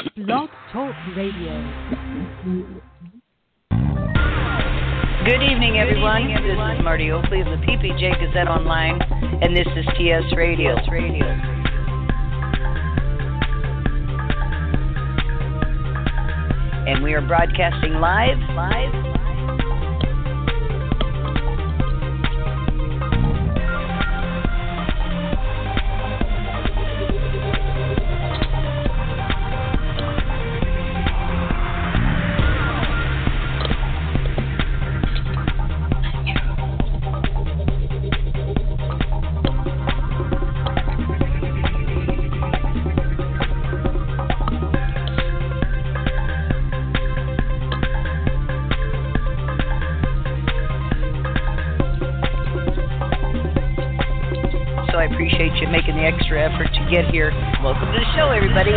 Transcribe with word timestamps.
Blog 0.00 0.48
Talk 0.72 0.94
Radio. 1.14 1.52
Good 5.26 5.42
evening, 5.42 5.76
everyone. 5.78 6.22
Good 6.22 6.32
evening, 6.32 6.36
everyone. 6.38 6.72
This 6.72 6.78
is 6.78 6.84
Marti 6.84 7.10
Oakley 7.10 7.40
of 7.40 7.46
the 7.46 7.60
PPJ 7.66 8.18
Gazette 8.18 8.48
Online, 8.48 8.98
and 9.42 9.54
this 9.54 9.66
is 9.76 9.84
TS 9.98 10.34
Radio. 10.34 10.74
Radio. 10.90 11.26
And 16.86 17.04
we 17.04 17.12
are 17.12 17.20
broadcasting 17.20 17.94
live, 18.00 18.38
live 18.56 19.09
extra 56.30 56.48
effort 56.48 56.72
to 56.74 56.90
get 56.90 57.10
here. 57.10 57.32
Welcome 57.60 57.86
to 57.92 57.98
the 57.98 58.06
show, 58.14 58.30
everybody. 58.30 58.70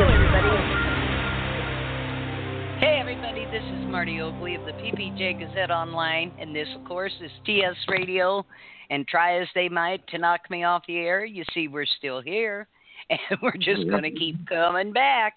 Hey, 2.79 2.97
everybody, 2.99 3.45
this 3.45 3.61
is 3.61 3.85
Marti 3.91 4.21
Oakley 4.21 4.55
of 4.55 4.65
the 4.65 4.71
PPJ 4.71 5.39
Gazette 5.39 5.69
Online, 5.69 6.31
and 6.39 6.55
this, 6.55 6.67
of 6.75 6.83
course, 6.83 7.11
is 7.23 7.29
TS 7.45 7.75
Radio. 7.89 8.43
And 8.89 9.07
try 9.07 9.39
as 9.39 9.47
they 9.53 9.69
might 9.69 10.05
to 10.07 10.17
knock 10.17 10.49
me 10.49 10.63
off 10.63 10.83
the 10.87 10.97
air, 10.97 11.25
you 11.25 11.43
see, 11.53 11.67
we're 11.67 11.85
still 11.85 12.21
here. 12.21 12.67
And 13.09 13.37
we're 13.41 13.57
just 13.57 13.89
going 13.89 14.03
to 14.03 14.11
keep 14.11 14.47
coming 14.47 14.93
back. 14.93 15.33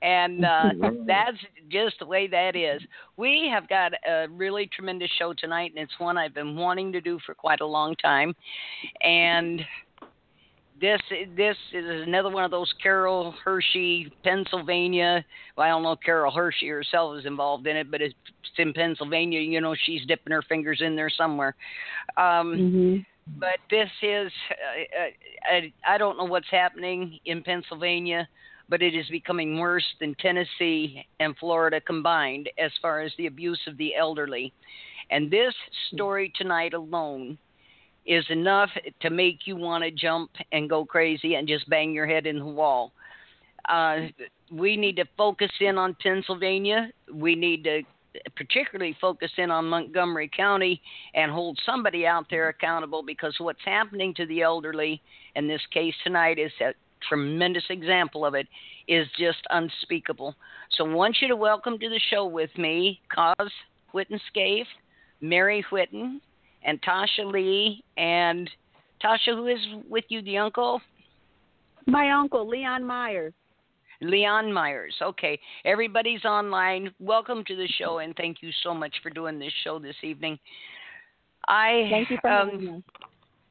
And 0.00 0.42
uh, 0.46 0.70
that's 1.06 1.36
just 1.68 1.96
the 2.00 2.06
way 2.06 2.26
that 2.28 2.56
is. 2.56 2.80
We 3.18 3.50
have 3.52 3.68
got 3.68 3.92
a 4.08 4.26
really 4.30 4.70
tremendous 4.74 5.10
show 5.18 5.34
tonight, 5.34 5.70
and 5.76 5.84
it's 5.84 6.00
one 6.00 6.16
I've 6.16 6.32
been 6.32 6.56
wanting 6.56 6.92
to 6.92 7.00
do 7.02 7.18
for 7.26 7.34
quite 7.34 7.60
a 7.60 7.66
long 7.66 7.94
time. 7.96 8.34
And 9.02 9.60
this 10.80 11.00
this 11.36 11.56
is 11.72 11.84
another 12.06 12.30
one 12.30 12.44
of 12.44 12.50
those 12.50 12.72
Carol 12.82 13.34
Hershey, 13.44 14.12
Pennsylvania. 14.24 15.24
Well, 15.56 15.66
I 15.66 15.70
don't 15.70 15.82
know 15.82 15.96
Carol 15.96 16.32
Hershey 16.32 16.68
herself 16.68 17.18
is 17.18 17.26
involved 17.26 17.66
in 17.66 17.76
it, 17.76 17.90
but 17.90 18.00
it's 18.00 18.14
in 18.58 18.72
Pennsylvania. 18.72 19.40
You 19.40 19.60
know, 19.60 19.74
she's 19.84 20.06
dipping 20.06 20.32
her 20.32 20.42
fingers 20.42 20.80
in 20.80 20.96
there 20.96 21.10
somewhere. 21.10 21.54
Um, 22.16 22.56
mm-hmm. 22.56 22.96
But 23.38 23.58
this 23.70 23.90
is 24.02 24.32
uh, 24.50 25.56
uh, 25.56 25.60
I 25.86 25.98
don't 25.98 26.16
know 26.16 26.24
what's 26.24 26.50
happening 26.50 27.18
in 27.26 27.42
Pennsylvania, 27.42 28.28
but 28.68 28.82
it 28.82 28.94
is 28.94 29.06
becoming 29.08 29.58
worse 29.58 29.84
than 30.00 30.14
Tennessee 30.16 31.06
and 31.20 31.36
Florida 31.36 31.80
combined 31.80 32.48
as 32.58 32.72
far 32.80 33.00
as 33.00 33.12
the 33.18 33.26
abuse 33.26 33.60
of 33.66 33.76
the 33.76 33.94
elderly. 33.94 34.52
And 35.10 35.30
this 35.30 35.54
story 35.92 36.32
tonight 36.36 36.72
alone 36.72 37.38
is 38.06 38.24
enough 38.30 38.70
to 39.00 39.10
make 39.10 39.46
you 39.46 39.56
want 39.56 39.84
to 39.84 39.90
jump 39.90 40.30
and 40.52 40.68
go 40.68 40.84
crazy 40.84 41.34
and 41.34 41.46
just 41.46 41.68
bang 41.68 41.92
your 41.92 42.06
head 42.06 42.26
in 42.26 42.38
the 42.38 42.44
wall. 42.44 42.92
Uh, 43.68 44.06
we 44.50 44.76
need 44.76 44.96
to 44.96 45.04
focus 45.16 45.50
in 45.60 45.78
on 45.78 45.96
Pennsylvania. 46.02 46.90
We 47.12 47.34
need 47.34 47.64
to 47.64 47.82
particularly 48.36 48.96
focus 49.00 49.30
in 49.36 49.50
on 49.50 49.66
Montgomery 49.66 50.30
County 50.34 50.80
and 51.14 51.30
hold 51.30 51.58
somebody 51.64 52.06
out 52.06 52.26
there 52.30 52.48
accountable 52.48 53.02
because 53.02 53.34
what's 53.38 53.64
happening 53.64 54.14
to 54.14 54.26
the 54.26 54.42
elderly 54.42 55.00
in 55.36 55.46
this 55.46 55.62
case 55.72 55.94
tonight 56.02 56.38
is 56.38 56.52
a 56.60 56.72
tremendous 57.08 57.64
example 57.70 58.26
of 58.26 58.34
it 58.34 58.48
is 58.88 59.06
just 59.18 59.38
unspeakable. 59.50 60.34
So 60.72 60.86
I 60.86 60.92
want 60.92 61.18
you 61.20 61.28
to 61.28 61.36
welcome 61.36 61.78
to 61.78 61.88
the 61.88 62.00
show 62.10 62.26
with 62.26 62.50
me 62.58 63.00
Coz 63.14 63.50
Whitten 63.94 64.20
Scaife, 64.28 64.66
Mary 65.20 65.64
Whitten, 65.70 66.20
and 66.64 66.80
Tasha 66.82 67.30
Lee. 67.30 67.82
And 67.96 68.48
Tasha, 69.02 69.34
who 69.34 69.46
is 69.46 69.58
with 69.88 70.04
you, 70.08 70.22
the 70.22 70.38
uncle? 70.38 70.80
My 71.86 72.10
uncle, 72.10 72.48
Leon 72.48 72.84
Myers. 72.84 73.32
Leon 74.02 74.52
Myers. 74.52 74.94
Okay. 75.02 75.38
Everybody's 75.64 76.24
online. 76.24 76.90
Welcome 77.00 77.44
to 77.46 77.56
the 77.56 77.68
show, 77.78 77.98
and 77.98 78.14
thank 78.16 78.38
you 78.40 78.50
so 78.62 78.72
much 78.74 78.94
for 79.02 79.10
doing 79.10 79.38
this 79.38 79.52
show 79.62 79.78
this 79.78 79.96
evening. 80.02 80.38
I 81.48 81.86
thank 81.90 82.10
you 82.10 82.18
for 82.20 82.30
um, 82.30 82.50
having 82.50 82.66
me. 82.66 82.84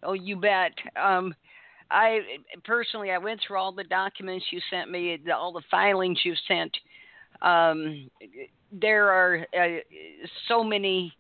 Oh, 0.04 0.14
you 0.14 0.38
bet. 0.38 0.72
Um, 0.96 1.36
I 1.92 2.20
personally, 2.64 3.12
I 3.12 3.18
went 3.18 3.42
through 3.46 3.58
all 3.58 3.72
the 3.72 3.84
documents 3.84 4.46
you 4.52 4.60
sent 4.70 4.90
me, 4.90 5.20
all 5.34 5.52
the 5.52 5.64
filings 5.70 6.20
you 6.24 6.34
sent. 6.48 6.76
Um, 7.42 8.10
there 8.72 9.10
are 9.10 9.46
uh, 9.58 9.80
so 10.48 10.64
many 10.64 11.14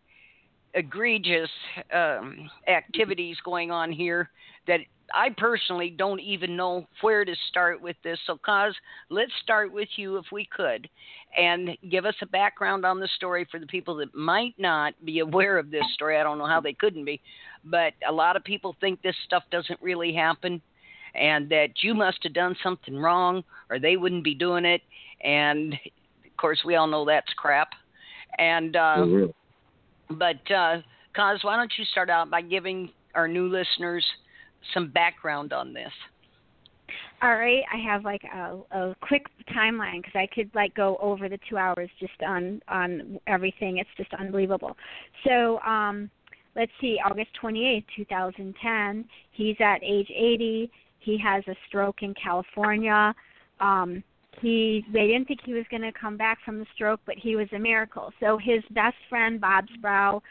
egregious 0.73 1.49
um, 1.93 2.49
activities 2.67 3.37
going 3.43 3.71
on 3.71 3.91
here 3.91 4.29
that 4.67 4.79
I 5.13 5.29
personally 5.35 5.89
don't 5.89 6.19
even 6.19 6.55
know 6.55 6.85
where 7.01 7.25
to 7.25 7.33
start 7.49 7.81
with 7.81 7.95
this. 8.03 8.19
So, 8.27 8.37
Coz, 8.45 8.75
let's 9.09 9.31
start 9.41 9.73
with 9.73 9.89
you 9.95 10.17
if 10.17 10.25
we 10.31 10.47
could, 10.55 10.87
and 11.35 11.71
give 11.89 12.05
us 12.05 12.15
a 12.21 12.27
background 12.27 12.85
on 12.85 12.99
the 12.99 13.07
story 13.15 13.47
for 13.49 13.59
the 13.59 13.65
people 13.65 13.95
that 13.95 14.13
might 14.13 14.53
not 14.59 14.93
be 15.03 15.19
aware 15.19 15.57
of 15.57 15.71
this 15.71 15.83
story. 15.93 16.17
I 16.17 16.23
don't 16.23 16.37
know 16.37 16.45
how 16.45 16.61
they 16.61 16.73
couldn't 16.73 17.05
be, 17.05 17.19
but 17.65 17.93
a 18.07 18.11
lot 18.11 18.35
of 18.35 18.43
people 18.43 18.75
think 18.79 19.01
this 19.01 19.15
stuff 19.25 19.43
doesn't 19.51 19.81
really 19.81 20.13
happen, 20.13 20.61
and 21.15 21.49
that 21.49 21.81
you 21.81 21.95
must 21.95 22.19
have 22.23 22.33
done 22.33 22.55
something 22.61 22.95
wrong, 22.95 23.43
or 23.71 23.79
they 23.79 23.97
wouldn't 23.97 24.23
be 24.23 24.35
doing 24.35 24.65
it. 24.65 24.81
And 25.23 25.73
of 25.73 26.37
course, 26.37 26.59
we 26.63 26.75
all 26.75 26.87
know 26.87 27.03
that's 27.05 27.33
crap. 27.33 27.69
And 28.37 28.75
uh, 28.75 28.95
mm-hmm. 28.99 29.31
But, 30.09 30.51
uh, 30.51 30.81
Coz, 31.15 31.39
why 31.43 31.55
don't 31.55 31.71
you 31.77 31.85
start 31.85 32.09
out 32.09 32.29
by 32.29 32.41
giving 32.41 32.89
our 33.15 33.27
new 33.27 33.47
listeners 33.47 34.05
some 34.73 34.89
background 34.89 35.53
on 35.53 35.73
this? 35.73 35.91
All 37.21 37.35
right, 37.35 37.63
I 37.71 37.77
have 37.77 38.05
like 38.05 38.23
a, 38.23 38.57
a 38.71 38.95
quick 39.01 39.25
timeline 39.53 40.01
because 40.01 40.15
I 40.15 40.27
could 40.33 40.49
like 40.55 40.73
go 40.73 40.97
over 41.01 41.27
the 41.27 41.37
two 41.49 41.57
hours 41.57 41.89
just 41.99 42.13
on 42.25 42.61
on 42.69 43.19
everything. 43.27 43.77
It's 43.77 43.89
just 43.97 44.13
unbelievable. 44.13 44.77
So, 45.27 45.59
um, 45.59 46.09
let's 46.55 46.71
see, 46.79 46.97
August 47.05 47.31
twenty 47.39 47.67
eighth, 47.67 47.85
two 47.95 48.05
thousand 48.05 48.55
ten. 48.61 49.05
He's 49.31 49.57
at 49.59 49.83
age 49.83 50.09
eighty. 50.15 50.71
He 50.99 51.17
has 51.17 51.43
a 51.47 51.55
stroke 51.67 52.03
in 52.03 52.13
California. 52.13 53.13
Um, 53.59 54.01
he 54.41 54.85
they 54.91 55.07
didn't 55.07 55.27
think 55.27 55.41
he 55.45 55.53
was 55.53 55.65
going 55.69 55.81
to 55.81 55.91
come 55.91 56.17
back 56.17 56.39
from 56.43 56.59
the 56.59 56.65
stroke, 56.73 57.01
but 57.05 57.15
he 57.17 57.35
was 57.35 57.47
a 57.53 57.59
miracle. 57.59 58.11
So 58.19 58.37
his 58.37 58.63
best 58.71 58.97
friend 59.09 59.39
Bob 59.39 59.65
Sproul 59.77 60.23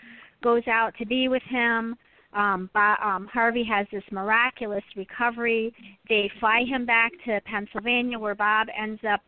goes 0.43 0.63
out 0.69 0.95
to 0.99 1.07
be 1.07 1.29
with 1.29 1.43
him. 1.45 1.97
Um, 2.33 2.71
Bob, 2.75 2.99
um, 3.03 3.29
Harvey 3.33 3.65
has 3.65 3.87
this 3.91 4.05
miraculous 4.11 4.85
recovery. 4.97 5.73
They 6.09 6.31
fly 6.41 6.65
him 6.69 6.85
back 6.85 7.13
to 7.25 7.41
Pennsylvania, 7.47 8.19
where 8.19 8.35
Bob 8.35 8.69
ends 8.79 9.01
up 9.11 9.21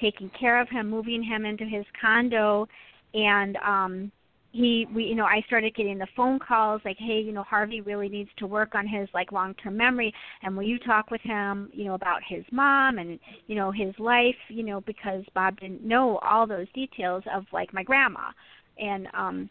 taking 0.00 0.30
care 0.30 0.60
of 0.60 0.68
him, 0.68 0.90
moving 0.90 1.22
him 1.22 1.44
into 1.44 1.64
his 1.64 1.84
condo, 2.00 2.66
and 3.14 3.56
um, 3.58 4.12
he 4.50 4.86
we 4.94 5.04
you 5.04 5.14
know 5.14 5.24
i 5.24 5.42
started 5.46 5.74
getting 5.74 5.98
the 5.98 6.06
phone 6.16 6.38
calls 6.38 6.80
like 6.84 6.96
hey 6.98 7.20
you 7.20 7.32
know 7.32 7.42
harvey 7.42 7.80
really 7.82 8.08
needs 8.08 8.30
to 8.38 8.46
work 8.46 8.74
on 8.74 8.86
his 8.86 9.08
like 9.12 9.30
long 9.30 9.54
term 9.54 9.76
memory 9.76 10.12
and 10.42 10.56
will 10.56 10.64
you 10.64 10.78
talk 10.78 11.10
with 11.10 11.20
him 11.20 11.68
you 11.72 11.84
know 11.84 11.94
about 11.94 12.20
his 12.26 12.44
mom 12.50 12.98
and 12.98 13.18
you 13.46 13.54
know 13.54 13.70
his 13.70 13.94
life? 13.98 14.34
You 14.48 14.62
know 14.62 14.80
because 14.80 15.22
bob 15.34 15.60
didn't 15.60 15.84
know 15.84 16.18
all 16.18 16.46
those 16.46 16.66
details 16.74 17.22
of 17.32 17.44
like 17.52 17.74
my 17.74 17.82
grandma. 17.82 18.30
And 18.78 19.08
um 19.14 19.50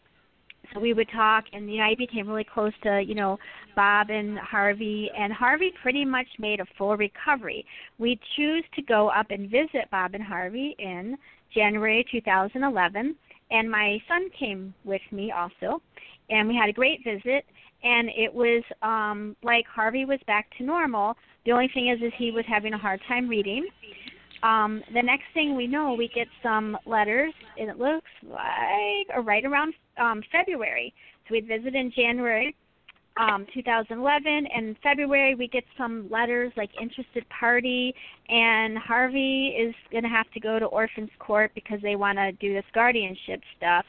so 0.74 0.80
we 0.80 0.92
would 0.92 1.08
talk 1.14 1.44
and 1.52 1.70
you 1.70 1.78
know 1.78 1.84
i 1.84 1.94
became 1.94 2.28
really 2.28 2.44
close 2.44 2.72
to 2.82 3.00
you 3.00 3.14
know 3.14 3.38
bob 3.76 4.10
and 4.10 4.38
harvey 4.38 5.10
and 5.16 5.32
harvey 5.32 5.72
pretty 5.80 6.04
much 6.04 6.26
made 6.40 6.58
a 6.58 6.66
full 6.76 6.96
recovery. 6.96 7.64
We 7.98 8.18
choose 8.36 8.64
to 8.74 8.82
go 8.82 9.10
up 9.10 9.30
and 9.30 9.48
visit 9.48 9.88
bob 9.92 10.14
and 10.14 10.24
harvey 10.24 10.74
in 10.80 11.16
january 11.54 12.04
2011 12.10 13.14
and 13.50 13.70
my 13.70 13.98
son 14.08 14.28
came 14.38 14.74
with 14.84 15.02
me 15.10 15.32
also, 15.32 15.80
and 16.30 16.48
we 16.48 16.56
had 16.56 16.68
a 16.68 16.72
great 16.72 17.02
visit. 17.04 17.44
And 17.84 18.08
it 18.08 18.32
was 18.34 18.64
um, 18.82 19.36
like 19.44 19.64
Harvey 19.66 20.04
was 20.04 20.18
back 20.26 20.48
to 20.58 20.64
normal. 20.64 21.14
The 21.46 21.52
only 21.52 21.70
thing 21.72 21.88
is, 21.90 22.02
is 22.02 22.12
he 22.18 22.32
was 22.32 22.44
having 22.48 22.72
a 22.74 22.78
hard 22.78 23.00
time 23.06 23.28
reading. 23.28 23.68
Um, 24.42 24.82
the 24.94 25.02
next 25.02 25.24
thing 25.32 25.56
we 25.56 25.66
know, 25.66 25.94
we 25.94 26.08
get 26.12 26.26
some 26.42 26.76
letters, 26.86 27.32
and 27.58 27.70
it 27.70 27.78
looks 27.78 28.10
like 28.24 29.24
right 29.24 29.44
around 29.44 29.74
um, 29.96 30.22
February. 30.32 30.92
So 31.28 31.32
we 31.32 31.40
visited 31.40 31.74
in 31.74 31.92
January. 31.94 32.54
Um, 33.18 33.46
2011. 33.52 34.46
And 34.54 34.76
February, 34.82 35.34
we 35.34 35.48
get 35.48 35.64
some 35.76 36.08
letters 36.10 36.52
like 36.56 36.70
interested 36.80 37.28
party, 37.28 37.94
and 38.28 38.78
Harvey 38.78 39.48
is 39.58 39.74
going 39.90 40.04
to 40.04 40.08
have 40.08 40.30
to 40.32 40.40
go 40.40 40.58
to 40.58 40.66
Orphans 40.66 41.10
Court 41.18 41.50
because 41.54 41.80
they 41.82 41.96
want 41.96 42.16
to 42.18 42.32
do 42.32 42.54
this 42.54 42.64
guardianship 42.72 43.40
stuff. 43.56 43.84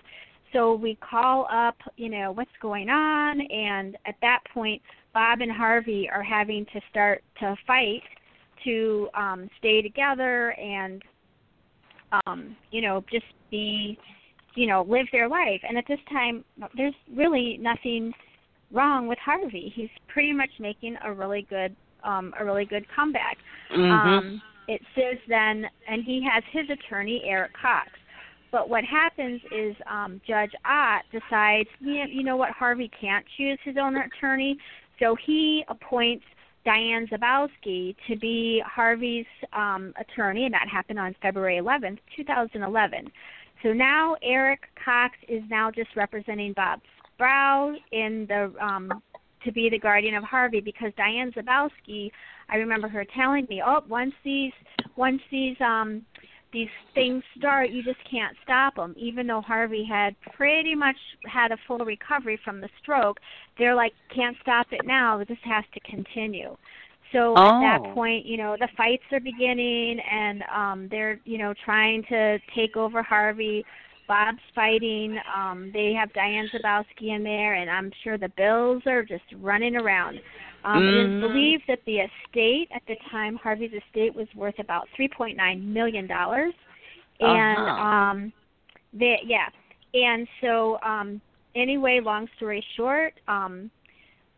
So 0.52 0.74
we 0.74 0.96
call 0.96 1.48
up, 1.52 1.78
you 1.96 2.10
know, 2.10 2.32
what's 2.32 2.50
going 2.60 2.90
on, 2.90 3.40
and 3.40 3.96
at 4.08 4.16
that 4.22 4.40
point, 4.52 4.82
Bob 5.14 5.42
and 5.42 5.52
Harvey 5.52 6.10
are 6.12 6.24
having 6.24 6.66
to 6.74 6.82
start 6.90 7.24
to 7.40 7.56
fight 7.68 8.02
to 8.64 9.10
um, 9.14 9.50
stay 9.58 9.82
together 9.82 10.52
and, 10.52 11.02
um, 12.26 12.56
you 12.72 12.82
know, 12.82 13.04
just 13.12 13.26
be, 13.50 13.98
you 14.56 14.68
know, 14.68 14.86
live 14.88 15.06
their 15.12 15.30
life. 15.30 15.62
And 15.68 15.78
at 15.78 15.86
this 15.88 16.00
time, 16.12 16.44
there's 16.76 16.94
really 17.16 17.58
nothing 17.62 18.12
wrong 18.72 19.08
with 19.08 19.18
Harvey. 19.20 19.72
He's 19.76 19.90
pretty 20.08 20.34
much 20.34 20.50
making 20.60 20.98
a 21.04 21.14
really 21.14 21.46
good, 21.50 21.76
um, 22.04 22.34
a 22.40 22.46
really 22.46 22.66
good 22.66 22.86
comeback. 22.96 23.38
Mm-hmm. 23.72 23.92
Um, 23.92 24.42
it 24.68 24.82
says 24.96 25.18
then, 25.28 25.66
and 25.88 26.04
he 26.04 26.26
has 26.32 26.44
his 26.52 26.70
attorney 26.70 27.24
Eric 27.26 27.52
Cox. 27.60 27.90
But 28.52 28.70
what 28.70 28.84
happens 28.84 29.42
is 29.56 29.76
um, 29.90 30.22
Judge 30.28 30.52
Ott 30.66 31.04
decides, 31.12 31.70
you 31.80 32.04
you 32.10 32.24
know 32.24 32.36
what, 32.36 32.52
Harvey 32.52 32.90
can't 33.00 33.26
choose 33.38 33.60
his 33.64 33.76
own 33.80 33.96
attorney, 33.98 34.58
so 35.00 35.16
he 35.26 35.64
appoints 35.70 36.24
Diane 36.66 37.08
Zabowski 37.08 37.96
to 38.08 38.18
be 38.18 38.62
Harvey's 38.66 39.26
um, 39.54 39.94
attorney, 40.00 40.46
and 40.46 40.54
that 40.54 40.68
happened 40.72 41.00
on 41.00 41.16
February 41.22 41.58
11th, 41.58 42.00
2011. 42.16 43.12
So 43.64 43.74
now 43.74 44.16
Eric 44.24 44.62
Cox 44.84 45.16
is 45.28 45.42
now 45.50 45.70
just 45.72 45.90
representing 45.96 46.54
Bob 46.54 46.80
Sproul 47.20 47.76
in 47.92 48.26
the 48.28 48.54
um, 48.64 49.02
to 49.44 49.52
be 49.52 49.70
the 49.70 49.80
guardian 49.80 50.16
of 50.16 50.24
Harvey 50.24 50.62
because 50.62 50.92
Diane 50.98 51.32
Zabowski, 51.32 52.12
I 52.50 52.58
remember 52.58 52.88
her 52.88 53.06
telling 53.16 53.46
me, 53.50 53.62
oh, 53.66 53.84
once 53.90 54.14
these 54.24 54.54
once 54.96 55.22
these 55.30 55.56
um, 55.60 56.06
these 56.52 56.70
things 56.96 57.24
start, 57.38 57.70
you 57.70 57.84
just 57.84 58.00
can't 58.10 58.36
stop 58.44 58.76
them. 58.76 58.96
Even 58.98 59.28
though 59.28 59.42
Harvey 59.42 59.86
had 59.86 60.16
pretty 60.36 60.76
much 60.76 60.96
had 61.26 61.52
a 61.52 61.58
full 61.68 61.80
recovery 61.80 62.40
from 62.44 62.62
the 62.62 62.70
stroke, 62.82 63.20
they're 63.58 63.76
like, 63.76 63.94
can't 64.14 64.36
stop 64.42 64.68
it 64.72 64.82
now. 64.86 65.20
This 65.20 65.38
has 65.44 65.64
to 65.74 65.80
continue. 65.82 66.56
So 67.12 67.34
oh. 67.36 67.42
at 67.42 67.82
that 67.82 67.94
point, 67.94 68.26
you 68.26 68.38
know, 68.38 68.56
the 68.60 68.68
fights 68.78 69.04
are 69.12 69.20
beginning, 69.20 70.00
and 70.00 70.44
um, 70.54 70.88
they're, 70.90 71.20
you 71.26 71.38
know, 71.38 71.54
trying 71.66 72.04
to 72.10 72.40
take 72.56 72.78
over 72.78 73.02
Harvey. 73.04 73.66
Bob's 74.10 74.40
fighting. 74.56 75.18
Um, 75.34 75.70
they 75.72 75.94
have 75.94 76.12
Diane 76.14 76.50
Zabowski 76.54 77.16
in 77.16 77.24
there, 77.24 77.54
and 77.54 77.70
I'm 77.70 77.92
sure 78.04 78.18
the 78.18 78.32
bills 78.36 78.84
are 78.88 79.04
just 79.04 79.24
running 79.40 79.76
around. 79.78 80.20
Um, 80.66 80.82
mm. 80.82 80.90
It 80.90 81.16
is 81.16 81.22
believed 81.22 81.64
that 81.68 81.80
the 81.86 82.00
estate 82.00 82.68
at 82.76 82.82
the 82.88 82.96
time, 83.12 83.38
Harvey's 83.38 83.72
estate, 83.72 84.14
was 84.14 84.28
worth 84.36 84.58
about 84.60 84.88
3.9 85.00 85.64
million 85.64 86.08
dollars, 86.08 86.54
and 87.20 87.58
uh-huh. 87.60 87.82
um, 87.86 88.34
they, 88.94 89.20
yeah, 89.26 89.48
and 89.94 90.28
so 90.42 90.80
um, 90.82 91.22
anyway, 91.56 92.02
long 92.04 92.28
story 92.36 92.66
short, 92.76 93.14
um, 93.28 93.70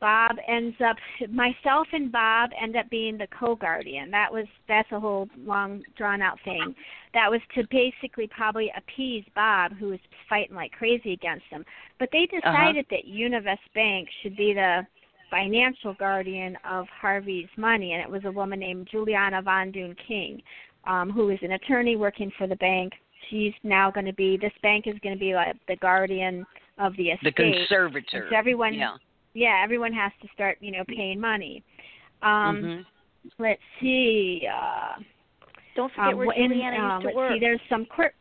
Bob 0.02 0.36
ends 0.48 0.76
up 0.84 0.98
myself 1.30 1.88
and 1.94 2.12
Bob 2.12 2.50
end 2.62 2.76
up 2.76 2.90
being 2.90 3.20
the 3.20 3.28
co-guardian. 3.28 4.10
That 4.10 4.34
was 4.34 4.48
that's 4.68 4.92
a 4.92 5.00
whole 5.00 5.30
long 5.46 5.84
drawn 5.96 6.22
out 6.22 6.40
thing. 6.44 6.76
That 7.14 7.30
was 7.30 7.40
to 7.56 7.64
basically 7.70 8.28
probably 8.28 8.74
appease 8.76 9.24
Bob 9.36 9.74
who 9.78 9.90
was 9.90 10.00
fighting 10.28 10.56
like 10.56 10.72
crazy 10.72 11.14
against 11.14 11.46
him. 11.50 11.64
But 12.00 12.10
they 12.12 12.26
decided 12.26 12.86
uh-huh. 12.86 12.98
that 12.98 13.08
Univest 13.08 13.60
Bank 13.76 14.10
should 14.22 14.36
be 14.36 14.54
the 14.54 14.82
financial 15.30 15.94
guardian 15.94 16.58
of 16.70 16.88
Harvey's 17.00 17.48
money 17.56 17.94
and 17.94 18.02
it 18.02 18.10
was 18.10 18.24
a 18.26 18.32
woman 18.32 18.60
named 18.60 18.90
Juliana 18.92 19.42
Von 19.42 19.72
Dune 19.72 19.96
King, 20.08 20.42
um, 20.88 21.12
who 21.12 21.30
is 21.30 21.40
an 21.44 21.52
attorney 21.52 21.96
working 21.96 22.32
for 22.38 22.48
the 22.48 22.56
bank. 22.58 22.92
She's 23.30 23.54
now 23.64 23.92
going 23.92 24.08
to 24.08 24.14
be 24.14 24.36
this 24.36 24.52
bank 24.64 24.88
is 24.88 24.96
going 25.04 25.14
to 25.14 25.20
be 25.20 25.36
like 25.36 25.56
the 25.68 25.76
guardian 25.76 26.44
of 26.80 26.98
the 26.98 27.10
estate. 27.10 27.36
The 27.36 27.54
conservator. 27.54 28.34
Everyone 28.34 28.74
yeah 28.74 28.98
yeah, 29.34 29.62
everyone 29.64 29.94
has 29.94 30.12
to 30.22 30.28
start, 30.34 30.58
you 30.62 30.72
know, 30.72 30.84
paying 30.88 31.20
money. 31.20 31.64
Um, 32.22 32.30
mm-hmm. 32.30 32.82
Let's 33.40 33.62
see. 33.80 34.48
Uh, 34.52 35.02
Don't 35.76 35.92
forget 35.94 36.14
um, 36.14 36.18
where 36.18 36.38
in, 36.38 36.50
Juliana 36.50 36.78
uh, 36.78 36.94
used 36.96 37.02
to 37.02 37.08
let's 37.08 37.16
work. 37.16 37.34
see. 37.34 37.40
There's 37.40 37.62
some 37.70 37.86
court. 37.86 38.14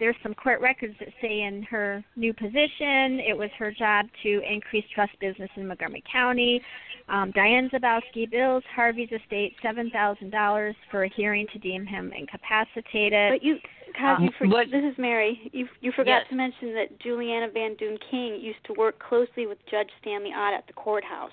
There's 0.00 0.16
some 0.24 0.34
court 0.34 0.60
records 0.60 0.94
that 0.98 1.08
say 1.22 1.42
in 1.42 1.62
her 1.70 2.04
new 2.16 2.34
position, 2.34 3.20
it 3.20 3.36
was 3.36 3.48
her 3.58 3.70
job 3.70 4.06
to 4.24 4.42
increase 4.50 4.84
trust 4.92 5.12
business 5.20 5.48
in 5.56 5.68
Montgomery 5.68 6.02
County. 6.10 6.60
Um, 7.08 7.30
Diane 7.32 7.68
Zabowski 7.70 8.30
bills 8.30 8.62
Harvey's 8.74 9.10
estate 9.12 9.54
seven 9.62 9.90
thousand 9.90 10.30
dollars 10.30 10.74
for 10.90 11.04
a 11.04 11.08
hearing 11.08 11.46
to 11.52 11.58
deem 11.58 11.84
him 11.84 12.12
incapacitated. 12.16 13.32
But 13.32 13.42
you, 13.42 13.58
Todd, 13.98 14.18
Um, 14.18 14.24
you 14.24 14.30
for, 14.38 14.46
What- 14.48 14.70
this 14.70 14.82
is 14.84 14.96
Mary. 14.96 15.50
You 15.52 15.68
you 15.82 15.92
forgot 15.92 16.20
Yes. 16.20 16.28
to 16.28 16.34
mention 16.34 16.72
that 16.74 16.98
Juliana 17.00 17.48
Van 17.48 17.74
Dune 17.74 17.98
King 18.10 18.40
used 18.40 18.62
to 18.64 18.72
work 18.74 18.98
closely 18.98 19.46
with 19.46 19.58
Judge 19.66 19.90
Stanley 20.00 20.32
Ott 20.32 20.54
at 20.54 20.66
the 20.66 20.72
courthouse. 20.72 21.30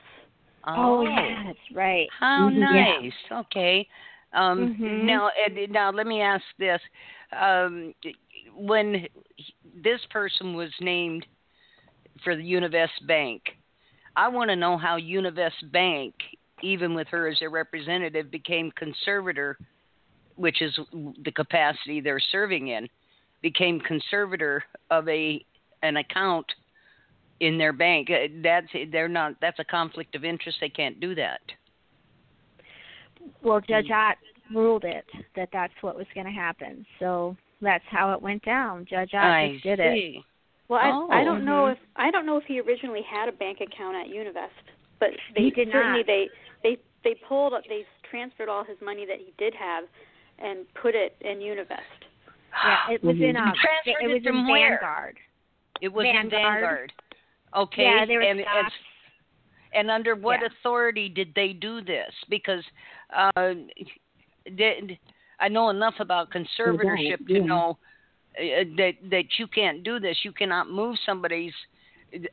oh 0.68 1.01
yeah, 1.03 1.44
that's 1.45 1.71
right. 1.71 2.07
How 2.12 2.50
Mhm. 2.50 2.59
Yeah. 2.59 3.00
nice. 3.00 3.31
Okay. 3.31 3.88
Um, 4.33 4.75
Mhm. 4.75 5.03
Now, 5.03 5.27
Ed, 5.38 5.71
now 5.71 5.89
let 5.89 6.06
me 6.06 6.21
ask 6.21 6.45
this: 6.57 6.81
um, 7.31 7.94
when 8.53 9.07
this 9.73 10.06
person 10.07 10.53
was 10.53 10.71
named 10.81 11.25
for 12.23 12.35
the 12.35 12.44
Univest 12.44 13.06
Bank, 13.07 13.57
I 14.15 14.27
want 14.27 14.49
to 14.49 14.55
know 14.55 14.77
how 14.77 14.97
Univest 14.97 15.71
Bank, 15.71 16.13
even 16.61 16.93
with 16.93 17.07
her 17.09 17.27
as 17.27 17.37
a 17.41 17.49
representative, 17.49 18.29
became 18.31 18.71
conservator, 18.71 19.57
which 20.35 20.61
is 20.61 20.77
the 21.23 21.31
capacity 21.31 22.01
they're 22.01 22.19
serving 22.31 22.69
in, 22.69 22.87
became 23.41 23.79
conservator 23.79 24.63
of 24.89 25.07
a 25.07 25.43
an 25.83 25.97
account 25.97 26.45
in 27.39 27.57
their 27.57 27.73
bank. 27.73 28.09
Uh, 28.09 28.27
That's 28.43 28.67
they're 28.91 29.07
not. 29.07 29.33
That's 29.41 29.59
a 29.59 29.63
conflict 29.63 30.15
of 30.15 30.23
interest. 30.23 30.59
They 30.61 30.69
can't 30.69 30.99
do 30.99 31.15
that. 31.15 31.41
well 33.43 33.61
judge 33.61 33.89
ott 33.91 34.17
ruled 34.53 34.83
it 34.83 35.05
that 35.35 35.49
that's 35.53 35.73
what 35.81 35.95
was 35.95 36.07
going 36.13 36.25
to 36.25 36.31
happen 36.31 36.85
so 36.99 37.35
that's 37.61 37.83
how 37.89 38.11
it 38.13 38.21
went 38.21 38.43
down 38.43 38.85
judge 38.89 39.13
ott 39.13 39.23
I 39.23 39.51
just 39.53 39.63
did 39.63 39.79
it 39.79 39.93
see. 39.93 40.23
Well, 40.71 40.79
I 40.79 40.89
Oh. 40.91 41.07
I 41.12 41.23
don't 41.25 41.44
know 41.44 41.65
Mhm. 41.65 41.73
if 41.73 41.79
I 41.97 42.12
don't 42.12 42.25
know 42.25 42.38
if 42.38 42.45
he 42.45 42.62
originally 42.62 43.01
had 43.01 43.27
a 43.27 43.33
bank 43.33 43.59
account 43.59 43.97
at 43.97 44.07
Univest, 44.07 44.71
but 45.00 45.12
they 45.35 45.44
He 45.44 45.51
did 45.51 45.69
certainly 45.69 46.00
not. 46.00 46.07
they 46.07 46.29
they 46.63 46.77
they 47.03 47.15
pulled 47.15 47.53
up 47.53 47.65
they 47.68 47.85
transferred 48.09 48.47
all 48.47 48.63
his 48.63 48.79
money 48.79 49.06
that 49.06 49.19
he 49.19 49.33
did 49.38 49.53
have 49.53 49.83
and 50.39 50.65
put 50.75 50.95
it 50.95 51.18
in 51.19 51.39
Univest. 51.41 52.06
yeah 52.63 52.89
it 52.89 53.03
was 53.03 53.19
in 53.19 53.35
um 53.35 53.53
Transferred 53.53 54.01
it 54.01 54.07
was 54.13 54.23
from 54.23 54.37
in 54.37 54.47
where? 54.47 54.69
vanguard 54.80 55.18
It 55.81 55.90
was 55.92 56.06
in 56.06 56.13
Vanguard. 56.13 56.31
Vanguard. 56.31 56.94
Okay. 57.54 57.83
yeah 57.83 58.06
there 58.06 58.21
and, 58.21 58.40
and, 58.40 58.47
stocks. 58.47 58.73
and 59.73 59.92
under 59.92 60.16
what 60.16 60.40
Yeah. 60.40 60.47
authority 60.47 61.09
did 61.09 61.33
they 61.35 61.51
do 61.51 61.81
this? 61.81 62.13
Because 62.30 62.63
uh, 63.11 63.56
did, 64.56 64.97
I 65.40 65.49
know 65.49 65.69
enough 65.69 65.99
about 65.99 66.30
conservatorship 66.31 67.28
to 67.28 67.40
know 67.42 67.71
uh, 67.71 67.91
that 68.35 68.94
that 69.09 69.26
you 69.38 69.47
can't 69.47 69.83
do 69.83 70.00
this. 70.00 70.18
You 70.23 70.31
cannot 70.31 70.69
move 70.69 70.97
somebody's 71.06 71.54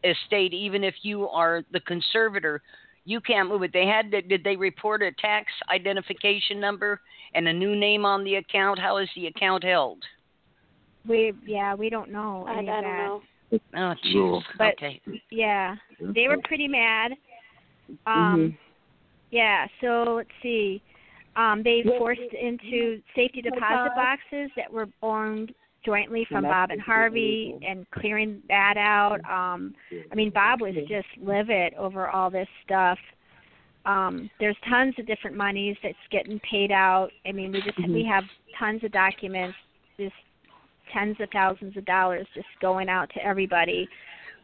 estate, 0.05 0.53
even 0.55 0.85
if 0.85 0.95
you 1.03 1.29
are 1.29 1.63
the 1.73 1.81
conservator. 1.81 2.63
You 3.05 3.21
can't 3.21 3.49
move 3.49 3.63
it. 3.63 3.73
They 3.73 3.87
had. 3.87 4.11
To, 4.11 4.21
did 4.21 4.45
they 4.45 4.57
report 4.57 5.03
a 5.03 5.13
tax 5.13 5.47
identification 5.73 6.61
number 6.61 7.01
and 7.35 7.49
a 7.49 7.53
new 7.53 7.75
name 7.75 8.05
on 8.05 8.23
the 8.23 8.35
account? 8.37 8.79
How 8.79 8.99
is 8.99 9.09
the 9.17 9.27
account 9.29 9.65
held? 9.65 10.03
we 11.07 11.33
yeah 11.47 11.75
we 11.75 11.89
don't 11.89 12.11
know 12.11 12.45
I, 12.47 12.53
I 12.53 12.55
don't 12.57 12.67
that 12.67 12.83
know. 12.83 13.23
Oh, 13.75 13.95
jeez. 14.05 14.43
But- 14.59 14.75
Okay. 14.75 15.01
yeah 15.31 15.77
they 16.01 16.29
were 16.29 16.39
pretty 16.45 16.69
mad 16.69 17.13
um 18.07 18.39
Mhm. 18.39 18.59
yeah 19.31 19.67
so 19.81 20.15
let's 20.17 20.29
see 20.43 20.83
um 21.37 21.63
they 21.63 21.83
forced 21.99 22.21
into 22.21 23.01
safety 23.15 23.41
deposit 23.41 23.95
boxes 23.95 24.51
that 24.57 24.71
were 24.71 24.89
owned 25.03 25.55
jointly 25.89 26.27
from 26.31 26.43
that's 26.43 26.53
Bob 26.53 26.71
and 26.71 26.81
Harvey 26.81 27.55
and 27.67 27.91
clearing 27.91 28.43
that 28.49 28.75
out 28.77 29.19
um 29.25 29.75
I 30.13 30.15
mean 30.15 30.31
Bob 30.31 30.61
was 30.61 30.75
just 30.89 31.07
livid 31.21 31.75
over 31.75 32.09
all 32.09 32.31
this 32.31 32.49
stuff 32.65 32.99
um 33.87 34.29
there's 34.41 34.57
tons 34.69 34.95
of 34.99 35.07
different 35.07 35.37
monies 35.37 35.77
that's 35.83 35.97
getting 36.11 36.39
paid 36.41 36.71
out 36.71 37.09
I 37.27 37.33
mean 37.33 37.53
we 37.53 37.61
just 37.63 37.79
we 37.79 38.05
Mhm. 38.05 38.09
have 38.15 38.25
tons 38.59 38.85
of 38.85 38.93
documents 38.93 39.57
just 39.99 40.15
tens 40.93 41.17
of 41.21 41.29
thousands 41.31 41.77
of 41.77 41.85
dollars 41.85 42.27
just 42.35 42.49
going 42.61 42.89
out 42.89 43.09
to 43.15 43.25
everybody 43.25 43.89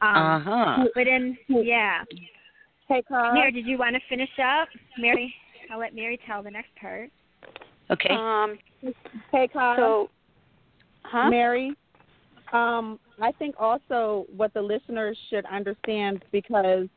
Uh 0.00 0.06
um 0.06 0.42
huh. 0.42 0.84
but 0.94 1.04
then 1.04 1.36
yeah 1.48 2.02
Hey, 2.86 3.02
Carl. 3.08 3.32
Mary, 3.32 3.50
did 3.50 3.66
you 3.66 3.78
want 3.78 3.96
to 3.96 4.00
finish 4.10 4.28
up? 4.38 4.68
Mary, 4.98 5.34
I'll 5.70 5.78
let 5.78 5.94
Mary 5.94 6.20
tell 6.26 6.42
the 6.42 6.50
next 6.50 6.68
part. 6.78 7.08
Okay. 7.90 8.10
Um. 8.10 8.58
Hey, 9.32 9.48
Carl. 9.48 10.10
Huh? 11.04 11.30
Mary, 11.30 11.74
um, 12.52 12.98
I 13.20 13.32
think 13.32 13.54
also 13.58 14.26
what 14.34 14.52
the 14.54 14.62
listeners 14.62 15.18
should 15.30 15.44
understand 15.46 16.22
because 16.32 16.88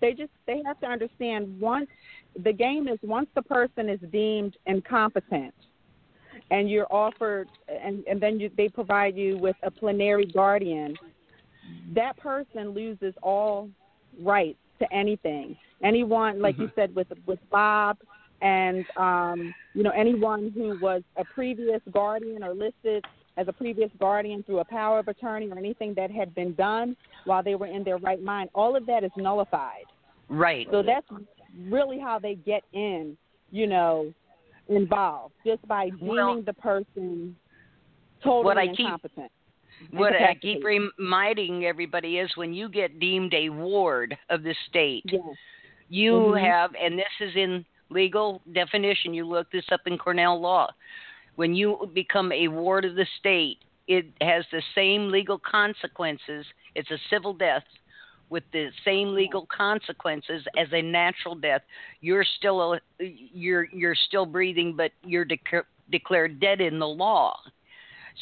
they 0.00 0.12
just 0.12 0.30
they 0.46 0.62
have 0.64 0.78
to 0.80 0.86
understand 0.86 1.58
once 1.60 1.88
the 2.44 2.52
game 2.52 2.88
is 2.88 2.98
once 3.02 3.28
the 3.34 3.42
person 3.42 3.88
is 3.88 4.00
deemed 4.12 4.56
incompetent 4.66 5.54
and 6.50 6.70
you're 6.70 6.90
offered 6.92 7.48
and 7.68 8.04
and 8.06 8.20
then 8.20 8.38
you, 8.38 8.50
they 8.56 8.68
provide 8.68 9.16
you 9.16 9.36
with 9.38 9.56
a 9.62 9.70
plenary 9.70 10.26
guardian 10.26 10.96
that 11.94 12.16
person 12.16 12.70
loses 12.70 13.14
all 13.22 13.68
rights 14.22 14.58
to 14.78 14.92
anything 14.92 15.56
anyone 15.82 16.40
like 16.40 16.54
Mm-hmm. 16.54 16.62
you 16.64 16.70
said 16.74 16.94
with 16.94 17.08
with 17.26 17.38
bob 17.50 17.96
and 18.40 18.84
um 18.96 19.52
you 19.74 19.82
know 19.82 19.90
anyone 19.90 20.52
who 20.54 20.78
was 20.80 21.02
a 21.16 21.24
previous 21.24 21.80
guardian 21.92 22.42
or 22.42 22.54
listed 22.54 23.04
as 23.38 23.48
a 23.48 23.52
previous 23.52 23.90
guardian 23.98 24.42
through 24.42 24.58
a 24.58 24.64
power 24.64 24.98
of 24.98 25.08
attorney 25.08 25.48
or 25.48 25.56
anything 25.56 25.94
that 25.94 26.10
had 26.10 26.34
been 26.34 26.52
done 26.54 26.94
while 27.24 27.42
they 27.42 27.54
were 27.54 27.66
in 27.66 27.82
their 27.84 27.96
right 27.98 28.22
mind 28.22 28.50
all 28.54 28.76
of 28.76 28.84
that 28.84 29.02
is 29.04 29.10
nullified 29.16 29.86
Right. 30.28 30.66
so 30.70 30.82
that's 30.82 31.06
really 31.68 31.98
how 31.98 32.18
they 32.18 32.34
get 32.34 32.62
in, 32.74 33.16
you 33.50 33.66
know, 33.66 34.12
involved 34.68 35.32
just 35.46 35.66
by 35.66 35.88
deeming 35.88 36.08
Well, 36.08 36.42
the 36.42 36.52
person 36.52 37.34
totally 38.22 38.44
what 38.44 38.58
I 38.58 38.66
keep- 38.66 38.80
incompetent. 38.80 39.32
What 39.92 40.12
I 40.12 40.34
keep 40.34 40.64
reminding 40.64 41.64
everybody 41.64 42.18
is 42.18 42.28
when 42.36 42.52
you 42.52 42.68
get 42.68 42.98
deemed 42.98 43.32
a 43.32 43.48
ward 43.48 44.18
of 44.28 44.42
the 44.42 44.54
state, 44.68 45.04
Yes. 45.06 45.22
you 45.88 46.12
Mhm. 46.12 46.40
have, 46.40 46.74
and 46.74 46.98
this 46.98 47.06
is 47.20 47.34
in 47.36 47.64
legal 47.88 48.42
definition, 48.52 49.14
you 49.14 49.24
look 49.24 49.50
this 49.50 49.64
up 49.72 49.86
in 49.86 49.96
Cornell 49.96 50.38
law. 50.38 50.68
When 51.38 51.54
you 51.54 51.88
become 51.94 52.32
a 52.32 52.48
ward 52.48 52.84
of 52.84 52.96
the 52.96 53.06
state, 53.20 53.58
it 53.86 54.06
has 54.20 54.44
the 54.50 54.60
same 54.74 55.08
legal 55.08 55.38
consequences. 55.38 56.44
It's 56.74 56.90
a 56.90 56.98
civil 57.10 57.32
death 57.32 57.62
with 58.28 58.42
the 58.52 58.70
same 58.84 59.14
legal 59.14 59.46
consequences 59.46 60.42
as 60.56 60.66
a 60.72 60.82
natural 60.82 61.36
death. 61.36 61.62
You're 62.00 62.24
still 62.38 62.74
a, 62.74 62.80
you're 62.98 63.68
you're 63.72 63.94
still 63.94 64.26
breathing, 64.26 64.74
but 64.76 64.90
you're 65.04 65.24
dec- 65.24 65.62
declared 65.92 66.40
dead 66.40 66.60
in 66.60 66.80
the 66.80 66.88
law. 66.88 67.38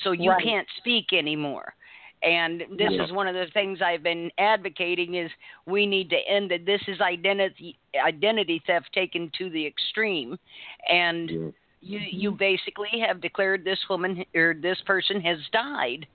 So 0.04 0.12
you 0.12 0.32
Right. 0.32 0.44
can't 0.44 0.68
speak 0.76 1.14
anymore. 1.14 1.74
And 2.22 2.66
this 2.76 2.92
Yeah. 2.92 3.04
is 3.04 3.12
one 3.12 3.28
of 3.28 3.34
the 3.34 3.46
things 3.54 3.80
I've 3.80 4.02
been 4.02 4.30
advocating 4.36 5.14
is 5.14 5.30
we 5.64 5.86
need 5.86 6.10
to 6.10 6.18
end 6.28 6.52
it. 6.52 6.66
This 6.66 6.82
is 6.86 7.00
identity 7.00 7.78
identity 7.98 8.58
theft 8.66 8.92
taken 8.92 9.30
to 9.38 9.48
the 9.48 9.64
extreme, 9.64 10.38
and 10.90 11.30
Yeah. 11.30 11.50
You 11.80 11.98
you 11.98 12.30
basically 12.32 13.00
have 13.06 13.20
declared 13.20 13.64
this 13.64 13.78
woman 13.88 14.24
or 14.34 14.54
this 14.54 14.78
person 14.86 15.20
has 15.20 15.38
died. 15.52 16.06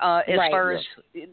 Uh, 0.00 0.22
as 0.28 0.38
Right. 0.38 0.50
far 0.52 0.70
as 0.70 0.84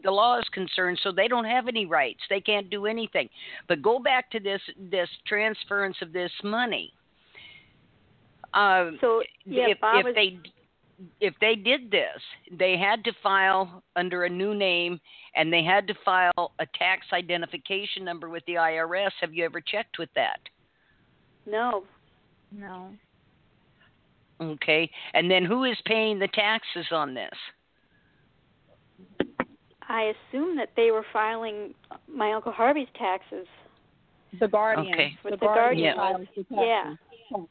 the 0.02 0.10
law 0.10 0.38
is 0.38 0.48
concerned, 0.48 0.98
so 1.04 1.12
they 1.12 1.28
don't 1.28 1.44
have 1.44 1.68
any 1.68 1.86
rights. 1.86 2.20
They 2.28 2.40
can't 2.40 2.68
do 2.68 2.86
anything. 2.86 3.28
But 3.68 3.80
go 3.80 4.00
back 4.00 4.28
to 4.32 4.40
this 4.40 4.60
this 4.76 5.08
transference 5.24 5.96
of 6.02 6.12
this 6.12 6.32
money. 6.42 6.92
Um, 8.54 8.98
So 9.00 9.22
yeah, 9.44 9.68
if, 9.68 9.80
Bob 9.80 10.00
if 10.00 10.04
was 10.06 10.14
they 10.16 10.38
if 11.20 11.34
they 11.40 11.54
did 11.54 11.90
this, 11.90 12.20
they 12.50 12.76
had 12.76 13.04
to 13.04 13.12
file 13.22 13.82
under 13.94 14.24
a 14.24 14.28
new 14.28 14.54
name 14.54 14.98
and 15.34 15.52
they 15.52 15.62
had 15.62 15.86
to 15.86 15.94
file 16.04 16.52
a 16.58 16.66
tax 16.78 17.06
identification 17.12 18.04
number 18.04 18.28
with 18.28 18.44
the 18.46 18.54
IRS. 18.54 19.12
Have 19.20 19.34
you 19.34 19.44
ever 19.44 19.60
checked 19.60 19.98
with 19.98 20.10
that? 20.14 20.40
no. 21.44 21.84
No. 22.52 22.90
Okay. 24.40 24.90
And 25.14 25.30
then 25.30 25.44
who 25.44 25.64
is 25.64 25.76
paying 25.86 26.18
the 26.18 26.28
taxes 26.28 26.86
on 26.90 27.14
this? 27.14 27.30
I 29.88 30.12
assume 30.30 30.56
that 30.56 30.70
they 30.76 30.90
were 30.90 31.04
filing 31.12 31.74
my 32.12 32.32
uncle 32.32 32.52
Harvey's 32.52 32.88
taxes. 32.98 33.46
The 34.40 34.48
guardian. 34.48 34.92
Okay. 34.92 35.16
The, 35.22 35.30
With 35.30 35.40
the 35.40 35.46
guardian. 35.46 35.96
guardian. 35.96 36.26
files 36.34 36.46
the 36.50 36.56
Yeah. 36.56 36.94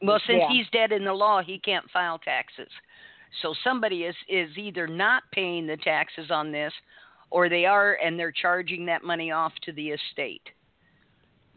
Well, 0.02 0.20
since 0.26 0.40
Yeah. 0.42 0.48
he's 0.50 0.68
dead 0.70 0.92
in 0.92 1.04
the 1.04 1.12
law, 1.12 1.42
he 1.42 1.58
can't 1.58 1.90
file 1.90 2.18
taxes. 2.18 2.70
So 3.42 3.54
somebody 3.64 4.04
is 4.04 4.14
is 4.28 4.56
either 4.56 4.86
not 4.86 5.24
paying 5.32 5.66
the 5.66 5.76
taxes 5.78 6.30
on 6.30 6.52
this 6.52 6.72
or 7.30 7.48
they 7.48 7.66
are 7.66 7.94
and 8.02 8.18
they're 8.18 8.32
charging 8.32 8.86
that 8.86 9.02
money 9.02 9.30
off 9.30 9.52
to 9.62 9.72
the 9.72 9.90
estate. 9.90 10.48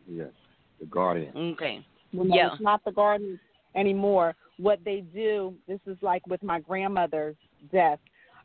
Yes. 0.07 0.31
The 0.79 0.88
guardian. 0.88 1.36
Okay. 1.53 1.86
Well, 2.13 2.25
no, 2.25 2.36
Yeah. 2.36 2.51
it's 2.53 2.62
not 2.62 2.83
the 2.83 2.91
guardian 2.91 3.39
anymore. 3.75 4.35
What 4.57 4.79
they 4.83 5.03
do, 5.13 5.53
this 5.67 5.79
is 5.85 5.97
like 6.01 6.25
with 6.27 6.43
my 6.43 6.59
grandmother's 6.59 7.35
death. 7.71 7.99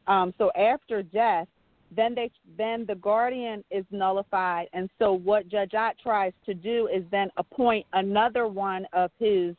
Um, 0.06 0.34
so 0.38 0.50
after 0.56 1.02
death, 1.02 1.48
then 1.94 2.14
they 2.14 2.30
then 2.58 2.84
the 2.86 2.94
guardian 2.96 3.62
is 3.70 3.84
nullified, 3.90 4.68
and 4.72 4.88
so 4.98 5.12
what 5.12 5.48
Judge 5.48 5.74
Ott 5.74 5.96
tries 6.02 6.32
to 6.46 6.54
do 6.54 6.88
is 6.92 7.04
then 7.10 7.30
appoint 7.36 7.86
another 7.92 8.48
one 8.48 8.86
of 8.92 9.10
his 9.18 9.54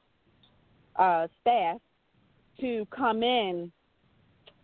uh, 0.97 1.27
staff 1.41 1.79
to 2.59 2.85
come 2.95 3.23
in 3.23 3.71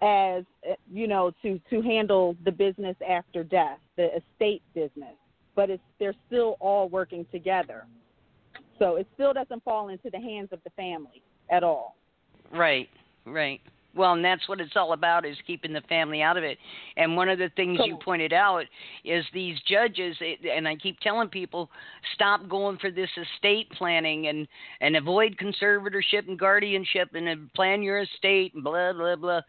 as 0.01 0.43
you 0.91 1.08
know 1.08 1.31
to 1.41 1.60
to 1.70 1.81
handle 1.81 2.36
the 2.46 2.51
business 2.51 2.96
after 3.08 3.43
death, 3.43 3.79
the 3.98 4.10
estate 4.15 4.62
business. 4.74 5.15
But 5.55 5.70
it's 5.70 5.84
they're 6.00 6.15
still 6.27 6.58
all 6.60 6.89
working 6.89 7.25
together. 7.31 7.86
So 8.82 8.96
it 8.96 9.06
still 9.14 9.32
doesn't 9.32 9.64
fall 9.64 9.90
into 9.90 10.10
the 10.10 10.20
hands 10.20 10.50
of 10.52 10.60
the 10.64 10.72
family 10.72 11.22
at 11.52 11.64
all. 11.64 11.96
Right, 12.52 12.90
right. 13.28 13.62
Well, 13.94 14.14
and 14.14 14.26
that's 14.26 14.48
what 14.50 14.60
it's 14.60 14.76
all 14.76 14.94
about 14.94 15.24
is 15.24 15.38
keeping 15.46 15.72
the 15.72 15.82
family 15.82 16.24
out 16.24 16.36
of 16.36 16.44
it. 16.44 16.58
And 16.98 17.16
one 17.16 17.30
of 17.30 17.38
the 17.38 17.52
things 17.56 17.78
you 17.86 17.98
pointed 18.04 18.34
out 18.34 18.64
is 19.06 19.24
these 19.34 19.58
judges, 19.68 20.16
and 20.50 20.68
I 20.68 20.78
keep 20.78 21.00
telling 21.02 21.28
people, 21.28 21.70
stop 22.16 22.48
going 22.50 22.80
for 22.80 22.90
this 22.90 23.10
estate 23.36 23.70
planning 23.78 24.28
and 24.28 24.48
and 24.80 24.96
avoid 24.96 25.38
conservatorship 25.38 26.28
and 26.28 26.40
guardianship 26.40 27.10
and 27.14 27.54
plan 27.54 27.84
your 27.84 28.00
estate 28.00 28.56
and 28.56 28.64
blah 28.64 28.94
blah 28.94 29.16
blah. 29.16 29.42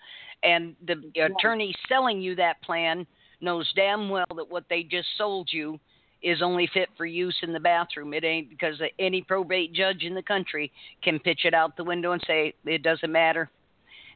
And 0.42 0.74
the 0.86 1.00
attorney 1.22 1.74
selling 1.88 2.20
you 2.20 2.34
that 2.34 2.60
plan 2.62 3.06
knows 3.40 3.72
damn 3.76 4.10
well 4.10 4.26
that 4.36 4.50
what 4.50 4.64
they 4.68 4.82
just 4.82 5.08
sold 5.16 5.48
you 5.52 5.78
is 6.22 6.42
only 6.42 6.68
fit 6.72 6.88
for 6.96 7.06
use 7.06 7.36
in 7.42 7.52
the 7.52 7.60
bathroom. 7.60 8.14
It 8.14 8.24
ain't 8.24 8.48
because 8.48 8.80
any 8.98 9.22
probate 9.22 9.72
judge 9.72 10.02
in 10.02 10.14
the 10.14 10.22
country 10.22 10.70
can 11.02 11.18
pitch 11.18 11.40
it 11.44 11.54
out 11.54 11.76
the 11.76 11.84
window 11.84 12.12
and 12.12 12.22
say 12.26 12.54
it 12.64 12.82
doesn't 12.82 13.10
matter. 13.10 13.50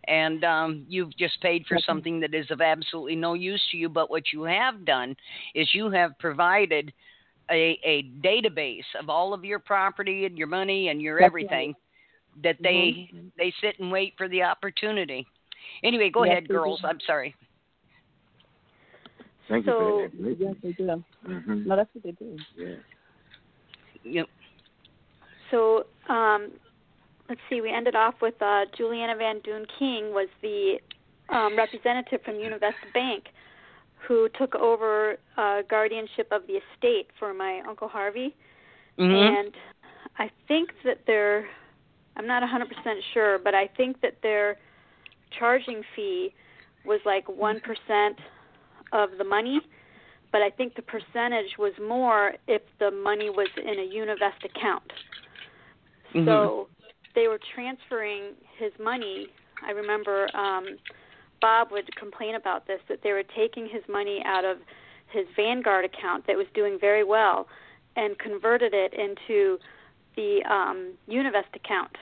And 0.09 0.45
um, 0.45 0.87
you've 0.89 1.17
just 1.17 1.41
paid 1.41 1.65
for 1.67 1.79
something 1.85 2.21
that 2.21 2.33
is 2.33 2.49
of 2.51 2.61
absolutely 2.61 3.17
no 3.17 3.35
use 3.35 3.63
to 3.73 3.77
you. 3.77 3.89
But 3.89 4.09
what 4.09 4.33
you 4.33 4.45
have 4.45 4.85
done 4.85 5.17
is 5.55 5.69
you 5.75 5.91
have 5.91 6.17
provided 6.21 6.93
a, 7.51 7.79
a 7.85 8.05
database 8.25 8.85
of 9.01 9.09
all 9.09 9.35
of 9.35 9.45
your 9.45 9.59
property 9.59 10.27
and 10.27 10.39
your 10.39 10.47
money 10.47 10.89
and 10.89 11.03
your 11.03 11.19
That's 11.19 11.27
everything 11.27 11.75
that 12.43 12.57
they 12.63 13.11
they 13.37 13.53
sit 13.61 13.79
and 13.81 13.91
wait 13.91 14.15
for 14.17 14.29
the 14.29 14.43
opportunity. 14.43 15.27
Anyway, 15.83 16.11
go 16.11 16.25
Yes, 16.25 16.33
ahead, 16.33 16.49
girls. 16.49 16.81
I'm 16.85 17.01
sorry. 17.07 17.35
Thank 19.49 19.65
So- 19.67 20.01
you 20.01 20.09
for 20.11 20.23
that. 20.25 20.37
Yes, 20.41 20.55
they 20.63 20.73
do. 20.73 21.03
Mm-hmm. 21.27 21.69
No, 21.69 21.77
that's 21.77 21.91
what 21.95 22.05
they 22.05 22.13
do. 22.13 22.37
Yeah. 22.57 22.75
You, 24.03 24.25
So 25.51 25.87
um, 26.09 26.53
let's 27.29 27.41
see. 27.51 27.61
We 27.61 27.71
ended 27.73 27.95
off 27.97 28.15
with 28.23 28.41
uh, 28.41 28.67
Juliana 28.77 29.17
Van 29.17 29.41
Doon 29.41 29.67
King 29.79 30.13
was 30.13 30.29
the 30.43 30.79
um, 31.29 31.57
representative 31.57 32.21
from 32.25 32.35
Univest 32.35 32.75
Bank 32.95 33.25
who 34.07 34.29
took 34.39 34.55
over 34.55 35.17
uh, 35.37 35.63
guardianship 35.69 36.29
of 36.31 36.43
the 36.47 36.55
estate 36.55 37.09
for 37.19 37.35
my 37.35 37.61
uncle 37.69 37.89
Harvey. 37.89 38.35
mhm. 38.99 39.13
and 39.13 39.53
I 40.19 40.31
think 40.49 40.71
that 40.85 41.01
they're 41.07 41.47
I'm 42.17 42.27
not 42.27 42.43
100% 42.43 42.65
sure, 43.13 43.39
but 43.39 43.55
I 43.55 43.67
think 43.77 44.01
that 44.01 44.15
their 44.23 44.57
charging 45.39 45.83
fee 45.95 46.33
was 46.87 47.01
like 47.05 47.27
1% 47.27 47.61
of 48.93 49.11
the 49.19 49.25
money, 49.25 49.61
but 50.33 50.43
I 50.43 50.51
think 50.51 50.75
the 50.75 50.83
percentage 50.83 51.57
was 51.59 51.73
more 51.81 52.35
if 52.47 52.63
the 52.79 52.91
money 52.91 53.31
was 53.31 53.49
in 53.57 53.79
a 53.79 53.89
Univest 53.89 54.45
account. 54.45 54.93
Mhm. 56.15 56.25
So 56.25 56.69
they 57.15 57.29
were 57.29 57.41
transferring 57.55 58.35
his 58.59 58.73
money. 58.79 59.29
I 59.63 59.71
remember 59.73 60.29
um 60.37 60.79
Bob 61.41 61.71
would 61.71 61.95
complain 61.97 62.35
about 62.35 62.67
this 62.67 62.81
that 62.89 63.03
they 63.03 63.13
were 63.13 63.23
taking 63.23 63.69
his 63.69 63.83
money 63.89 64.23
out 64.25 64.45
of 64.45 64.59
his 65.09 65.27
Vanguard 65.37 65.85
account 65.85 66.27
that 66.27 66.37
was 66.37 66.47
doing 66.55 66.79
very 66.79 67.05
well 67.05 67.49
and 67.95 68.19
converted 68.19 68.75
it 68.75 68.93
into 68.95 69.59
the 70.17 70.43
um 70.45 70.93
Univest 71.09 71.55
account. 71.55 71.97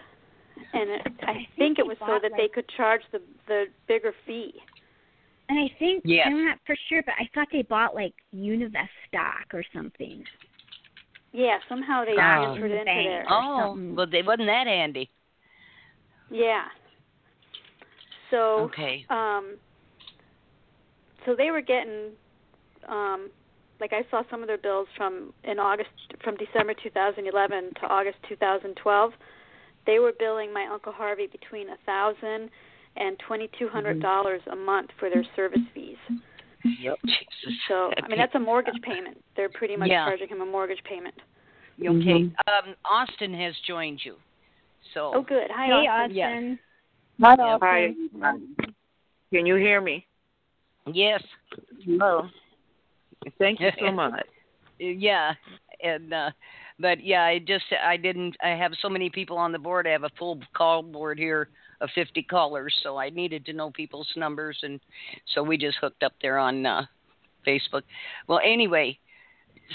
And 0.72 0.90
it, 0.90 1.02
I, 1.22 1.48
think 1.56 1.78
it 1.78 1.86
was 1.86 1.96
so 1.98 2.18
that 2.22 2.32
they 2.36 2.48
could 2.48 2.68
charge 2.68 3.02
the 3.12 3.20
the 3.46 3.66
bigger 3.86 4.14
fee. 4.26 4.54
And 5.48 5.58
I 5.58 5.68
think 5.78 6.02
Yes. 6.06 6.26
I'm 6.28 6.44
not 6.44 6.58
for 6.66 6.76
sure, 6.88 7.02
but 7.04 7.14
I 7.18 7.28
thought 7.34 7.48
they 7.52 7.62
bought 7.62 7.94
like 7.94 8.14
Univest 8.34 8.88
stock 9.08 9.46
or 9.52 9.62
something. 9.74 10.24
Yeah, 11.32 11.58
somehow 11.68 12.04
they 12.04 12.12
Oh. 12.12 12.16
transferred 12.16 12.64
In 12.66 12.70
the 12.70 12.76
into 12.78 12.84
bank. 12.86 13.06
there. 13.08 13.26
Oh, 13.28 13.68
something. 13.70 13.96
well, 13.96 14.06
they 14.06 14.22
wasn't 14.22 14.46
that 14.46 14.66
handy. 14.66 15.10
Yeah. 16.30 16.64
So 18.30 18.70
Okay. 18.72 19.04
um 19.10 19.56
so 21.26 21.34
they 21.36 21.50
were 21.50 21.60
getting 21.60 22.10
um 22.88 23.30
like 23.80 23.92
I 23.92 24.02
saw 24.10 24.22
some 24.30 24.40
of 24.42 24.46
their 24.46 24.58
bills 24.58 24.88
from 24.96 25.32
in 25.44 25.58
August 25.58 25.90
from 26.22 26.36
December 26.36 26.74
2011 26.82 27.74
to 27.80 27.86
August 27.86 28.16
2012. 28.28 29.12
They 29.86 29.98
were 29.98 30.12
billing 30.18 30.52
my 30.52 30.66
uncle 30.72 30.92
Harvey 30.92 31.26
between 31.26 31.68
a 31.68 31.76
thousand 31.84 32.48
and 32.96 33.18
twenty 33.26 33.48
two 33.58 33.68
hundred 33.68 34.00
dollars 34.00 34.40
a 34.50 34.56
month 34.56 34.90
for 34.98 35.10
their 35.10 35.24
service 35.36 35.60
fees. 35.74 35.96
Yep. 36.80 36.96
Jesus. 37.04 37.58
So 37.68 37.90
I 38.02 38.08
mean 38.08 38.18
that's 38.18 38.34
a 38.34 38.40
mortgage 38.40 38.80
payment. 38.82 39.22
They're 39.36 39.50
pretty 39.50 39.76
much 39.76 39.88
Yeah. 39.90 40.04
charging 40.06 40.28
him 40.28 40.40
a 40.40 40.46
mortgage 40.46 40.82
payment. 40.84 41.14
Okay. 41.84 42.30
Um, 42.46 42.74
Austin 42.84 43.34
has 43.34 43.54
joined 43.66 44.00
you. 44.04 44.16
So 44.94 45.12
Oh, 45.14 45.22
good. 45.22 45.50
Hi, 45.50 45.66
Hey, 45.66 45.72
Austin. 45.88 46.18
Austin. 46.20 46.58
Hi, 47.20 47.34
Yeah. 47.38 47.54
Austin. 47.54 48.10
Hi. 48.22 48.38
Can 49.32 49.46
you 49.46 49.56
hear 49.56 49.80
me? 49.80 50.06
yes, 50.86 51.22
Hello. 51.84 52.28
Thank 53.38 53.60
you 53.60 53.70
so 53.80 53.90
much. 53.92 54.26
yeah, 54.78 55.34
and 55.82 56.12
uh, 56.12 56.30
but 56.78 57.02
yeah, 57.02 57.24
I 57.24 57.38
just 57.38 57.64
I 57.84 57.96
didn't. 57.96 58.36
I 58.42 58.50
have 58.50 58.72
so 58.80 58.88
many 58.88 59.10
people 59.10 59.36
on 59.36 59.50
the 59.52 59.58
board. 59.58 59.86
I 59.86 59.90
have 59.90 60.04
a 60.04 60.10
full 60.18 60.40
call 60.54 60.82
board 60.82 61.18
here 61.18 61.48
of 61.84 61.90
50 61.94 62.22
callers, 62.24 62.74
so 62.82 62.96
I 62.96 63.10
needed 63.10 63.44
to 63.46 63.52
know 63.52 63.70
people's 63.70 64.08
numbers, 64.16 64.58
and 64.62 64.80
so 65.34 65.42
we 65.42 65.56
just 65.56 65.78
hooked 65.80 66.02
up 66.02 66.14
there 66.22 66.38
on 66.38 66.64
uh, 66.66 66.82
Facebook. 67.46 67.82
Well, 68.26 68.40
anyway, 68.44 68.98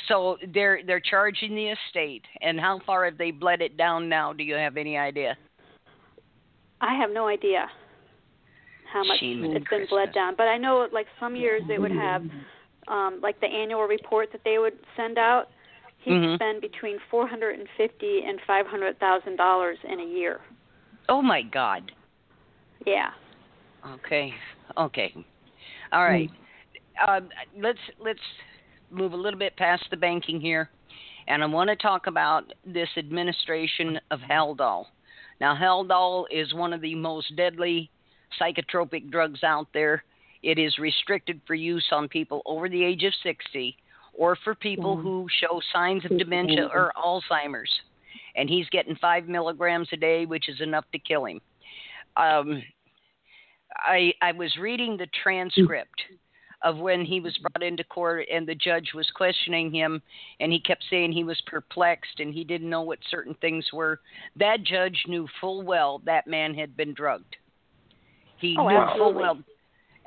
so 0.07 0.37
they're 0.53 0.81
they're 0.85 0.99
charging 0.99 1.55
the 1.55 1.67
estate, 1.67 2.23
and 2.41 2.59
how 2.59 2.79
far 2.85 3.05
have 3.05 3.17
they 3.17 3.31
bled 3.31 3.61
it 3.61 3.77
down 3.77 4.09
now? 4.09 4.33
Do 4.33 4.43
you 4.43 4.55
have 4.55 4.75
any 4.75 4.97
idea? 4.97 5.37
I 6.81 6.95
have 6.95 7.11
no 7.11 7.27
idea 7.27 7.67
how 8.91 9.03
much 9.03 9.19
it's 9.21 9.69
been 9.69 9.85
bled 9.89 10.13
down, 10.13 10.33
but 10.35 10.47
I 10.47 10.57
know 10.57 10.87
like 10.91 11.07
some 11.19 11.35
years 11.35 11.61
they 11.67 11.77
would 11.77 11.91
have 11.91 12.23
um 12.87 13.19
like 13.21 13.39
the 13.39 13.47
annual 13.47 13.83
report 13.83 14.29
that 14.31 14.41
they 14.43 14.57
would 14.57 14.73
send 14.97 15.17
out. 15.17 15.49
He'd 16.01 16.13
Mhm. 16.13 16.35
spend 16.35 16.61
between 16.61 16.97
four 17.11 17.27
hundred 17.27 17.59
and 17.59 17.67
fifty 17.77 18.23
and 18.25 18.39
five 18.47 18.65
hundred 18.65 18.97
thousand 18.99 19.35
dollars 19.35 19.77
in 19.83 19.99
a 19.99 20.05
year. 20.05 20.39
Oh 21.09 21.21
my 21.21 21.41
God. 21.41 21.91
Yeah. 22.85 23.11
Okay. 23.95 24.33
Okay. 24.77 25.13
All 25.91 26.03
right. 26.03 26.29
Um, 27.07 27.29
let's 27.57 27.79
let's 28.03 28.19
move 28.91 29.13
a 29.13 29.17
little 29.17 29.39
bit 29.39 29.55
past 29.57 29.83
the 29.89 29.97
banking 29.97 30.41
here, 30.41 30.69
and 31.27 31.43
I 31.43 31.45
want 31.45 31.69
to 31.69 31.75
talk 31.75 32.07
about 32.07 32.43
this 32.65 32.89
administration 32.97 33.99
of 34.11 34.19
Haldol. 34.19 34.85
Now, 35.39 35.55
Haldol 35.55 36.25
is 36.29 36.53
one 36.53 36.73
of 36.73 36.81
the 36.81 36.95
most 36.95 37.35
deadly 37.35 37.89
psychotropic 38.39 39.09
drugs 39.09 39.43
out 39.43 39.67
there. 39.73 40.03
It 40.43 40.57
is 40.59 40.77
restricted 40.77 41.41
for 41.47 41.55
use 41.55 41.85
on 41.91 42.07
people 42.07 42.41
over 42.45 42.69
the 42.69 42.83
age 42.83 43.03
of 43.03 43.13
60 43.23 43.75
or 44.13 44.37
for 44.43 44.55
people 44.55 44.97
who 44.97 45.27
show 45.41 45.61
signs 45.73 46.03
of 46.05 46.17
dementia 46.17 46.69
or 46.73 46.91
Alzheimer's. 46.97 47.71
And 48.35 48.49
he's 48.49 48.67
getting 48.69 48.95
five 48.97 49.27
milligrams 49.27 49.89
a 49.91 49.97
day, 49.97 50.25
which 50.25 50.49
is 50.49 50.61
enough 50.61 50.85
to 50.91 50.99
kill 50.99 51.25
him. 51.25 51.41
Um, 52.19 52.61
I 53.75 54.13
I 54.21 54.31
was 54.31 54.55
reading 54.57 54.97
the 54.97 55.07
transcript 55.23 56.01
of 56.63 56.77
when 56.77 57.05
he 57.05 57.21
was 57.21 57.37
brought 57.37 57.63
into 57.63 57.83
court 57.85 58.27
and 58.31 58.47
the 58.47 58.55
judge 58.55 58.91
was 58.93 59.09
questioning 59.15 59.71
him 59.73 60.01
and 60.39 60.51
he 60.51 60.59
kept 60.59 60.83
saying 60.89 61.11
he 61.11 61.23
was 61.23 61.41
perplexed 61.47 62.19
and 62.19 62.33
he 62.33 62.43
didn't 62.43 62.69
know 62.69 62.81
what 62.81 62.99
certain 63.09 63.33
things 63.35 63.65
were. 63.71 64.01
That 64.35 64.63
judge 64.63 65.05
knew 65.07 65.27
full 65.39 65.63
well 65.63 66.01
that 66.05 66.27
man 66.27 66.53
had 66.53 66.75
been 66.75 66.93
drugged. 66.93 67.37
He 68.39 68.57
Oh, 68.59 68.67
knew 68.67 68.85
full 68.97 69.13
well 69.13 69.39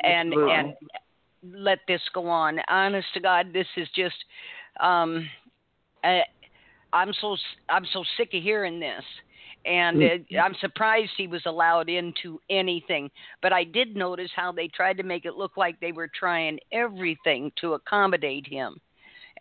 and 0.03 0.35
and 0.35 0.75
let 1.43 1.79
this 1.89 2.03
go 2.13 2.29
on. 2.29 2.59
Honest 2.69 3.09
to 3.15 3.21
God, 3.21 3.53
this 3.53 3.67
is 3.77 3.89
just 3.97 4.17
um 4.81 5.27
I, 6.05 6.23
I'm 6.93 7.13
so 7.21 7.37
I'm 7.71 7.87
so 7.93 8.05
sick 8.19 8.35
of 8.35 8.43
hearing 8.43 8.79
this 8.79 9.05
and 9.65 10.03
uh, 10.03 10.41
I'm 10.41 10.55
surprised 10.61 11.11
he 11.17 11.27
was 11.27 11.43
allowed 11.47 11.89
into 11.89 12.41
anything. 12.51 13.11
But 13.41 13.53
I 13.53 13.65
did 13.65 13.97
notice 13.97 14.31
how 14.35 14.53
they 14.53 14.69
tried 14.69 14.97
to 14.99 15.03
make 15.03 15.25
it 15.25 15.35
look 15.35 15.57
like 15.57 15.79
they 15.81 15.93
were 15.93 16.09
trying 16.09 16.59
everything 16.73 17.53
to 17.61 17.75
accommodate 17.75 18.47
him, 18.47 18.77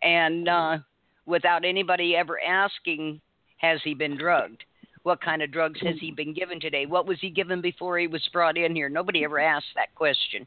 and 0.02 0.48
uh, 0.48 0.78
without 1.26 1.64
anybody 1.64 2.16
ever 2.16 2.40
asking, 2.40 3.20
has 3.58 3.80
he 3.84 3.94
been 3.94 4.16
drugged? 4.16 4.64
What 5.04 5.20
kind 5.20 5.42
of 5.42 5.50
drugs 5.50 5.80
has 5.82 5.96
he 6.00 6.12
been 6.12 6.32
given 6.32 6.60
today? 6.60 6.86
What 6.86 7.06
was 7.06 7.18
he 7.20 7.30
given 7.30 7.60
before 7.60 7.98
he 7.98 8.06
was 8.06 8.22
brought 8.32 8.56
in 8.56 8.74
here? 8.74 8.88
Nobody 8.88 9.24
ever 9.24 9.40
asked 9.40 9.74
that 9.74 9.92
question. 9.96 10.46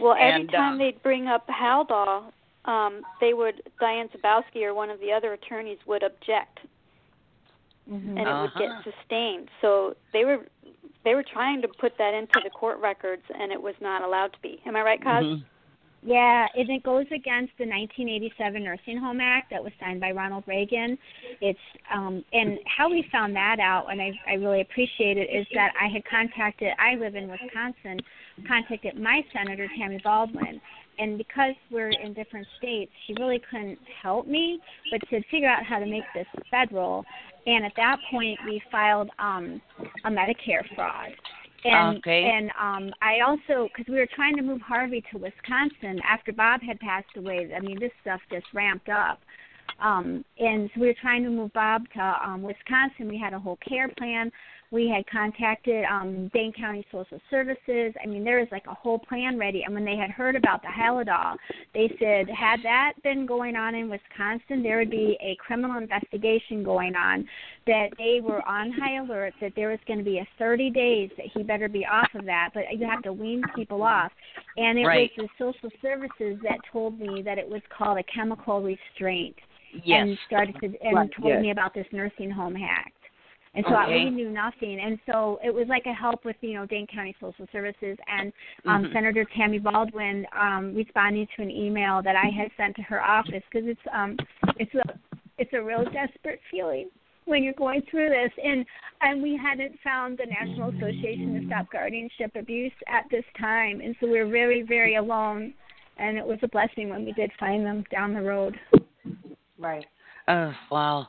Well, 0.00 0.14
every 0.14 0.40
And, 0.40 0.50
time 0.50 0.74
uh, 0.74 0.78
they'd 0.78 1.02
bring 1.02 1.28
up 1.28 1.46
Haldol, 1.46 2.32
um, 2.64 3.02
they 3.20 3.32
would 3.32 3.62
Diane 3.78 4.08
Zabowski 4.08 4.64
or 4.64 4.74
one 4.74 4.90
of 4.90 4.98
the 4.98 5.12
other 5.12 5.32
attorneys 5.34 5.78
would 5.86 6.02
object, 6.02 6.60
Mhm. 7.90 8.08
and 8.08 8.18
it 8.18 8.24
would 8.24 8.28
Uh-huh. 8.28 8.58
get 8.58 8.84
sustained. 8.84 9.48
So 9.60 9.96
they 10.12 10.24
were 10.24 10.46
they 11.04 11.16
were 11.16 11.24
trying 11.24 11.60
to 11.60 11.66
put 11.66 11.98
that 11.98 12.14
into 12.14 12.40
the 12.44 12.50
court 12.50 12.78
records, 12.78 13.24
and 13.34 13.50
it 13.50 13.60
was 13.60 13.74
not 13.80 14.02
allowed 14.02 14.32
to 14.32 14.38
be. 14.40 14.60
Am 14.64 14.76
I 14.76 14.82
right, 14.82 15.02
Coz? 15.02 15.24
Mhm. 15.24 15.44
Yeah, 16.04 16.48
and 16.56 16.68
it 16.68 16.82
goes 16.82 17.06
against 17.12 17.56
the 17.58 17.66
1987 17.66 18.64
Nursing 18.64 18.96
Home 18.96 19.20
Act 19.20 19.50
that 19.50 19.62
was 19.62 19.72
signed 19.78 20.00
by 20.00 20.10
Ronald 20.10 20.42
Reagan. 20.46 20.98
It's 21.40 21.58
um, 21.90 22.24
and 22.32 22.58
how 22.66 22.90
we 22.90 23.02
found 23.02 23.36
that 23.36 23.60
out, 23.60 23.90
and 23.90 24.02
I, 24.02 24.18
I 24.26 24.34
really 24.34 24.62
appreciate 24.62 25.16
it, 25.16 25.30
is 25.30 25.46
that 25.54 25.72
I 25.80 25.86
had 25.88 26.04
contacted. 26.04 26.72
I 26.78 26.96
live 26.96 27.14
in 27.14 27.28
Wisconsin, 27.28 28.00
contacted 28.46 28.98
my 28.98 29.24
senator 29.32 29.68
Tammy 29.76 29.98
Baldwin, 30.02 30.60
and 31.02 31.18
because 31.18 31.54
we're 31.70 31.90
in 31.90 32.12
different 32.14 32.46
states, 32.58 32.92
she 33.06 33.14
really 33.14 33.40
couldn't 33.50 33.78
help 34.02 34.26
me, 34.26 34.60
but 34.90 35.00
to 35.10 35.20
figure 35.30 35.48
out 35.48 35.64
how 35.64 35.78
to 35.78 35.86
make 35.86 36.04
this 36.14 36.26
federal. 36.50 37.04
And 37.46 37.64
at 37.64 37.72
that 37.76 37.96
point, 38.10 38.38
we 38.46 38.62
filed 38.70 39.10
um, 39.18 39.60
a 40.04 40.10
Medicare 40.10 40.64
fraud. 40.76 41.10
And 41.64 41.98
Okay. 41.98 42.24
and 42.24 42.50
um 42.60 42.92
I 43.02 43.20
also 43.20 43.68
cuz 43.76 43.86
we 43.88 43.94
were 43.94 44.08
trying 44.14 44.36
to 44.36 44.42
move 44.42 44.60
Harvey 44.60 45.00
to 45.12 45.18
Wisconsin 45.18 46.00
after 46.08 46.32
Bob 46.32 46.60
had 46.60 46.78
passed 46.80 47.16
away. 47.16 47.52
I 47.54 47.60
mean, 47.60 47.78
this 47.78 47.92
stuff 48.00 48.20
just 48.32 48.46
ramped 48.52 48.88
up. 48.88 49.20
Um 49.78 50.24
and 50.40 50.68
so 50.74 50.80
we 50.80 50.88
were 50.88 51.00
trying 51.00 51.22
to 51.22 51.30
move 51.30 51.52
Bob 51.52 51.88
to 51.94 52.02
um 52.28 52.42
Wisconsin. 52.42 53.08
We 53.08 53.18
had 53.18 53.32
a 53.32 53.38
whole 53.38 53.58
care 53.68 53.88
plan. 53.96 54.32
We 54.72 54.88
had 54.88 55.06
contacted 55.06 55.84
um 55.84 56.28
Dane 56.32 56.52
County 56.52 56.84
Social 56.90 57.20
Services. 57.30 57.92
I 58.02 58.06
mean, 58.06 58.24
there 58.24 58.38
was 58.38 58.48
like 58.50 58.66
a 58.66 58.74
whole 58.74 58.98
plan 58.98 59.38
ready. 59.38 59.62
And 59.64 59.74
when 59.74 59.84
they 59.84 59.96
had 59.96 60.10
heard 60.10 60.34
about 60.34 60.62
the 60.62 60.68
Haldol, 60.68 61.36
they 61.74 61.94
said 62.00 62.26
had 62.34 62.60
that 62.64 62.94
been 63.04 63.26
going 63.26 63.54
on 63.54 63.74
in 63.74 63.90
Wisconsin, 63.90 64.62
there 64.62 64.78
would 64.78 64.90
be 64.90 65.18
a 65.20 65.36
criminal 65.36 65.76
investigation 65.76 66.64
going 66.64 66.96
on 66.96 67.28
that 67.66 67.88
they 67.98 68.20
were 68.22 68.40
on 68.48 68.72
high 68.72 68.96
alert 68.96 69.34
that 69.42 69.52
there 69.54 69.68
was 69.68 69.78
going 69.86 69.98
to 69.98 70.04
be 70.04 70.18
a 70.18 70.28
30 70.38 70.70
days 70.70 71.10
that 71.18 71.26
he 71.34 71.42
better 71.42 71.68
be 71.68 71.84
off 71.84 72.08
of 72.14 72.24
that, 72.24 72.50
but 72.54 72.64
you 72.72 72.86
have 72.86 73.02
to 73.02 73.12
wean 73.12 73.42
people 73.54 73.82
off. 73.82 74.10
And 74.56 74.78
it 74.78 74.86
Right. 74.86 75.10
was 75.16 75.28
the 75.38 75.44
social 75.44 75.70
services 75.82 76.40
that 76.42 76.58
told 76.72 76.98
me 76.98 77.20
that 77.22 77.36
it 77.38 77.48
was 77.48 77.60
called 77.68 77.98
a 77.98 78.02
chemical 78.04 78.62
restraint 78.62 79.36
Yes. 79.84 80.08
and 80.08 80.18
started 80.26 80.54
to 80.60 80.66
and 80.82 80.96
Right, 80.96 81.12
told 81.12 81.28
yes. 81.34 81.42
me 81.42 81.50
about 81.50 81.74
this 81.74 81.86
nursing 81.92 82.30
home 82.30 82.54
hack. 82.54 82.92
And 83.54 83.64
so 83.66 83.74
I 83.74 83.84
Okay. 83.84 83.94
really 83.94 84.10
knew 84.10 84.30
nothing. 84.30 84.80
And 84.80 84.98
so 85.04 85.38
it 85.44 85.52
was 85.52 85.68
like 85.68 85.84
a 85.86 85.92
help 85.92 86.24
with, 86.24 86.36
you 86.40 86.54
know, 86.54 86.64
Dane 86.64 86.86
County 86.86 87.14
Social 87.20 87.46
Services 87.52 87.98
and 88.08 88.32
um, 88.64 88.84
Mhm. 88.84 88.92
Senator 88.92 89.24
Tammy 89.26 89.58
Baldwin 89.58 90.26
um, 90.32 90.74
responding 90.74 91.26
to 91.36 91.42
an 91.42 91.50
email 91.50 92.00
that 92.02 92.16
I 92.16 92.30
had 92.30 92.50
sent 92.56 92.76
to 92.76 92.82
her 92.82 93.02
office 93.02 93.42
because 93.50 93.68
it's 93.68 93.80
um 93.92 94.16
it's 94.58 94.74
a 94.74 94.82
it's 95.38 95.52
a 95.52 95.62
real 95.62 95.84
desperate 95.84 96.40
feeling 96.50 96.90
when 97.26 97.42
you're 97.42 97.52
going 97.54 97.82
through 97.82 98.08
this 98.08 98.32
and 98.42 98.64
and 99.02 99.22
we 99.22 99.36
hadn't 99.36 99.78
found 99.80 100.18
the 100.18 100.26
National 100.26 100.70
Association 100.70 101.34
to 101.40 101.46
Stop 101.46 101.70
Guardianship 101.70 102.34
Abuse 102.34 102.72
at 102.86 103.04
this 103.10 103.24
time 103.38 103.80
and 103.80 103.94
so 104.00 104.06
we 104.06 104.18
were 104.22 104.30
very 104.30 104.62
very 104.62 104.96
alone 104.96 105.52
and 105.98 106.16
it 106.16 106.26
was 106.26 106.38
a 106.42 106.48
blessing 106.48 106.88
when 106.88 107.04
we 107.04 107.12
did 107.12 107.30
find 107.38 107.64
them 107.66 107.84
down 107.90 108.14
the 108.14 108.22
road. 108.22 108.58
Right. 109.58 109.86
Oh 110.28 110.52
wow. 110.70 111.08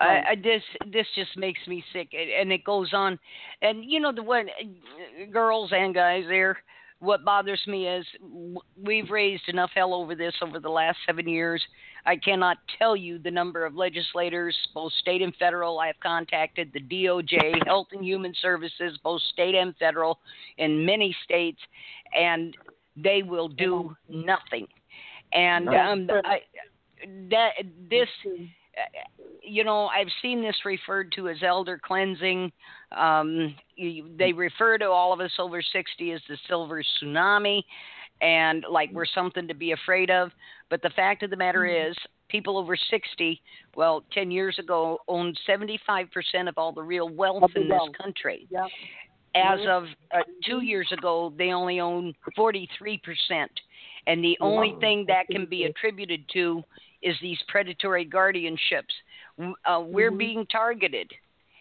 I, 0.00 0.30
I 0.30 0.34
this 0.36 0.62
this 0.92 1.06
just 1.14 1.36
makes 1.36 1.60
me 1.66 1.84
sick, 1.92 2.08
and- 2.12 2.30
and 2.30 2.52
it 2.52 2.64
goes 2.64 2.92
on, 2.92 3.18
and 3.62 3.84
you 3.84 4.00
know 4.00 4.12
the 4.12 4.22
one, 4.22 4.48
girls 5.30 5.72
and 5.72 5.94
guys 5.94 6.24
there. 6.28 6.58
What 7.00 7.24
bothers 7.24 7.60
me 7.66 7.88
is 7.88 8.04
we've 8.76 9.08
raised 9.08 9.48
enough 9.48 9.70
hell 9.74 9.94
over 9.94 10.14
this 10.14 10.34
over 10.42 10.60
the 10.60 10.68
last 10.68 10.98
seven 11.06 11.26
years. 11.26 11.62
I 12.04 12.16
cannot 12.16 12.58
tell 12.78 12.94
you 12.94 13.18
the 13.18 13.30
number 13.30 13.64
of 13.64 13.74
legislators, 13.74 14.54
both 14.74 14.92
state 15.00 15.22
and 15.22 15.34
federal. 15.36 15.78
I 15.78 15.86
have 15.88 16.00
contacted 16.02 16.72
the 16.74 16.80
DOJ, 16.80 17.66
Health 17.66 17.88
and 17.92 18.04
Human 18.04 18.34
Services, 18.42 18.98
both 19.02 19.22
state 19.32 19.54
and 19.54 19.74
federal, 19.78 20.18
in 20.58 20.84
many 20.84 21.16
states, 21.24 21.60
and 22.14 22.54
they 22.96 23.22
will 23.22 23.48
do 23.48 23.96
nothing. 24.10 24.66
And 25.32 25.68
um, 25.70 26.08
I, 26.24 26.40
that 27.30 27.52
this 27.88 28.08
you 29.42 29.64
know, 29.64 29.86
I've 29.86 30.08
seen 30.22 30.42
this 30.42 30.56
referred 30.64 31.12
to 31.16 31.28
as 31.28 31.38
elder 31.42 31.80
cleansing. 31.82 32.52
Um, 32.96 33.54
you, 33.76 34.10
they 34.18 34.32
refer 34.32 34.78
to 34.78 34.86
all 34.86 35.12
of 35.12 35.20
us 35.20 35.32
over 35.38 35.62
60 35.62 36.12
as 36.12 36.20
the 36.28 36.36
silver 36.48 36.82
tsunami 36.82 37.62
and 38.20 38.64
like 38.70 38.90
we're 38.92 39.06
something 39.06 39.48
to 39.48 39.54
be 39.54 39.72
afraid 39.72 40.10
of. 40.10 40.30
But 40.68 40.82
the 40.82 40.90
fact 40.90 41.22
of 41.22 41.30
the 41.30 41.36
matter 41.36 41.60
mm-hmm. 41.60 41.90
is, 41.90 41.96
people 42.28 42.56
over 42.56 42.76
60, 42.76 43.42
well, 43.74 44.04
10 44.12 44.30
years 44.30 44.56
ago, 44.58 44.98
owned 45.08 45.38
75% 45.48 46.06
of 46.48 46.54
all 46.56 46.72
the 46.72 46.82
real 46.82 47.08
wealth 47.08 47.50
in 47.56 47.68
this 47.68 47.80
country. 48.00 48.46
Yep. 48.50 48.66
As 49.34 49.60
of 49.68 49.84
uh, 50.14 50.22
two 50.44 50.62
years 50.62 50.88
ago, 50.92 51.32
they 51.36 51.52
only 51.52 51.80
own 51.80 52.14
43%. 52.38 52.68
And 54.06 54.24
the 54.24 54.36
only 54.40 54.76
thing 54.80 55.04
that 55.08 55.26
can 55.28 55.46
be 55.46 55.64
attributed 55.64 56.24
to 56.32 56.62
is 57.02 57.16
these 57.20 57.38
predatory 57.48 58.06
guardianships. 58.06 58.94
Uh, 59.38 59.80
we're 59.80 60.10
mm-hmm. 60.10 60.18
being 60.18 60.46
targeted, 60.46 61.10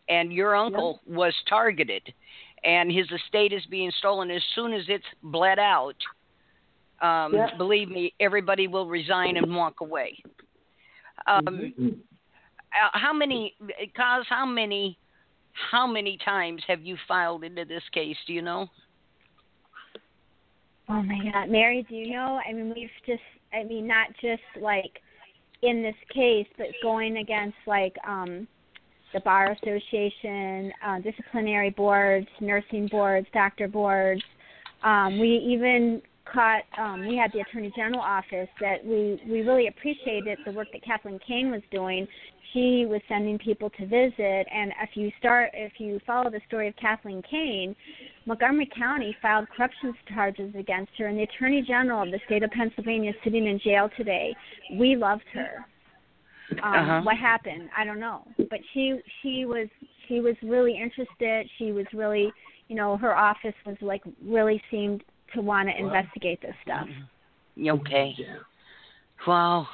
and 0.09 0.33
your 0.33 0.55
uncle 0.55 0.99
yep. 1.07 1.17
was 1.17 1.33
targeted, 1.47 2.01
and 2.63 2.91
his 2.91 3.07
estate 3.11 3.53
is 3.53 3.63
being 3.69 3.91
stolen 3.99 4.29
as 4.31 4.41
soon 4.55 4.73
as 4.73 4.83
it's 4.87 5.05
bled 5.23 5.59
out. 5.59 5.95
Um, 7.01 7.33
yep. 7.33 7.57
Believe 7.57 7.89
me, 7.89 8.13
everybody 8.19 8.67
will 8.67 8.87
resign 8.87 9.37
and 9.37 9.55
walk 9.55 9.81
away. 9.81 10.21
Um, 11.27 11.45
mm-hmm. 11.45 11.87
Uh, 11.87 12.89
how 12.93 13.13
many, 13.13 13.55
cause 13.95 14.25
how 14.29 14.45
many, 14.45 14.97
how 15.71 15.87
many 15.87 16.17
times 16.23 16.61
have 16.67 16.81
you 16.81 16.97
filed 17.07 17.43
into 17.43 17.65
this 17.65 17.83
case? 17.93 18.17
Do 18.27 18.33
you 18.33 18.41
know? 18.41 18.67
Oh 20.89 21.01
my 21.03 21.31
God, 21.31 21.49
Mary, 21.49 21.85
do 21.87 21.95
you 21.95 22.11
know? 22.11 22.39
I 22.47 22.51
mean, 22.51 22.73
we've 22.75 22.89
just, 23.05 23.21
I 23.53 23.63
mean, 23.63 23.87
not 23.87 24.07
just 24.21 24.41
like 24.59 25.01
in 25.61 25.81
this 25.81 25.95
case, 26.13 26.47
but 26.57 26.67
going 26.81 27.17
against 27.17 27.57
like 27.67 27.95
um 28.07 28.47
the 29.13 29.19
bar 29.21 29.51
association, 29.51 30.71
uh, 30.85 30.99
disciplinary 30.99 31.71
boards, 31.71 32.27
nursing 32.39 32.87
boards, 32.87 33.27
doctor 33.33 33.67
boards. 33.67 34.21
Um, 34.83 35.19
we 35.19 35.29
even 35.29 36.01
caught 36.33 36.63
um, 36.77 37.07
we 37.07 37.15
had 37.15 37.31
the 37.33 37.39
attorney 37.39 37.71
general 37.75 38.01
office 38.01 38.49
that 38.61 38.83
we 38.83 39.21
we 39.29 39.41
really 39.41 39.67
appreciated 39.67 40.39
the 40.45 40.51
work 40.51 40.67
that 40.73 40.83
Kathleen 40.83 41.19
Kane 41.25 41.51
was 41.51 41.61
doing. 41.71 42.07
She 42.53 42.85
was 42.87 43.01
sending 43.07 43.37
people 43.37 43.69
to 43.71 43.85
visit, 43.85 44.47
and 44.51 44.71
if 44.81 44.89
you 44.95 45.11
start 45.19 45.51
if 45.53 45.73
you 45.77 45.99
follow 46.05 46.29
the 46.29 46.41
story 46.47 46.67
of 46.67 46.75
Kathleen 46.77 47.21
Kane, 47.29 47.75
Montgomery 48.25 48.69
County 48.75 49.15
filed 49.21 49.47
corruption 49.55 49.93
charges 50.13 50.53
against 50.57 50.91
her, 50.97 51.07
and 51.07 51.17
the 51.17 51.23
attorney 51.23 51.61
general 51.61 52.03
of 52.03 52.11
the 52.11 52.19
state 52.25 52.43
of 52.43 52.51
Pennsylvania 52.51 53.11
is 53.11 53.15
sitting 53.23 53.47
in 53.47 53.59
jail 53.59 53.89
today. 53.97 54.35
We 54.77 54.95
loved 54.95 55.25
her. 55.33 55.65
Um, 56.51 56.73
uh-huh. 56.73 57.01
What 57.03 57.17
happened? 57.17 57.69
I 57.77 57.85
don't 57.85 57.99
know, 57.99 58.23
but 58.49 58.59
she 58.73 58.99
she 59.21 59.45
was 59.45 59.67
she 60.07 60.19
was 60.19 60.35
really 60.41 60.75
interested. 60.75 61.47
She 61.57 61.71
was 61.71 61.85
really 61.93 62.31
you 62.67 62.75
know 62.75 62.97
her 62.97 63.15
office 63.15 63.53
was 63.65 63.77
like 63.81 64.01
really 64.23 64.61
seemed 64.71 65.03
to 65.33 65.41
want 65.41 65.69
to 65.69 65.77
investigate 65.77 66.41
this 66.41 66.55
stuff. 66.63 66.87
Okay. 67.59 68.15
Wow. 69.27 69.67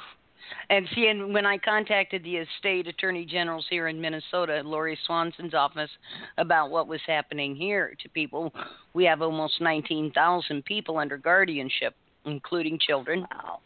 And 0.70 0.88
see, 0.94 1.08
and 1.08 1.32
when 1.32 1.46
I 1.46 1.58
contacted 1.58 2.22
the 2.22 2.44
state 2.58 2.86
attorney 2.86 3.24
generals 3.24 3.66
here 3.68 3.88
in 3.88 4.00
Minnesota, 4.00 4.62
Lori 4.64 4.98
Swanson's 5.06 5.54
office, 5.54 5.90
about 6.38 6.70
what 6.70 6.88
was 6.88 7.00
happening 7.06 7.54
here 7.56 7.94
to 8.02 8.08
people, 8.08 8.52
we 8.94 9.04
have 9.04 9.22
almost 9.22 9.60
19,000 9.60 10.64
people 10.64 10.98
under 10.98 11.16
guardianship, 11.16 11.94
including 12.24 12.78
children. 12.78 13.26
Wow. 13.32 13.60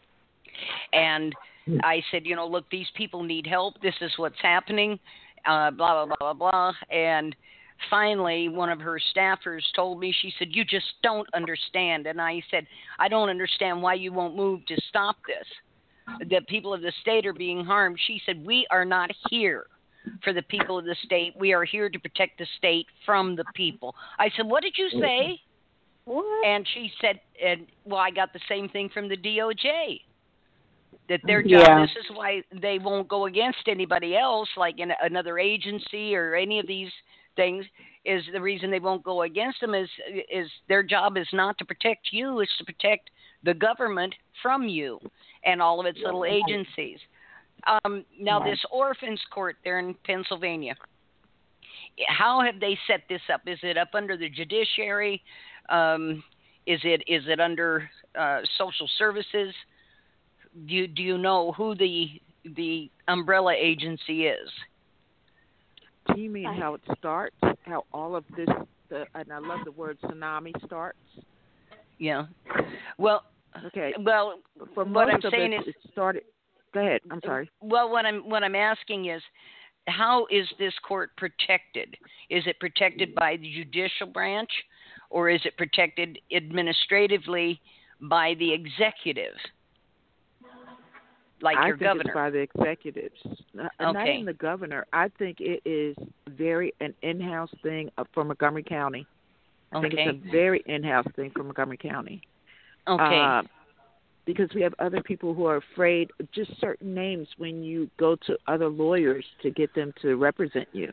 And 0.93 1.35
I 1.83 2.01
said, 2.11 2.25
you 2.25 2.35
know, 2.35 2.47
look, 2.47 2.65
these 2.71 2.87
people 2.95 3.23
need 3.23 3.47
help. 3.47 3.81
This 3.81 3.95
is 4.01 4.11
what's 4.17 4.41
happening. 4.41 4.99
Uh, 5.45 5.71
blah 5.71 6.05
blah 6.05 6.15
blah 6.19 6.33
blah 6.33 6.51
blah. 6.51 6.73
And 6.95 7.35
finally 7.89 8.49
one 8.49 8.69
of 8.69 8.79
her 8.79 8.99
staffers 9.15 9.61
told 9.75 9.99
me 9.99 10.13
she 10.21 10.33
said 10.37 10.49
you 10.51 10.63
just 10.63 10.93
don't 11.03 11.27
understand. 11.33 12.07
And 12.07 12.21
i 12.21 12.41
said 12.51 12.65
i 12.99 13.07
don't 13.07 13.29
understand 13.29 13.81
why 13.81 13.95
you 13.95 14.11
won't 14.11 14.35
move 14.35 14.65
to 14.67 14.75
stop 14.89 15.17
this. 15.27 16.27
The 16.29 16.41
people 16.47 16.73
of 16.73 16.81
the 16.81 16.91
state 17.01 17.25
are 17.25 17.33
being 17.33 17.63
harmed. 17.63 17.99
She 18.07 18.21
said 18.25 18.45
we 18.45 18.65
are 18.71 18.85
not 18.85 19.11
here 19.29 19.65
for 20.23 20.33
the 20.33 20.41
people 20.43 20.77
of 20.79 20.85
the 20.85 20.95
state. 21.05 21.33
We 21.39 21.53
are 21.53 21.63
here 21.63 21.89
to 21.89 21.99
protect 21.99 22.39
the 22.39 22.47
state 22.57 22.87
from 23.05 23.35
the 23.35 23.45
people. 23.55 23.95
I 24.19 24.29
said 24.35 24.47
what 24.47 24.63
did 24.63 24.75
you 24.77 24.87
mm-hmm. 24.87 25.01
say? 25.01 25.41
What? 26.05 26.45
and 26.45 26.67
she 26.73 26.91
said 26.99 27.19
and 27.43 27.67
well 27.85 27.99
i 27.99 28.09
got 28.09 28.33
the 28.33 28.39
same 28.49 28.67
thing 28.69 28.89
from 28.89 29.07
the 29.07 29.17
doj 29.17 30.01
that 31.09 31.19
their 31.25 31.41
job 31.41 31.49
yeah. 31.49 31.81
this 31.81 31.91
is 31.91 32.15
why 32.15 32.41
they 32.61 32.79
won't 32.79 33.07
go 33.07 33.25
against 33.25 33.67
anybody 33.67 34.15
else 34.15 34.49
like 34.57 34.79
in 34.79 34.91
another 35.01 35.37
agency 35.37 36.15
or 36.15 36.35
any 36.35 36.59
of 36.59 36.67
these 36.67 36.91
things 37.35 37.65
is 38.03 38.23
the 38.33 38.41
reason 38.41 38.71
they 38.71 38.79
won't 38.79 39.03
go 39.03 39.21
against 39.23 39.61
them 39.61 39.73
is 39.73 39.89
is 40.31 40.49
their 40.67 40.83
job 40.83 41.17
is 41.17 41.27
not 41.33 41.57
to 41.57 41.65
protect 41.65 42.07
you 42.11 42.39
it's 42.39 42.55
to 42.57 42.65
protect 42.65 43.09
the 43.43 43.53
government 43.53 44.13
from 44.41 44.67
you 44.67 44.99
and 45.45 45.61
all 45.61 45.79
of 45.79 45.85
its 45.85 45.99
little 46.03 46.25
agencies. 46.25 46.99
Um, 47.67 48.05
now 48.19 48.43
this 48.43 48.59
orphans 48.71 49.21
court 49.31 49.57
there 49.63 49.79
in 49.79 49.95
pennsylvania 50.03 50.75
how 52.07 52.41
have 52.41 52.59
they 52.59 52.77
set 52.87 53.01
this 53.09 53.21
up? 53.33 53.41
Is 53.47 53.59
it 53.63 53.77
up 53.77 53.89
under 53.93 54.17
the 54.17 54.29
judiciary? 54.29 55.21
Um, 55.69 56.23
is 56.65 56.79
it 56.83 57.03
is 57.07 57.23
it 57.27 57.39
under 57.39 57.89
uh, 58.17 58.41
social 58.57 58.89
services? 58.97 59.53
Do 60.67 60.73
you, 60.73 60.87
do 60.87 61.01
you 61.01 61.17
know 61.17 61.51
who 61.53 61.75
the 61.75 62.21
the 62.55 62.89
umbrella 63.07 63.53
agency 63.53 64.27
is 64.27 64.49
do 66.07 66.19
you 66.19 66.29
mean 66.29 66.45
how 66.45 66.73
it 66.73 66.81
starts? 66.97 67.35
How 67.63 67.85
all 67.93 68.15
of 68.15 68.23
this, 68.35 68.47
the, 68.89 69.05
and 69.15 69.31
I 69.31 69.39
love 69.39 69.59
the 69.65 69.71
word 69.71 69.97
tsunami 70.03 70.51
starts. 70.65 70.97
Yeah. 71.99 72.25
Well. 72.97 73.23
Okay. 73.67 73.93
Well, 73.99 74.39
for 74.73 74.85
what 74.85 75.09
I'm 75.09 75.21
saying 75.29 75.53
it, 75.53 75.61
is, 75.61 75.67
it 75.67 75.75
started. 75.91 76.23
Go 76.73 76.79
ahead. 76.79 77.01
I'm 77.11 77.19
sorry. 77.25 77.49
Well, 77.61 77.89
what 77.89 78.05
I'm 78.05 78.29
what 78.29 78.43
I'm 78.43 78.55
asking 78.55 79.09
is, 79.09 79.21
how 79.87 80.25
is 80.31 80.47
this 80.57 80.73
court 80.87 81.11
protected? 81.17 81.95
Is 82.29 82.43
it 82.47 82.59
protected 82.59 83.11
mm. 83.11 83.15
by 83.15 83.37
the 83.37 83.51
judicial 83.53 84.07
branch, 84.07 84.49
or 85.09 85.29
is 85.29 85.41
it 85.43 85.57
protected 85.57 86.17
administratively 86.33 87.59
by 87.99 88.35
the 88.39 88.53
executive? 88.53 89.35
Like 91.41 91.57
I 91.57 91.67
your 91.67 91.77
think 91.77 91.89
governor? 91.89 92.09
It's 92.09 92.13
by 92.13 92.29
the 92.29 92.39
executives, 92.39 93.15
not, 93.53 93.71
okay. 93.79 93.91
not 93.91 94.07
even 94.07 94.25
the 94.25 94.33
governor. 94.33 94.85
I 94.93 95.09
think 95.19 95.37
it 95.39 95.61
is 95.65 95.95
very 96.29 96.73
an 96.79 96.93
in-house 97.01 97.51
thing 97.63 97.89
for 98.13 98.23
Montgomery 98.23 98.63
County. 98.63 99.05
I 99.71 99.77
okay. 99.77 99.89
think 99.89 99.99
it's 99.99 100.27
a 100.27 100.31
very 100.31 100.63
in-house 100.65 101.07
thing 101.15 101.31
for 101.35 101.43
Montgomery 101.43 101.77
County. 101.77 102.21
Okay. 102.87 103.19
Uh, 103.19 103.43
because 104.25 104.49
we 104.53 104.61
have 104.61 104.73
other 104.79 105.01
people 105.01 105.33
who 105.33 105.45
are 105.45 105.57
afraid 105.57 106.11
of 106.19 106.31
just 106.31 106.51
certain 106.59 106.93
names 106.93 107.27
when 107.37 107.63
you 107.63 107.89
go 107.97 108.15
to 108.27 108.37
other 108.47 108.69
lawyers 108.69 109.25
to 109.41 109.49
get 109.49 109.73
them 109.73 109.93
to 110.01 110.15
represent 110.15 110.67
you, 110.73 110.91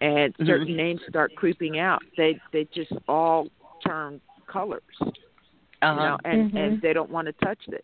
and 0.00 0.34
mm-hmm. 0.34 0.46
certain 0.46 0.76
names 0.76 1.00
start 1.08 1.34
creeping 1.36 1.78
out. 1.78 2.02
They 2.16 2.40
they 2.52 2.66
just 2.74 2.92
all 3.08 3.48
turn 3.86 4.20
colors, 4.46 4.82
uh-huh. 5.00 5.90
you 5.92 5.96
know, 5.96 6.18
and 6.24 6.48
mm-hmm. 6.48 6.56
and 6.56 6.82
they 6.82 6.92
don't 6.92 7.10
want 7.10 7.26
to 7.26 7.32
touch 7.44 7.60
this. 7.68 7.82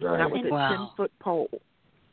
Right. 0.00 0.18
Not 0.18 0.30
with 0.32 0.46
a 0.46 0.50
ten 0.50 0.88
foot 0.96 1.12
pole. 1.20 1.48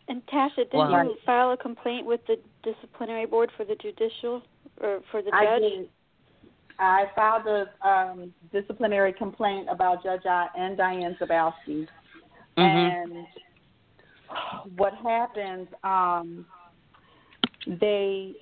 And 0.07 0.25
Tasha, 0.25 0.57
didn't 0.57 0.73
Wow. 0.73 1.03
you 1.03 1.15
file 1.25 1.51
a 1.51 1.57
complaint 1.57 2.05
with 2.05 2.25
the 2.25 2.39
disciplinary 2.63 3.25
board 3.25 3.51
for 3.55 3.63
the 3.63 3.75
judicial 3.75 4.41
or 4.81 5.01
for 5.11 5.21
the 5.21 5.33
I 5.33 5.45
judge? 5.45 5.61
did. 5.61 5.89
I 6.79 7.11
filed 7.15 7.45
a 7.45 7.87
um, 7.87 8.33
disciplinary 8.51 9.13
complaint 9.13 9.67
about 9.69 10.01
Judge 10.01 10.25
I 10.25 10.47
and 10.57 10.77
Diane 10.77 11.15
Zabowski. 11.19 11.87
Mm-hmm. 12.57 13.15
And 13.17 13.27
what 14.77 14.93
happened, 14.95 15.67
um, 15.83 16.45
they, 17.67 18.33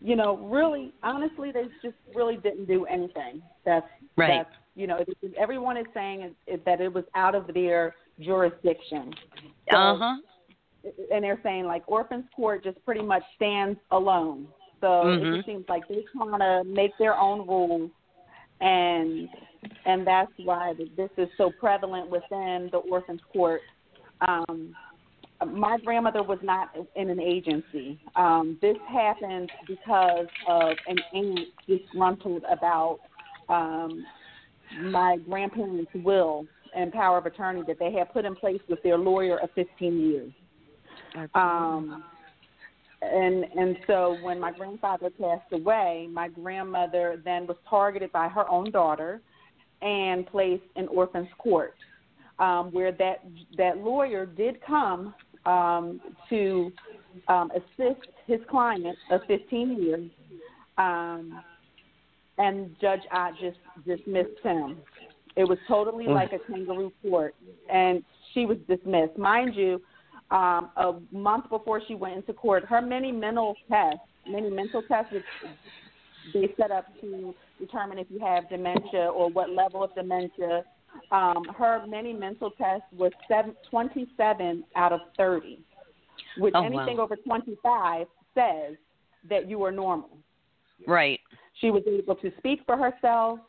you 0.00 0.16
know, 0.16 0.38
really, 0.38 0.92
honestly, 1.02 1.52
they 1.52 1.64
just 1.82 1.96
really 2.14 2.36
didn't 2.36 2.64
do 2.66 2.86
anything. 2.86 3.42
That's, 3.64 3.86
Right. 4.16 4.38
that's 4.38 4.54
you 4.74 4.86
know, 4.86 4.96
it, 4.96 5.08
it, 5.22 5.34
everyone 5.36 5.76
is 5.76 5.86
saying 5.92 6.22
is, 6.22 6.32
is 6.46 6.60
that 6.64 6.80
it 6.80 6.92
was 6.92 7.04
out 7.14 7.34
of 7.34 7.52
their 7.52 7.94
jurisdiction. 8.20 9.14
So, 9.70 9.76
Uh 9.76 9.98
huh. 9.98 10.16
and 11.12 11.24
they're 11.24 11.40
saying 11.42 11.64
like 11.64 11.82
orphans 11.86 12.24
court 12.34 12.64
just 12.64 12.82
pretty 12.84 13.02
much 13.02 13.22
stands 13.36 13.78
alone. 13.90 14.48
So 14.80 15.08
it 15.08 15.24
Mhm. 15.24 15.36
just 15.36 15.46
seems 15.46 15.68
like 15.68 15.86
they're 15.88 16.02
trying 16.12 16.38
to 16.38 16.64
make 16.64 16.96
their 16.98 17.16
own 17.16 17.46
rules, 17.46 17.90
and 18.60 19.28
and 19.84 20.06
that's 20.06 20.32
why 20.44 20.74
this 20.96 21.10
is 21.16 21.28
so 21.36 21.50
prevalent 21.50 22.10
within 22.10 22.68
the 22.70 22.78
orphans 22.78 23.20
court. 23.32 23.62
Um, 24.20 24.74
my 25.46 25.78
grandmother 25.78 26.22
was 26.22 26.38
not 26.42 26.74
in 26.96 27.10
an 27.10 27.20
agency. 27.20 27.98
Um, 28.16 28.58
this 28.60 28.76
happened 28.88 29.50
because 29.66 30.26
of 30.48 30.76
an 30.86 30.98
aunt 31.14 31.48
disgruntled 31.66 32.42
about 32.50 32.98
um, 33.48 34.04
my 34.80 35.16
grandparents' 35.28 35.90
will 35.94 36.46
and 36.78 36.92
power 36.92 37.18
of 37.18 37.26
attorney 37.26 37.62
that 37.66 37.78
they 37.78 37.92
had 37.92 38.12
put 38.12 38.24
in 38.24 38.36
place 38.36 38.60
with 38.68 38.80
their 38.82 38.96
lawyer 38.96 39.38
of 39.38 39.50
15 39.54 40.00
years. 40.00 40.32
Um, 41.34 42.04
and 43.02 43.44
and 43.56 43.76
so 43.86 44.16
when 44.22 44.40
my 44.40 44.52
grandfather 44.52 45.10
passed 45.10 45.52
away, 45.52 46.08
my 46.10 46.28
grandmother 46.28 47.20
then 47.24 47.46
was 47.46 47.56
targeted 47.68 48.12
by 48.12 48.28
her 48.28 48.48
own 48.48 48.70
daughter 48.70 49.20
and 49.82 50.26
placed 50.26 50.64
in 50.76 50.88
orphans 50.88 51.28
court, 51.38 51.74
um, 52.38 52.72
where 52.72 52.92
that 52.92 53.24
that 53.56 53.78
lawyer 53.78 54.26
did 54.26 54.60
come 54.66 55.14
um, 55.46 56.00
to 56.28 56.72
um, 57.28 57.50
assist 57.52 58.06
his 58.26 58.40
client 58.50 58.96
of 59.10 59.20
15 59.28 59.82
years, 59.82 60.10
um, 60.76 61.40
and 62.36 62.74
Judge 62.80 63.02
Ott 63.12 63.32
just 63.40 63.58
dismissed 63.86 64.38
him. 64.42 64.78
It 65.38 65.44
was 65.44 65.58
totally 65.68 66.06
Mm. 66.06 66.14
like 66.14 66.32
a 66.32 66.40
kangaroo 66.40 66.92
court, 67.00 67.36
and 67.68 68.04
she 68.32 68.44
was 68.44 68.58
dismissed. 68.66 69.16
Mind 69.16 69.54
you, 69.54 69.80
um, 70.32 70.70
a 70.76 71.00
month 71.12 71.48
before 71.48 71.80
she 71.80 71.94
went 71.94 72.16
into 72.16 72.32
court, 72.32 72.64
her 72.64 72.82
mini 72.82 73.12
mental 73.12 73.56
tests, 73.68 74.04
mini 74.26 74.50
mental 74.50 74.82
tests, 74.82 75.12
which 75.12 75.24
they 76.34 76.52
set 76.56 76.72
up 76.72 76.86
to 77.00 77.32
determine 77.60 77.98
if 77.98 78.10
you 78.10 78.18
have 78.18 78.48
dementia 78.48 79.06
or 79.06 79.28
what 79.28 79.50
level 79.50 79.84
of 79.84 79.94
dementia. 79.94 80.64
Um, 81.12 81.44
her 81.56 81.86
mini 81.86 82.12
mental 82.12 82.50
tests 82.50 82.92
was 82.92 83.12
seven, 83.28 83.54
27 83.70 84.64
out 84.74 84.92
of 84.92 85.00
30, 85.16 85.60
which 86.36 86.54
Oh, 86.56 86.62
wow. 86.62 86.66
anything 86.66 86.98
over 86.98 87.14
25 87.14 88.08
says 88.34 88.76
that 89.28 89.48
you 89.48 89.62
are 89.62 89.70
normal. 89.70 90.10
Right. 90.86 91.20
She 91.60 91.70
was 91.70 91.86
able 91.86 92.16
to 92.16 92.32
speak 92.38 92.64
for 92.64 92.76
herself, 92.76 93.40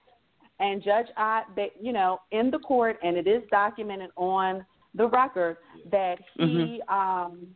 and 0.59 0.83
Judge 0.83 1.07
Ott, 1.17 1.45
that 1.55 1.69
you 1.79 1.93
know, 1.93 2.19
in 2.31 2.51
the 2.51 2.59
court, 2.59 2.97
and 3.03 3.17
it 3.17 3.27
is 3.27 3.41
documented 3.51 4.11
on 4.15 4.65
the 4.95 5.07
record 5.07 5.57
that 5.91 6.17
he 6.35 6.81
um, 6.89 7.47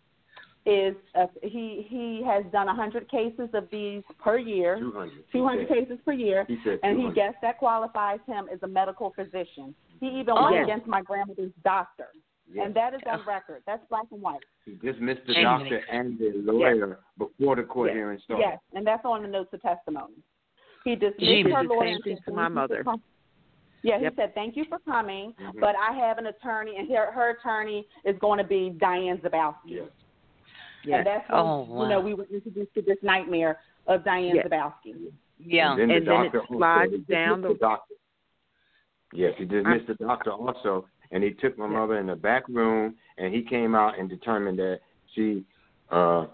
is 0.65 0.95
uh, 1.15 1.25
he 1.41 1.85
he 1.89 2.23
has 2.25 2.43
done 2.51 2.67
100 2.67 3.09
cases 3.09 3.49
of 3.53 3.67
these 3.71 4.01
per 4.19 4.37
year, 4.37 4.79
200. 4.79 5.11
200 5.31 5.67
cases 5.67 5.97
per 6.05 6.13
year, 6.13 6.45
He 6.47 6.57
said 6.63 6.79
and 6.83 6.95
he 6.97 7.03
200. 7.03 7.15
guessed 7.15 7.37
that 7.41 7.57
qualifies 7.57 8.19
him 8.25 8.47
as 8.51 8.59
a 8.63 8.67
medical 8.67 9.11
physician. 9.11 9.75
He 9.99 10.07
even 10.07 10.35
Oh. 10.37 10.43
went 10.43 10.55
Yes. 10.55 10.63
against 10.65 10.87
my 10.87 11.01
grandmother's 11.01 11.51
doctor, 11.63 12.07
Yes. 12.53 12.65
and 12.65 12.73
that 12.75 12.93
is 12.93 13.01
on 13.05 13.21
record. 13.25 13.63
That's 13.65 13.85
black 13.89 14.05
and 14.11 14.21
white. 14.21 14.43
He 14.63 14.75
dismissed 14.75 15.25
the 15.27 15.33
doctor 15.41 15.81
and 15.89 16.17
the 16.17 16.31
lawyer 16.49 16.99
before 17.17 17.57
the 17.57 17.63
court 17.63 17.89
Yes. 17.89 17.95
hearing 17.95 18.19
started. 18.19 18.43
Yes, 18.43 18.59
and 18.73 18.87
that's 18.87 19.03
on 19.03 19.23
the 19.23 19.27
notes 19.27 19.51
of 19.53 19.61
testimony. 19.61 20.13
He 20.83 20.95
dismissed 20.95 21.19
He 21.19 21.43
did 21.43 21.51
her 21.53 21.63
the 21.63 21.69
lawyer 21.69 21.85
same 21.87 21.95
and 21.95 22.03
thing 22.03 22.17
to 22.25 22.31
my 22.33 22.47
mother." 22.47 22.83
Yeah, 23.83 23.97
he 23.97 24.03
Yep. 24.05 24.15
said, 24.15 24.33
"Thank 24.35 24.55
you 24.55 24.63
for 24.65 24.79
coming, 24.79 25.33
Mhm. 25.33 25.59
but 25.59 25.75
I 25.75 25.91
have 25.91 26.17
an 26.17 26.27
attorney, 26.27 26.77
and 26.77 26.89
her, 26.89 27.11
her 27.11 27.31
attorney 27.31 27.85
is 28.05 28.17
going 28.19 28.37
to 28.37 28.43
be 28.45 28.69
Diane 28.69 29.17
Zabowski." 29.19 29.55
Yes. 29.65 29.89
Yes. 30.85 30.97
And 30.99 31.07
that's 31.07 31.29
when 31.29 31.39
Oh, 31.39 31.61
wow. 31.69 31.83
you 31.83 31.89
know 31.89 31.99
we 31.99 32.13
were 32.13 32.25
introduced 32.25 32.73
to 32.75 32.81
this 32.81 33.01
nightmare 33.03 33.59
of 33.87 34.03
Diane 34.03 34.35
Yes. 34.35 34.47
Zabowski. 34.47 35.11
Yeah. 35.39 35.71
And 35.71 35.79
then, 35.81 35.87
the 35.89 35.95
And 35.95 36.07
then 36.07 36.25
it 36.25 36.47
slides 36.47 36.91
dismissed 36.91 37.09
down 37.09 37.41
the- 37.41 37.55
doctor. 37.55 37.95
Yes, 39.11 39.35
he 39.37 39.45
dismissed 39.45 39.87
the 39.87 39.95
doctor 39.95 40.31
also, 40.31 40.87
and 41.11 41.23
he 41.23 41.33
took 41.33 41.57
my 41.57 41.65
Yeah. 41.65 41.71
mother 41.79 41.97
in 41.97 42.07
the 42.07 42.15
back 42.15 42.47
room, 42.47 42.97
and 43.17 43.33
he 43.33 43.43
came 43.43 43.75
out 43.75 43.97
and 43.97 44.09
determined 44.09 44.59
that 44.59 44.81
she 45.07 45.45
uh, 45.89 46.25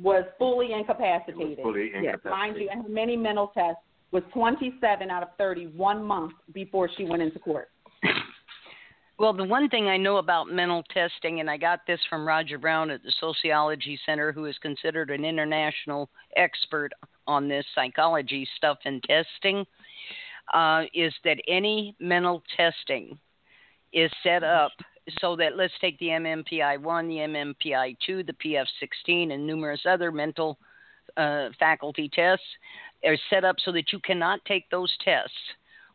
Was 0.00 0.24
fully 0.38 0.68
was 0.68 0.80
incapacitated. 0.80 1.58
Yes. 2.02 2.18
Mind 2.24 2.56
you, 2.58 2.68
and 2.70 2.82
her 2.82 2.88
mini 2.88 3.16
mental 3.16 3.48
tests 3.54 3.82
was 4.10 4.22
27 4.32 5.10
out 5.10 5.22
of 5.22 5.28
30 5.38 5.68
one 5.68 6.02
month 6.02 6.32
before 6.54 6.88
she 6.96 7.04
went 7.04 7.22
into 7.22 7.38
court. 7.38 7.68
Well, 9.18 9.32
the 9.32 9.44
one 9.44 9.68
thing 9.68 9.86
I 9.86 9.96
know 9.96 10.16
about 10.16 10.48
mental 10.48 10.82
testing, 10.92 11.40
and 11.40 11.48
I 11.48 11.56
got 11.56 11.86
this 11.86 12.00
from 12.10 12.26
Roger 12.26 12.58
Brown 12.58 12.90
at 12.90 13.02
the 13.02 13.12
Sociology 13.20 13.98
Center, 14.04 14.32
who 14.32 14.46
is 14.46 14.56
considered 14.58 15.10
an 15.10 15.24
international 15.24 16.10
expert 16.36 16.90
on 17.26 17.48
this 17.48 17.64
psychology 17.74 18.48
stuff 18.56 18.78
and 18.84 19.02
testing, 19.04 19.64
uh, 20.52 20.84
is 20.92 21.14
that 21.24 21.36
any 21.46 21.94
mental 22.00 22.42
testing 22.56 23.16
is 23.92 24.10
set 24.22 24.42
up 24.42 24.72
so 25.20 25.36
that 25.36 25.56
let's 25.56 25.72
take 25.80 25.98
the 25.98 26.06
MMPI 26.06 26.80
1, 26.80 27.08
the 27.08 27.16
MMPI 27.16 27.96
2, 28.06 28.22
the 28.22 28.32
PF 28.34 28.66
16, 28.80 29.32
and 29.32 29.46
numerous 29.46 29.80
other 29.88 30.12
mental 30.12 30.58
uh, 31.16 31.48
faculty 31.58 32.10
tests 32.12 32.44
are 33.04 33.16
set 33.30 33.44
up 33.44 33.56
so 33.64 33.72
that 33.72 33.92
you 33.92 33.98
cannot 34.00 34.44
take 34.44 34.68
those 34.70 34.92
tests 35.04 35.34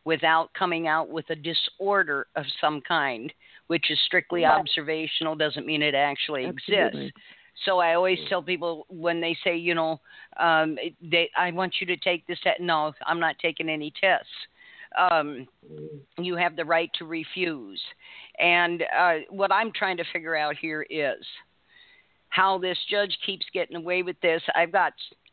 without 0.04 0.52
coming 0.54 0.86
out 0.86 1.08
with 1.10 1.24
a 1.30 1.36
disorder 1.36 2.26
of 2.36 2.44
some 2.60 2.80
kind, 2.86 3.32
which 3.66 3.90
is 3.90 3.98
strictly 4.06 4.44
observational, 4.44 5.34
doesn't 5.34 5.66
mean 5.66 5.82
it 5.82 5.94
actually 5.94 6.46
Absolutely. 6.46 7.06
exists. 7.06 7.20
So 7.64 7.78
I 7.78 7.94
always 7.94 8.18
tell 8.28 8.42
people 8.42 8.86
when 8.88 9.20
they 9.20 9.36
say, 9.42 9.56
you 9.56 9.74
know, 9.74 10.00
um, 10.38 10.78
they, 11.02 11.28
I 11.36 11.50
want 11.50 11.74
you 11.80 11.86
to 11.88 11.96
take 11.96 12.26
this 12.26 12.38
test. 12.42 12.60
No, 12.60 12.92
I'm 13.04 13.18
not 13.18 13.36
taking 13.40 13.68
any 13.68 13.92
tests. 14.00 14.30
Um, 14.96 15.46
you 16.18 16.36
have 16.36 16.56
the 16.56 16.64
right 16.64 16.90
to 16.98 17.04
refuse. 17.04 17.80
And 18.38 18.84
uh, 18.96 19.14
what 19.30 19.52
I'm 19.52 19.72
trying 19.72 19.96
to 19.98 20.04
figure 20.12 20.36
out 20.36 20.56
here 20.56 20.86
is 20.88 21.24
how 22.30 22.58
this 22.58 22.78
judge 22.90 23.16
keeps 23.24 23.46
getting 23.52 23.76
away 23.76 24.02
with 24.02 24.20
this. 24.20 24.42
I've 24.54 24.72
got, 24.72 24.92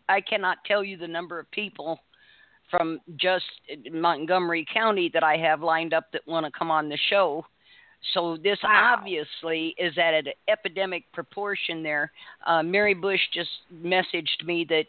I 0.09 0.21
cannot 0.21 0.57
tell 0.65 0.83
you 0.83 0.97
the 0.97 1.07
number 1.07 1.39
of 1.39 1.49
people 1.51 1.99
from 2.71 2.99
just 3.17 3.45
Montgomery 3.91 4.65
County 4.73 5.09
that 5.13 5.23
I 5.23 5.37
have 5.37 5.61
lined 5.61 5.93
up 5.93 6.11
that 6.13 6.27
want 6.27 6.45
to 6.45 6.51
come 6.57 6.71
on 6.71 6.89
the 6.89 6.97
show. 7.09 7.45
So 8.13 8.37
this 8.37 8.59
Wow. 8.63 8.95
obviously 8.97 9.75
is 9.77 9.97
at 9.97 10.13
an 10.13 10.27
epidemic 10.47 11.11
proportion 11.11 11.83
there. 11.83 12.11
Uh, 12.45 12.63
Mary 12.63 12.93
Bush 12.93 13.21
just 13.33 13.49
messaged 13.73 14.43
me 14.45 14.65
that 14.69 14.87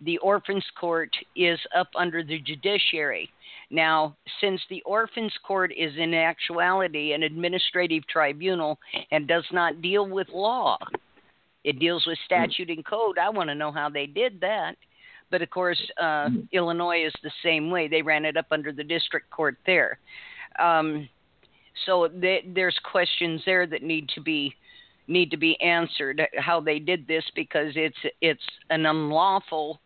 the 0.00 0.18
orphans 0.18 0.64
court 0.78 1.10
is 1.36 1.58
up 1.76 1.88
under 1.96 2.22
the 2.22 2.38
judiciary. 2.40 3.30
Now, 3.72 4.14
since 4.40 4.60
the 4.68 4.82
orphans 4.82 5.32
court 5.46 5.72
is 5.76 5.92
in 5.96 6.12
actuality 6.12 7.14
an 7.14 7.22
administrative 7.22 8.06
tribunal 8.06 8.78
and 9.10 9.26
does 9.26 9.46
not 9.50 9.80
deal 9.80 10.06
with 10.06 10.28
law, 10.28 10.76
it 11.64 11.78
deals 11.78 12.04
with 12.06 12.18
statute 12.26 12.68
and 12.68 12.84
code. 12.84 13.16
I 13.18 13.30
want 13.30 13.48
to 13.48 13.54
know 13.54 13.72
how 13.72 13.88
they 13.88 14.06
did 14.06 14.40
that. 14.42 14.74
But 15.30 15.40
of 15.40 15.48
course, 15.48 15.80
uh, 15.98 16.28
Illinois 16.52 17.06
is 17.06 17.14
the 17.22 17.30
same 17.42 17.70
way. 17.70 17.88
They 17.88 18.02
ran 18.02 18.26
it 18.26 18.36
up 18.36 18.46
under 18.50 18.72
the 18.72 18.84
district 18.84 19.30
court 19.30 19.56
there. 19.64 19.98
Um, 20.58 21.08
so 21.86 22.08
th- 22.08 22.44
there's 22.54 22.78
questions 22.84 23.40
there 23.46 23.66
that 23.66 23.82
need 23.82 24.10
to 24.10 24.20
be 24.20 24.54
need 25.08 25.30
to 25.30 25.36
be 25.36 25.60
answered 25.60 26.22
how 26.38 26.60
they 26.60 26.78
did 26.78 27.06
this 27.08 27.24
because 27.34 27.72
it's 27.74 27.96
it's 28.20 28.42
an 28.68 28.84
unlawful 28.86 29.80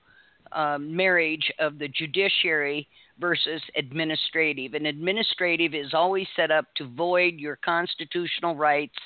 um, 0.52 0.94
marriage 0.94 1.50
of 1.58 1.78
the 1.78 1.88
judiciary 1.88 2.88
versus 3.18 3.62
administrative. 3.76 4.74
And 4.74 4.86
administrative 4.86 5.74
is 5.74 5.94
always 5.94 6.26
set 6.36 6.50
up 6.50 6.66
to 6.76 6.86
void 6.86 7.34
your 7.38 7.56
constitutional 7.56 8.54
rights, 8.56 8.96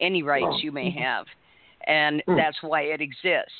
any 0.00 0.22
rights 0.22 0.62
you 0.62 0.72
may 0.72 0.90
have, 0.90 1.26
and 1.86 2.22
that's 2.26 2.56
why 2.62 2.82
it 2.82 3.00
exists. 3.00 3.52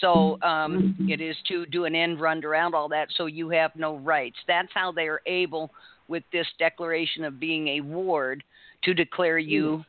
So 0.00 0.40
um, 0.42 0.96
it 1.08 1.20
is 1.20 1.36
to 1.48 1.66
do 1.66 1.84
an 1.84 1.94
end 1.94 2.20
run 2.20 2.44
around 2.44 2.74
all 2.74 2.88
that, 2.88 3.08
so 3.16 3.26
you 3.26 3.50
have 3.50 3.72
no 3.76 3.96
rights. 3.96 4.36
That's 4.46 4.70
how 4.72 4.92
they 4.92 5.08
are 5.08 5.20
able, 5.26 5.70
with 6.08 6.22
this 6.32 6.46
declaration 6.58 7.24
of 7.24 7.40
being 7.40 7.68
a 7.68 7.80
ward, 7.80 8.42
to 8.84 8.94
declare 8.94 9.38
you 9.38 9.84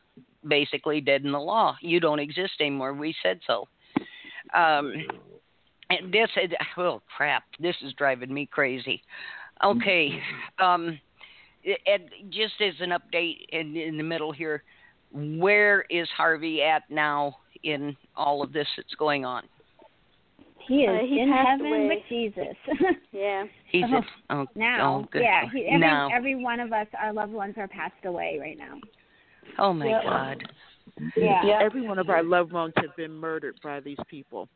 basically 0.46 1.00
dead 1.00 1.24
in 1.24 1.32
the 1.32 1.40
law. 1.40 1.76
You 1.80 2.00
don't 2.00 2.18
exist 2.18 2.54
anymore. 2.60 2.94
We 2.94 3.14
said 3.22 3.40
so. 3.46 3.68
Um, 4.54 4.92
and 5.88 6.12
this, 6.12 6.28
oh 6.76 7.00
crap, 7.16 7.44
this 7.60 7.76
is 7.82 7.92
driving 7.94 8.32
me 8.32 8.46
crazy. 8.46 9.02
Okay, 9.64 10.20
um, 10.58 10.98
and 11.86 12.02
just 12.30 12.54
as 12.60 12.74
an 12.80 12.90
update 12.90 13.38
in, 13.50 13.76
in 13.76 13.96
the 13.96 14.02
middle 14.02 14.30
here, 14.32 14.62
where 15.12 15.84
is 15.88 16.08
Harvey 16.16 16.62
at 16.62 16.82
now 16.90 17.36
in 17.62 17.96
all 18.16 18.42
of 18.42 18.52
this 18.52 18.66
that's 18.76 18.94
going 18.98 19.24
on? 19.24 19.44
He 20.68 20.82
is 20.82 20.88
Uh, 20.90 21.06
he 21.06 21.20
in 21.20 21.30
passed 21.30 21.48
heaven 21.48 21.66
away. 21.66 21.88
with 21.88 22.02
Jesus. 22.08 22.56
Yeah. 23.12 23.44
He's 23.70 23.84
Oh, 23.90 23.96
at, 23.96 24.04
oh, 24.30 24.46
now, 24.56 24.96
oh, 25.04 25.08
good. 25.10 25.22
yeah, 25.22 25.42
he, 25.52 25.66
every 25.66 25.78
now. 25.78 26.10
every 26.12 26.34
one 26.34 26.60
of 26.60 26.72
us, 26.72 26.86
our 27.00 27.12
loved 27.12 27.32
ones 27.32 27.54
are 27.56 27.68
passed 27.68 28.04
away 28.04 28.38
right 28.40 28.58
now. 28.58 28.78
oh 29.58 29.72
my 29.72 29.86
Yeah. 29.86 30.02
God. 30.02 30.42
Yeah. 31.16 31.40
Yeah. 31.44 31.58
Every 31.62 31.86
one 31.86 31.98
of 31.98 32.10
our 32.10 32.22
loved 32.22 32.52
ones 32.52 32.74
have 32.76 32.94
been 32.96 33.12
murdered 33.12 33.58
by 33.62 33.80
these 33.80 33.98
people. 34.08 34.48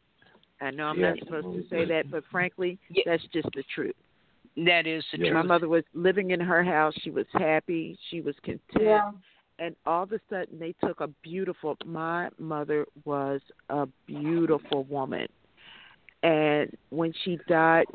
I 0.60 0.70
know 0.70 0.86
I'm 0.88 1.00
not 1.00 1.18
supposed 1.20 1.46
to 1.56 1.62
say 1.70 1.84
that, 1.86 2.10
but 2.10 2.22
frankly, 2.30 2.78
Yeah. 2.90 3.04
that's 3.06 3.24
just 3.32 3.48
the 3.54 3.62
truth. 3.74 3.94
That 4.56 4.86
is 4.86 5.04
the 5.12 5.18
Yeah. 5.18 5.32
My 5.32 5.42
mother 5.42 5.68
was 5.68 5.84
living 5.94 6.30
in 6.32 6.40
her 6.40 6.62
house. 6.62 6.94
She 7.02 7.10
was 7.10 7.26
happy. 7.32 7.98
She 8.08 8.20
was 8.20 8.34
content. 8.42 8.60
Yeah. 8.80 9.12
And 9.58 9.76
all 9.84 10.04
of 10.04 10.12
a 10.12 10.20
sudden, 10.30 10.58
they 10.58 10.72
took 10.84 11.00
a 11.00 11.08
beautiful. 11.22 11.76
My 11.84 12.30
mother 12.38 12.86
was 13.04 13.42
a 13.68 13.86
beautiful 14.06 14.84
woman, 14.84 15.28
and 16.22 16.76
when 16.88 17.12
she 17.24 17.38
died, 17.46 17.86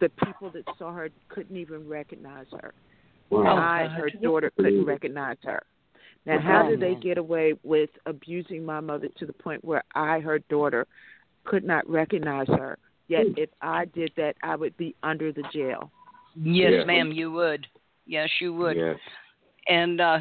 the 0.00 0.08
people 0.24 0.50
that 0.50 0.64
saw 0.78 0.92
her 0.92 1.10
couldn't 1.28 1.56
even 1.56 1.88
recognize 1.88 2.46
her. 2.52 2.72
Wow. 3.30 3.44
Oh, 3.46 3.56
I, 3.56 3.88
her 3.88 4.10
daughter, 4.10 4.50
couldn't 4.56 4.84
recognize 4.84 5.38
her 5.44 5.62
Now, 6.26 6.38
how 6.38 6.66
Oh, 6.66 6.70
did 6.70 6.80
they 6.80 6.94
get 6.94 7.16
away 7.16 7.54
with 7.62 7.90
abusing 8.04 8.64
my 8.64 8.80
mother 8.80 9.08
to 9.18 9.26
the 9.26 9.32
point 9.32 9.64
where 9.64 9.82
I, 9.94 10.20
her 10.20 10.38
daughter, 10.38 10.86
could 11.44 11.64
not 11.64 11.88
recognize 11.88 12.48
her? 12.48 12.78
Yet, 13.12 13.26
if 13.36 13.50
I 13.60 13.84
did 13.86 14.12
that, 14.16 14.36
I 14.42 14.56
would 14.56 14.76
be 14.76 14.94
under 15.02 15.32
the 15.32 15.42
jail. 15.52 15.90
Yes, 16.34 16.72
Yeah. 16.72 16.84
ma'am, 16.84 17.12
you 17.12 17.30
would. 17.32 17.66
Yes, 18.06 18.28
you 18.40 18.54
would. 18.54 18.76
Yes. 18.76 18.98
And 19.68 20.00
uh, 20.00 20.18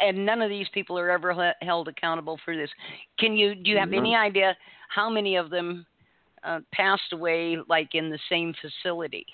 and 0.00 0.26
none 0.26 0.42
of 0.42 0.48
these 0.50 0.66
people 0.74 0.98
are 0.98 1.10
ever 1.10 1.32
he- 1.32 1.66
held 1.66 1.86
accountable 1.88 2.38
for 2.44 2.56
this. 2.56 2.70
Can 3.18 3.36
you 3.36 3.54
do 3.54 3.70
you 3.70 3.76
have 3.78 3.90
No. 3.90 3.98
any 3.98 4.16
idea 4.16 4.56
how 4.88 5.08
many 5.08 5.36
of 5.36 5.48
them 5.50 5.86
uh, 6.42 6.60
passed 6.72 7.12
away 7.12 7.56
like 7.68 7.94
in 7.94 8.10
the 8.10 8.18
same 8.28 8.52
facility? 8.60 9.26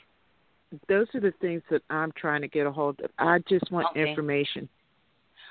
Those 0.89 1.07
are 1.15 1.21
the 1.21 1.33
things 1.41 1.63
that 1.71 1.83
I'm 1.91 2.13
trying 2.13 2.43
to 2.43 2.49
get 2.49 2.67
a 2.67 2.71
hold 2.71 3.01
of. 3.01 3.11
I 3.19 3.39
just 3.49 3.71
want 3.73 3.87
Okay. 3.93 4.09
information. 4.09 4.69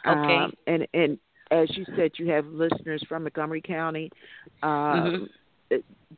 Okay. 0.05 0.35
Um, 0.35 0.53
and 0.67 0.87
and 0.93 1.17
as 1.51 1.67
you 1.75 1.83
said, 1.95 2.11
you 2.17 2.29
have 2.29 2.45
listeners 2.45 3.03
from 3.09 3.23
Montgomery 3.23 3.61
County. 3.61 4.11
Um, 4.61 4.69
Mhm. 4.69 5.29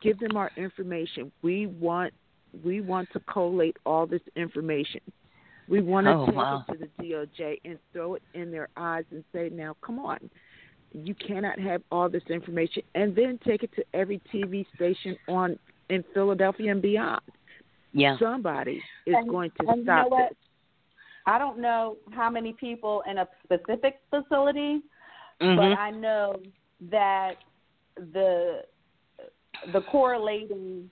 Give 0.00 0.18
them 0.18 0.36
our 0.36 0.50
information. 0.56 1.30
We 1.42 1.66
want 1.66 2.12
we 2.64 2.80
want 2.80 3.08
to 3.12 3.20
collate 3.20 3.76
all 3.86 4.06
this 4.06 4.20
information. 4.36 5.00
We 5.68 5.80
want 5.80 6.06
to 6.06 6.12
Oh, 6.12 6.26
take 6.26 6.34
wow. 6.34 6.64
it 6.68 6.72
to 6.72 6.78
the 6.78 6.90
DOJ 7.02 7.60
and 7.64 7.78
throw 7.92 8.14
it 8.14 8.22
in 8.34 8.50
their 8.50 8.68
eyes 8.76 9.04
and 9.10 9.24
say, 9.32 9.48
"Now, 9.50 9.74
come 9.80 9.98
on, 9.98 10.18
you 10.92 11.14
cannot 11.14 11.58
have 11.58 11.82
all 11.90 12.08
this 12.08 12.24
information," 12.28 12.82
and 12.94 13.14
then 13.14 13.38
take 13.38 13.62
it 13.62 13.72
to 13.76 13.84
every 13.94 14.18
TV 14.32 14.66
station 14.74 15.16
on 15.28 15.58
in 15.88 16.02
Philadelphia 16.14 16.72
and 16.72 16.82
beyond. 16.82 17.22
Yeah. 17.92 18.16
Somebody 18.18 18.82
is 19.06 19.14
And- 19.14 19.28
going 19.28 19.50
to 19.52 19.68
and 19.68 19.76
you 19.78 19.82
stop 19.84 20.04
know 20.04 20.16
what? 20.16 20.28
this. 20.30 20.38
I 21.26 21.38
don't 21.38 21.58
know 21.58 21.96
how 22.12 22.28
many 22.28 22.52
people 22.54 23.02
in 23.02 23.18
a 23.18 23.28
specific 23.44 24.00
facility, 24.10 24.82
Mhm. 25.40 25.56
but 25.56 25.78
I 25.78 25.90
know 25.90 26.40
that 26.90 27.36
the 27.96 28.64
the 29.72 29.80
correlating 29.82 30.90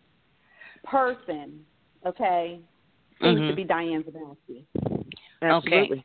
person, 0.84 1.64
okay, 2.06 2.60
seems 3.20 3.40
Mhm. 3.40 3.48
to 3.48 3.54
be 3.54 3.64
Diane 3.64 4.02
Zabowski. 4.04 4.64
Absolutely. 5.42 6.04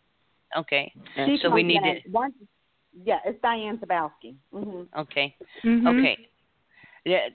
Okay. 0.56 0.92
She 1.26 1.38
So 1.38 1.50
we 1.50 1.64
need 1.64 1.84
in 1.84 2.02
to- 2.02 2.10
One, 2.10 2.34
yeah, 3.04 3.20
it's 3.26 3.40
Diane 3.42 3.78
Zabowski. 3.78 4.36
hmm 4.52 4.84
Okay. 4.96 5.36
Mhm. 5.64 5.88
Okay. 5.88 6.30
Yeah. 7.04 7.30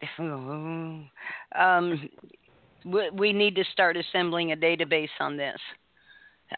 Um, 1.54 2.08
we, 2.84 3.10
we 3.10 3.32
need 3.32 3.54
to 3.56 3.64
start 3.64 3.96
assembling 3.96 4.52
a 4.52 4.56
database 4.56 5.10
on 5.20 5.36
this, 5.36 5.60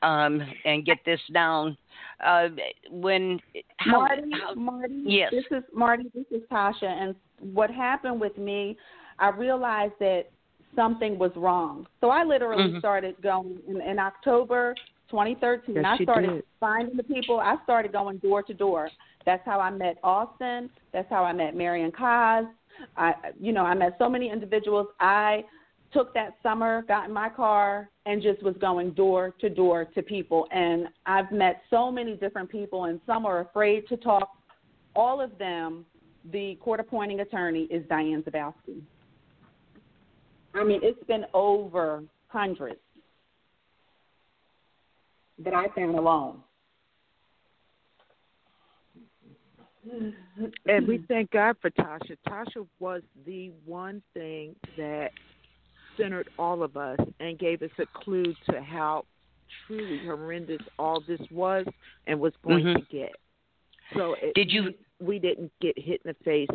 um, 0.02 0.40
and 0.64 0.84
get 0.84 0.98
this 1.04 1.20
down. 1.32 1.76
Uh, 2.24 2.48
when 2.90 3.40
how, 3.78 4.00
Marti, 4.00 4.22
how 4.32 4.54
Marti, 4.54 5.02
Yes. 5.04 5.32
this 5.32 5.44
is 5.50 5.64
Marti. 5.74 6.04
This 6.14 6.24
is 6.30 6.42
Tasha, 6.50 6.84
and 6.84 7.14
what 7.38 7.70
happened 7.70 8.20
with 8.20 8.36
me, 8.38 8.76
I 9.18 9.30
realized 9.30 9.94
that 10.00 10.26
something 10.74 11.18
was 11.18 11.32
wrong. 11.36 11.86
So 12.00 12.10
I 12.10 12.24
literally 12.24 12.72
Mhm. 12.72 12.78
started 12.78 13.20
going 13.22 13.60
in, 13.68 13.80
in 13.80 13.98
October 13.98 14.74
2013. 15.10 15.74
Yes, 15.74 15.84
I 15.86 16.02
started 16.02 16.30
did. 16.30 16.44
finding 16.60 16.96
the 16.96 17.02
people. 17.02 17.38
I 17.38 17.56
started 17.64 17.92
going 17.92 18.18
door 18.18 18.42
to 18.42 18.54
door. 18.54 18.88
That's 19.26 19.44
how 19.44 19.60
I 19.60 19.70
met 19.70 19.98
Austin. 20.02 20.70
That's 20.92 21.08
how 21.10 21.24
I 21.24 21.32
met 21.32 21.54
Marion 21.54 21.92
Coz. 21.92 22.46
I, 22.96 23.14
you 23.38 23.52
know, 23.52 23.64
I 23.64 23.74
met 23.74 23.96
so 23.98 24.08
many 24.08 24.30
individuals. 24.30 24.88
I 24.98 25.44
took 25.92 26.14
that 26.14 26.36
summer, 26.42 26.82
got 26.88 27.08
in 27.08 27.12
my 27.12 27.28
car, 27.28 27.88
and 28.06 28.22
just 28.22 28.42
was 28.42 28.54
going 28.60 28.92
door 28.92 29.34
to 29.40 29.50
door 29.50 29.84
to 29.84 30.02
people. 30.02 30.46
And 30.50 30.88
I've 31.06 31.30
met 31.30 31.62
so 31.70 31.90
many 31.90 32.16
different 32.16 32.50
people, 32.50 32.84
and 32.84 33.00
some 33.06 33.26
are 33.26 33.40
afraid 33.40 33.86
to 33.88 33.96
talk. 33.96 34.28
All 34.96 35.20
of 35.20 35.36
them, 35.38 35.84
the 36.32 36.56
court 36.60 36.80
appointing 36.80 37.20
attorney 37.20 37.64
is 37.64 37.84
Diane 37.88 38.22
Zabowski. 38.22 38.80
I 40.54 40.64
mean, 40.64 40.80
it's 40.82 41.02
been 41.04 41.24
over 41.34 42.02
hundreds 42.28 42.80
that 45.44 45.54
I've 45.54 45.72
found 45.72 45.96
alone. 45.96 46.38
And 50.66 50.86
we 50.86 51.04
thank 51.08 51.30
God 51.32 51.56
for 51.60 51.70
Tasha. 51.70 52.16
Tasha 52.28 52.66
was 52.78 53.02
the 53.26 53.50
one 53.64 54.02
thing 54.14 54.54
that 54.76 55.10
centered 55.96 56.28
all 56.38 56.62
of 56.62 56.76
us 56.76 56.98
and 57.20 57.38
gave 57.38 57.62
us 57.62 57.70
a 57.78 57.86
clue 57.86 58.34
to 58.50 58.60
how 58.60 59.04
truly 59.66 59.98
horrendous 60.04 60.62
all 60.78 61.00
this 61.06 61.20
was 61.30 61.66
and 62.06 62.18
was 62.18 62.32
going 62.44 62.64
Mhm. 62.64 62.74
to 62.76 62.96
get. 62.96 63.14
So 63.94 64.14
it, 64.14 64.34
Did 64.34 64.50
you- 64.52 64.74
We 65.00 65.18
didn't 65.18 65.52
get 65.60 65.76
hit 65.78 66.00
in 66.04 66.08
the 66.10 66.24
face 66.24 66.48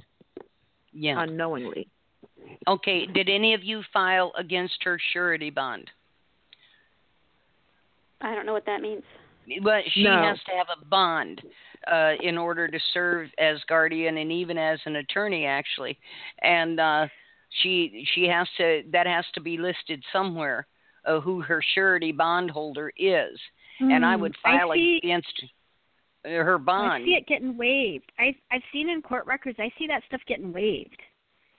yeah. 0.93 1.21
unknowingly. 1.21 1.87
Okay. 2.67 3.05
Did 3.05 3.29
any 3.29 3.53
of 3.53 3.63
you 3.63 3.83
file 3.83 4.31
against 4.37 4.81
her 4.83 4.97
surety 5.11 5.49
bond? 5.49 5.91
I 8.21 8.33
don't 8.33 8.45
know 8.45 8.53
what 8.53 8.65
that 8.65 8.81
means. 8.81 9.03
But 9.61 9.83
she 9.91 10.03
No. 10.03 10.21
has 10.23 10.41
to 10.43 10.51
have 10.51 10.67
a 10.69 10.85
bond 10.85 11.41
uh, 11.87 12.15
in 12.21 12.37
order 12.37 12.67
to 12.67 12.79
serve 12.93 13.29
as 13.37 13.63
guardian 13.65 14.17
and 14.17 14.31
even 14.31 14.57
as 14.57 14.79
an 14.85 14.97
attorney, 14.97 15.45
actually. 15.45 15.97
And 16.39 16.79
uh, 16.79 17.07
she 17.61 18.05
she 18.13 18.25
has 18.27 18.47
to 18.57 18.83
that 18.91 19.07
has 19.07 19.25
to 19.33 19.41
be 19.41 19.57
listed 19.57 20.03
somewhere 20.13 20.67
uh, 21.05 21.19
who 21.19 21.41
her 21.41 21.61
surety 21.73 22.11
bondholder 22.11 22.91
is. 22.97 23.39
And 23.79 24.03
I 24.05 24.15
would 24.15 24.35
Hmm. 24.43 24.47
I 24.55 24.57
file 24.59 24.73
see- 24.73 24.99
against 25.03 25.43
uh, 26.25 26.29
her 26.29 26.59
I 26.67 26.99
see 27.05 27.13
it 27.13 27.27
getting 27.27 27.57
waived. 27.57 28.11
I 28.17 28.35
I've 28.51 28.63
seen 28.73 28.89
in 28.89 29.01
court 29.01 29.25
records. 29.27 29.57
I 29.59 29.71
see 29.77 29.87
that 29.87 30.03
stuff 30.07 30.21
getting 30.27 30.51
waived. 30.51 31.01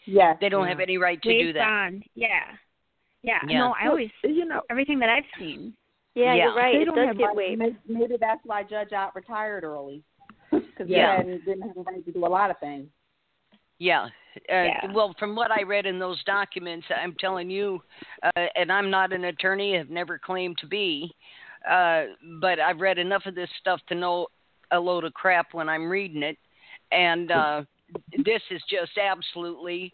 Yeah, 0.04 0.34
They 0.40 0.48
don't 0.48 0.66
have 0.66 0.80
any 0.80 0.96
right 0.98 1.20
to 1.22 1.28
waived 1.28 1.46
do 1.48 1.52
that. 1.54 1.64
bond. 1.64 2.04
Yeah. 2.14 2.28
Yeah. 3.22 3.38
Yeah. 3.46 3.58
No, 3.58 3.74
I 3.80 3.88
always 3.88 4.10
you 4.24 4.46
know, 4.46 4.62
everything 4.70 4.98
that 5.00 5.08
I've 5.10 5.24
seen. 5.38 5.74
Yeah, 6.14 6.34
Yeah. 6.34 6.44
you're 6.46 6.54
right. 6.56 6.74
They 6.74 6.82
It 6.82 6.84
don't 6.86 6.96
does 6.96 7.06
have 7.08 7.18
get 7.18 7.24
right- 7.26 7.36
waived. 7.36 7.58
Maybe, 7.58 7.76
maybe 7.86 8.16
that's 8.18 8.40
why 8.44 8.62
Judge 8.62 8.92
Ott 8.92 9.14
retired 9.14 9.64
early 9.64 10.02
because 10.50 10.88
Yeah. 10.88 11.22
he 11.22 11.38
didn't 11.38 11.62
have 11.62 11.76
a 11.76 11.82
right 11.82 12.04
to 12.04 12.12
do 12.12 12.24
a 12.24 12.26
lot 12.26 12.50
of 12.50 12.58
things. 12.58 12.88
Yeah. 13.78 14.04
Uh, 14.04 14.08
Yeah. 14.48 14.92
Well, 14.92 15.14
from 15.18 15.34
what 15.34 15.50
I 15.50 15.62
read 15.62 15.86
in 15.86 15.98
those 15.98 16.22
documents, 16.24 16.86
I'm 16.94 17.14
telling 17.18 17.50
you, 17.50 17.82
uh, 18.22 18.46
and 18.56 18.70
I'm 18.70 18.90
not 18.90 19.12
an 19.12 19.24
attorney, 19.24 19.76
have 19.76 19.90
never 19.90 20.18
claimed 20.18 20.58
to 20.58 20.66
be, 20.66 21.14
uh, 21.68 22.04
but 22.40 22.60
I've 22.60 22.80
read 22.80 22.98
enough 22.98 23.26
of 23.26 23.34
this 23.34 23.50
stuff 23.60 23.80
to 23.88 23.94
know 23.94 24.28
a 24.70 24.78
load 24.78 25.04
of 25.04 25.14
crap 25.14 25.54
when 25.54 25.68
I'm 25.68 25.88
reading 25.88 26.22
it, 26.22 26.36
and 26.92 27.30
uh, 27.32 27.62
this 28.24 28.42
is 28.50 28.62
just 28.68 28.92
absolutely. 28.98 29.92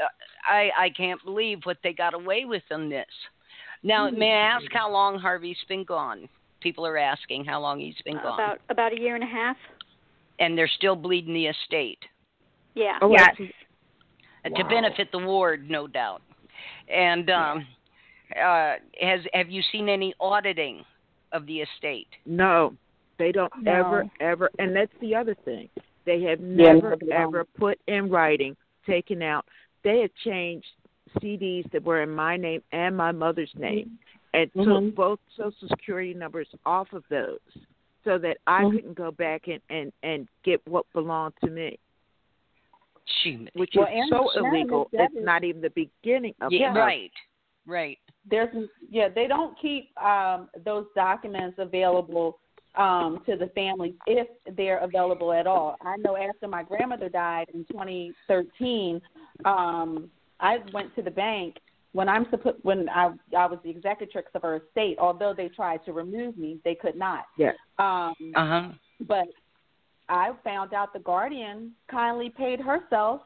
Uh, 0.00 0.06
I 0.48 0.70
I 0.78 0.90
can't 0.90 1.22
believe 1.24 1.60
what 1.64 1.78
they 1.82 1.92
got 1.92 2.14
away 2.14 2.44
with 2.44 2.62
on 2.70 2.88
this. 2.88 3.06
Now, 3.82 4.10
may 4.10 4.30
I 4.32 4.56
ask 4.56 4.66
how 4.72 4.90
long 4.90 5.18
Harvey's 5.18 5.56
been 5.68 5.84
gone? 5.84 6.28
People 6.60 6.86
are 6.86 6.98
asking 6.98 7.46
how 7.46 7.60
long 7.60 7.80
he's 7.80 8.00
been 8.04 8.16
gone, 8.16 8.34
About 8.34 8.60
about 8.68 8.92
a 8.92 9.00
year 9.00 9.14
and 9.14 9.24
a 9.24 9.26
half. 9.26 9.56
and 10.38 10.56
they're 10.56 10.68
still 10.76 10.94
bleeding 10.96 11.34
the 11.34 11.46
estate. 11.46 11.98
Yeah. 12.74 12.98
oh, 13.02 13.10
Yes. 13.10 13.30
absolutely. 13.30 13.54
to 14.56 14.64
benefit 14.64 15.10
the 15.12 15.18
ward, 15.18 15.68
no 15.68 15.86
doubt. 15.86 16.22
And 16.88 17.28
um, 17.30 17.66
uh, 18.36 18.74
has 19.00 19.20
have 19.32 19.50
you 19.50 19.62
seen 19.72 19.88
any 19.88 20.14
auditing 20.20 20.84
of 21.32 21.46
the 21.46 21.60
estate? 21.60 22.08
No, 22.26 22.74
they 23.18 23.32
don't 23.32 23.52
No. 23.62 23.72
ever, 23.72 24.04
ever, 24.20 24.50
and 24.58 24.74
that's 24.74 24.92
the 25.00 25.14
other 25.14 25.34
thing. 25.44 25.68
They 26.04 26.22
have 26.22 26.40
never, 26.40 26.96
they 27.00 27.06
don't. 27.06 27.34
ever 27.34 27.44
put 27.44 27.78
in 27.86 28.08
writing, 28.10 28.56
taken 28.86 29.22
out. 29.22 29.44
They 29.84 30.00
have 30.00 30.10
changed 30.24 30.66
CDs 31.18 31.70
that 31.72 31.84
were 31.84 32.02
in 32.02 32.10
my 32.10 32.36
name 32.36 32.62
and 32.72 32.96
my 32.96 33.12
mother's 33.12 33.52
name, 33.56 33.98
and 34.32 34.50
Mhm. 34.54 34.64
took 34.64 34.94
both 34.94 35.20
Social 35.36 35.68
Security 35.68 36.14
numbers 36.14 36.48
off 36.64 36.92
of 36.92 37.06
those, 37.08 37.40
so 38.04 38.16
that 38.18 38.38
I 38.46 38.64
Mhm. 38.64 38.72
couldn't 38.72 38.94
go 38.94 39.10
back 39.10 39.48
and 39.48 39.60
and 39.68 39.92
and 40.02 40.28
get 40.42 40.66
what 40.66 40.90
belonged 40.92 41.34
to 41.44 41.50
me, 41.50 41.78
She, 43.22 43.48
which 43.54 43.72
Well, 43.76 43.86
is 43.86 44.08
so 44.08 44.30
illegal. 44.36 44.88
It's 44.92 45.14
not 45.16 45.44
even 45.44 45.60
the 45.60 45.70
beginning 45.70 46.34
of 46.40 46.52
yeah, 46.52 46.76
right, 46.76 47.12
right. 47.66 47.98
There's 48.28 48.54
yeah, 48.90 49.08
they 49.08 49.26
don't 49.26 49.58
keep 49.60 49.96
um, 50.00 50.48
those 50.64 50.86
documents 50.94 51.56
available 51.58 52.38
um, 52.76 53.22
to 53.26 53.36
the 53.36 53.48
family 53.48 53.94
if 54.06 54.28
they're 54.56 54.78
available 54.78 55.32
at 55.32 55.46
all. 55.46 55.76
I 55.82 55.96
know 55.96 56.16
after 56.16 56.46
my 56.46 56.62
grandmother 56.62 57.08
died 57.08 57.46
in 57.52 57.64
2013, 57.70 59.00
um, 59.44 60.10
I 60.38 60.58
went 60.72 60.94
to 60.96 61.02
the 61.02 61.10
bank 61.10 61.56
when 61.92 62.08
I'm 62.08 62.26
supposed 62.30 62.58
when 62.62 62.88
I 62.88 63.10
I 63.36 63.46
was 63.46 63.58
the 63.64 63.70
executrix 63.70 64.30
of 64.34 64.42
her 64.42 64.56
estate. 64.56 64.98
Although 64.98 65.34
they 65.36 65.48
tried 65.48 65.84
to 65.86 65.92
remove 65.92 66.36
me, 66.36 66.58
they 66.64 66.74
could 66.74 66.96
not. 66.96 67.24
Yes. 67.36 67.54
Um, 67.78 68.14
Uh 68.34 68.46
huh. 68.46 68.68
but 69.08 69.26
I 70.10 70.32
found 70.42 70.74
out 70.74 70.92
the 70.92 70.98
guardian 70.98 71.70
kindly 71.88 72.30
paid 72.36 72.60
herself. 72.60 73.22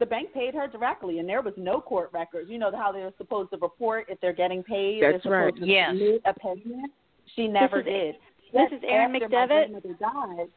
The 0.00 0.06
bank 0.06 0.34
paid 0.34 0.54
her 0.54 0.66
directly, 0.66 1.20
and 1.20 1.28
there 1.28 1.40
was 1.40 1.54
no 1.56 1.80
court 1.80 2.10
records. 2.12 2.50
You 2.50 2.58
know 2.58 2.70
how 2.76 2.92
they're 2.92 3.12
supposed 3.16 3.50
to 3.52 3.58
report 3.58 4.06
if 4.08 4.20
they're 4.20 4.34
getting 4.34 4.62
paid. 4.62 5.02
That's 5.02 5.22
they're 5.22 5.32
right. 5.46 5.54
Yes. 5.58 5.94
a 6.26 6.34
payment. 6.34 6.92
She 7.34 7.46
never 7.46 7.78
is- 7.80 7.86
did. 7.86 8.14
this 8.52 8.72
is 8.72 8.84
Erin 8.86 9.12
McDevitt? 9.12 9.72
My 9.72 9.80
died. 9.80 10.48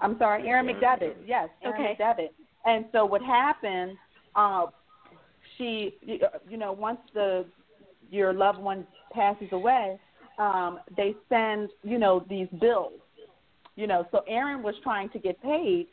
I'm 0.00 0.16
sorry, 0.18 0.46
Aaron 0.46 0.66
McDevitt. 0.66 1.14
Yes, 1.26 1.48
Aaron 1.62 1.80
Okay. 1.80 1.96
McDevitt. 1.98 2.30
And 2.66 2.84
so 2.92 3.04
what 3.04 3.22
happened? 3.22 3.96
Uh, 4.36 4.66
she, 5.56 5.94
you 6.48 6.56
know, 6.56 6.72
once 6.72 7.00
the 7.14 7.46
your 8.10 8.32
loved 8.32 8.58
one 8.58 8.86
passes 9.12 9.48
away, 9.52 9.98
um, 10.38 10.78
they 10.96 11.14
send, 11.28 11.70
you 11.82 11.98
know, 11.98 12.24
these 12.28 12.48
bills. 12.60 12.92
You 13.76 13.86
know, 13.86 14.06
so 14.12 14.20
Erin 14.28 14.62
was 14.62 14.74
trying 14.82 15.08
to 15.10 15.18
get 15.18 15.40
paid, 15.42 15.88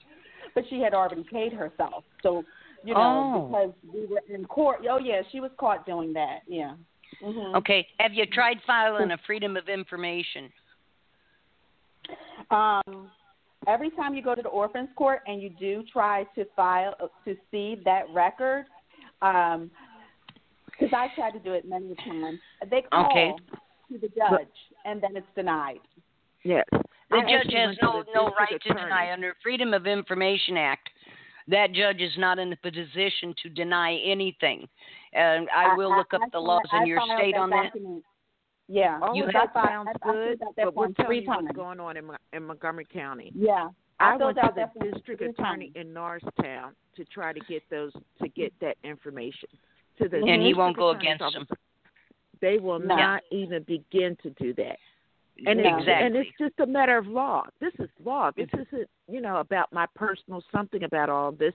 but 0.53 0.63
she 0.69 0.79
had 0.79 0.93
already 0.93 1.23
paid 1.31 1.51
herself. 1.53 2.03
So, 2.21 2.43
you 2.83 2.93
know, 2.93 2.99
Oh. 3.33 3.47
because 3.47 3.73
we 3.93 4.05
were 4.05 4.21
in 4.29 4.45
court. 4.45 4.85
Oh 4.89 4.97
yeah, 4.97 5.21
she 5.31 5.39
was 5.39 5.51
caught 5.57 5.85
doing 5.85 6.13
that. 6.13 6.41
Yeah. 6.47 6.75
hmm 7.21 7.55
Okay. 7.55 7.87
Have 7.99 8.13
you 8.13 8.25
tried 8.25 8.61
filing 8.65 9.11
a 9.11 9.17
Freedom 9.25 9.57
of 9.57 9.67
Information? 9.67 10.51
Um, 12.49 13.09
every 13.67 13.89
time 13.91 14.13
you 14.13 14.21
go 14.21 14.35
to 14.35 14.41
the 14.41 14.49
orphans 14.49 14.89
court 14.95 15.21
and 15.27 15.41
you 15.41 15.49
do 15.49 15.83
try 15.91 16.23
to 16.35 16.45
file 16.55 16.95
to 17.25 17.35
see 17.51 17.81
that 17.85 18.09
record, 18.13 18.65
because 19.19 20.89
I 20.93 21.07
tried 21.15 21.31
to 21.31 21.39
do 21.39 21.53
it 21.53 21.67
many 21.67 21.95
times, 21.95 22.39
they 22.69 22.81
call 22.81 23.05
Okay. 23.05 23.33
to 23.91 23.97
the 23.97 24.07
judge 24.09 24.47
and 24.85 25.01
then 25.01 25.15
it's 25.15 25.27
denied. 25.35 25.79
Yes. 26.43 26.65
The 27.11 27.17
I 27.17 27.21
judge 27.21 27.53
has 27.53 27.77
no 27.81 28.03
no 28.13 28.29
district 28.29 28.39
right 28.39 28.49
to 28.49 28.55
attorney. 28.55 28.81
deny 28.83 29.11
under 29.13 29.35
Freedom 29.43 29.73
of 29.73 29.85
Information 29.87 30.57
Act. 30.57 30.89
That 31.47 31.73
judge 31.73 31.99
is 32.01 32.13
not 32.17 32.39
in 32.39 32.49
the 32.49 32.55
position 32.57 33.33
to 33.43 33.49
deny 33.49 33.95
anything. 33.97 34.67
And 35.13 35.49
I 35.55 35.75
will 35.75 35.95
look 35.95 36.13
up 36.13 36.21
I 36.21 36.25
the 36.27 36.31
filed- 36.33 36.45
laws 36.45 36.61
in 36.71 36.79
I 36.79 36.83
your 36.85 36.99
filed 36.99 37.19
state 37.19 37.35
on 37.35 37.49
that. 37.49 37.71
Yeah, 38.67 38.99
All 39.01 39.13
You 39.15 39.25
of 39.25 39.31
have- 39.33 39.53
that 39.53 39.67
sounds 39.67 39.89
filed- 40.01 40.03
I- 40.03 40.09
I 40.09 40.13
good, 40.29 40.39
that 40.39 40.47
but 40.55 40.65
we'll 40.65 40.71
form 40.85 40.93
tell 40.93 41.05
three 41.07 41.21
you 41.21 41.27
what's 41.27 41.51
going 41.51 41.79
on 41.81 41.97
in, 41.97 42.09
in 42.31 42.43
Montgomery 42.45 42.85
County. 42.85 43.31
Yeah, 43.35 43.69
I, 43.99 44.13
I 44.13 44.15
went 44.17 44.37
to 44.37 44.53
the 44.79 44.91
district 44.91 45.21
attorney 45.21 45.71
times. 45.71 45.75
in 45.87 45.93
Norristown 45.93 46.75
to 46.95 47.05
try 47.05 47.33
to 47.33 47.39
get 47.41 47.63
those 47.69 47.91
to 48.21 48.29
get 48.29 48.53
that 48.61 48.77
information 48.85 49.49
to 49.97 50.07
the 50.07 50.17
And 50.23 50.41
he 50.41 50.53
won't 50.53 50.77
go 50.77 50.91
attorney's 50.91 51.15
against 51.15 51.33
them. 51.33 51.47
They 52.39 52.57
will 52.59 52.79
No. 52.79 52.95
not 52.95 53.23
even 53.31 53.63
begin 53.63 54.15
to 54.23 54.29
do 54.31 54.53
that. 54.53 54.77
And 55.45 55.59
it's, 55.59 55.87
and 55.87 56.15
it's 56.15 56.29
just 56.39 56.53
a 56.59 56.65
matter 56.65 56.97
of 56.97 57.07
law. 57.07 57.45
This 57.59 57.73
is 57.79 57.89
law. 58.03 58.31
This 58.35 58.49
isn't, 58.53 58.87
you 59.07 59.21
know, 59.21 59.37
about 59.37 59.71
my 59.73 59.87
personal 59.95 60.43
something 60.51 60.83
about 60.83 61.09
all 61.09 61.31
this. 61.31 61.53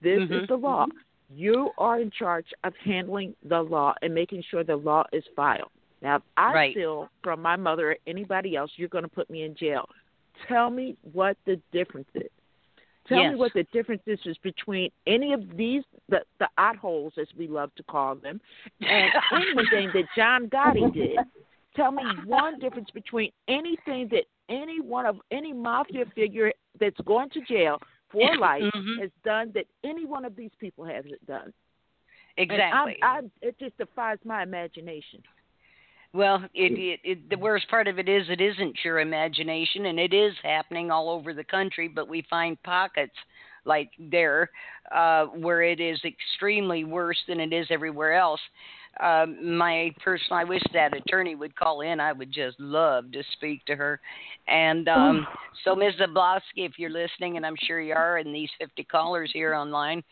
This 0.00 0.20
Mhm. 0.22 0.42
is 0.42 0.48
the 0.48 0.56
law. 0.56 0.86
You 1.34 1.72
are 1.76 2.00
in 2.00 2.10
charge 2.10 2.46
of 2.64 2.74
handling 2.76 3.34
the 3.42 3.62
law 3.62 3.94
and 4.00 4.14
making 4.14 4.42
sure 4.42 4.62
the 4.64 4.76
law 4.76 5.04
is 5.12 5.24
filed. 5.34 5.70
Now, 6.00 6.16
if 6.16 6.22
I 6.36 6.52
Right. 6.54 6.72
steal 6.72 7.10
from 7.22 7.42
my 7.42 7.56
mother 7.56 7.92
or 7.92 7.96
anybody 8.06 8.54
else, 8.56 8.70
you're 8.76 8.88
going 8.88 9.04
to 9.04 9.10
put 9.10 9.28
me 9.28 9.42
in 9.42 9.54
jail. 9.54 9.88
Tell 10.46 10.70
me 10.70 10.96
what 11.12 11.36
the 11.44 11.56
difference 11.72 12.08
is. 12.14 12.30
Tell 13.06 13.22
Yes. 13.22 13.32
me 13.32 13.36
what 13.36 13.52
the 13.54 13.64
difference 13.64 14.02
is 14.06 14.24
is 14.26 14.36
between 14.38 14.90
any 15.06 15.32
of 15.32 15.56
these, 15.56 15.84
the, 16.08 16.24
the 16.38 16.48
odd 16.58 16.76
holes, 16.76 17.16
as 17.18 17.32
we 17.34 17.46
love 17.46 17.74
to 17.76 17.82
call 17.84 18.14
them, 18.16 18.40
and 18.80 19.12
anything 19.32 19.90
that 19.92 20.08
John 20.14 20.48
Gotti 20.48 20.92
did. 20.92 21.18
Tell 21.76 21.92
me 21.92 22.02
one 22.24 22.58
difference 22.58 22.88
between 22.92 23.30
anything 23.48 24.08
that 24.10 24.24
any 24.48 24.80
one 24.80 25.06
of 25.06 25.20
any 25.30 25.52
mafia 25.52 26.04
figure 26.14 26.52
that's 26.80 27.00
going 27.04 27.30
to 27.30 27.40
jail 27.42 27.78
for 28.10 28.36
life 28.38 28.62
Mhm. 28.74 29.00
has 29.00 29.10
done 29.24 29.52
that 29.54 29.66
any 29.84 30.06
one 30.06 30.24
of 30.24 30.34
these 30.36 30.52
people 30.58 30.84
hasn't 30.84 31.24
done. 31.26 31.52
Exactly. 32.38 32.96
I, 33.02 33.06
I, 33.06 33.20
it 33.42 33.58
just 33.58 33.76
defies 33.78 34.18
my 34.24 34.42
imagination. 34.42 35.22
Well, 36.12 36.44
it, 36.54 36.72
it, 36.72 37.00
it 37.04 37.30
the 37.30 37.36
worst 37.36 37.68
part 37.68 37.88
of 37.88 37.98
it 37.98 38.08
is 38.08 38.26
it 38.30 38.40
isn't 38.40 38.78
your 38.84 39.00
imagination, 39.00 39.86
and 39.86 39.98
it 39.98 40.14
is 40.14 40.34
happening 40.42 40.90
all 40.90 41.10
over 41.10 41.34
the 41.34 41.44
country. 41.44 41.88
But 41.88 42.08
we 42.08 42.22
find 42.30 42.62
pockets 42.62 43.14
like 43.64 43.90
there 43.98 44.50
uh, 44.94 45.26
where 45.26 45.62
it 45.62 45.80
is 45.80 46.00
extremely 46.04 46.84
worse 46.84 47.18
than 47.28 47.40
it 47.40 47.52
is 47.52 47.66
everywhere 47.70 48.14
else. 48.14 48.40
Um, 49.00 49.56
my 49.56 49.94
personal, 50.02 50.40
I 50.40 50.44
wish 50.44 50.62
that 50.72 50.96
attorney 50.96 51.34
would 51.34 51.54
call 51.54 51.82
in. 51.82 52.00
I 52.00 52.12
would 52.12 52.32
just 52.32 52.58
love 52.58 53.12
to 53.12 53.22
speak 53.32 53.64
to 53.66 53.76
her. 53.76 54.00
And 54.48 54.88
um, 54.88 55.26
so, 55.64 55.74
Ms. 55.74 55.94
Zablosky, 56.00 56.40
if 56.56 56.78
you're 56.78 56.90
listening, 56.90 57.36
and 57.36 57.44
I'm 57.44 57.56
sure 57.66 57.80
you 57.80 57.94
are, 57.94 58.18
and 58.18 58.34
these 58.34 58.48
50 58.58 58.84
callers 58.84 59.30
here 59.32 59.54
online, 59.54 60.02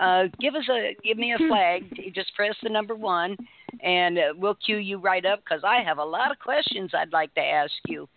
uh, 0.00 0.24
give 0.40 0.54
us 0.54 0.64
a 0.70 0.96
give 1.04 1.18
me 1.18 1.34
a 1.34 1.48
flag. 1.48 1.84
Just 2.14 2.34
press 2.34 2.54
the 2.62 2.68
number 2.68 2.94
one, 2.94 3.36
and 3.82 4.18
uh, 4.18 4.22
we'll 4.36 4.56
cue 4.56 4.78
you 4.78 4.98
right 4.98 5.24
up 5.24 5.40
because 5.44 5.62
I 5.64 5.82
have 5.82 5.98
a 5.98 6.04
lot 6.04 6.30
of 6.30 6.38
questions 6.38 6.90
I'd 6.94 7.12
like 7.12 7.34
to 7.34 7.40
ask 7.42 7.72
you. 7.86 8.08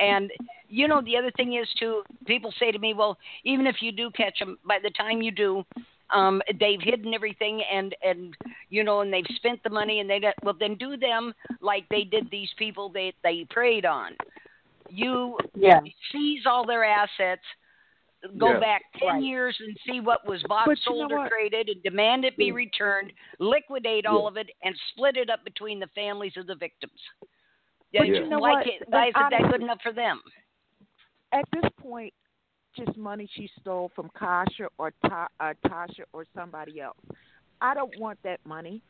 And 0.00 0.30
you 0.68 0.88
know, 0.88 1.00
the 1.02 1.16
other 1.16 1.30
thing 1.36 1.54
is 1.54 1.68
too. 1.78 2.02
People 2.26 2.52
say 2.58 2.70
to 2.70 2.78
me, 2.78 2.94
"Well, 2.94 3.16
even 3.44 3.66
if 3.66 3.76
you 3.80 3.92
do 3.92 4.10
catch 4.10 4.38
them, 4.38 4.58
by 4.64 4.78
the 4.82 4.90
time 4.90 5.22
you 5.22 5.30
do." 5.30 5.64
Um, 6.10 6.42
they've 6.60 6.80
hidden 6.80 7.14
everything 7.14 7.62
and 7.72 7.94
and 8.02 8.36
you 8.68 8.84
know 8.84 9.00
and 9.00 9.12
they've 9.12 9.24
spent 9.36 9.62
the 9.62 9.70
money 9.70 10.00
and 10.00 10.08
they 10.08 10.18
don't, 10.18 10.34
well 10.42 10.54
then 10.58 10.74
do 10.76 10.96
them 10.96 11.32
like 11.60 11.88
they 11.88 12.04
did 12.04 12.30
these 12.30 12.50
people 12.58 12.90
that 12.90 13.12
they 13.22 13.46
preyed 13.50 13.86
on. 13.86 14.16
You 14.90 15.38
Yeah. 15.54 15.80
seize 16.12 16.42
all 16.46 16.66
their 16.66 16.84
assets, 16.84 17.42
go 18.36 18.52
Yeah. 18.52 18.60
back 18.60 18.82
10 18.98 19.08
Right. 19.08 19.22
years 19.22 19.56
and 19.60 19.76
see 19.86 20.00
what 20.00 20.26
was 20.26 20.42
bought, 20.44 20.66
But 20.66 20.78
you 20.78 20.82
sold, 20.84 21.10
know 21.10 21.16
or 21.16 21.18
what? 21.20 21.30
traded, 21.30 21.68
and 21.70 21.82
demand 21.82 22.24
it 22.26 22.36
be 22.36 22.46
Yeah. 22.46 22.52
returned, 22.52 23.12
liquidate 23.38 24.04
all 24.06 24.22
Yeah. 24.22 24.28
of 24.28 24.36
it, 24.36 24.50
and 24.62 24.76
split 24.90 25.16
it 25.16 25.30
up 25.30 25.42
between 25.42 25.80
the 25.80 25.88
families 25.88 26.36
of 26.36 26.46
the 26.46 26.54
victims. 26.54 27.00
But 27.92 28.08
you 28.08 28.26
know 28.26 28.38
why 28.40 28.54
what? 28.54 28.64
can't- 28.64 28.88
why 28.88 29.06
isn't 29.08 29.30
that 29.30 29.50
good 29.50 29.62
enough 29.62 29.80
for 29.82 29.92
them? 29.92 30.20
At 31.32 31.50
this 31.50 31.70
point, 31.78 32.12
just 32.76 32.96
money 32.96 33.28
she 33.34 33.48
stole 33.60 33.90
from 33.94 34.10
Kasha 34.18 34.68
or 34.78 34.92
Ta- 35.06 35.28
uh, 35.40 35.54
Tasha 35.66 36.02
or 36.12 36.24
somebody 36.34 36.80
else. 36.80 36.96
I 37.60 37.74
don't 37.74 37.98
want 37.98 38.18
that 38.24 38.40
money. 38.44 38.82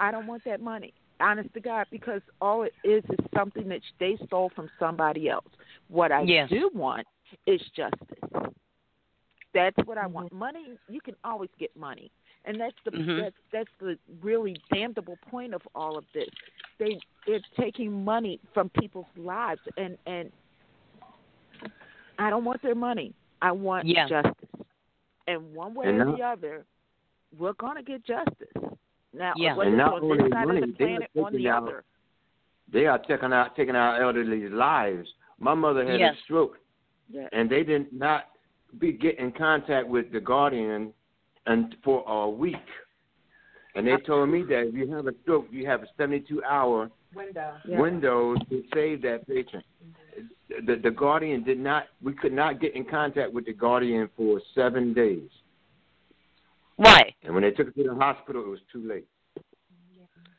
I 0.00 0.10
don't 0.10 0.26
want 0.26 0.44
that 0.44 0.60
money. 0.60 0.92
Honest 1.20 1.52
to 1.54 1.60
God, 1.60 1.86
because 1.90 2.22
all 2.40 2.62
it 2.62 2.72
is 2.84 3.02
is 3.10 3.18
something 3.34 3.68
that 3.68 3.80
they 3.98 4.16
stole 4.26 4.50
from 4.54 4.70
somebody 4.78 5.28
else. 5.28 5.48
What 5.88 6.12
I 6.12 6.22
Yes. 6.22 6.48
do 6.48 6.70
want 6.72 7.06
is 7.46 7.60
justice. 7.74 8.52
That's 9.52 9.76
what 9.84 9.98
I 9.98 10.06
want. 10.06 10.32
Money, 10.32 10.78
you 10.88 11.00
can 11.00 11.16
always 11.24 11.50
get 11.58 11.74
money, 11.76 12.10
and 12.44 12.60
that's 12.60 12.76
the 12.84 12.92
Mhm. 12.92 13.16
that's 13.22 13.36
that's 13.50 13.70
the 13.80 13.98
really 14.20 14.56
damnable 14.72 15.16
point 15.28 15.54
of 15.54 15.66
all 15.74 15.96
of 15.98 16.04
this. 16.12 16.28
They 16.78 17.00
they're 17.26 17.40
taking 17.56 18.04
money 18.04 18.38
from 18.54 18.68
people's 18.70 19.06
lives, 19.16 19.60
and 19.76 19.98
and 20.06 20.30
I 22.18 22.30
don't 22.30 22.44
want 22.44 22.60
their 22.62 22.74
money. 22.74 23.14
I 23.40 23.52
want 23.52 23.86
Yeah. 23.86 24.08
justice, 24.08 24.48
and 25.26 25.54
one 25.54 25.74
way 25.74 25.86
And 25.86 26.00
or 26.00 26.04
not- 26.06 26.16
the 26.16 26.22
other, 26.24 26.64
we're 27.38 27.52
gonna 27.54 27.82
get 27.82 28.02
justice. 28.04 28.48
Now, 29.12 29.32
Yeah. 29.36 29.54
whether 29.54 29.70
And 29.70 29.80
it's 29.80 29.86
not 29.86 29.94
on 29.94 30.02
only 30.04 30.18
this 30.24 30.30
side 30.32 30.46
money, 30.46 30.62
of 30.62 30.68
the 30.68 30.72
they 30.74 30.84
are 30.84 30.88
planet 30.98 31.10
or 31.14 31.26
on 31.26 31.32
taking 31.32 31.44
the 31.44 31.50
out- 31.50 31.62
other. 31.62 31.84
They 32.70 32.86
are 32.86 32.98
taking 32.98 33.32
out 33.32 33.56
taking 33.56 33.76
our 33.76 34.00
elderly's 34.00 34.50
lives. 34.52 35.12
My 35.38 35.54
mother 35.54 35.84
had 35.86 35.98
Yes. 36.00 36.16
a 36.16 36.20
stroke, 36.22 36.58
Yeah. 37.08 37.28
and 37.32 37.48
they 37.48 37.62
did 37.64 37.92
not 37.92 38.28
be 38.78 38.92
get 38.92 39.18
in 39.18 39.32
contact 39.32 39.88
with 39.88 40.10
the 40.12 40.20
guardian 40.20 40.92
and 41.46 41.74
for 41.82 42.04
a 42.06 42.28
week. 42.28 42.56
And 43.74 43.86
they 43.86 43.96
told 43.98 44.28
me 44.28 44.42
that 44.42 44.66
if 44.66 44.74
you 44.74 44.88
have 44.92 45.06
a 45.06 45.14
stroke, 45.22 45.46
you 45.50 45.64
have 45.66 45.82
a 45.84 45.88
72 45.96 46.42
hour 46.44 46.90
Window. 47.14 47.54
Yeah. 47.64 47.80
window 47.80 48.34
to 48.34 48.64
save 48.74 49.02
that 49.02 49.26
patient. 49.26 49.64
Mm-hmm. 49.82 49.92
The 50.66 50.76
the 50.76 50.90
guardian 50.90 51.44
did 51.44 51.58
not. 51.58 51.84
We 52.02 52.12
could 52.12 52.32
not 52.32 52.60
get 52.60 52.74
in 52.74 52.84
contact 52.84 53.32
with 53.32 53.46
the 53.46 53.52
guardian 53.52 54.08
for 54.16 54.40
seven 54.54 54.92
days. 54.94 55.28
Why? 56.76 57.14
And 57.24 57.34
when 57.34 57.42
they 57.42 57.50
took 57.50 57.66
her 57.66 57.72
to 57.72 57.88
the 57.88 57.94
hospital, 57.94 58.42
it 58.42 58.48
was 58.48 58.60
too 58.72 58.86
late. 58.88 59.06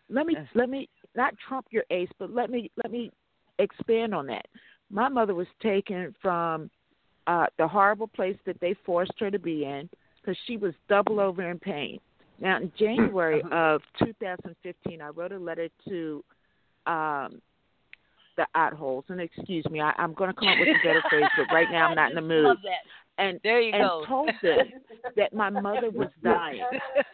let 0.10 0.26
me 0.26 0.36
let 0.56 0.70
me 0.70 0.90
not 1.16 1.34
trump 1.48 1.68
your 1.70 1.84
ace, 1.92 2.10
but 2.18 2.34
let 2.34 2.50
me 2.50 2.72
let 2.82 2.92
me 2.92 3.12
expand 3.60 4.16
on 4.16 4.26
that. 4.28 4.46
My 4.90 5.10
mother 5.10 5.36
was 5.36 5.48
taken 5.62 6.16
from 6.22 6.70
uh 7.28 7.48
the 7.58 7.68
horrible 7.68 8.08
place 8.08 8.38
that 8.46 8.60
they 8.62 8.76
forced 8.86 9.14
her 9.20 9.30
to 9.30 9.40
be 9.40 9.66
in 9.66 9.90
because 10.22 10.38
she 10.48 10.58
was 10.58 10.74
double 10.88 11.20
over 11.20 11.50
in 11.50 11.60
pain. 11.60 12.00
Now, 12.42 12.58
in 12.58 12.72
January 12.80 13.42
of 13.52 13.82
2015, 14.00 15.02
I 15.02 15.08
wrote 15.10 15.32
a 15.32 15.38
letter 15.38 15.70
to 15.88 16.24
um 16.86 17.42
the 18.40 18.48
odd 18.60 18.74
holes, 18.74 19.06
and 19.10 19.20
excuse 19.22 19.66
me, 19.70 19.82
I, 19.82 19.92
I'm 19.98 20.14
going 20.14 20.30
to 20.30 20.34
come 20.40 20.48
up 20.48 20.56
with 20.60 20.70
a 20.70 20.88
better 20.88 21.04
phrase, 21.10 21.26
but 21.38 21.54
right 21.54 21.68
now 21.72 21.88
I'm 21.90 21.96
not 22.02 22.10
in 22.12 22.16
the 22.16 22.22
mood. 22.22 22.46
Love 22.46 22.58
that. 22.64 23.24
And 23.24 23.38
There 23.44 23.60
you 23.60 23.74
and 23.74 23.84
go. 23.84 24.06
told 24.08 24.30
them 24.42 24.58
that 25.18 25.34
my 25.34 25.50
mother 25.50 25.90
was 25.90 26.08
dying. 26.24 26.64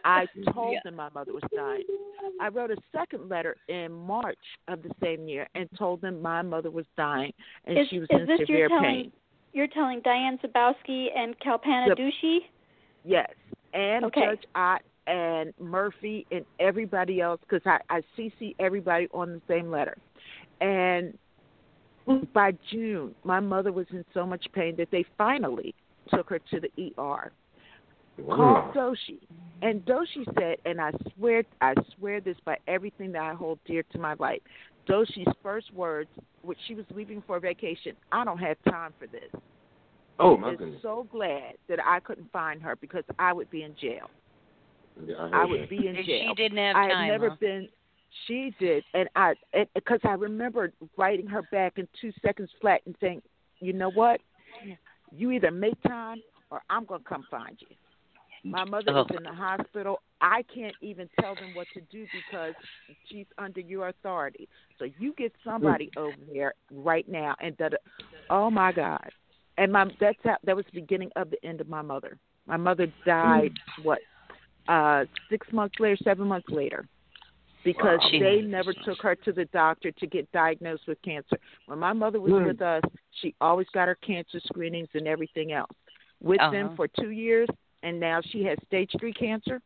I 0.04 0.26
told 0.54 0.74
Yeah. 0.74 0.78
them 0.84 0.94
my 0.94 1.08
mother 1.12 1.32
was 1.32 1.42
dying. 1.54 1.82
I 2.40 2.46
wrote 2.48 2.70
a 2.70 2.76
second 2.96 3.28
letter 3.28 3.56
in 3.68 3.90
March 3.90 4.38
of 4.68 4.82
the 4.84 4.90
same 5.02 5.26
year 5.26 5.48
and 5.56 5.68
told 5.76 6.00
them 6.02 6.22
my 6.22 6.42
mother 6.42 6.70
was 6.70 6.86
dying 6.96 7.32
and 7.64 7.76
Is- 7.76 7.88
she 7.88 7.98
was 7.98 8.08
is 8.12 8.20
in 8.20 8.26
this 8.26 8.38
severe 8.40 8.56
you're 8.58 8.68
telling- 8.68 8.84
pain. 8.84 9.12
You're 9.52 9.66
telling 9.68 10.00
Diane 10.04 10.38
Zabowski 10.44 11.06
and 11.16 11.34
Kalpana 11.40 11.88
Yep. 11.88 11.98
Doshi? 11.98 12.38
Yes, 13.04 13.30
and 13.74 14.04
Okay. 14.04 14.20
Judge 14.26 14.44
Ott 14.54 14.82
and 15.08 15.52
Murphy 15.58 16.26
and 16.30 16.44
everybody 16.60 17.20
else 17.20 17.40
because 17.48 17.62
I 17.66 17.78
I 17.88 18.02
CC 18.16 18.54
everybody 18.60 19.08
on 19.14 19.32
the 19.32 19.40
same 19.48 19.70
letter, 19.70 19.96
and 20.60 21.16
by 22.32 22.52
June, 22.70 23.14
my 23.24 23.40
mother 23.40 23.72
was 23.72 23.86
in 23.90 24.04
so 24.14 24.24
much 24.24 24.46
pain 24.52 24.76
that 24.76 24.90
they 24.90 25.04
finally 25.18 25.74
took 26.14 26.30
her 26.30 26.38
to 26.38 26.60
the 26.60 26.94
ER. 26.98 27.32
Called 28.24 28.74
Doshi, 28.74 29.18
and 29.60 29.84
Doshi 29.84 30.24
said, 30.38 30.56
and 30.64 30.80
I 30.80 30.90
swear, 31.14 31.42
I 31.60 31.74
swear 31.96 32.22
this 32.22 32.36
by 32.46 32.56
everything 32.66 33.12
that 33.12 33.20
I 33.20 33.34
hold 33.34 33.58
dear 33.66 33.82
to 33.92 33.98
my 33.98 34.14
life. 34.18 34.40
Doshi's 34.88 35.30
first 35.42 35.72
words, 35.74 36.08
which 36.40 36.56
she 36.66 36.74
was 36.74 36.86
leaving 36.94 37.22
for 37.26 37.38
vacation, 37.40 37.94
I 38.12 38.24
don't 38.24 38.38
have 38.38 38.56
time 38.70 38.94
for 38.98 39.06
this. 39.06 39.30
Oh 40.18 40.36
my 40.36 40.48
was 40.48 40.58
goodness. 40.58 40.80
so 40.82 41.06
glad 41.10 41.54
that 41.68 41.78
I 41.84 42.00
couldn't 42.00 42.30
find 42.32 42.62
her 42.62 42.76
because 42.76 43.04
I 43.18 43.34
would 43.34 43.50
be 43.50 43.64
in 43.64 43.74
jail. 43.78 44.08
Yeah, 45.04 45.16
I, 45.16 45.42
I 45.42 45.44
would 45.44 45.62
that. 45.62 45.70
be 45.70 45.86
in 45.86 45.94
jail. 45.96 46.04
She 46.06 46.42
didn't 46.42 46.58
have 46.58 46.74
time. 46.74 46.90
I 46.90 47.04
had 47.04 47.12
never 47.12 47.30
huh? 47.30 47.36
been. 47.38 47.68
She 48.26 48.54
did, 48.58 48.84
and 48.94 49.08
I 49.16 49.34
because 49.74 50.00
I 50.04 50.12
remember 50.12 50.72
writing 50.96 51.26
her 51.26 51.42
back 51.42 51.74
in 51.78 51.88
two 52.00 52.12
seconds 52.24 52.50
flat 52.60 52.80
and 52.86 52.96
saying, 53.00 53.22
"You 53.60 53.72
know 53.72 53.90
what? 53.90 54.20
You 55.16 55.30
either 55.30 55.50
make 55.50 55.80
time 55.82 56.22
or 56.50 56.62
I'm 56.70 56.84
gonna 56.84 57.04
come 57.04 57.24
find 57.30 57.60
you." 57.60 57.76
My 58.44 58.64
mother 58.64 58.96
Oh. 58.96 59.00
is 59.02 59.16
in 59.16 59.22
the 59.24 59.32
hospital. 59.32 60.02
I 60.20 60.42
can't 60.44 60.76
even 60.80 61.08
tell 61.20 61.34
them 61.34 61.52
what 61.52 61.68
to 61.70 61.80
do 61.82 62.06
because 62.12 62.54
she's 63.08 63.26
under 63.38 63.60
your 63.60 63.88
authority. 63.88 64.48
So 64.78 64.84
you 64.98 65.12
get 65.14 65.34
somebody 65.44 65.86
Mm. 65.96 66.00
over 66.00 66.18
there 66.32 66.54
right 66.70 67.08
now, 67.08 67.34
and 67.40 67.56
that. 67.58 67.74
Oh 68.30 68.50
my 68.50 68.72
God! 68.72 69.10
And 69.58 69.72
my 69.72 69.90
that's 70.00 70.18
how, 70.24 70.36
that 70.44 70.56
was 70.56 70.64
the 70.66 70.80
beginning 70.80 71.10
of 71.16 71.30
the 71.30 71.44
end 71.44 71.60
of 71.60 71.68
my 71.68 71.82
mother. 71.82 72.18
My 72.46 72.56
mother 72.56 72.86
died 73.04 73.52
Mm. 73.78 73.82
what 73.84 74.00
uh 74.68 75.04
six 75.28 75.46
months 75.52 75.78
later, 75.78 75.96
seven 76.02 76.26
months 76.28 76.48
later, 76.50 76.86
because 77.66 77.98
Wow. 78.00 78.10
they 78.20 78.42
never 78.42 78.72
took 78.72 79.02
her 79.02 79.16
to 79.16 79.32
the 79.32 79.44
doctor 79.46 79.90
to 79.90 80.06
get 80.06 80.30
diagnosed 80.30 80.86
with 80.86 81.02
cancer. 81.02 81.36
When 81.66 81.80
my 81.80 81.92
mother 81.92 82.20
was 82.20 82.32
Mm. 82.32 82.46
with 82.46 82.62
us, 82.62 82.84
she 83.10 83.34
always 83.40 83.68
got 83.70 83.88
her 83.88 83.96
cancer 83.96 84.38
screenings 84.38 84.88
and 84.94 85.08
everything 85.08 85.50
else. 85.50 85.76
With 86.20 86.38
them 86.38 86.66
Uh-huh. 86.66 86.76
for 86.76 86.86
two 86.88 87.10
years, 87.10 87.48
and 87.82 87.98
now 87.98 88.20
she 88.20 88.44
has 88.44 88.56
stage 88.66 88.92
three 89.00 89.12
cancer. 89.12 89.60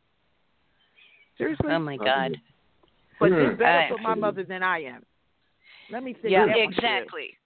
Seriously, 1.37 1.71
Oh 1.71 1.79
my 1.79 1.99
God. 1.99 2.41
but 3.19 3.33
Mm. 3.33 3.51
it's 3.51 3.59
better 3.59 3.79
I- 3.81 3.89
for 3.89 3.99
my 3.99 4.15
mother 4.15 4.45
than 4.45 4.63
I 4.63 4.79
am. 4.79 5.05
Let 5.91 6.03
me 6.03 6.15
say 6.23 6.31
Yeah, 6.31 6.47
exactly. 6.57 7.37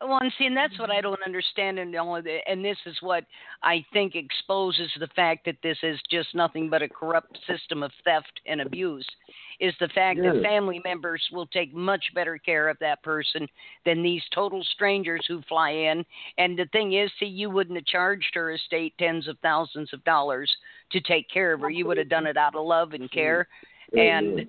Well, 0.00 0.18
and 0.20 0.32
see, 0.38 0.46
and 0.46 0.56
that's 0.56 0.78
what 0.78 0.90
I 0.90 1.00
don't 1.00 1.18
understand 1.26 1.80
and 1.80 1.94
all 1.96 2.14
of 2.14 2.26
it. 2.28 2.44
And 2.46 2.64
this 2.64 2.76
is 2.86 2.96
what 3.00 3.24
I 3.64 3.84
think 3.92 4.14
exposes 4.14 4.90
the 5.00 5.08
fact 5.08 5.44
that 5.46 5.56
this 5.62 5.78
is 5.82 5.98
just 6.08 6.36
nothing 6.36 6.70
but 6.70 6.82
a 6.82 6.88
corrupt 6.88 7.36
system 7.48 7.82
of 7.82 7.90
theft 8.04 8.40
and 8.46 8.60
abuse. 8.60 9.06
Is 9.58 9.74
the 9.80 9.88
fact 9.88 10.20
that 10.22 10.40
family 10.44 10.80
members 10.84 11.20
will 11.32 11.46
take 11.48 11.74
much 11.74 12.04
better 12.14 12.38
care 12.38 12.68
of 12.68 12.78
that 12.78 13.02
person 13.02 13.48
than 13.84 14.04
these 14.04 14.22
total 14.32 14.62
strangers 14.74 15.24
who 15.26 15.42
fly 15.48 15.70
in. 15.70 16.04
And 16.38 16.56
the 16.56 16.66
thing 16.70 16.92
is, 16.92 17.10
see, 17.18 17.26
you 17.26 17.50
wouldn't 17.50 17.76
have 17.76 17.86
charged 17.86 18.30
her 18.34 18.52
estate 18.52 18.94
tens 19.00 19.26
of 19.26 19.36
thousands 19.40 19.92
of 19.92 20.04
dollars 20.04 20.54
to 20.92 21.00
take 21.00 21.28
care 21.28 21.52
of 21.54 21.60
her. 21.62 21.70
You 21.70 21.86
would 21.88 21.98
have 21.98 22.08
done 22.08 22.28
it 22.28 22.36
out 22.36 22.54
of 22.54 22.64
love 22.64 22.92
and 22.92 23.10
mm-hmm. 23.10 23.18
care. 23.18 23.48
And 23.94 24.46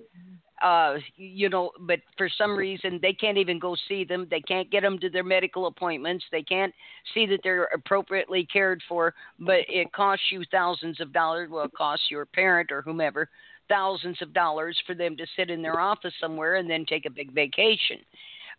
uh 0.62 0.96
you 1.16 1.48
know 1.48 1.70
but 1.80 2.00
for 2.18 2.28
some 2.28 2.56
reason 2.56 2.98
they 3.00 3.12
can't 3.12 3.38
even 3.38 3.58
go 3.58 3.74
see 3.88 4.04
them 4.04 4.26
they 4.30 4.40
can't 4.40 4.70
get 4.70 4.82
them 4.82 4.98
to 4.98 5.08
their 5.08 5.24
medical 5.24 5.66
appointments 5.66 6.24
they 6.30 6.42
can't 6.42 6.72
see 7.14 7.26
that 7.26 7.40
they're 7.42 7.68
appropriately 7.74 8.46
cared 8.52 8.82
for 8.88 9.14
but 9.38 9.60
it 9.68 9.90
costs 9.92 10.24
you 10.30 10.42
thousands 10.50 11.00
of 11.00 11.12
dollars 11.12 11.48
well 11.50 11.64
it 11.64 11.72
costs 11.76 12.06
your 12.10 12.26
parent 12.26 12.70
or 12.70 12.82
whomever 12.82 13.28
thousands 13.68 14.20
of 14.20 14.32
dollars 14.34 14.76
for 14.86 14.94
them 14.94 15.16
to 15.16 15.24
sit 15.36 15.48
in 15.50 15.62
their 15.62 15.80
office 15.80 16.12
somewhere 16.20 16.56
and 16.56 16.68
then 16.68 16.84
take 16.86 17.06
a 17.06 17.10
big 17.10 17.32
vacation 17.32 17.98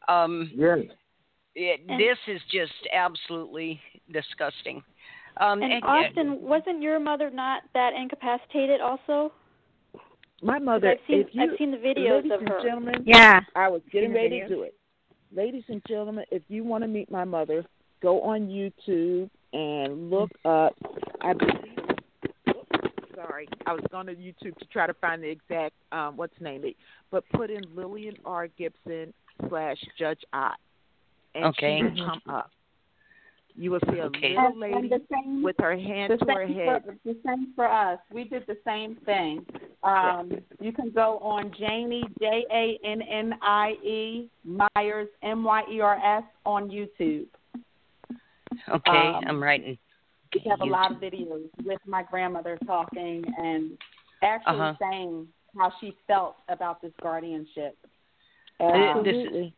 um 0.08 0.49
Yes. 0.56 0.80
it, 1.56 1.82
And- 1.88 1.99
this 1.99 2.18
is 2.28 2.41
just 2.52 2.74
absolutely 2.93 3.80
disgusting 4.12 4.82
um 5.39 5.62
And 5.62 5.72
and- 5.74 5.84
Austin, 5.84 6.41
wasn't 6.41 6.82
your 6.82 6.99
mother 6.99 7.30
not 7.30 7.62
that 7.74 7.93
incapacitated 7.93 8.82
also? 8.82 9.32
My 10.42 10.58
'Cause 10.58 10.66
mother, 10.66 10.89
I've 10.92 11.00
seen 11.08 11.30
you, 11.32 11.42
I've 11.44 11.58
seen 11.58 11.72
the 11.72 11.78
videos 11.78 12.32
of 12.32 12.42
her. 12.42 12.62
gentlemen, 12.64 13.04
Yeah. 13.06 13.42
I 13.56 13.68
was 13.70 13.82
getting 13.92 14.10
Seen 14.10 14.14
the 14.14 14.20
ready 14.20 14.39
to 14.42 14.48
do 14.48 14.62
it. 14.64 14.76
Ladies 15.32 15.64
and 15.70 15.82
gentlemen, 15.88 16.26
if 16.32 16.42
you 16.50 16.64
want 16.64 16.84
to 16.84 16.88
meet 16.88 17.10
my 17.12 17.24
mother, 17.24 17.64
go 18.02 18.22
on 18.22 18.48
YouTube 18.48 19.30
and 19.54 20.10
look 20.10 20.32
up. 20.46 20.76
I 21.22 21.34
believe. 21.34 21.78
oops, 22.50 23.14
Sorry, 23.16 23.48
I 23.66 23.74
was 23.74 23.84
going 23.92 24.08
to 24.08 24.16
YouTube 24.16 24.58
to 24.58 24.66
try 24.66 24.88
to 24.88 24.94
find 24.96 25.22
the 25.22 25.30
exact 25.30 25.76
um, 25.92 26.18
what's 26.18 26.39
name 26.42 26.66
it, 26.66 26.76
but 27.12 27.24
put 27.30 27.50
in 27.52 27.64
Lillian 27.76 28.16
R. 28.26 28.48
Gibson 28.48 29.14
slash 29.48 29.78
Judge 29.98 30.24
Ott, 30.34 30.58
and 31.36 31.46
Okay. 31.46 31.78
she 31.78 31.84
will 31.84 32.06
come 32.06 32.22
up. 32.28 32.52
You 33.56 33.72
will 33.72 33.80
see 33.91 33.99
a 33.99 34.06
Okay. 34.06 34.36
little 34.36 34.58
lady 34.58 34.74
and 34.76 34.91
the 34.91 35.02
same, 35.12 35.43
with 35.43 35.56
her 35.60 35.78
hand 35.78 36.14
the 36.14 36.18
to 36.26 36.34
her 36.34 36.47
head. 36.47 36.84
For, 36.86 36.95
the 37.06 37.18
same 37.26 37.54
for 37.56 37.68
us. 37.68 37.99
We 38.12 38.24
did 38.24 38.45
the 38.47 38.58
same 38.66 38.95
thing. 39.06 39.45
Um, 39.84 40.32
You 40.60 40.72
can 40.72 40.91
go 40.91 41.18
on 41.20 41.52
Jannie 41.60 42.04
J 42.20 42.45
A 42.52 42.80
N 42.86 43.02
N 43.02 43.34
I 43.41 43.72
E 43.84 44.30
Myers 44.43 45.08
M 45.24 45.43
Y 45.43 45.64
E 45.72 45.80
R 45.82 45.97
S 46.20 46.24
on 46.45 46.70
YouTube. 46.70 47.26
okay 48.70 48.89
um, 49.16 49.24
i'm 49.28 49.41
writing 49.41 49.78
We 50.34 50.41
have 50.49 50.62
a 50.62 50.66
lot 50.66 50.91
of 50.91 50.97
videos 50.97 51.49
with 51.66 51.80
my 51.86 52.04
grandmother 52.04 52.58
talking 52.66 53.26
and 53.38 53.78
actually 54.24 54.60
Uh-huh. 54.60 54.74
saying 54.80 55.28
how 55.58 55.72
she 55.80 55.93
felt 56.08 56.38
about 56.47 56.82
this 56.82 56.93
guardianship. 57.02 57.76
Uh, 58.60 59.02
this 59.04 59.52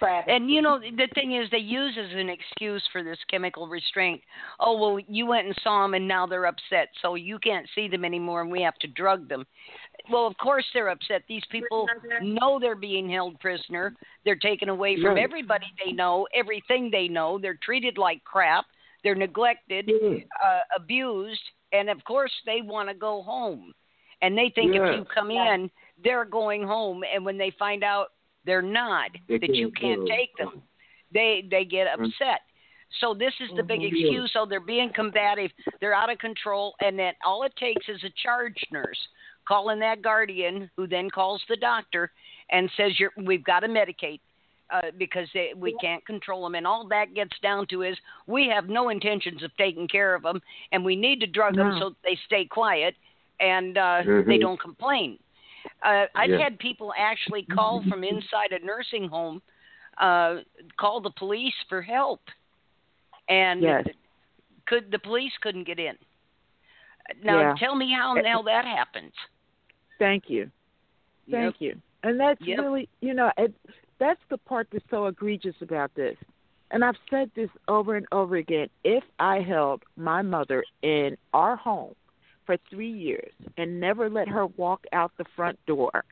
is- 0.00 0.02
Absolutely. 0.02 0.22
Travesty. 0.24 0.32
And 0.32 0.50
you 0.50 0.62
know 0.62 0.78
the 0.78 1.08
thing 1.14 1.32
is, 1.34 1.48
they 1.50 1.58
use 1.58 1.96
as 1.98 2.10
an 2.16 2.28
excuse 2.28 2.82
for 2.92 3.02
this 3.02 3.18
chemical 3.30 3.66
restraint. 3.68 4.20
Oh 4.60 4.78
well, 4.78 4.98
you 5.08 5.26
went 5.26 5.46
and 5.46 5.56
saw 5.62 5.82
them, 5.82 5.94
and 5.94 6.06
now 6.06 6.26
they're 6.26 6.46
upset, 6.46 6.88
so 7.02 7.14
you 7.14 7.38
can't 7.38 7.68
see 7.74 7.88
them 7.88 8.04
anymore, 8.04 8.42
and 8.42 8.50
we 8.50 8.62
have 8.62 8.78
to 8.78 8.86
drug 8.88 9.28
them. 9.28 9.46
Well, 10.10 10.26
of 10.26 10.36
course 10.38 10.64
they're 10.72 10.88
upset. 10.88 11.22
These 11.28 11.44
people 11.50 11.86
know 12.22 12.58
they're 12.60 12.74
being 12.74 13.10
held 13.10 13.38
prisoner. 13.40 13.94
They're 14.24 14.36
taken 14.36 14.68
away 14.68 14.96
from 14.96 15.14
Right. 15.14 15.22
everybody 15.24 15.66
they 15.84 15.92
know, 15.92 16.26
everything 16.34 16.90
they 16.90 17.08
know. 17.08 17.38
They're 17.38 17.58
treated 17.62 17.98
like 17.98 18.22
crap. 18.24 18.64
They're 19.04 19.14
neglected, 19.14 19.88
Yeah. 19.88 20.18
uh, 20.44 20.60
abused, 20.76 21.42
and 21.72 21.88
of 21.90 22.02
course 22.04 22.32
they 22.46 22.62
want 22.62 22.88
to 22.88 22.94
go 22.94 23.22
home. 23.22 23.72
And 24.22 24.36
they 24.36 24.50
think 24.50 24.74
Yeah. 24.74 24.86
if 24.88 24.96
you 24.96 25.04
come 25.04 25.30
in, 25.30 25.70
they're 26.02 26.24
going 26.24 26.62
home, 26.64 27.04
and 27.04 27.24
when 27.24 27.38
they 27.38 27.50
find 27.50 27.84
out 27.84 28.12
they're 28.48 28.62
not, 28.62 29.10
They 29.28 29.38
that 29.38 29.54
you 29.54 29.70
can't 29.70 29.98
can't 29.98 30.08
take 30.08 30.36
them, 30.36 30.62
they 31.12 31.44
they 31.50 31.64
get 31.64 31.86
Mm. 31.86 32.06
upset. 32.06 32.40
So 33.00 33.12
this 33.12 33.34
is 33.40 33.50
the 33.54 33.62
big 33.62 33.80
Mhm. 33.80 33.88
excuse. 33.88 34.32
So 34.32 34.46
they're 34.46 34.60
being 34.60 34.90
combative. 34.94 35.52
They're 35.78 35.94
out 35.94 36.08
of 36.10 36.18
control, 36.18 36.74
and 36.80 36.98
then 36.98 37.14
all 37.22 37.42
it 37.42 37.54
takes 37.56 37.86
is 37.88 38.02
a 38.02 38.10
charge 38.10 38.64
nurse 38.70 39.08
calling 39.46 39.78
that 39.80 40.00
guardian, 40.00 40.70
who 40.76 40.86
then 40.86 41.10
calls 41.10 41.44
the 41.48 41.56
doctor 41.56 42.10
and 42.48 42.70
says, 42.72 42.98
"You're 42.98 43.12
we've 43.18 43.44
got 43.44 43.60
to 43.60 43.68
medicate." 43.68 44.20
Uh, 44.70 44.90
because 44.98 45.26
they, 45.32 45.54
we 45.56 45.72
can't 45.80 46.04
control 46.04 46.42
them, 46.42 46.54
and 46.54 46.66
all 46.66 46.86
that 46.86 47.14
gets 47.14 47.38
down 47.40 47.66
to 47.66 47.80
is 47.82 47.96
we 48.26 48.46
have 48.48 48.68
no 48.68 48.90
intentions 48.90 49.42
of 49.42 49.50
taking 49.56 49.88
care 49.88 50.14
of 50.14 50.22
them, 50.22 50.42
and 50.72 50.84
we 50.84 50.94
need 50.94 51.20
to 51.20 51.26
drug 51.26 51.56
them 51.56 51.78
so 51.78 51.94
they 52.04 52.14
stay 52.26 52.44
quiet 52.44 52.94
and 53.40 53.78
uh, 53.78 54.02
they 54.02 54.36
Mhm. 54.36 54.40
don't 54.40 54.60
complain. 54.60 55.18
Uh, 55.84 56.06
I've 56.14 56.30
Yeah. 56.30 56.38
had 56.42 56.58
people 56.58 56.92
actually 56.98 57.44
call 57.44 57.82
from 57.88 58.04
inside 58.04 58.52
a 58.52 58.64
nursing 58.64 59.08
home, 59.08 59.42
uh, 60.00 60.38
call 60.78 61.00
the 61.00 61.10
police 61.10 61.54
for 61.68 61.82
help, 61.82 62.20
and 63.28 63.62
Yes. 63.62 63.86
could 64.66 64.90
the 64.90 64.98
police 64.98 65.32
couldn't 65.40 65.64
get 65.64 65.78
in. 65.78 65.96
Now 67.22 67.40
Yeah. 67.40 67.54
tell 67.58 67.74
me 67.74 67.92
how 67.92 68.16
in 68.16 68.22
the 68.22 68.28
hell 68.28 68.42
that 68.44 68.64
happens. 68.64 69.12
Thank 69.98 70.28
you. 70.28 70.50
Thank 71.30 71.60
you. 71.60 71.80
And 72.02 72.18
that's 72.18 72.40
Yep. 72.46 72.58
really, 72.58 72.88
you 73.00 73.14
know, 73.14 73.30
it, 73.36 73.54
that's 73.98 74.20
the 74.30 74.38
part 74.38 74.68
that's 74.70 74.84
so 74.90 75.06
egregious 75.06 75.54
about 75.60 75.94
this. 75.94 76.16
And 76.70 76.84
I've 76.84 76.96
said 77.10 77.30
this 77.34 77.50
over 77.66 77.96
and 77.96 78.06
over 78.12 78.36
again. 78.36 78.68
If 78.84 79.02
I 79.18 79.40
held 79.40 79.82
my 79.96 80.22
mother 80.22 80.64
in 80.82 81.16
our 81.32 81.56
home 81.56 81.94
for 82.48 82.56
three 82.70 82.90
years 82.90 83.30
and 83.58 83.78
never 83.78 84.08
let 84.08 84.26
her 84.26 84.46
walk 84.46 84.82
out 84.94 85.12
the 85.18 85.24
front 85.36 85.58
door, 85.66 86.02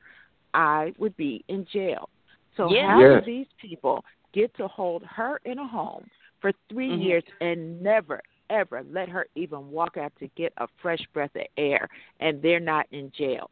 I 0.52 0.92
would 0.98 1.16
be 1.16 1.42
in 1.48 1.64
jail. 1.72 2.10
So 2.58 2.68
Yeah. 2.68 2.88
how 2.88 3.00
Yes. 3.00 3.24
do 3.24 3.24
these 3.24 3.48
people 3.56 4.04
get 4.32 4.52
to 4.56 4.68
hold 4.68 5.02
her 5.04 5.40
in 5.46 5.58
a 5.58 5.66
home 5.66 6.10
for 6.40 6.52
3 6.68 6.90
Mhm. 6.90 7.00
years 7.00 7.24
and 7.40 7.80
never 7.80 8.20
ever 8.50 8.82
let 8.84 9.08
her 9.08 9.26
even 9.34 9.70
walk 9.70 9.96
out 9.96 10.14
to 10.16 10.28
get 10.36 10.52
a 10.58 10.68
fresh 10.76 11.04
breath 11.14 11.34
of 11.34 11.46
air 11.56 11.88
and 12.20 12.42
they're 12.42 12.60
not 12.60 12.86
in 12.90 13.10
jail? 13.12 13.50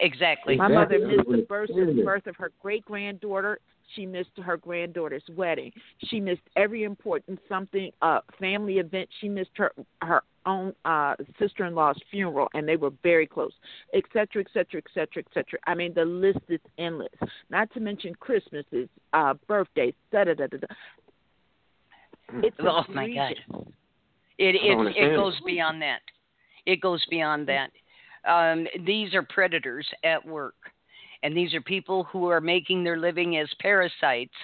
Exactly. 0.00 0.56
My 0.56 0.68
mother 0.68 0.98
missed 0.98 1.28
the 1.28 1.38
birth, 1.38 1.70
Exactly. 1.70 2.02
birth 2.02 2.26
of 2.26 2.36
her 2.36 2.50
great 2.60 2.84
granddaughter. 2.84 3.60
She 3.94 4.04
missed 4.04 4.36
her 4.38 4.56
granddaughter's 4.56 5.26
wedding. 5.30 5.72
She 6.04 6.20
missed 6.20 6.46
every 6.56 6.82
important 6.82 7.40
something, 7.48 7.90
uh, 8.02 8.20
family 8.38 8.80
event. 8.80 9.08
She 9.20 9.28
missed 9.28 9.56
her 9.56 9.72
her 10.02 10.24
own 10.52 10.66
uh, 10.92 11.14
sister-in-law's 11.38 12.00
funeral, 12.10 12.48
and 12.54 12.62
they 12.68 12.78
were 12.84 12.94
very 13.02 13.26
close, 13.26 13.54
et 13.98 14.04
cetera, 14.12 14.40
et 14.44 14.50
cetera, 14.54 14.78
et 14.84 14.90
cetera, 14.94 15.22
et 15.24 15.30
cetera. 15.34 15.58
I 15.70 15.74
mean, 15.80 15.92
the 15.94 16.04
list 16.04 16.44
is 16.56 16.60
endless. 16.78 17.18
Not 17.50 17.66
to 17.74 17.80
mention 17.80 18.12
Christmases, 18.26 18.88
uh, 19.12 19.34
birthdays, 19.46 19.96
da 20.12 20.24
da 20.24 20.34
da 20.34 20.46
da. 20.52 20.58
da. 20.64 20.66
It's 22.46 22.56
oh 22.60 22.84
my 23.00 23.08
God! 23.20 23.34
It 24.46 24.54
it 24.68 24.96
it 24.96 25.16
goes 25.16 25.36
beyond 25.46 25.80
that. 25.88 26.02
It 26.66 26.78
goes 26.80 27.02
beyond 27.08 27.48
that. 27.48 27.70
Um, 28.34 28.66
these 28.84 29.14
are 29.14 29.22
predators 29.22 29.88
at 30.04 30.20
work, 30.38 30.60
and 31.22 31.34
these 31.34 31.54
are 31.54 31.62
people 31.62 32.04
who 32.04 32.28
are 32.28 32.42
making 32.42 32.84
their 32.84 32.98
living 32.98 33.38
as 33.38 33.48
parasites 33.60 34.38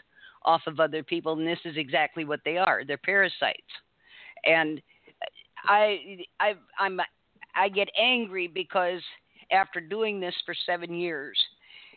off 0.47 0.63
of 0.67 0.81
other 0.81 1.03
people, 1.03 1.33
and 1.39 1.47
this 1.47 1.65
is 1.65 1.77
exactly 1.77 2.25
what 2.25 2.41
they 2.45 2.57
are. 2.57 2.79
They're 2.87 2.97
parasites, 3.13 3.75
and 4.45 4.81
I 5.65 6.19
I 6.41 6.55
I'm 6.79 7.01
I 7.55 7.69
get 7.69 7.89
angry 7.99 8.47
because 8.49 9.01
after 9.51 9.81
doing 9.81 10.21
this 10.21 10.35
for 10.45 10.55
seven 10.67 10.95
years, 10.95 11.39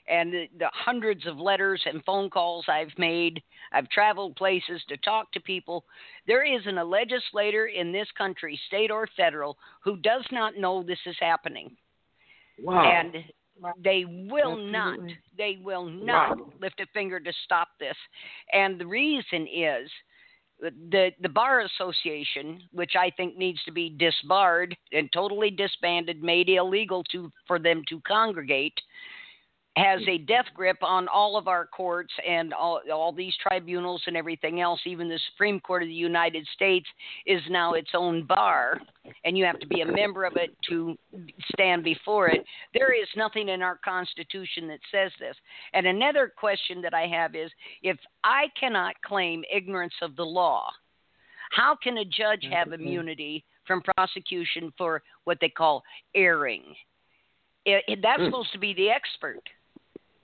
and 0.08 0.32
the, 0.32 0.46
the, 0.58 0.70
hundreds 0.74 1.26
of 1.28 1.38
letters 1.38 1.82
and 1.86 2.04
phone 2.06 2.30
calls 2.30 2.66
I've 2.68 2.98
made. 2.98 3.42
I've 3.74 3.90
traveled 3.90 4.36
places 4.36 4.82
to 4.88 4.98
talk 4.98 5.32
to 5.34 5.42
people. 5.42 5.84
There 6.28 6.46
isn't 6.46 6.78
a 6.78 6.84
legislator 6.84 7.68
in 7.68 7.92
this 7.92 8.08
country, 8.18 8.60
state 8.68 8.92
or 8.92 9.08
federal, 9.18 9.58
who 9.84 9.98
does 9.98 10.26
not 10.32 10.58
know 10.58 10.84
this 10.84 11.00
is 11.06 11.16
happening. 11.20 11.76
Wow. 12.62 12.84
And 12.84 13.16
they 13.84 14.06
will 14.06 14.54
Absolutely. 14.54 14.72
not, 14.72 15.00
they 15.38 15.58
will 15.62 15.86
not 15.86 16.38
Wow. 16.38 16.54
lift 16.62 16.80
a 16.80 16.86
finger 16.94 17.20
to 17.20 17.34
stop 17.44 17.70
this. 17.80 17.98
And 18.54 18.80
the 18.80 18.88
reason 18.88 19.48
is 19.48 19.90
the 20.60 21.12
the 21.22 21.30
bar 21.30 21.62
association, 21.62 22.62
which 22.72 22.94
I 22.98 23.12
think 23.12 23.38
needs 23.38 23.64
to 23.66 23.72
be 23.72 23.90
disbarred 23.90 24.76
and 24.92 25.12
totally 25.12 25.52
disbanded, 25.52 26.24
made 26.24 26.50
illegal 26.50 27.04
to 27.12 27.32
for 27.48 27.60
them 27.60 27.84
to 27.90 28.02
congregate, 28.02 28.80
has 29.78 30.02
a 30.08 30.18
death 30.18 30.48
grip 30.56 30.78
on 30.82 31.08
all 31.08 31.38
of 31.38 31.48
our 31.48 31.66
courts 31.68 32.12
and 32.28 32.54
all, 32.54 32.82
all 32.92 33.12
these 33.12 33.36
tribunals 33.42 34.02
and 34.08 34.18
everything 34.18 34.60
else. 34.60 34.80
Even 34.86 35.08
the 35.08 35.20
Supreme 35.32 35.60
Court 35.60 35.84
of 35.84 35.88
the 35.88 35.94
United 35.94 36.48
States 36.54 36.88
is 37.26 37.42
now 37.50 37.74
its 37.74 37.92
own 37.94 38.26
bar, 38.26 38.82
and 39.24 39.38
you 39.38 39.46
have 39.46 39.60
to 39.60 39.68
be 39.68 39.82
a 39.82 39.86
member 39.86 40.26
of 40.26 40.36
it 40.36 40.56
to 40.70 40.98
stand 41.54 41.84
before 41.84 42.28
it. 42.30 42.44
There 42.74 42.92
is 43.00 43.08
nothing 43.16 43.50
in 43.50 43.62
our 43.62 43.78
Constitution 43.86 44.68
that 44.68 44.80
says 44.92 45.12
this. 45.20 45.36
And 45.74 45.86
another 45.86 46.34
question 46.36 46.82
that 46.82 46.96
I 46.96 47.06
have 47.08 47.36
is 47.36 47.52
if 47.84 47.98
I 48.24 48.46
cannot 48.60 48.96
claim 49.06 49.44
ignorance 49.54 49.94
of 50.02 50.16
the 50.16 50.26
law, 50.26 50.72
how 51.52 51.78
can 51.82 52.00
a 52.00 52.06
judge 52.06 52.46
have 52.52 52.74
immunity 52.74 53.46
from 53.66 53.84
prosecution 53.96 54.74
for 54.78 55.04
what 55.26 55.38
they 55.40 55.50
call 55.50 55.84
erring? 56.16 56.64
It, 57.66 57.84
it- 57.88 58.00
that's 58.02 58.20
Hmm. 58.22 58.26
supposed 58.26 58.52
to 58.54 58.60
be 58.60 58.74
the 58.74 58.90
expert. 58.90 59.42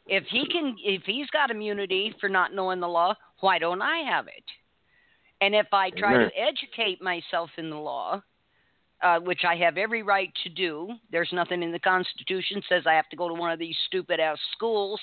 If 0.08 0.26
he 0.30 0.46
can, 0.46 0.76
if 0.84 1.04
he's 1.06 1.30
got 1.30 1.52
immunity 1.52 2.14
for 2.20 2.30
not 2.30 2.54
knowing 2.54 2.80
the 2.80 2.88
law, 2.88 3.16
why 3.40 3.60
don't 3.60 3.82
I 3.82 4.00
have 4.10 4.28
it? 4.28 4.44
And 5.42 5.56
if 5.56 5.68
I 5.72 5.90
try 5.92 6.16
Amen. 6.16 6.30
to 6.30 6.40
educate 6.40 7.02
myself 7.02 7.50
in 7.58 7.70
the 7.70 7.78
law, 7.78 8.22
uh, 9.02 9.20
which 9.20 9.42
I 9.46 9.56
have 9.58 9.78
every 9.78 10.02
right 10.02 10.32
to 10.44 10.50
do, 10.50 10.90
there's 11.12 11.30
nothing 11.34 11.62
in 11.62 11.72
the 11.72 11.80
Constitution 11.80 12.62
says 12.70 12.84
I 12.86 12.94
have 12.94 13.10
to 13.10 13.18
go 13.18 13.28
to 13.28 13.34
one 13.34 13.52
of 13.52 13.60
these 13.60 13.76
stupid 13.88 14.20
ass 14.20 14.38
schools 14.54 15.00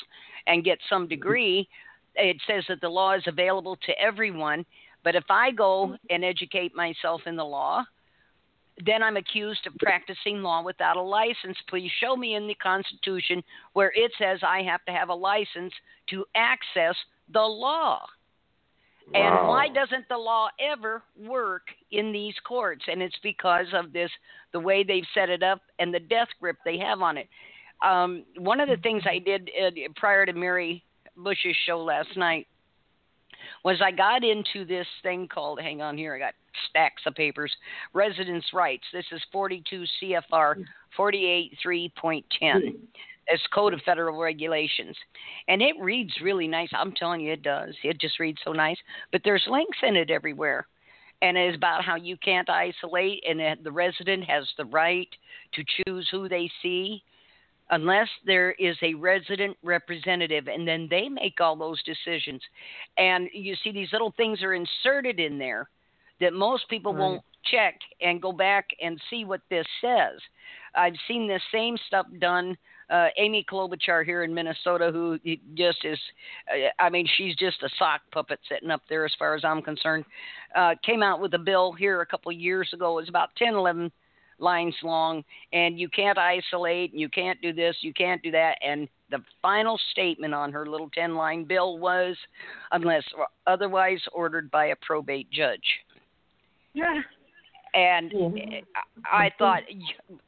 and 0.47 0.65
get 0.65 0.79
some 0.89 1.07
degree. 1.07 1.69
It 2.15 2.39
says 2.47 2.65
that 2.69 2.81
the 2.81 2.89
law 2.89 3.15
is 3.15 3.23
available 3.27 3.77
to 3.85 4.01
everyone. 4.01 4.65
But 5.05 5.15
if 5.17 5.25
I 5.29 5.51
go 5.51 5.97
and 6.09 6.25
educate 6.25 6.75
myself 6.75 7.23
in 7.27 7.37
the 7.37 7.45
law, 7.45 7.85
then 8.85 9.03
I'm 9.03 9.17
accused 9.17 9.67
of 9.67 9.75
practicing 9.79 10.43
law 10.43 10.63
without 10.63 10.97
a 10.97 11.03
license. 11.03 11.57
Please 11.69 11.91
show 12.01 12.17
me 12.17 12.35
in 12.35 12.47
the 12.47 12.55
Constitution 12.55 13.43
where 13.73 13.93
it 13.95 14.13
says 14.19 14.41
I 14.43 14.63
have 14.63 14.85
to 14.87 14.93
have 14.93 15.09
a 15.09 15.15
license 15.15 15.73
to 16.11 16.25
access 16.35 16.97
the 17.33 17.41
law. 17.41 18.01
And 19.13 19.49
why 19.49 19.67
doesn't 19.69 20.09
the 20.09 20.17
law 20.17 20.51
ever 20.61 21.03
work 21.19 21.63
in 21.91 22.13
these 22.13 22.35
courts? 22.47 22.85
And 22.87 23.03
it's 23.03 23.19
because 23.25 23.67
of 23.73 23.93
this, 23.93 24.11
the 24.53 24.61
way 24.61 24.85
they've 24.85 25.05
set 25.15 25.29
it 25.29 25.43
up 25.43 25.63
and 25.81 25.93
the 25.93 25.99
death 25.99 26.29
grip 26.41 26.57
they 26.65 26.79
have 26.79 27.01
on 27.01 27.17
it. 27.19 27.29
Um, 27.85 28.25
one 28.37 28.61
of 28.61 28.69
the 28.69 28.77
things 28.77 29.03
I 29.07 29.19
did 29.19 29.51
uh, 29.61 29.71
prior 29.97 30.27
to 30.27 30.33
Mary 30.33 30.85
Bush's 31.17 31.57
show 31.67 31.83
last 31.83 32.17
night 32.17 32.47
was 33.65 33.81
I 33.83 33.91
got 33.91 34.23
into 34.23 34.65
this 34.65 34.87
thing 35.03 35.27
called, 35.27 35.61
hang 35.61 35.83
on 35.83 35.99
here, 35.99 36.15
I 36.15 36.19
got 36.19 36.35
stacks 36.69 37.03
of 37.07 37.15
papers, 37.15 37.53
residence 37.93 38.45
rights. 38.53 38.85
This 38.93 39.07
is 39.13 39.23
42 39.33 39.85
CFR 40.03 40.65
483.10. 40.99 42.23
Hmm. 42.41 42.69
It's 43.29 43.47
Code 43.55 43.75
of 43.75 43.81
Federal 43.83 44.21
Regulations. 44.21 44.97
And 45.47 45.63
it 45.63 45.77
reads 45.79 46.13
really 46.21 46.49
nice. 46.49 46.69
I'm 46.73 46.93
telling 46.93 47.21
you, 47.21 47.33
it 47.33 47.43
does. 47.43 47.75
It 47.85 48.01
just 48.01 48.19
reads 48.19 48.39
so 48.45 48.53
nice. 48.53 48.79
But 49.13 49.21
there's 49.25 49.47
links 49.49 49.79
in 49.83 49.97
it 49.97 50.11
everywhere. 50.11 50.67
And 51.23 51.37
it 51.37 51.51
is 51.51 51.55
about 51.55 51.85
how 51.85 51.97
you 51.97 52.17
can't 52.17 52.49
isolate, 52.49 53.23
and 53.29 53.63
the 53.63 53.71
resident 53.71 54.25
has 54.25 54.49
the 54.57 54.65
right 54.65 55.09
to 55.53 55.85
choose 55.85 56.09
who 56.11 56.29
they 56.29 56.51
see 56.63 57.05
unless 57.71 58.09
there 58.27 58.53
is 58.53 58.77
a 58.83 58.95
resident 58.95 59.57
representative, 59.63 60.49
and 60.49 60.67
then 60.67 60.89
they 60.91 61.09
make 61.09 61.41
all 61.41 61.57
those 61.57 61.83
decisions. 61.83 62.43
And 62.99 63.29
you 63.33 63.55
see, 63.63 63.71
these 63.71 63.93
little 63.93 64.13
things 64.17 64.43
are 64.43 64.55
inserted 64.55 65.21
in 65.21 65.39
there 65.39 65.69
that 66.21 66.33
most 66.33 66.69
people 66.69 66.93
Right. 66.93 67.01
won't 67.01 67.23
check 67.45 67.81
and 68.01 68.21
go 68.21 68.33
back 68.33 68.69
and 68.81 69.01
see 69.09 69.25
what 69.25 69.41
this 69.49 69.67
says. 69.81 70.21
I've 70.75 70.97
seen 71.09 71.27
this 71.27 71.43
same 71.51 71.77
stuff 71.79 72.07
done. 72.19 72.57
Uh, 72.91 73.09
Amy 73.19 73.45
Klobuchar 73.45 74.05
here 74.05 74.25
in 74.25 74.35
Minnesota, 74.35 74.91
who 74.93 75.19
just 75.55 75.85
is, 75.85 75.99
uh, 76.53 76.69
I 76.79 76.91
mean, 76.91 77.07
she's 77.07 77.37
just 77.37 77.63
a 77.63 77.69
sock 77.79 78.03
puppet 78.11 78.41
sitting 78.49 78.71
up 78.71 78.83
there 78.89 79.05
as 79.05 79.15
far 79.15 79.35
as 79.35 79.45
I'm 79.45 79.63
concerned, 79.63 80.05
uh, 80.57 80.75
came 80.83 81.03
out 81.03 81.21
with 81.21 81.33
a 81.35 81.39
bill 81.39 81.73
here 81.73 82.01
a 82.01 82.07
couple 82.07 82.33
of 82.33 82.39
years 82.39 82.73
ago. 82.73 82.99
It 82.99 83.03
was 83.03 83.09
about 83.09 83.35
10, 83.37 83.55
11 83.55 83.93
lines 84.39 84.75
long, 84.83 85.23
and 85.53 85.79
you 85.79 85.89
can't 85.89 86.19
isolate, 86.19 86.91
and 86.91 87.01
you 87.01 87.09
can't 87.09 87.41
do 87.41 87.53
this, 87.53 87.77
you 87.83 87.93
can't 87.93 88.23
do 88.23 88.33
that. 88.33 88.59
And 88.61 88.89
the 89.11 89.23
final 89.43 89.79
statement 89.93 90.35
on 90.35 90.51
her 90.51 90.67
little 90.67 90.91
10 90.91 91.15
line 91.15 91.45
bill 91.45 91.79
was 91.79 92.17
unless 92.73 93.05
otherwise 93.47 94.01
ordered 94.13 94.51
by 94.51 94.67
a 94.67 94.77
probate 94.77 95.31
judge. 95.31 95.81
Yeah. 96.75 97.01
And 97.73 98.13
I 99.11 99.31
thought, 99.39 99.63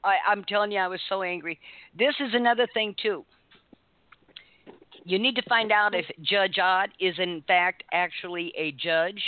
I, 0.05 0.17
I'm 0.29 0.45
telling 0.45 0.71
you, 0.71 0.79
I 0.79 0.87
was 0.87 1.01
so 1.09 1.23
angry. 1.23 1.59
This 1.99 2.15
is 2.21 2.35
another 2.35 2.69
thing, 2.73 2.95
too. 3.03 3.25
You 5.05 5.19
need 5.19 5.35
to 5.35 5.43
find 5.49 5.73
out 5.73 5.95
if 5.95 6.07
Judge 6.23 6.59
Ott 6.63 6.91
is, 7.01 7.17
in 7.19 7.43
fact, 7.49 7.83
actually 7.93 8.53
a 8.57 8.71
judge, 8.73 9.21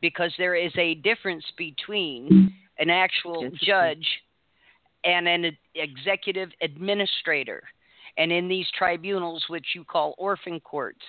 because 0.00 0.32
there 0.38 0.54
is 0.54 0.72
a 0.78 0.94
difference 0.94 1.44
between 1.58 2.54
an 2.78 2.88
actual 2.88 3.50
judge 3.62 4.06
and 5.04 5.28
an 5.28 5.54
executive 5.74 6.48
administrator. 6.62 7.62
And 8.16 8.32
in 8.32 8.48
these 8.48 8.66
tribunals, 8.78 9.44
which 9.48 9.66
you 9.74 9.84
call 9.84 10.14
orphan 10.16 10.60
courts, 10.60 11.02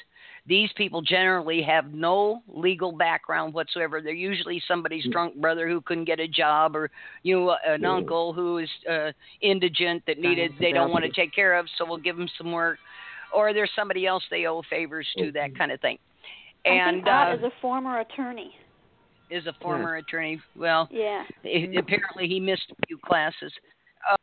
these 0.48 0.70
people 0.78 1.02
generally 1.02 1.62
have 1.64 1.92
no 1.94 2.42
legal 2.48 2.92
background 2.92 3.54
whatsoever. 3.54 4.00
They're 4.02 4.14
usually 4.14 4.62
somebody's 4.68 5.06
drunk 5.12 5.36
brother 5.36 5.68
who 5.68 5.82
couldn't 5.82 6.06
get 6.06 6.20
a 6.20 6.28
job, 6.28 6.76
or 6.76 6.92
you 7.24 7.36
know, 7.40 7.56
an 7.66 7.84
uncle 7.86 8.32
who 8.34 8.60
is 8.60 8.70
uh, 8.90 9.12
indigent 9.42 10.04
that 10.06 10.20
needed 10.20 10.52
they 10.60 10.72
don't 10.72 10.92
want 10.92 11.04
to 11.04 11.12
take 11.12 11.34
care 11.34 11.56
of, 11.58 11.66
so 11.78 11.86
we'll 11.86 11.98
give 11.98 12.16
them 12.18 12.28
some 12.38 12.52
work, 12.52 12.78
or 13.34 13.54
there's 13.54 13.72
somebody 13.76 14.06
else 14.06 14.24
they 14.30 14.46
owe 14.46 14.62
favors 14.70 15.08
to, 15.18 15.32
that 15.32 15.58
kind 15.58 15.72
of 15.72 15.82
thing. 15.82 15.98
I 16.66 16.70
And 16.70 16.98
think 16.98 17.08
Ott 17.08 17.32
uh, 17.32 17.36
is 17.38 17.44
a 17.44 17.52
former 17.62 18.00
attorney. 18.02 18.52
is 19.32 19.48
a 19.48 19.54
former 19.62 19.96
attorney. 19.96 20.40
Well, 20.56 20.88
Yeah. 20.92 21.24
a- 21.44 21.76
apparently 21.78 22.28
he 22.28 22.40
missed 22.40 22.72
a 22.72 22.86
few 22.88 23.00
classes. 23.00 23.52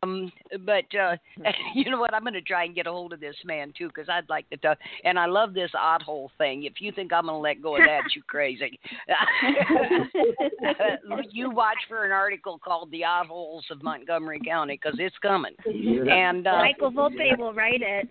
Um, 0.01 0.31
but 0.65 0.85
uh, 0.97 1.15
you 1.75 1.89
know 1.89 1.99
what? 1.99 2.13
I'm 2.13 2.23
going 2.23 2.33
to 2.33 2.41
try 2.41 2.65
and 2.65 2.75
get 2.75 2.87
a 2.87 2.91
hold 2.91 3.13
of 3.13 3.19
this 3.19 3.35
man 3.45 3.73
too, 3.77 3.87
because 3.87 4.09
I'd 4.09 4.29
like 4.29 4.49
to 4.49 4.57
talk. 4.57 4.77
And 5.03 5.19
I 5.19 5.25
love 5.25 5.53
this 5.53 5.71
odd 5.77 6.01
hole 6.01 6.31
thing. 6.37 6.63
If 6.63 6.73
you 6.79 6.91
think 6.91 7.13
I'm 7.13 7.25
going 7.25 7.35
to 7.35 7.39
let 7.39 7.61
go 7.61 7.75
of 7.75 7.83
that, 7.85 8.01
you're 8.15 8.23
crazy. 8.27 8.79
you 11.31 11.49
watch 11.49 11.77
for 11.87 12.05
an 12.05 12.11
article 12.11 12.59
called 12.59 12.91
"The 12.91 13.03
Odd 13.03 13.27
Holes 13.27 13.65
of 13.71 13.83
Montgomery 13.83 14.41
County" 14.45 14.79
because 14.81 14.97
it's 14.99 15.17
coming. 15.21 15.53
And 15.65 16.47
uh, 16.47 16.57
Michael 16.57 16.91
Volpe 16.91 17.37
will 17.37 17.53
write 17.53 17.81
it. 17.81 18.07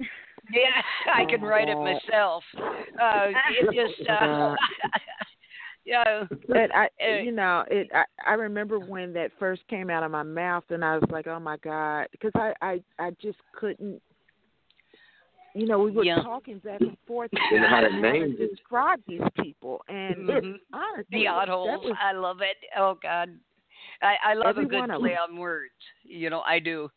yeah, 0.53 0.83
I 1.15 1.25
can 1.25 1.43
write 1.43 1.69
it 1.69 1.77
myself. 1.77 2.43
Uh, 2.57 3.29
it 3.51 3.75
just. 3.75 4.09
Uh, 4.09 4.55
yeah. 5.85 6.25
But 6.49 6.75
I, 6.75 6.89
Uh, 7.03 7.21
you 7.23 7.33
know, 7.33 7.65
it. 7.71 7.91
I, 7.95 8.05
I 8.27 8.35
remember 8.35 8.79
when 8.79 9.13
that 9.15 9.31
first 9.39 9.63
came 9.69 9.91
out 9.91 10.03
of 10.03 10.11
my 10.11 10.23
mouth, 10.23 10.65
and 10.71 10.85
I 10.85 10.97
was 10.97 11.09
like, 11.11 11.27
"Oh 11.27 11.41
my 11.41 11.57
God," 11.59 12.07
because 12.13 12.33
I, 12.35 12.53
I, 12.63 12.83
I 12.99 13.11
just 13.21 13.39
couldn't. 13.53 14.01
You 15.55 15.67
know, 15.67 15.79
we 15.81 15.91
were 15.91 16.05
Yeah. 16.05 16.23
talking 16.23 16.59
back 16.61 16.81
and 16.81 16.97
forth. 17.07 17.31
Didn't 17.51 17.63
know 17.63 17.69
how 17.69 17.81
to 17.81 17.87
and 17.87 18.01
name 18.01 18.37
it. 18.39 18.51
describe 18.51 19.01
these 19.07 19.21
people, 19.43 19.83
and 19.89 20.29
Mhm. 20.29 20.59
honestly, 20.73 21.05
The 21.11 21.27
odd 21.27 21.49
holes. 21.49 21.85
was 21.85 21.97
I 22.01 22.13
love 22.13 22.41
it. 22.41 22.57
Oh 22.77 22.95
God. 23.03 23.39
I, 24.01 24.17
I 24.25 24.35
love 24.35 24.49
Every 24.59 24.65
a 24.65 24.69
good 24.69 24.91
play 24.97 25.17
on 25.17 25.37
words. 25.37 25.73
You 26.05 26.31
know, 26.31 26.41
I 26.43 26.59
do. 26.59 26.91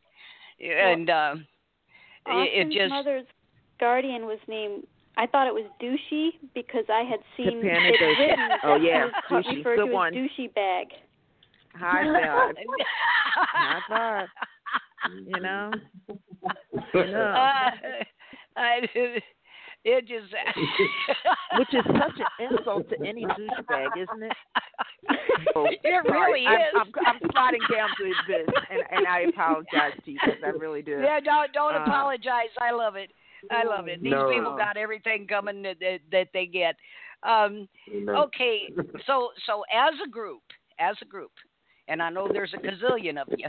And 0.60 1.10
uh, 1.10 1.36
it, 2.28 2.32
it 2.32 2.32
Austin's 2.32 2.74
just 2.74 2.90
mother's 2.90 3.26
guardian 3.80 4.26
was 4.26 4.40
named. 4.48 4.86
I 5.18 5.26
thought 5.28 5.48
it 5.48 5.54
was 5.54 5.66
douchey 5.82 6.32
because 6.54 6.86
I 6.90 7.04
had 7.04 7.20
seen 7.38 7.62
Tapana 7.62 7.90
it 7.90 8.00
Douchey. 8.02 8.20
written. 8.20 8.50
Oh, 8.64 8.70
that 8.78 8.82
yeah, 8.84 9.06
it 9.08 9.12
was 9.32 9.46
douchey. 9.46 9.58
referred 9.58 9.78
Good 9.78 9.86
to 9.88 9.94
one. 9.94 10.14
as 10.14 10.20
douchey 10.30 10.54
bag. 10.54 10.88
High 11.76 12.04
five. 12.14 12.56
High 13.54 13.80
five. 13.90 14.28
You 15.26 15.40
know. 15.42 15.72
You 16.94 17.06
know. 17.12 17.22
uh, 17.22 17.72
I, 18.58 18.80
it 19.84 20.08
just 20.08 20.34
Which 21.60 21.74
is 21.74 21.84
such 21.86 22.20
an 22.40 22.50
insult 22.58 22.90
to 22.90 22.96
any 23.08 23.26
douchebag, 23.26 23.88
isn't 23.98 24.24
it? 24.24 24.34
Oh, 25.58 25.68
It 25.70 25.80
sorry. 25.84 26.12
really 26.12 26.48
I'm, 26.48 26.60
is. 26.60 26.68
I'm, 26.76 26.92
I'm 27.06 27.20
sliding 27.32 27.62
down 27.72 27.90
to 27.98 28.04
this, 28.28 28.46
and, 28.72 28.82
and 28.92 29.08
I 29.08 29.22
apologize 29.30 29.94
to 30.04 30.12
you 30.12 30.18
because 30.26 30.42
I 30.44 30.50
really 30.50 30.82
do. 30.82 31.00
Yeah, 31.02 31.20
don't 31.20 31.54
don't 31.54 31.76
Uh, 31.76 31.84
apologize. 31.84 32.50
I 32.60 32.72
love 32.72 32.96
it. 32.96 33.12
I 33.52 33.64
love 33.64 33.88
it. 33.88 34.02
These 34.02 34.12
No. 34.12 34.30
people 34.30 34.56
got 34.58 34.78
everything 34.78 35.28
coming 35.28 35.62
that 35.64 35.80
that, 35.80 36.00
that 36.12 36.28
they 36.34 36.46
get. 36.46 36.76
Um, 37.24 37.68
You 37.88 38.06
know. 38.06 38.24
okay, 38.24 38.70
so 39.06 39.32
so 39.46 39.64
as 39.74 39.94
a 40.06 40.10
group, 40.10 40.44
as 40.80 40.96
a 41.02 41.06
group, 41.06 41.32
and 41.88 42.02
I 42.02 42.10
know 42.10 42.28
there's 42.32 42.54
a 42.54 42.58
gazillion 42.58 43.22
of 43.22 43.28
you. 43.38 43.48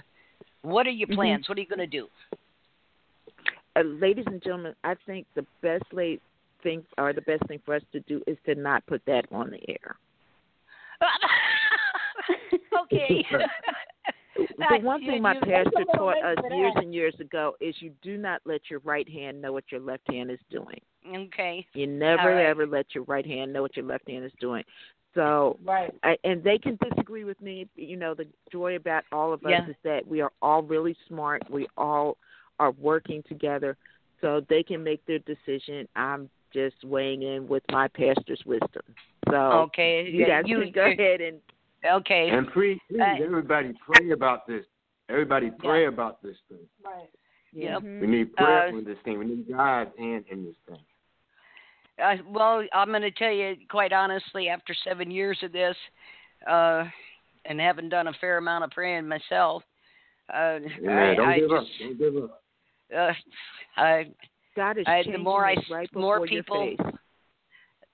What 0.62 0.86
are 0.86 0.90
your 0.90 1.09
Mhm. 1.09 1.14
plans? 1.14 1.49
What 1.49 1.59
are 1.59 1.61
you 1.61 1.66
going 1.68 1.78
to 1.78 1.86
do? 1.86 2.09
uh, 3.76 3.82
ladies 3.82 4.24
and 4.26 4.42
gentlemen, 4.42 4.74
I 4.84 4.94
think 5.07 5.26
the 5.34 5.47
best 5.61 5.84
late 5.92 6.22
thing 6.62 6.84
or 6.97 7.12
the 7.12 7.20
best 7.22 7.47
thing 7.47 7.61
for 7.64 7.74
us 7.74 7.82
to 7.92 8.01
do 8.01 8.22
is 8.26 8.38
to 8.47 8.55
not 8.55 8.84
put 8.86 9.05
that 9.07 9.26
on 9.30 9.51
the 9.51 9.61
air. 9.68 9.97
okay. 12.82 13.24
The 14.59 14.78
one 14.82 15.01
thing 15.01 15.22
my 15.22 15.34
pastor 15.34 15.84
taught 15.95 16.22
us 16.22 16.37
years 16.51 16.72
and 16.76 16.95
years 16.95 17.14
ago 17.20 17.55
is 17.61 17.74
you 17.80 17.93
do 18.03 18.16
not 18.16 18.41
let 18.45 18.62
your 18.70 18.80
right 18.80 19.09
hand 19.09 19.41
know 19.41 19.53
what 19.53 19.64
your 19.70 19.80
left 19.80 20.11
hand 20.11 20.30
is 20.30 20.39
doing. 20.51 20.80
Okay. 21.14 21.66
You 21.74 21.87
never 21.87 22.34
right. 22.34 22.47
ever 22.47 22.66
let 22.66 22.87
your 22.95 23.05
right 23.05 23.26
hand 23.26 23.53
know 23.53 23.62
what 23.62 23.76
your 23.76 23.84
left 23.84 24.09
hand 24.09 24.24
is 24.24 24.32
doing. 24.41 24.64
So, 25.14 25.59
Right. 25.64 25.95
I, 26.03 26.18
and 26.24 26.45
they 26.45 26.59
can 26.59 26.78
disagree 26.91 27.24
with 27.24 27.41
me. 27.41 27.68
You 27.74 27.97
know, 27.97 28.14
the 28.14 28.26
joy 28.53 28.76
about 28.76 29.05
all 29.12 29.32
of 29.32 29.45
us 29.47 29.51
Yeah. 29.51 29.70
is 29.70 29.76
that 29.82 30.07
we 30.07 30.20
are 30.20 30.32
all 30.43 30.62
really 30.62 30.95
smart. 31.09 31.49
We 31.51 31.66
all 31.76 32.18
are 32.59 32.72
working 32.72 33.22
together, 33.22 33.76
so 34.20 34.41
they 34.49 34.62
can 34.62 34.82
make 34.82 35.05
their 35.07 35.20
decision. 35.20 35.89
I'm 35.97 36.28
just 36.53 36.84
weighing 36.84 37.22
in 37.22 37.49
with 37.49 37.62
my 37.70 37.89
pastor's 37.89 38.45
wisdom. 38.45 38.82
So, 39.30 39.37
Okay. 39.62 40.09
you 40.09 40.26
guys 40.26 40.45
you 40.47 40.61
can 40.61 40.72
go 40.72 40.87
ahead 40.87 41.20
and 41.20 41.41
Okay. 41.93 42.30
And 42.30 42.51
please, 42.53 42.78
please, 42.89 43.01
Uh, 43.01 43.22
everybody 43.24 43.72
pray 43.84 44.11
about 44.11 44.47
this. 44.47 44.64
Everybody 45.09 45.51
pray 45.59 45.87
about 45.87 46.22
this 46.22 46.37
thing. 46.49 46.66
Right. 46.84 47.09
Yep. 47.53 47.82
Mhm. 47.82 48.01
We 48.01 48.07
need 48.07 48.34
prayer 48.37 48.68
Uh, 48.68 48.72
on 48.72 48.84
this 48.84 48.99
thing. 49.01 49.18
We 49.18 49.24
need 49.26 49.49
God's 49.49 49.97
hand 49.99 50.24
in 50.28 50.45
this 50.45 50.57
thing. 50.68 50.84
Uh, 51.99 52.16
well, 52.26 52.66
I'm 52.72 52.89
going 52.89 53.03
to 53.03 53.11
tell 53.11 53.30
you 53.32 53.57
quite 53.70 53.93
honestly, 53.93 54.49
after 54.49 54.74
seven 54.74 55.11
years 55.11 55.43
of 55.43 55.53
this, 55.53 55.76
uh, 56.47 56.84
and 57.47 57.61
having 57.61 57.89
done 57.89 58.09
a 58.09 58.12
fair 58.14 58.37
amount 58.39 58.64
of 58.64 58.70
praying 58.70 59.09
myself, 59.09 59.62
uh, 60.34 60.59
Amen. 60.78 60.99
I, 60.99 61.14
Don't 61.14 61.28
I 61.28 61.39
give 61.39 61.53
up. 61.53 61.64
just, 61.64 61.78
Don't 61.78 61.99
give 61.99 62.16
up. 62.24 62.43
uh, 62.95 63.12
I, 63.76 64.11
God 64.55 64.76
is 64.76 64.84
I- 64.87 64.99
the 64.99 65.05
changing 65.05 65.22
more 65.24 65.47
I 65.47 65.55
right 65.70 65.95
more 65.95 66.18
before 66.20 66.26
your 66.26 66.43
people- 66.43 66.76
face. 66.76 66.97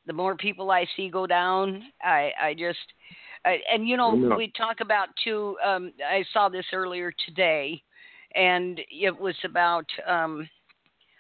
the 0.07 0.12
more 0.12 0.34
people 0.36 0.70
I 0.72 0.84
see 0.97 1.09
go 1.09 1.26
down, 1.28 1.84
I, 2.03 2.32
I 2.40 2.55
just, 2.55 2.93
I, 3.31 3.31
and 3.45 3.88
you 3.88 3.97
know, 3.97 4.14
we 4.36 4.53
talk 4.57 4.80
about 4.80 5.09
too. 5.22 5.57
Um, 5.64 5.93
I 6.07 6.24
saw 6.32 6.49
this 6.49 6.66
earlier 6.72 7.12
today, 7.26 7.82
and 8.34 8.80
it 8.90 9.18
was 9.18 9.36
about 9.45 9.86
um, 10.07 10.49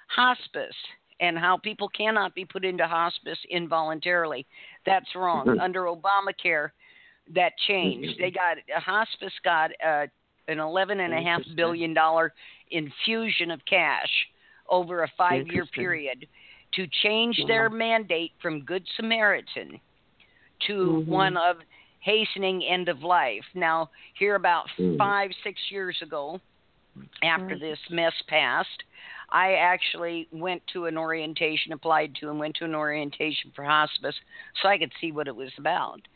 hospice 0.08 0.74
and 1.20 1.38
how 1.38 1.56
people 1.56 1.88
cannot 1.88 2.34
be 2.34 2.44
put 2.44 2.64
into 2.64 2.86
hospice 2.86 3.38
involuntarily. 3.50 4.46
That's 4.86 5.14
wrong. 5.14 5.46
Mhm. 5.46 5.60
Under 5.60 5.82
Obamacare, 5.84 6.70
that 7.34 7.56
changed. 7.66 8.18
They 8.18 8.30
got 8.30 8.58
a 8.74 8.80
hospice 8.80 9.32
got 9.44 9.70
uh, 9.84 10.06
an 10.48 10.58
eleven 10.58 11.00
and 11.00 11.12
a 11.14 11.20
half 11.20 11.42
billion 11.54 11.94
dollar 11.94 12.32
infusion 12.70 13.50
of 13.50 13.64
cash 13.64 14.10
over 14.68 15.02
a 15.02 15.08
five 15.16 15.46
year 15.48 15.66
period 15.66 16.26
to 16.72 16.86
change 17.02 17.36
their 17.46 17.68
mandate 17.68 18.32
from 18.40 18.64
Good 18.64 18.86
Samaritan 18.96 19.80
to 20.66 21.04
Mhm. 21.04 21.06
one 21.06 21.36
of 21.36 21.58
hastening 22.02 22.62
end 22.64 22.88
of 22.88 23.02
life. 23.02 23.44
Now, 23.54 23.90
here 24.14 24.34
about 24.34 24.68
Mhm. 24.78 24.98
five, 24.98 25.30
six 25.42 25.70
years 25.70 26.00
ago, 26.02 26.40
after 27.22 27.54
Right. 27.54 27.60
this 27.60 27.90
mess 27.90 28.20
passed, 28.22 28.82
I 29.30 29.54
actually 29.54 30.28
went 30.30 30.66
to 30.68 30.86
an 30.86 30.98
orientation, 30.98 31.72
applied 31.72 32.14
to 32.16 32.28
and 32.28 32.38
went 32.38 32.56
to 32.56 32.64
an 32.64 32.74
orientation 32.74 33.50
for 33.52 33.64
hospice 33.64 34.20
so 34.60 34.68
I 34.68 34.78
could 34.78 34.92
see 35.00 35.10
what 35.12 35.28
it 35.28 35.34
was 35.34 35.56
about. 35.56 36.06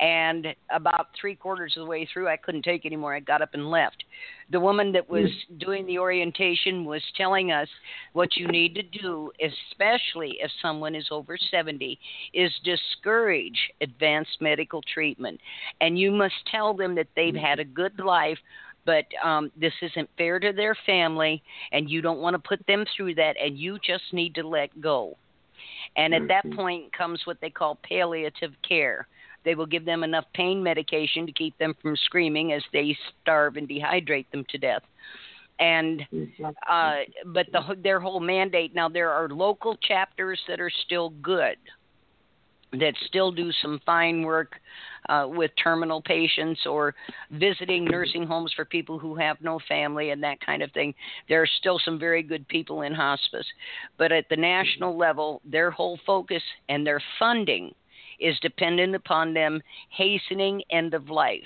And 0.00 0.48
about 0.70 1.08
three 1.20 1.36
quarters 1.36 1.74
of 1.76 1.82
the 1.82 1.86
way 1.86 2.08
through, 2.12 2.28
I 2.28 2.36
couldn't 2.36 2.62
take 2.62 2.84
anymore. 2.84 3.14
I 3.14 3.20
got 3.20 3.40
up 3.40 3.50
and 3.54 3.70
left. 3.70 4.02
The 4.50 4.58
woman 4.58 4.90
that 4.92 5.08
was 5.08 5.30
doing 5.58 5.86
the 5.86 5.98
orientation 5.98 6.84
was 6.84 7.02
telling 7.16 7.52
us 7.52 7.68
what 8.12 8.36
you 8.36 8.48
need 8.48 8.74
to 8.74 8.82
do, 8.82 9.30
especially 9.40 10.38
if 10.40 10.50
someone 10.60 10.96
is 10.96 11.06
over 11.12 11.38
70, 11.50 11.98
is 12.34 12.52
discourage 12.64 13.70
advanced 13.80 14.40
medical 14.40 14.82
treatment. 14.92 15.40
And 15.80 15.96
you 15.98 16.10
must 16.10 16.34
tell 16.50 16.74
them 16.74 16.96
that 16.96 17.08
they've 17.14 17.36
had 17.36 17.60
a 17.60 17.64
good 17.64 17.98
life, 18.00 18.38
but 18.84 19.04
um, 19.24 19.52
this 19.56 19.74
isn't 19.82 20.10
fair 20.18 20.40
to 20.40 20.52
their 20.52 20.74
family, 20.84 21.42
and 21.70 21.88
you 21.88 22.02
don't 22.02 22.20
want 22.20 22.34
to 22.34 22.48
put 22.48 22.66
them 22.66 22.84
through 22.96 23.14
that, 23.14 23.36
and 23.40 23.56
you 23.56 23.78
just 23.86 24.12
need 24.12 24.34
to 24.34 24.46
let 24.46 24.80
go. 24.80 25.16
And 25.96 26.14
at 26.14 26.26
that 26.28 26.44
Mhm. 26.46 26.56
point 26.56 26.92
comes 26.92 27.24
what 27.26 27.40
they 27.40 27.50
call 27.50 27.76
palliative 27.76 28.60
care. 28.66 29.06
They 29.44 29.54
will 29.54 29.66
give 29.66 29.84
them 29.84 30.04
enough 30.04 30.24
pain 30.34 30.62
medication 30.62 31.26
to 31.26 31.32
keep 31.32 31.56
them 31.58 31.74
from 31.82 31.96
screaming 31.96 32.52
as 32.52 32.62
they 32.72 32.96
starve 33.22 33.56
and 33.56 33.68
dehydrate 33.68 34.30
them 34.30 34.44
to 34.50 34.58
death. 34.58 34.82
And 35.58 36.02
uh, 36.68 36.92
but 37.26 37.46
the, 37.52 37.76
their 37.82 38.00
whole 38.00 38.20
mandate 38.20 38.74
now 38.74 38.88
there 38.88 39.10
are 39.10 39.28
local 39.28 39.76
chapters 39.76 40.40
that 40.48 40.60
are 40.60 40.70
still 40.86 41.10
good, 41.22 41.56
that 42.72 42.94
still 43.06 43.30
do 43.30 43.52
some 43.60 43.80
fine 43.84 44.22
work 44.22 44.54
uh, 45.08 45.26
with 45.28 45.50
terminal 45.62 46.00
patients 46.00 46.60
or 46.66 46.94
visiting 47.30 47.84
nursing 47.84 48.26
homes 48.26 48.52
for 48.56 48.64
people 48.64 48.98
who 48.98 49.14
have 49.14 49.36
no 49.40 49.60
family 49.68 50.10
and 50.10 50.22
that 50.22 50.40
kind 50.44 50.62
of 50.62 50.72
thing. 50.72 50.94
There 51.28 51.42
are 51.42 51.48
still 51.58 51.78
some 51.84 51.98
very 51.98 52.22
good 52.22 52.48
people 52.48 52.82
in 52.82 52.94
hospice, 52.94 53.46
but 53.98 54.10
at 54.10 54.28
the 54.30 54.36
national 54.36 54.96
level, 54.96 55.42
their 55.44 55.70
whole 55.70 55.98
focus 56.06 56.42
and 56.68 56.86
their 56.86 57.02
funding 57.18 57.74
is 58.22 58.38
dependent 58.40 58.94
upon 58.94 59.34
them 59.34 59.60
hastening 59.90 60.62
end 60.70 60.94
of 60.94 61.10
life 61.10 61.42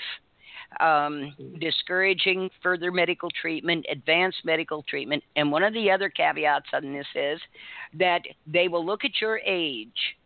um, 0.81 1.35
discouraging 1.61 2.51
further 2.63 2.91
medical 2.91 3.31
treatment, 3.41 3.87
advanced 3.91 4.39
medical 4.45 4.83
treatment. 4.83 5.23
And 5.37 5.51
one 5.51 5.63
of 5.63 5.73
the 5.75 5.91
other 5.91 6.09
caveats 6.09 6.67
on 6.73 6.93
this 6.93 7.07
is 7.15 7.41
that 7.99 8.23
they 8.47 8.69
will 8.69 8.85
look 8.85 9.05
at 9.05 9.21
your 9.21 9.39
age, 9.39 10.17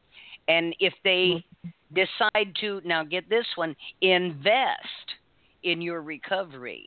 and 0.48 0.74
if 0.80 0.94
they 1.04 1.44
decide 1.94 2.54
to, 2.60 2.80
now 2.84 3.04
get 3.04 3.28
this 3.28 3.46
one, 3.56 3.76
invest 4.00 5.14
in 5.62 5.80
your 5.82 6.02
recovery. 6.02 6.86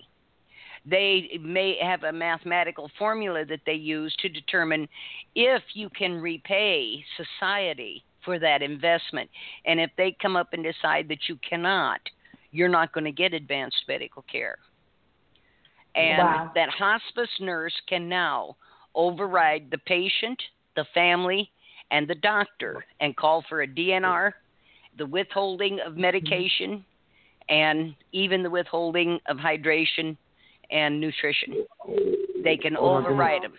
They 0.86 1.40
may 1.40 1.78
have 1.82 2.04
a 2.04 2.12
mathematical 2.12 2.92
formula 3.00 3.46
that 3.46 3.62
they 3.66 3.74
use 3.74 4.14
to 4.20 4.28
determine 4.28 4.90
if 5.34 5.62
you 5.74 5.90
can 5.90 6.20
repay 6.20 7.06
society 7.16 8.04
for 8.24 8.40
that 8.40 8.62
investment. 8.62 9.30
And 9.66 9.80
if 9.80 9.92
they 9.98 10.16
come 10.22 10.36
up 10.36 10.54
and 10.54 10.64
decide 10.64 11.08
that 11.10 11.28
you 11.28 11.38
cannot, 11.48 12.00
you're 12.52 12.70
not 12.70 12.94
going 12.94 13.06
to 13.06 13.12
get 13.12 13.34
advanced 13.34 13.84
medical 13.88 14.24
care. 14.24 14.58
And 15.96 16.18
Wow. 16.18 16.52
that 16.56 16.70
hospice 16.70 17.30
nurse 17.40 17.74
can 17.88 18.10
now 18.10 18.56
override 18.96 19.70
the 19.72 19.78
patient, 19.80 20.42
the 20.76 20.86
family, 20.94 21.52
and 21.92 22.08
the 22.08 22.16
doctor 22.16 22.86
and 23.00 23.16
call 23.16 23.44
for 23.48 23.62
a 23.62 23.68
DNR, 23.68 24.34
the 24.98 25.06
withholding 25.06 25.80
of 25.80 25.98
medication, 25.98 26.84
and 27.50 27.96
even 28.12 28.42
the 28.44 28.50
withholding 28.50 29.20
of 29.28 29.38
hydration 29.38 30.18
and 30.72 31.00
nutrition. 31.00 31.66
They 32.44 32.58
can 32.58 32.76
Oh, 32.78 32.98
override 32.98 33.44
them. 33.44 33.54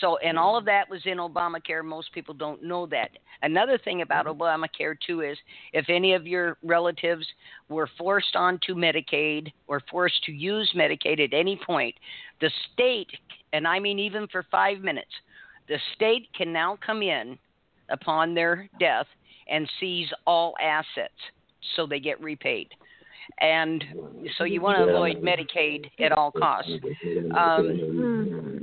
So, 0.00 0.16
and 0.18 0.36
mm-hmm. 0.36 0.44
all 0.44 0.56
of 0.56 0.64
that 0.66 0.88
was 0.88 1.00
in 1.04 1.18
Obamacare. 1.18 1.84
Most 1.84 2.12
people 2.12 2.34
don't 2.34 2.62
know 2.62 2.86
that. 2.86 3.10
Another 3.42 3.78
thing 3.78 4.02
about 4.02 4.26
mm-hmm. 4.26 4.40
Obamacare, 4.40 4.96
too, 5.06 5.22
is 5.22 5.36
if 5.72 5.86
any 5.88 6.14
of 6.14 6.26
your 6.26 6.56
relatives 6.62 7.26
were 7.68 7.88
forced 7.98 8.36
onto 8.36 8.74
Medicaid 8.74 9.52
or 9.66 9.80
forced 9.90 10.22
to 10.24 10.32
use 10.32 10.70
Medicaid 10.76 11.22
at 11.22 11.34
any 11.34 11.60
point, 11.66 11.94
the 12.40 12.50
state, 12.72 13.10
and 13.52 13.66
I 13.66 13.78
mean 13.78 13.98
even 13.98 14.26
for 14.28 14.46
five 14.50 14.80
minutes, 14.80 15.10
the 15.68 15.78
state 15.94 16.28
can 16.36 16.52
now 16.52 16.78
come 16.84 17.02
in 17.02 17.38
upon 17.90 18.34
their 18.34 18.68
death 18.78 19.06
and 19.48 19.68
seize 19.80 20.08
all 20.26 20.54
assets 20.62 21.14
so 21.76 21.86
they 21.86 22.00
get 22.00 22.20
repaid. 22.20 22.68
and 23.40 23.84
so 24.36 24.44
you 24.44 24.60
want 24.60 24.78
to 24.78 24.84
avoid 24.84 25.22
Medicaid 25.22 25.90
at 26.00 26.12
all 26.12 26.32
costs. 26.32 26.70
Mm-hmm. 27.04 27.32
Um, 27.32 28.59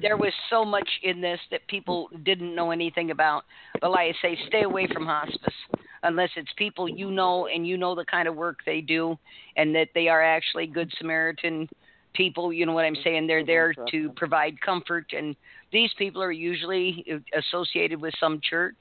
there 0.00 0.16
was 0.16 0.32
so 0.48 0.64
much 0.64 0.88
in 1.02 1.20
this 1.20 1.40
that 1.50 1.66
people 1.68 2.08
didn't 2.24 2.54
know 2.54 2.70
anything 2.70 3.10
about. 3.10 3.44
But 3.80 3.90
like 3.90 4.14
I 4.14 4.22
say, 4.22 4.38
stay 4.48 4.62
away 4.62 4.86
from 4.92 5.06
hospice 5.06 5.54
unless 6.02 6.30
it's 6.36 6.50
people 6.56 6.88
you 6.88 7.10
know 7.10 7.46
and 7.46 7.66
you 7.66 7.76
know 7.76 7.94
the 7.94 8.04
kind 8.04 8.26
of 8.26 8.34
work 8.34 8.58
they 8.64 8.80
do 8.80 9.18
and 9.56 9.74
that 9.74 9.88
they 9.94 10.08
are 10.08 10.22
actually 10.22 10.66
good 10.66 10.90
Samaritan 10.98 11.68
people. 12.14 12.52
You 12.52 12.66
know 12.66 12.72
what 12.72 12.84
I'm 12.84 12.96
saying? 13.04 13.26
They're 13.26 13.44
there 13.44 13.74
to 13.90 14.10
provide 14.16 14.60
comfort, 14.60 15.12
and 15.16 15.36
these 15.72 15.90
people 15.98 16.22
are 16.22 16.32
usually 16.32 17.04
associated 17.36 18.00
with 18.00 18.14
some 18.18 18.40
church 18.42 18.76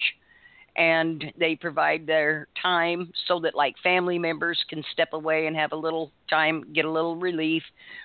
and 0.75 1.25
they 1.37 1.55
provide 1.55 2.05
their 2.05 2.47
time 2.61 3.11
so 3.27 3.39
that 3.39 3.55
like 3.55 3.75
family 3.83 4.19
members 4.19 4.57
can 4.69 4.83
step 4.91 5.09
away 5.13 5.47
and 5.47 5.55
have 5.55 5.71
a 5.71 5.75
little 5.75 6.11
time 6.29 6.63
get 6.73 6.85
a 6.85 6.91
little 6.91 7.15
relief 7.15 7.63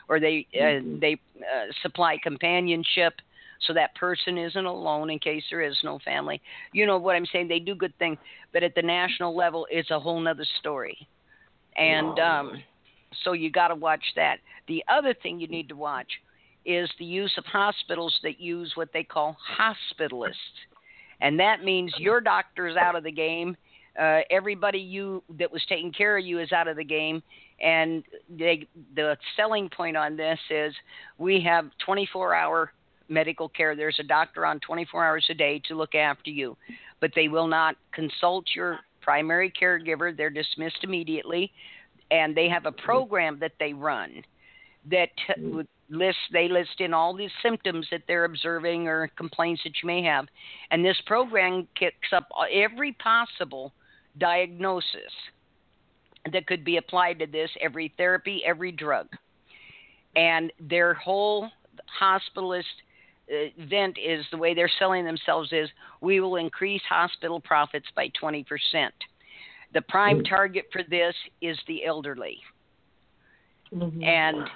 or 0.09 0.21
they 0.21 0.47
uh, 0.55 0.63
mm-hmm. 0.63 1.01
they 1.01 1.21
uh, 1.39 1.73
supply 1.83 2.17
companionship 2.23 3.15
so 3.67 3.73
that 3.73 3.95
person 3.95 4.37
isn't 4.37 4.67
alone 4.67 5.09
in 5.11 5.19
case 5.19 5.43
there 5.51 5.63
is 5.63 5.77
no 5.83 5.99
family. 6.05 6.41
You 6.73 6.87
know 6.87 6.99
what 6.99 7.17
i'm 7.17 7.27
saying? 7.27 7.49
They 7.49 7.61
do 7.61 7.75
good 7.75 7.97
things 7.99 8.19
but 8.53 8.63
at 8.63 8.75
the 8.75 8.83
national 8.83 9.37
level 9.37 9.67
it's 9.71 9.91
a 9.91 10.01
whole 10.01 10.21
nother 10.21 10.47
story. 10.61 11.09
And 11.77 12.19
um 12.19 12.63
so 13.23 13.33
you 13.33 13.51
got 13.51 13.69
to 13.69 13.77
watch 13.77 14.05
that. 14.17 14.39
The 14.67 14.83
other 14.89 15.15
thing 15.15 15.39
you 15.39 15.47
need 15.47 15.69
to 15.69 15.77
watch 15.77 16.09
is 16.65 16.91
the 16.99 17.05
use 17.05 17.33
of 17.39 17.45
hospitals 17.45 18.19
that 18.23 18.41
use 18.41 18.73
what 18.75 18.89
they 18.93 19.05
call 19.05 19.37
hospitalists 19.59 20.33
and 21.25 21.41
that 21.41 21.65
means 21.65 21.93
your 21.99 22.21
doctor's 22.21 22.77
out 22.77 22.95
of 22.95 23.03
the 23.03 23.11
game. 23.11 23.57
Uh, 23.99 24.21
everybody 24.31 24.79
you 24.79 25.23
that 25.39 25.51
was 25.51 25.65
taking 25.69 25.91
care 25.91 26.19
of 26.19 26.25
you 26.25 26.39
is 26.39 26.53
out 26.53 26.69
of 26.69 26.77
the 26.77 26.85
game, 26.85 27.23
and 27.61 28.05
they, 28.29 28.67
the 28.95 29.17
selling 29.35 29.71
point 29.75 29.97
on 29.97 30.17
this 30.17 30.39
is 30.51 30.75
we 31.17 31.41
have 31.41 31.71
24-hour 31.89 32.73
medical 33.09 33.49
care. 33.49 33.75
There's 33.75 33.99
a 34.01 34.05
doctor 34.05 34.45
on 34.45 34.61
24 34.61 35.05
hours 35.05 35.27
a 35.31 35.35
day 35.35 35.63
to 35.69 35.75
look 35.75 35.95
after 35.95 36.31
you, 36.31 36.57
but 37.01 37.11
they 37.15 37.29
will 37.29 37.47
not 37.47 37.77
consult 37.93 38.45
your 38.55 38.81
primary 39.01 39.51
caregiver. 39.51 40.15
They're 40.15 40.29
dismissed 40.29 40.83
immediately, 40.83 41.53
and 42.11 42.37
they 42.37 42.51
have 42.51 42.67
a 42.67 42.73
program 42.73 43.39
that 43.41 43.53
they 43.59 43.73
run 43.73 44.23
that 44.91 45.09
list 45.91 46.19
they 46.33 46.49
list 46.49 46.81
in 46.81 46.95
all 46.95 47.15
these 47.15 47.31
symptoms 47.43 47.87
that 47.91 48.03
they're 48.09 48.25
observing 48.25 48.89
or 48.89 49.11
complaints 49.17 49.63
that 49.65 49.73
you 49.83 49.87
may 49.87 50.03
have 50.03 50.27
and 50.71 50.85
this 50.85 50.97
program 51.07 51.69
kicks 51.79 52.13
up 52.13 52.29
every 52.53 52.93
possible 52.93 53.73
diagnosis 54.19 55.13
that 56.33 56.47
could 56.47 56.65
be 56.65 56.79
applied 56.79 57.19
to 57.19 57.27
this 57.27 57.51
every 57.61 57.93
therapy 57.97 58.43
every 58.47 58.73
drug 58.73 59.07
and 60.17 60.53
their 60.59 60.95
whole 60.95 61.51
hospitalist 62.01 62.65
uh, 63.31 63.49
event 63.57 63.97
is 64.05 64.25
the 64.31 64.37
way 64.37 64.55
they're 64.55 64.71
selling 64.79 65.05
themselves 65.05 65.51
is 65.53 65.69
we 66.01 66.21
will 66.21 66.37
increase 66.37 66.83
hospital 66.89 67.41
profits 67.41 67.87
by 67.97 68.11
20%. 68.23 68.45
The 69.73 69.81
prime 69.83 70.23
target 70.23 70.67
for 70.71 70.83
this 70.89 71.15
is 71.41 71.59
the 71.67 71.85
elderly. 71.85 72.39
Mm-hmm. 73.75 74.03
And 74.05 74.49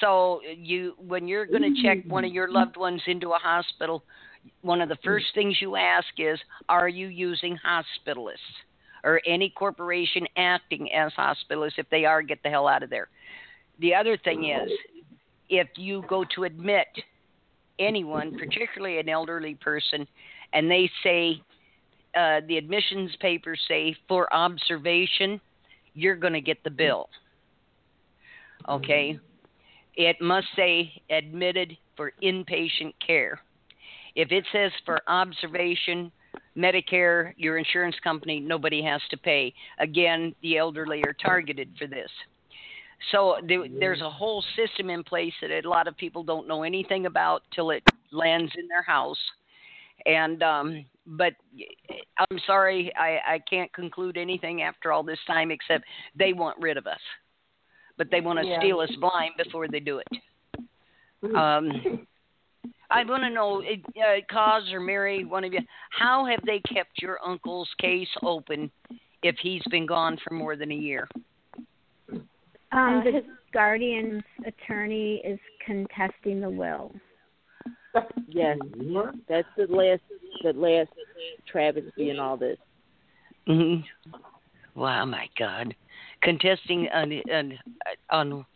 so 0.00 0.40
you 0.56 0.94
when 0.98 1.26
you're 1.26 1.46
going 1.46 1.62
to 1.62 1.82
check 1.82 1.98
one 2.06 2.24
of 2.24 2.32
your 2.32 2.50
loved 2.50 2.76
ones 2.76 3.02
into 3.06 3.30
a 3.30 3.38
hospital, 3.38 4.02
one 4.62 4.80
of 4.80 4.88
the 4.88 4.98
first 5.04 5.26
things 5.34 5.56
you 5.60 5.76
ask 5.76 6.08
is, 6.18 6.38
are 6.68 6.88
you 6.88 7.08
using 7.08 7.56
hospitalists 7.66 8.36
or 9.04 9.20
any 9.26 9.50
corporation 9.50 10.26
acting 10.36 10.92
as 10.92 11.12
hospitalists? 11.12 11.78
If 11.78 11.88
they 11.90 12.04
are, 12.04 12.22
get 12.22 12.42
the 12.42 12.50
hell 12.50 12.68
out 12.68 12.82
of 12.82 12.90
there. 12.90 13.08
The 13.80 13.94
other 13.94 14.18
thing 14.18 14.44
is, 14.44 14.70
if 15.48 15.68
you 15.76 16.04
go 16.08 16.24
to 16.34 16.44
admit 16.44 16.86
anyone, 17.78 18.38
particularly 18.38 18.98
an 18.98 19.08
elderly 19.08 19.54
person, 19.54 20.06
and 20.52 20.70
they 20.70 20.90
say 21.02 21.40
uh, 22.14 22.40
the 22.46 22.58
admissions 22.58 23.10
papers 23.20 23.60
say 23.66 23.96
for 24.06 24.32
observation, 24.34 25.40
you're 25.94 26.16
going 26.16 26.34
to 26.34 26.40
get 26.40 26.62
the 26.62 26.70
bill. 26.70 27.08
Okay, 28.68 29.18
it 30.00 30.18
must 30.20 30.46
say 30.56 30.90
admitted 31.10 31.76
for 31.94 32.12
inpatient 32.22 32.94
care. 33.06 33.38
If 34.14 34.32
it 34.32 34.44
says 34.50 34.72
for 34.86 35.00
observation, 35.06 36.10
Medicare, 36.56 37.34
your 37.36 37.58
insurance 37.58 37.96
company, 38.02 38.40
nobody 38.40 38.82
has 38.82 39.02
to 39.10 39.18
pay. 39.18 39.52
Again, 39.78 40.34
the 40.42 40.56
elderly 40.56 41.02
are 41.04 41.12
targeted 41.12 41.68
for 41.78 41.86
this. 41.86 42.10
So 43.12 43.36
there's 43.78 44.00
a 44.00 44.10
whole 44.10 44.42
system 44.56 44.88
in 44.88 45.04
place 45.04 45.32
that 45.42 45.64
a 45.64 45.68
lot 45.68 45.86
of 45.86 45.96
people 45.98 46.22
don't 46.22 46.48
know 46.48 46.62
anything 46.62 47.04
about 47.04 47.42
till 47.54 47.70
it 47.70 47.82
lands 48.10 48.52
in 48.56 48.68
their 48.68 48.82
house. 48.82 49.20
And 50.06 50.42
um, 50.42 50.84
but 51.06 51.34
I'm 52.18 52.38
sorry, 52.46 52.90
I, 52.98 53.34
I 53.34 53.38
can't 53.48 53.72
conclude 53.74 54.16
anything 54.16 54.62
after 54.62 54.92
all 54.92 55.02
this 55.02 55.18
time 55.26 55.50
except 55.50 55.84
they 56.18 56.32
want 56.32 56.58
rid 56.58 56.78
of 56.78 56.86
us 56.86 57.00
but 58.00 58.10
they 58.10 58.22
want 58.22 58.38
to 58.38 58.46
yeah. 58.46 58.58
steal 58.58 58.80
us 58.80 58.88
blind 58.98 59.32
before 59.36 59.68
they 59.68 59.78
do 59.78 59.98
it. 59.98 60.06
Mm-hmm. 61.22 61.36
Um, 61.36 62.06
I 62.90 63.04
want 63.04 63.22
to 63.24 63.28
know, 63.28 63.62
uh, 63.62 64.20
Coz 64.32 64.72
or 64.72 64.80
Mary, 64.80 65.26
one 65.26 65.44
of 65.44 65.52
you, 65.52 65.60
how 65.90 66.24
have 66.24 66.40
they 66.46 66.60
kept 66.60 67.02
your 67.02 67.18
uncle's 67.22 67.68
case 67.78 68.08
open 68.22 68.70
if 69.22 69.36
he's 69.42 69.60
been 69.70 69.84
gone 69.84 70.16
for 70.24 70.32
more 70.32 70.56
than 70.56 70.72
a 70.72 70.74
year? 70.74 71.06
Um, 72.72 73.02
the 73.04 73.20
guardian's 73.52 74.24
attorney 74.46 75.20
is 75.22 75.38
contesting 75.66 76.40
the 76.40 76.48
will. 76.48 76.92
Yes, 78.28 78.56
that's 79.28 79.46
the 79.58 79.66
last, 79.68 80.00
the 80.42 80.54
last 80.54 80.90
travesty 81.52 82.08
in 82.08 82.18
all 82.18 82.38
this. 82.38 82.56
Mhm. 83.46 83.84
Wow, 84.74 85.04
my 85.04 85.28
God 85.38 85.74
contesting 86.22 86.88
on 86.92 87.12
on, 87.32 87.58
on 88.10 88.46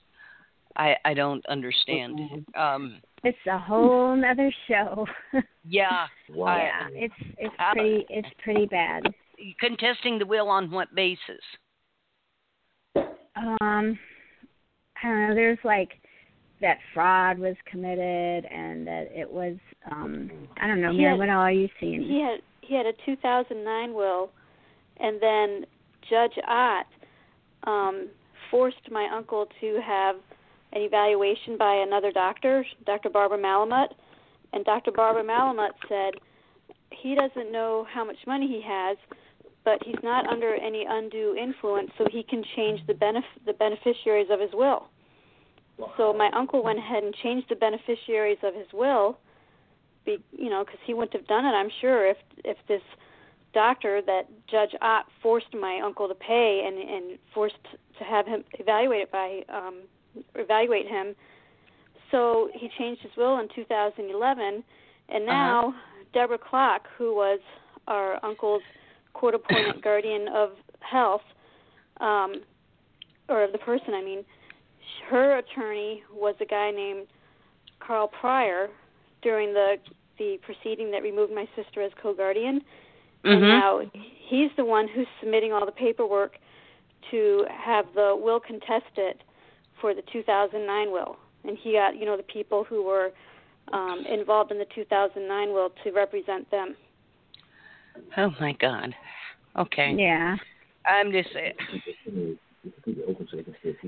I 0.77 0.97
I 1.05 1.15
don't 1.15 1.45
understand. 1.47 2.19
Mm-hmm. 2.19 2.61
Um, 2.61 3.01
it's 3.23 3.39
a 3.51 3.59
whole 3.59 4.17
nother 4.17 4.53
show. 4.69 5.07
yeah. 5.65 6.07
Wow. 6.31 6.57
Yeah, 6.57 6.89
it's 6.93 7.15
it's 7.39 7.55
pretty 7.73 8.07
it's 8.09 8.29
pretty 8.43 8.67
bad. 8.67 9.03
Contesting 9.61 10.19
the 10.19 10.27
will 10.27 10.49
on 10.49 10.71
what 10.71 10.95
basis? 10.95 11.43
Um, 12.97 13.99
I 15.03 15.09
don't 15.09 15.29
know. 15.29 15.35
There's 15.35 15.59
like 15.65 15.91
that 16.61 16.79
fraud 16.93 17.39
was 17.39 17.57
committed 17.71 18.45
and 18.47 18.87
that 18.87 19.09
it 19.11 19.31
was 19.31 19.57
um 19.91 20.31
I 20.61 20.67
don't 20.67 20.81
know, 20.81 20.93
Mary, 20.93 21.19
what 21.19 21.29
all 21.29 21.41
are 21.41 21.53
you 21.53 21.69
seeing? 21.81 22.03
He 22.03 22.21
had 22.21 22.41
he 22.61 22.75
had 22.75 22.87
a 22.87 22.93
2009 23.05 23.95
will, 23.95 24.31
and 24.99 25.21
then 25.21 25.67
Judge 26.09 26.39
Ott 26.47 26.87
um, 27.67 28.09
forced 28.51 28.91
my 28.91 29.09
uncle 29.13 29.47
to 29.61 29.81
have 29.85 30.17
an 30.73 30.83
evaluation 30.83 31.57
by 31.57 31.75
another 31.87 32.11
doctor, 32.13 32.65
Dr. 32.85 33.11
Barbara 33.11 33.39
Malamut, 33.39 33.89
and 34.53 34.65
Dr. 34.65 34.91
Barbara 34.93 35.25
Malamut 35.25 35.71
said 35.89 36.15
he 36.91 37.15
doesn't 37.15 37.53
know 37.53 37.87
how 37.93 38.05
much 38.05 38.17
money 38.27 38.47
he 38.47 38.63
has, 38.65 38.97
but 39.65 39.79
he's 39.85 40.03
not 40.03 40.27
under 40.27 40.55
any 40.55 40.85
undue 40.89 41.37
influence, 41.41 41.91
so 41.97 42.07
he 42.11 42.23
can 42.23 42.45
change 42.57 42.81
the 42.87 42.93
benef- 42.93 43.23
the 43.47 43.53
beneficiaries 43.55 44.29
of 44.31 44.41
his 44.41 44.51
will. 44.53 44.89
So 45.97 46.13
my 46.13 46.31
uncle 46.37 46.63
went 46.63 46.79
ahead 46.79 47.03
and 47.03 47.15
changed 47.23 47.49
the 47.49 47.57
beneficiaries 47.57 48.39
of 48.43 48.55
his 48.55 48.67
will, 48.73 49.19
be, 50.05 50.19
you 50.31 50.51
know, 50.51 50.65
because 50.65 50.79
he 50.87 50.95
wouldn't 50.95 51.15
have 51.15 51.27
done 51.27 51.45
it. 51.45 51.49
I'm 51.49 51.71
sure 51.81 52.09
if 52.09 52.17
if 52.45 52.57
this 52.69 52.83
doctor 53.55 54.03
that 54.07 54.29
Judge 54.51 54.75
Ott 54.83 55.07
forced 55.23 55.55
my 55.55 55.81
uncle 55.83 56.09
to 56.09 56.15
pay 56.15 56.65
and 56.67 56.77
and 56.77 57.19
forced 57.33 57.57
to 57.99 58.05
have 58.05 58.27
him 58.27 58.45
evaluated 58.59 59.11
by 59.11 59.43
um 59.49 59.83
evaluate 60.35 60.87
him. 60.87 61.15
So 62.11 62.51
he 62.55 62.69
changed 62.79 63.03
his 63.03 63.13
will 63.17 63.39
in 63.39 63.49
2011, 63.55 64.63
and 65.09 65.25
uh-huh. 65.25 65.25
now 65.25 65.69
uh-huh. 65.69 65.79
Deborah 66.13 66.39
Klock, 66.39 66.83
who 66.97 67.15
was 67.15 67.41
our 67.89 68.25
uncle's 68.25 68.63
court-appointed 69.15 69.83
guardian 69.83 70.29
of 70.29 70.51
health, 70.81 71.23
um, 72.01 72.43
or 73.29 73.45
of 73.45 73.53
the 73.53 73.59
person, 73.59 73.95
I 73.95 74.03
mean, 74.03 74.25
her 75.11 75.39
attorney 75.39 76.03
was 76.13 76.35
a 76.41 76.45
guy 76.45 76.71
named 76.71 77.07
Carl 77.81 78.09
Pryor 78.09 78.69
during 79.23 79.53
the 79.53 79.77
the 80.19 80.39
proceeding 80.43 80.93
that 80.93 81.03
removed 81.03 81.33
my 81.33 81.49
sister 81.57 81.83
as 81.83 81.91
co-guardian 82.01 82.61
Mm-hmm. 83.25 83.33
And 83.33 83.43
now 83.43 83.81
he's 84.29 84.51
the 84.57 84.65
one 84.65 84.89
who's 84.89 85.07
submitting 85.21 85.53
all 85.53 85.65
the 85.65 85.73
paperwork 85.73 86.37
to 87.11 87.45
have 87.51 87.87
the 87.95 88.17
will 88.19 88.41
contested 88.41 89.23
for 89.81 89.95
the 89.95 90.03
2009 90.13 90.91
will. 90.91 91.17
And 91.45 91.59
he 91.59 91.73
got, 91.73 91.97
you 91.97 92.07
know, 92.07 92.17
the 92.17 92.23
people 92.23 92.65
who 92.65 92.85
were 92.85 93.11
um, 93.73 94.05
involved 94.11 94.51
in 94.51 94.59
the 94.59 94.67
2009 94.75 95.53
will 95.53 95.71
to 95.85 95.91
represent 95.93 96.51
them. 96.51 96.75
Oh 98.17 98.33
my 98.41 98.53
God. 98.61 98.95
Okay. 99.57 99.95
Yeah. 99.97 100.37
I'm 100.87 101.13
just 101.13 101.29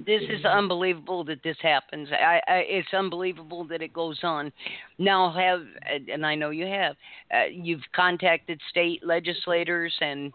This 0.06 0.22
is 0.28 0.44
unbelievable 0.44 1.24
that 1.24 1.42
this 1.42 1.56
happens. 1.62 2.08
I, 2.12 2.40
I, 2.46 2.54
it's 2.68 2.92
unbelievable 2.92 3.64
that 3.64 3.82
it 3.82 3.92
goes 3.92 4.18
on. 4.22 4.52
Now, 4.98 5.32
have 5.32 5.62
and 6.08 6.24
I 6.26 6.34
know 6.34 6.50
you 6.50 6.66
have. 6.66 6.96
Uh, 7.32 7.44
you've 7.50 7.82
contacted 7.94 8.60
state 8.70 9.04
legislators 9.04 9.94
and 10.00 10.32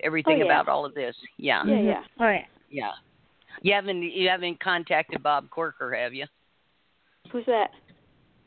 everything 0.00 0.34
Oh, 0.42 0.44
yeah. 0.44 0.44
about 0.44 0.68
all 0.68 0.84
of 0.84 0.94
this. 0.94 1.16
Yeah, 1.38 1.64
Yeah, 1.64 1.80
yeah. 1.80 2.02
All 2.20 2.26
right. 2.26 2.44
yeah. 2.70 2.92
You 3.62 3.72
haven't 3.72 4.02
you 4.02 4.28
haven't 4.28 4.60
contacted 4.60 5.22
Bob 5.22 5.48
Corker, 5.50 5.94
have 5.94 6.12
you? 6.12 6.26
Who's 7.30 7.46
that? 7.46 7.70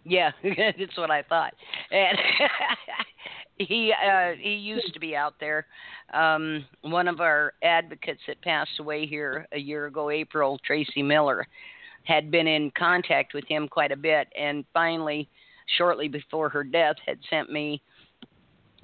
Yeah, 0.04 0.32
that's 0.44 0.98
what 0.98 1.12
I 1.12 1.24
thought. 1.24 1.54
And 1.92 2.18
he 3.58 3.94
uh 3.94 4.32
he 4.40 4.54
used 4.54 4.94
to 4.94 5.00
be 5.00 5.16
out 5.16 5.36
there. 5.40 5.66
Um 6.14 6.66
one 6.82 7.08
of 7.08 7.22
our 7.22 7.54
advocates 7.64 8.22
that 8.28 8.42
passed 8.42 8.80
away 8.80 9.06
here 9.06 9.48
a 9.52 9.60
year 9.60 9.88
ago, 9.88 10.10
April, 10.10 10.60
Tracy 10.66 11.04
Miller, 11.04 11.46
had 12.04 12.32
been 12.32 12.48
in 12.48 12.72
contact 12.72 13.34
with 13.34 13.46
him 13.48 13.68
quite 13.68 13.92
a 13.92 13.98
bit 13.98 14.28
and 14.38 14.66
finally 14.74 15.30
shortly 15.78 16.08
before 16.08 16.50
her 16.50 16.64
death 16.64 16.96
had 17.06 17.20
sent 17.30 17.52
me 17.52 17.82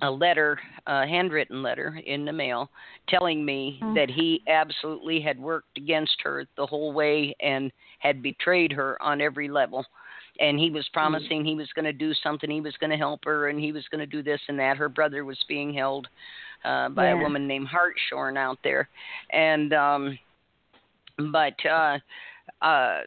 a 0.02 0.12
letter, 0.12 0.60
a 0.88 1.08
handwritten 1.08 1.64
letter 1.64 1.98
in 2.06 2.26
the 2.26 2.34
mail 2.34 2.70
telling 3.08 3.46
me 3.46 3.80
Mm. 3.82 3.96
that 3.96 4.10
he 4.10 4.42
absolutely 4.48 5.22
had 5.22 5.40
worked 5.40 5.78
against 5.78 6.22
her 6.24 6.46
the 6.58 6.66
whole 6.66 6.92
way 6.92 7.34
and 7.40 7.72
had 8.00 8.22
betrayed 8.22 8.74
her 8.74 9.02
on 9.02 9.22
every 9.22 9.48
level 9.48 9.86
and 10.40 10.60
he 10.60 10.70
was 10.70 10.88
promising 10.94 11.46
he 11.46 11.56
was 11.56 11.70
going 11.76 11.86
to 11.86 11.94
do 11.94 12.14
something 12.24 12.50
he 12.50 12.62
was 12.62 12.76
going 12.80 12.90
to 12.90 12.98
help 12.98 13.22
her 13.26 13.50
and 13.50 13.60
he 13.60 13.72
was 13.72 13.84
going 13.92 14.00
to 14.00 14.06
do 14.06 14.24
this 14.24 14.42
and 14.48 14.58
that. 14.60 14.78
Her 14.78 14.90
brother 14.90 15.26
was 15.26 15.38
being 15.48 15.74
held 15.74 16.08
uh 16.66 16.90
by 16.90 17.10
a 17.10 17.18
woman 17.18 17.48
named 17.48 17.68
hartshorn 17.68 18.38
out 18.38 18.58
there. 18.64 18.90
And 19.32 19.74
um 19.74 20.20
but 21.32 21.54
uh 21.70 21.98
uh 22.62 23.00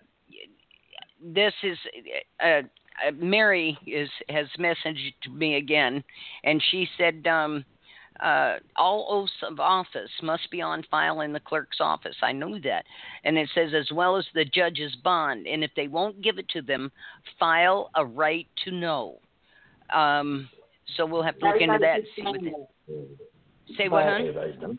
this 1.23 1.55
is 1.63 1.79
uh, 2.43 2.47
uh 2.47 3.13
Mary 3.17 3.77
is 3.87 4.09
has 4.29 4.47
messaged 4.59 5.33
me 5.33 5.57
again 5.57 6.05
and 6.45 6.63
she 6.71 6.87
said 6.97 7.27
um 7.27 7.65
uh, 8.21 8.57
all 8.77 9.07
oaths 9.09 9.33
of 9.43 9.61
office 9.61 10.11
must 10.23 10.51
be 10.51 10.61
on 10.63 10.83
file 10.91 11.21
in 11.21 11.33
the 11.33 11.41
clerk's 11.41 11.79
office. 11.81 12.17
I 12.23 12.33
know 12.33 12.59
that. 12.61 12.85
And 13.25 13.37
it 13.37 13.49
says, 13.55 13.73
as 13.75 13.91
well 13.93 14.17
as 14.17 14.25
the 14.35 14.45
judge's 14.45 14.95
bond. 15.05 15.47
And 15.47 15.63
if 15.63 15.71
they 15.77 15.89
won't 15.89 16.23
give 16.23 16.39
it 16.39 16.49
to 16.51 16.63
them, 16.63 16.91
file 17.39 17.91
a 17.95 18.05
right 18.05 18.47
to 18.65 18.71
know. 18.71 19.19
Um, 19.95 20.49
so 20.97 21.05
we'll 21.05 21.23
have 21.23 21.39
to 21.39 21.47
look 21.47 21.61
into 21.61 21.79
that. 21.81 22.01
See 22.15 22.23
what 22.23 22.41
they, 22.41 23.75
say 23.77 23.89
what, 23.89 24.05
hon? 24.05 24.79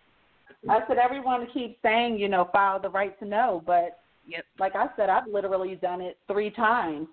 I 0.70 0.80
said 0.88 0.98
everyone 0.98 1.48
keeps 1.54 1.80
saying, 1.82 2.18
you 2.18 2.30
know, 2.30 2.50
file 2.52 2.80
the 2.80 2.90
right 2.90 3.18
to 3.20 3.26
know, 3.26 3.62
but 3.66 4.00
Yep. 4.30 4.44
like 4.60 4.76
I 4.76 4.88
said, 4.98 5.10
I've 5.10 5.28
literally 5.28 5.76
done 5.76 6.02
it 6.02 6.18
three 6.28 6.50
times. 6.50 7.08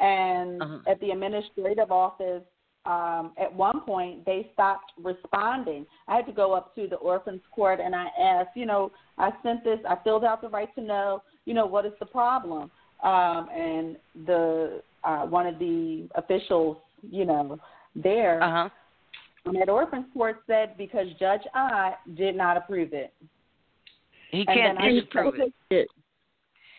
And 0.00 0.62
Uh-huh. 0.62 0.78
at 0.88 1.00
the 1.00 1.10
administrative 1.10 1.92
office, 1.92 2.42
um, 2.86 3.32
at 3.40 3.52
one 3.52 3.80
point 3.82 4.24
they 4.24 4.50
stopped 4.54 4.92
responding. 5.02 5.86
I 6.06 6.16
had 6.16 6.26
to 6.26 6.32
go 6.32 6.52
up 6.52 6.74
to 6.76 6.86
the 6.86 6.96
orphans 6.96 7.42
court 7.54 7.80
and 7.80 7.94
I 7.94 8.06
asked, 8.18 8.56
you 8.56 8.66
know, 8.66 8.90
I 9.18 9.30
sent 9.42 9.64
this, 9.64 9.78
I 9.88 9.96
filled 10.04 10.24
out 10.24 10.40
the 10.40 10.48
right 10.48 10.72
to 10.74 10.80
know, 10.80 11.22
you 11.44 11.54
know, 11.54 11.66
what 11.66 11.84
is 11.84 11.92
the 12.00 12.06
problem? 12.06 12.70
Um, 13.02 13.48
and 13.54 13.96
the 14.26 14.82
uh, 15.04 15.22
one 15.26 15.46
of 15.46 15.58
the 15.58 16.08
officials, 16.16 16.78
you 17.02 17.24
know, 17.24 17.58
there 17.94 18.42
Uh 18.42 18.70
huh. 19.44 19.60
at 19.62 19.68
orphans 19.68 20.06
court 20.12 20.42
said 20.46 20.76
because 20.76 21.06
Judge 21.18 21.42
I 21.54 21.94
did 22.16 22.36
not 22.36 22.56
approve 22.56 22.92
it. 22.92 23.12
He 24.30 24.44
can't 24.44 24.78
then 24.78 24.78
I 24.78 24.92
disapprove 24.92 25.34
it. 25.36 25.52
it. 25.70 25.88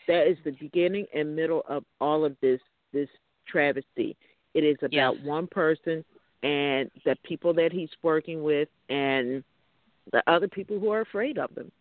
That 0.08 0.28
is 0.28 0.38
the 0.44 0.52
beginning 0.60 1.06
and 1.14 1.36
middle 1.36 1.64
of 1.70 1.84
all 2.02 2.26
of 2.26 2.36
this 2.42 2.60
this 2.94 3.10
travesty. 3.48 4.18
It 4.54 4.64
is 4.64 4.78
about 4.82 4.94
Yeah. 4.94 5.10
one 5.24 5.48
person 5.48 6.04
and 6.44 6.90
the 7.06 7.16
people 7.24 7.54
that 7.54 7.72
he's 7.72 7.90
working 8.02 8.44
with 8.44 8.70
and 8.90 9.44
the 10.12 10.24
other 10.28 10.48
people 10.48 10.80
who 10.80 10.90
are 10.92 11.02
afraid 11.02 11.38
of 11.38 11.54
them 11.56 11.72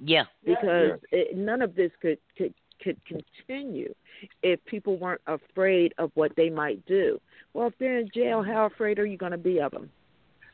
Yeah. 0.00 0.24
because 0.44 1.00
it, 1.10 1.36
none 1.36 1.60
of 1.62 1.74
this 1.74 1.92
could 2.00 2.18
could 2.36 2.54
could 2.80 2.98
continue 3.06 3.94
if 4.42 4.62
people 4.66 4.96
weren't 4.98 5.20
afraid 5.26 5.94
of 5.98 6.10
what 6.14 6.34
they 6.36 6.50
might 6.50 6.84
do. 6.86 7.18
Well, 7.54 7.68
if 7.68 7.78
they're 7.78 7.98
in 7.98 8.10
jail, 8.10 8.42
how 8.42 8.66
afraid 8.66 8.98
are 8.98 9.06
you 9.06 9.16
going 9.16 9.32
to 9.32 9.38
be 9.38 9.60
of 9.60 9.72
them? 9.72 9.90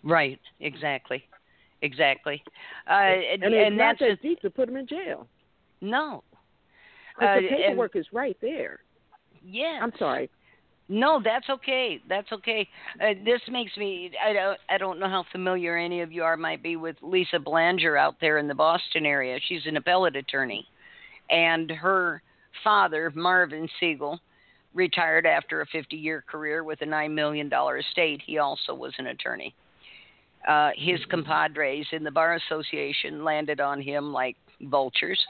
Right. 0.04 0.40
Exactly. 0.60 1.24
Exactly. 1.82 2.42
Uh, 2.88 2.92
and, 2.92 3.42
And 3.42 3.54
it's 3.54 3.66
and 3.66 3.76
not 3.76 3.96
that's 3.98 4.12
that 4.12 4.22
deep 4.22 4.40
to 4.42 4.50
put 4.50 4.66
them 4.66 4.76
in 4.76 4.86
jail. 4.86 5.26
No. 5.80 6.22
Uh, 7.20 7.24
the 7.26 7.38
and- 7.38 7.48
paperwork 7.48 7.96
is 7.96 8.06
right 8.12 8.36
there. 8.40 8.80
Yeah. 9.44 9.80
I'm 9.82 9.92
sorry. 9.98 10.30
No, 10.88 11.20
that's 11.24 11.48
okay. 11.48 12.00
That's 12.08 12.30
okay. 12.32 12.68
Uh, 13.00 13.14
this 13.24 13.40
makes 13.48 13.76
me. 13.76 14.10
I 14.24 14.32
don't. 14.32 14.58
I 14.68 14.78
don't 14.78 14.98
know 14.98 15.08
how 15.08 15.24
familiar 15.32 15.76
any 15.76 16.00
of 16.00 16.12
you 16.12 16.22
are 16.22 16.36
might 16.36 16.62
be 16.62 16.76
with 16.76 16.96
Lisa 17.02 17.38
Belanger 17.38 17.96
out 17.96 18.16
there 18.20 18.38
in 18.38 18.48
the 18.48 18.54
Boston 18.54 19.06
area. 19.06 19.38
She's 19.48 19.64
an 19.66 19.76
appellate 19.76 20.16
attorney, 20.16 20.66
and 21.30 21.70
her 21.70 22.22
father, 22.64 23.12
Marvin 23.14 23.68
Siegel, 23.78 24.20
retired 24.74 25.24
after 25.24 25.60
a 25.60 25.66
50-year 25.68 26.24
career 26.28 26.64
with 26.64 26.82
a 26.82 26.86
nine 26.86 27.14
million 27.14 27.48
dollar 27.48 27.78
estate. 27.78 28.20
He 28.26 28.38
also 28.38 28.74
was 28.74 28.92
an 28.98 29.06
attorney. 29.06 29.54
Uh, 30.46 30.70
his 30.76 30.98
compadres 31.08 31.86
in 31.92 32.02
the 32.02 32.10
bar 32.10 32.34
association 32.34 33.22
landed 33.22 33.60
on 33.60 33.80
him 33.80 34.12
like 34.12 34.36
vultures, 34.62 35.24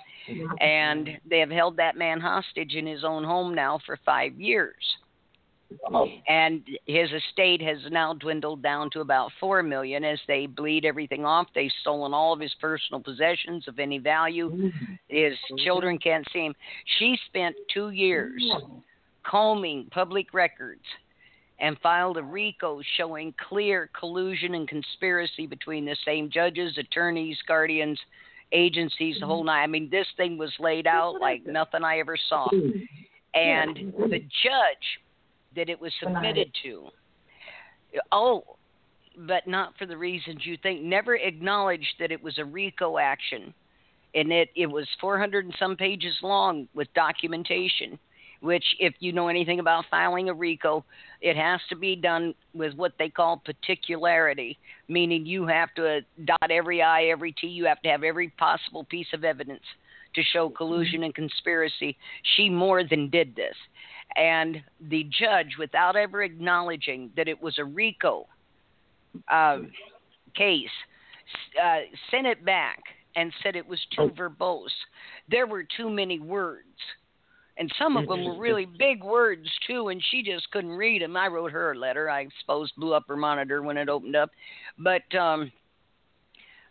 and 0.60 1.10
they 1.28 1.38
have 1.38 1.50
held 1.50 1.76
that 1.76 1.96
man 1.96 2.18
hostage 2.18 2.74
in 2.74 2.86
his 2.86 3.04
own 3.04 3.22
home 3.22 3.54
now 3.54 3.78
for 3.84 3.98
five 4.04 4.40
years 4.40 4.74
and 6.28 6.62
his 6.86 7.10
estate 7.12 7.62
has 7.62 7.78
now 7.90 8.14
dwindled 8.14 8.62
down 8.62 8.90
to 8.90 9.00
about 9.00 9.30
four 9.40 9.62
million 9.62 10.04
as 10.04 10.18
they 10.26 10.46
bleed 10.46 10.84
everything 10.84 11.24
off. 11.24 11.46
They've 11.54 11.70
stolen 11.80 12.14
all 12.14 12.32
of 12.32 12.40
his 12.40 12.54
personal 12.60 13.02
possessions 13.02 13.68
of 13.68 13.78
any 13.78 13.98
value. 13.98 14.70
His 15.08 15.34
children 15.64 15.98
can't 15.98 16.26
see 16.32 16.46
him. 16.46 16.54
She 16.98 17.18
spent 17.26 17.56
two 17.72 17.90
years 17.90 18.42
combing 19.24 19.86
public 19.90 20.34
records 20.34 20.82
and 21.60 21.78
filed 21.78 22.16
a 22.16 22.22
RICO 22.22 22.80
showing 22.96 23.32
clear 23.48 23.88
collusion 23.98 24.54
and 24.54 24.68
conspiracy 24.68 25.46
between 25.46 25.84
the 25.84 25.96
same 26.04 26.28
judges, 26.28 26.76
attorneys, 26.76 27.38
guardians, 27.46 27.98
agencies, 28.52 29.16
the 29.20 29.26
whole 29.26 29.44
nine. 29.44 29.62
I 29.62 29.66
mean, 29.66 29.88
this 29.90 30.06
thing 30.16 30.36
was 30.36 30.52
laid 30.58 30.86
out 30.86 31.20
like 31.20 31.46
nothing 31.46 31.84
I 31.84 31.98
ever 31.98 32.16
saw. 32.28 32.48
And 33.34 33.76
the 34.10 34.18
judge 34.18 35.00
that 35.56 35.68
it 35.68 35.80
was 35.80 35.92
submitted 36.00 36.50
to. 36.62 36.88
Oh, 38.10 38.44
but 39.16 39.46
not 39.46 39.76
for 39.78 39.86
the 39.86 39.96
reasons 39.96 40.44
you 40.44 40.56
think. 40.62 40.82
Never 40.82 41.16
acknowledged 41.16 41.94
that 41.98 42.12
it 42.12 42.22
was 42.22 42.38
a 42.38 42.44
RICO 42.44 42.98
action, 42.98 43.52
and 44.14 44.32
it 44.32 44.50
it 44.56 44.66
was 44.66 44.88
400 45.00 45.44
and 45.44 45.54
some 45.58 45.76
pages 45.76 46.14
long 46.22 46.68
with 46.74 46.92
documentation. 46.94 47.98
Which, 48.40 48.64
if 48.80 48.94
you 48.98 49.12
know 49.12 49.28
anything 49.28 49.60
about 49.60 49.84
filing 49.88 50.28
a 50.28 50.34
RICO, 50.34 50.84
it 51.20 51.36
has 51.36 51.60
to 51.68 51.76
be 51.76 51.94
done 51.94 52.34
with 52.52 52.74
what 52.74 52.92
they 52.98 53.08
call 53.08 53.40
particularity, 53.44 54.58
meaning 54.88 55.24
you 55.24 55.46
have 55.46 55.72
to 55.76 56.00
dot 56.24 56.50
every 56.50 56.82
I, 56.82 57.04
every 57.04 57.30
T. 57.30 57.46
You 57.46 57.66
have 57.66 57.80
to 57.82 57.88
have 57.88 58.02
every 58.02 58.30
possible 58.30 58.82
piece 58.82 59.06
of 59.14 59.22
evidence 59.22 59.62
to 60.16 60.22
show 60.32 60.48
mm-hmm. 60.48 60.56
collusion 60.56 61.04
and 61.04 61.14
conspiracy. 61.14 61.96
She 62.36 62.48
more 62.48 62.82
than 62.82 63.10
did 63.10 63.36
this 63.36 63.54
and 64.16 64.62
the 64.88 65.04
judge, 65.04 65.56
without 65.58 65.96
ever 65.96 66.22
acknowledging 66.22 67.10
that 67.16 67.28
it 67.28 67.40
was 67.40 67.58
a 67.58 67.64
RICO 67.64 68.26
um, 69.30 69.70
case, 70.34 70.68
uh, 71.62 71.80
sent 72.10 72.26
it 72.26 72.44
back 72.44 72.80
and 73.16 73.32
said 73.42 73.56
it 73.56 73.66
was 73.66 73.80
too 73.96 74.10
verbose. 74.16 74.70
There 75.30 75.46
were 75.46 75.64
too 75.76 75.90
many 75.90 76.18
words. 76.18 76.66
And 77.58 77.70
some 77.78 77.98
of 77.98 78.08
them 78.08 78.24
were 78.24 78.38
really 78.38 78.64
big 78.64 79.04
words 79.04 79.46
too, 79.66 79.88
and 79.88 80.02
she 80.10 80.22
just 80.22 80.50
couldn't 80.52 80.70
read 80.70 81.02
them. 81.02 81.16
I 81.18 81.26
wrote 81.26 81.52
her 81.52 81.72
a 81.72 81.78
letter. 81.78 82.08
I 82.08 82.26
suppose 82.40 82.72
blew 82.78 82.94
up 82.94 83.04
her 83.08 83.16
monitor 83.16 83.62
when 83.62 83.76
it 83.76 83.90
opened 83.90 84.16
up, 84.16 84.30
but 84.78 85.02
um, 85.14 85.52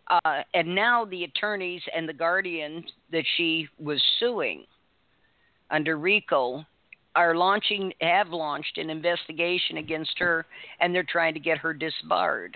uh, 0.10 0.42
and 0.54 0.74
now 0.74 1.06
the 1.06 1.24
attorneys 1.24 1.82
and 1.96 2.10
the 2.10 2.14
guardian 2.14 2.84
that 3.12 3.24
she 3.38 3.68
was 3.80 4.02
suing 4.20 4.66
under 5.70 5.98
RICO 5.98 6.66
are 7.16 7.36
launching 7.36 7.94
have 8.02 8.30
launched 8.30 8.78
an 8.78 8.90
investigation 8.90 9.78
against 9.78 10.18
her 10.18 10.46
and 10.80 10.94
they're 10.94 11.04
trying 11.04 11.34
to 11.34 11.40
get 11.40 11.58
her 11.58 11.74
disbarred 11.74 12.56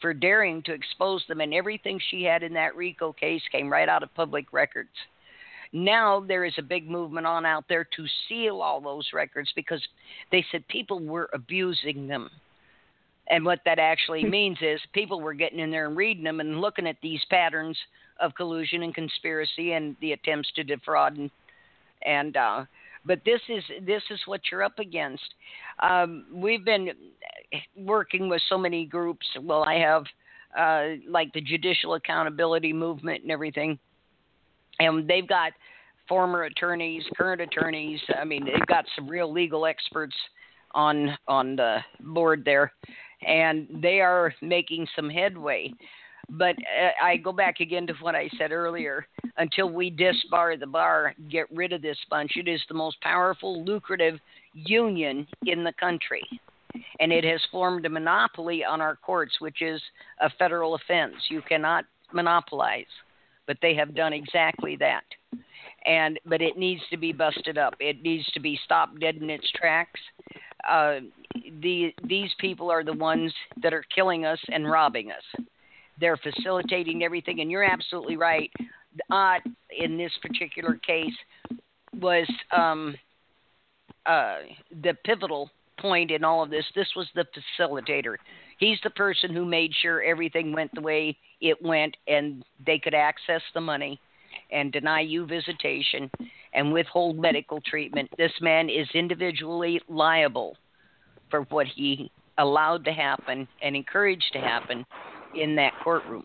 for 0.00 0.12
daring 0.12 0.62
to 0.64 0.72
expose 0.72 1.24
them 1.28 1.40
and 1.40 1.54
everything 1.54 2.00
she 2.10 2.24
had 2.24 2.42
in 2.42 2.52
that 2.52 2.74
RICO 2.74 3.12
case 3.12 3.42
came 3.52 3.70
right 3.70 3.88
out 3.88 4.02
of 4.02 4.12
public 4.14 4.52
records. 4.52 4.90
Now 5.72 6.20
there 6.20 6.44
is 6.44 6.54
a 6.58 6.62
big 6.62 6.90
movement 6.90 7.26
on 7.26 7.46
out 7.46 7.64
there 7.68 7.84
to 7.96 8.06
seal 8.28 8.60
all 8.60 8.80
those 8.80 9.08
records 9.14 9.50
because 9.54 9.80
they 10.30 10.44
said 10.50 10.66
people 10.68 11.00
were 11.00 11.30
abusing 11.32 12.08
them. 12.08 12.28
And 13.30 13.44
what 13.44 13.60
that 13.64 13.78
actually 13.78 14.24
means 14.24 14.58
is 14.60 14.80
people 14.92 15.20
were 15.20 15.32
getting 15.32 15.60
in 15.60 15.70
there 15.70 15.86
and 15.86 15.96
reading 15.96 16.24
them 16.24 16.40
and 16.40 16.60
looking 16.60 16.88
at 16.88 16.96
these 17.02 17.24
patterns 17.30 17.78
of 18.20 18.34
collusion 18.34 18.82
and 18.82 18.94
conspiracy 18.94 19.72
and 19.72 19.96
the 20.00 20.12
attempts 20.12 20.50
to 20.56 20.64
defraud 20.64 21.16
and 21.16 21.30
and 22.04 22.36
uh, 22.36 22.64
but 23.04 23.20
this 23.24 23.40
is 23.48 23.62
this 23.86 24.02
is 24.10 24.20
what 24.26 24.40
you're 24.50 24.62
up 24.62 24.78
against. 24.78 25.34
Um, 25.82 26.26
we've 26.32 26.64
been 26.64 26.90
working 27.76 28.28
with 28.28 28.42
so 28.48 28.56
many 28.56 28.84
groups. 28.86 29.26
Well, 29.40 29.64
I 29.64 29.74
have 29.74 30.04
uh, 30.58 30.96
like 31.08 31.32
the 31.32 31.40
Judicial 31.40 31.94
Accountability 31.94 32.72
Movement 32.72 33.22
and 33.22 33.30
everything, 33.30 33.78
and 34.78 35.08
they've 35.08 35.28
got 35.28 35.52
former 36.08 36.44
attorneys, 36.44 37.02
current 37.16 37.40
attorneys. 37.40 38.00
I 38.20 38.24
mean, 38.24 38.44
they've 38.44 38.66
got 38.66 38.84
some 38.96 39.08
real 39.08 39.32
legal 39.32 39.66
experts 39.66 40.14
on 40.72 41.16
on 41.28 41.56
the 41.56 41.78
board 42.00 42.42
there, 42.44 42.72
and 43.26 43.68
they 43.82 44.00
are 44.00 44.34
making 44.42 44.86
some 44.94 45.08
headway. 45.08 45.72
But 46.32 46.56
uh, 46.56 47.04
I 47.04 47.18
go 47.18 47.30
back 47.30 47.60
again 47.60 47.86
to 47.88 47.92
what 48.00 48.14
I 48.14 48.28
said 48.38 48.52
earlier. 48.52 49.06
Until 49.36 49.68
we 49.68 49.90
disbar 49.90 50.58
the 50.58 50.66
bar, 50.66 51.14
get 51.30 51.46
rid 51.52 51.72
of 51.72 51.82
this 51.82 51.98
bunch. 52.08 52.32
It 52.36 52.48
is 52.48 52.60
the 52.68 52.74
most 52.74 53.00
powerful, 53.02 53.64
lucrative 53.64 54.18
union 54.54 55.26
in 55.46 55.62
the 55.62 55.74
country. 55.78 56.22
And 57.00 57.12
it 57.12 57.24
has 57.24 57.40
formed 57.50 57.84
a 57.84 57.90
monopoly 57.90 58.64
on 58.64 58.80
our 58.80 58.96
courts, 58.96 59.34
which 59.40 59.60
is 59.60 59.80
a 60.20 60.30
federal 60.38 60.74
offense. 60.74 61.14
You 61.28 61.42
cannot 61.42 61.84
monopolize. 62.14 62.86
But 63.46 63.58
they 63.60 63.74
have 63.74 63.94
done 63.94 64.14
exactly 64.14 64.76
that. 64.76 65.04
And 65.84 66.18
but 66.24 66.40
it 66.40 66.56
needs 66.56 66.80
to 66.90 66.96
be 66.96 67.12
busted 67.12 67.58
up. 67.58 67.74
It 67.78 68.02
needs 68.02 68.24
to 68.32 68.40
be 68.40 68.58
stopped 68.64 69.00
dead 69.00 69.16
in 69.16 69.28
its 69.28 69.50
tracks. 69.54 70.00
Uh, 70.66 71.00
the 71.60 71.92
these 72.04 72.30
people 72.38 72.70
are 72.70 72.84
the 72.84 72.92
ones 72.92 73.34
that 73.62 73.74
are 73.74 73.84
killing 73.94 74.24
us 74.24 74.38
and 74.48 74.70
robbing 74.70 75.10
us. 75.10 75.46
They're 76.00 76.16
facilitating 76.16 77.02
everything, 77.04 77.40
and 77.40 77.50
you're 77.50 77.64
absolutely 77.64 78.16
right. 78.16 78.50
The 78.58 79.14
Ott, 79.14 79.42
in 79.76 79.96
this 79.96 80.12
particular 80.20 80.74
case, 80.74 81.14
was 82.00 82.28
um, 82.56 82.94
uh, 84.06 84.38
the 84.82 84.94
pivotal 85.04 85.50
point 85.78 86.10
in 86.10 86.24
all 86.24 86.42
of 86.42 86.50
this. 86.50 86.64
This 86.74 86.88
was 86.96 87.08
the 87.14 87.26
facilitator. 87.58 88.16
He's 88.58 88.78
the 88.84 88.90
person 88.90 89.34
who 89.34 89.44
made 89.44 89.72
sure 89.80 90.02
everything 90.02 90.52
went 90.52 90.74
the 90.74 90.80
way 90.80 91.16
it 91.40 91.60
went, 91.62 91.96
and 92.06 92.44
they 92.64 92.78
could 92.78 92.94
access 92.94 93.42
the 93.54 93.60
money 93.60 94.00
and 94.50 94.72
deny 94.72 95.00
you 95.00 95.26
visitation 95.26 96.10
and 96.54 96.72
withhold 96.72 97.18
medical 97.18 97.60
treatment. 97.60 98.08
This 98.16 98.32
man 98.40 98.68
is 98.68 98.88
individually 98.94 99.80
liable 99.88 100.56
for 101.30 101.42
what 101.42 101.66
he 101.66 102.10
allowed 102.38 102.84
to 102.84 102.92
happen 102.92 103.48
and 103.62 103.74
encouraged 103.76 104.30
to 104.32 104.38
happen 104.38 104.84
in 105.34 105.56
that 105.56 105.72
courtroom. 105.82 106.24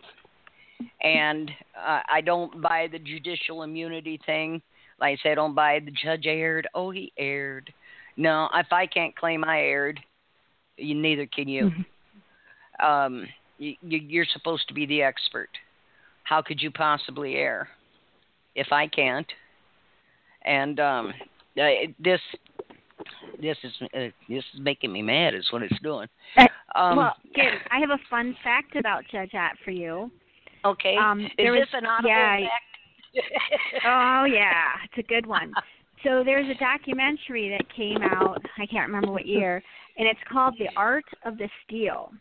And 1.02 1.50
uh, 1.76 2.02
I 2.10 2.22
don't 2.22 2.62
buy 2.62 2.88
the 2.92 3.00
judicial 3.00 3.64
immunity 3.64 4.20
thing. 4.26 4.62
Like 5.00 5.20
I 5.20 5.24
said, 5.24 5.32
I 5.34 5.36
don't 5.36 5.56
buy 5.56 5.80
the 5.84 5.92
judge 5.92 6.26
erred. 6.26 6.68
Oh, 6.74 6.92
he 6.92 7.12
erred. 7.18 7.72
No, 8.16 8.50
if 8.56 8.68
I 8.72 8.88
can't 8.88 9.16
claim 9.16 9.44
I 9.44 9.60
erred, 9.60 10.00
you, 10.78 10.96
neither 10.96 11.28
can 11.28 11.48
you. 11.48 11.72
Mm-hmm. 12.82 12.86
Um, 12.86 13.28
you. 13.58 13.76
You're 13.82 14.26
supposed 14.34 14.68
to 14.68 14.74
be 14.74 14.86
the 14.86 15.02
expert. 15.02 15.50
How 16.24 16.42
could 16.42 16.62
you 16.62 16.72
possibly 16.72 17.36
err 17.36 17.70
if 18.56 18.68
I 18.72 18.88
can't? 18.88 19.32
And 20.46 20.80
um, 20.80 21.14
uh, 21.60 21.68
this 22.00 22.22
this 23.42 23.58
is 23.64 23.72
uh, 23.82 24.10
this 24.30 24.44
is 24.54 24.60
making 24.60 24.92
me 24.92 25.02
mad. 25.02 25.34
Is 25.34 25.48
what 25.52 25.64
it's 25.64 25.80
doing. 25.82 26.08
Um, 26.76 26.98
well, 26.98 27.16
I 27.72 27.80
have 27.80 27.90
a 27.90 28.00
fun 28.10 28.36
fact 28.44 28.76
about 28.76 29.04
Judge 29.12 29.34
Ott 29.34 29.54
for 29.64 29.72
you. 29.72 30.12
Okay. 30.66 30.96
Um, 30.96 31.22
is 31.22 31.32
there 31.38 31.54
this 31.54 31.68
was, 31.74 31.82
an 31.82 31.86
audible 31.86 32.10
yeah, 32.10 32.38
fact? 32.40 32.52
oh 33.86 34.26
yeah, 34.26 34.64
it's 34.84 34.98
a 34.98 35.08
good 35.08 35.26
one. 35.26 35.54
So 36.04 36.24
there's 36.24 36.48
a 36.50 36.60
documentary 36.60 37.50
that 37.50 37.66
came 37.76 38.02
out. 38.04 38.42
I 38.58 38.66
can't 38.66 38.88
remember 38.88 39.12
what 39.12 39.26
year, 39.26 39.64
and 39.98 40.08
it's 40.08 40.20
called 40.32 40.56
The 40.60 40.70
Art 40.76 41.06
of 41.26 41.38
the 41.38 41.50
Steal. 41.66 42.12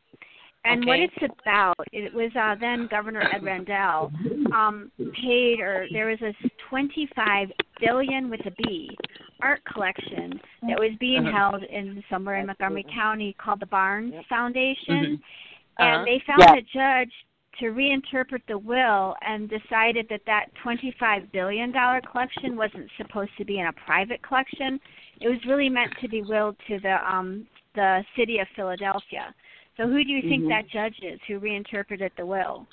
And 0.65 0.83
okay. 0.83 0.89
what 0.89 0.99
it's 0.99 1.33
about, 1.43 1.87
it 1.93 2.13
was 2.13 2.31
uh, 2.35 2.57
then 2.59 2.89
Governor 2.91 3.23
Ed 3.33 3.45
Rendell 3.45 4.11
um, 4.53 4.91
paid, 5.23 5.61
or 5.61 5.87
there 5.93 6.07
was 6.07 6.19
a 6.23 6.33
25 6.69 7.49
billion 7.81 8.29
with 8.29 8.41
a 8.47 8.51
B 8.51 8.97
art 9.43 9.63
collection 9.65 10.41
that 10.63 10.79
was 10.79 10.93
being 10.99 11.27
uh-huh. 11.27 11.51
held 11.51 11.63
in 11.65 12.03
somewhere 12.11 12.37
in 12.37 12.47
Montgomery 12.47 12.87
County 12.95 13.35
called 13.39 13.61
the 13.61 13.67
Barnes 13.67 14.15
Foundation, 14.29 14.87
Mm-hmm. 14.89 15.83
and 15.83 15.95
Uh-huh. 15.95 16.05
they 16.05 16.19
found 16.27 16.59
a 16.59 16.63
judge 16.63 17.13
to 17.59 17.67
reinterpret 17.73 18.43
the 18.49 18.59
will 18.59 19.17
and 19.23 19.49
decided 19.49 20.07
that 20.11 20.21
that 20.27 20.47
25 20.63 21.33
billion 21.33 21.73
dollar 21.73 22.01
collection 22.01 22.57
wasn't 22.57 22.91
supposed 22.97 23.31
to 23.39 23.45
be 23.45 23.59
in 23.61 23.67
a 23.67 23.73
private 23.73 24.23
collection. 24.23 24.79
It 25.21 25.29
was 25.29 25.39
really 25.47 25.71
meant 25.71 25.93
to 26.01 26.09
be 26.09 26.23
willed 26.23 26.57
to 26.69 26.79
the 26.81 26.97
um 27.11 27.47
the 27.75 28.05
city 28.17 28.39
of 28.39 28.49
Philadelphia. 28.57 29.35
So 29.77 29.87
who 29.87 30.03
do 30.03 30.11
you 30.11 30.23
think 30.23 30.45
Mhm. 30.45 30.49
that 30.49 30.69
judge 30.69 30.99
is 31.03 31.21
who 31.27 31.39
reinterpreted 31.39 32.13
the 32.17 32.25
will? 32.25 32.67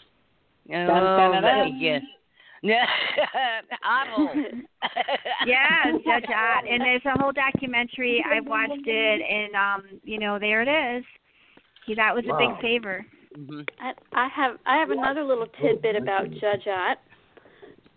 Oh, 0.69 0.87
dun, 0.87 2.22
dun, 2.63 2.71
let 2.71 2.79
dun. 2.79 2.97
me 2.99 3.15
guess. 3.15 3.29
Yeah, 3.69 3.77
Otto. 3.83 4.33
yeah, 5.45 5.91
Judge 6.05 6.29
Ott. 6.29 6.63
And 6.69 6.81
there's 6.81 7.01
a 7.05 7.21
whole 7.21 7.31
documentary. 7.31 8.23
I 8.29 8.39
watched 8.39 8.85
it, 8.87 9.21
and 9.21 9.55
um, 9.55 9.99
you 10.03 10.19
know, 10.19 10.39
there 10.39 10.61
it 10.61 10.97
is. 10.97 11.03
He 11.85 11.95
that 11.95 12.15
was 12.15 12.23
a 12.25 12.37
big 12.37 12.61
favor. 12.61 13.05
Mhm. 13.37 13.67
I, 13.79 13.91
I 14.13 14.27
have 14.29 14.57
I 14.65 14.77
have 14.77 14.89
another 14.91 15.23
little 15.23 15.47
tidbit 15.61 15.95
about 15.95 16.29
Judge 16.31 16.67
Ott. 16.67 16.97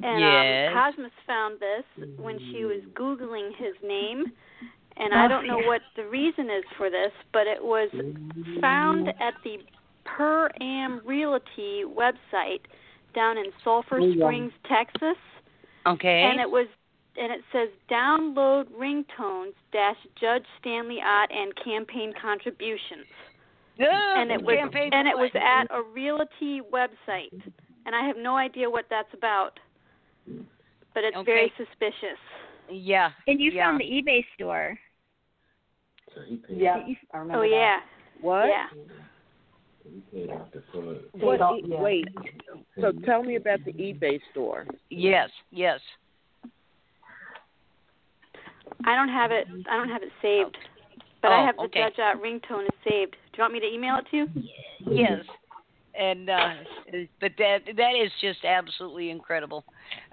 And 0.03 0.21
Yes. 0.21 0.69
um, 0.69 0.75
Cosmos 0.75 1.11
found 1.27 1.59
this 1.59 2.09
when 2.19 2.39
she 2.53 2.65
was 2.67 2.83
googling 2.93 3.55
his 3.57 3.75
name, 3.83 4.25
and 4.99 5.15
I 5.15 5.25
Oh, 5.25 5.29
don't 5.29 5.47
know 5.47 5.59
what 5.61 5.81
the 5.97 6.05
reason 6.05 6.51
is 6.51 6.65
for 6.77 6.91
this, 6.91 7.13
but 7.33 7.47
it 7.47 7.63
was 7.65 7.89
found 8.61 9.09
at 9.09 9.35
the 9.43 9.59
Per 10.05 10.51
Am 10.61 11.01
Realty 11.05 11.85
website 11.87 12.61
down 13.17 13.37
in 13.39 13.47
Sulphur 13.65 13.99
Oh, 14.01 14.07
yeah. 14.07 14.25
Springs, 14.25 14.53
Texas, 14.69 15.17
Okay. 15.87 16.23
and 16.23 16.39
it 16.41 16.49
was 16.49 16.69
and 17.19 17.33
it 17.33 17.41
says 17.51 17.69
download 17.91 18.67
ringtones 18.79 19.55
dash 19.73 19.97
Judge 20.21 20.45
Stanley 20.61 20.99
Ott 21.03 21.31
and 21.33 21.51
campaign 21.65 22.13
contributions 22.21 23.07
Yeah, 23.79 24.21
and 24.21 24.31
it 24.31 24.41
was 24.43 24.55
campaign 24.59 24.91
and 24.93 25.09
it 25.09 25.17
was 25.17 25.31
at 25.35 25.65
a 25.75 25.81
realty 25.83 26.61
website 26.71 27.33
and 27.87 27.95
i 27.97 28.07
have 28.07 28.17
no 28.19 28.37
idea 28.37 28.69
what 28.69 28.85
that's 28.91 29.13
about 29.15 29.59
but 30.93 31.05
it's 31.05 31.17
very 31.25 31.51
suspicious 31.57 32.21
Yeah. 32.71 33.11
And 33.27 33.41
you 33.41 33.51
yeah. 33.53 33.65
found 33.67 33.81
the 33.81 33.85
eBay 33.85 34.23
store. 34.35 34.79
So 36.15 36.21
he 36.29 36.41
Yeah, 36.51 36.83
oh 37.15 37.41
that. 37.41 37.49
yeah 37.49 37.79
What? 38.21 38.47
yeah 38.49 38.67
What? 41.13 41.41
e- 41.41 41.65
yeah. 41.67 41.81
Wait. 41.81 42.09
So 42.81 42.93
tell 43.05 43.23
me 43.23 43.37
about 43.37 43.65
the 43.65 43.73
eBay 43.73 44.21
store. 44.31 44.67
Yes. 44.91 45.31
Yes. 45.51 45.81
i 48.85 48.95
don't 48.95 49.09
have 49.09 49.31
it 49.33 49.47
i 49.71 49.77
don't 49.77 49.89
have 49.89 50.03
it 50.03 50.11
saved 50.21 50.57
but 51.23 51.33
i 51.33 51.43
Oh, 51.43 51.47
have 51.47 51.57
the 51.57 51.63
okay. 51.63 51.81
judge 51.81 51.99
Ott 51.99 52.21
ringtone 52.23 52.65
is 52.65 52.79
saved 52.89 53.13
do 53.13 53.37
you 53.39 53.43
want 53.43 53.53
me 53.53 53.61
to 53.61 53.67
email 53.67 53.97
it 53.97 54.07
to 54.11 54.17
you 54.17 54.27
Yes. 54.89 55.25
And 55.99 56.29
uh 56.29 56.51
but 57.21 57.33
that 57.39 57.61
that 57.77 57.93
is 57.97 58.11
just 58.21 58.45
absolutely 58.45 59.11
incredible. 59.11 59.65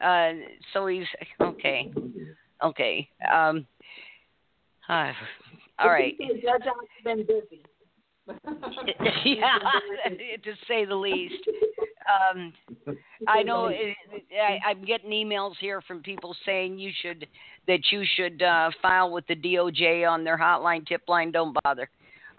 Uh 0.02 0.32
so 0.74 0.88
he's 0.88 1.06
okay. 1.42 1.92
Okay. 2.64 3.10
Um 3.32 3.68
uh, 4.90 5.12
all 5.80 5.90
right. 5.90 6.16
Judge 6.20 6.62
Ott's 6.68 7.04
been 7.04 7.26
busy. 7.26 7.64
yeah, 9.26 9.58
to 10.44 10.54
say 10.68 10.86
the 10.86 10.96
least. 10.96 11.44
Um, 12.32 12.54
I 13.28 13.44
know 13.44 13.68
it, 13.68 13.96
I, 14.34 14.60
I'm 14.70 14.84
getting 14.84 15.10
emails 15.12 15.54
here 15.60 15.82
from 15.82 16.02
people 16.02 16.36
saying 16.46 16.78
you 16.80 16.92
should 17.02 17.28
that 17.68 17.80
you 17.92 18.04
should 18.16 18.42
uh, 18.42 18.72
file 18.82 19.12
with 19.12 19.26
the 19.28 19.36
DOJ 19.36 20.10
on 20.10 20.24
their 20.24 20.38
hotline 20.38 20.86
tip 20.86 21.02
line. 21.08 21.32
Don't 21.32 21.56
bother. 21.64 21.90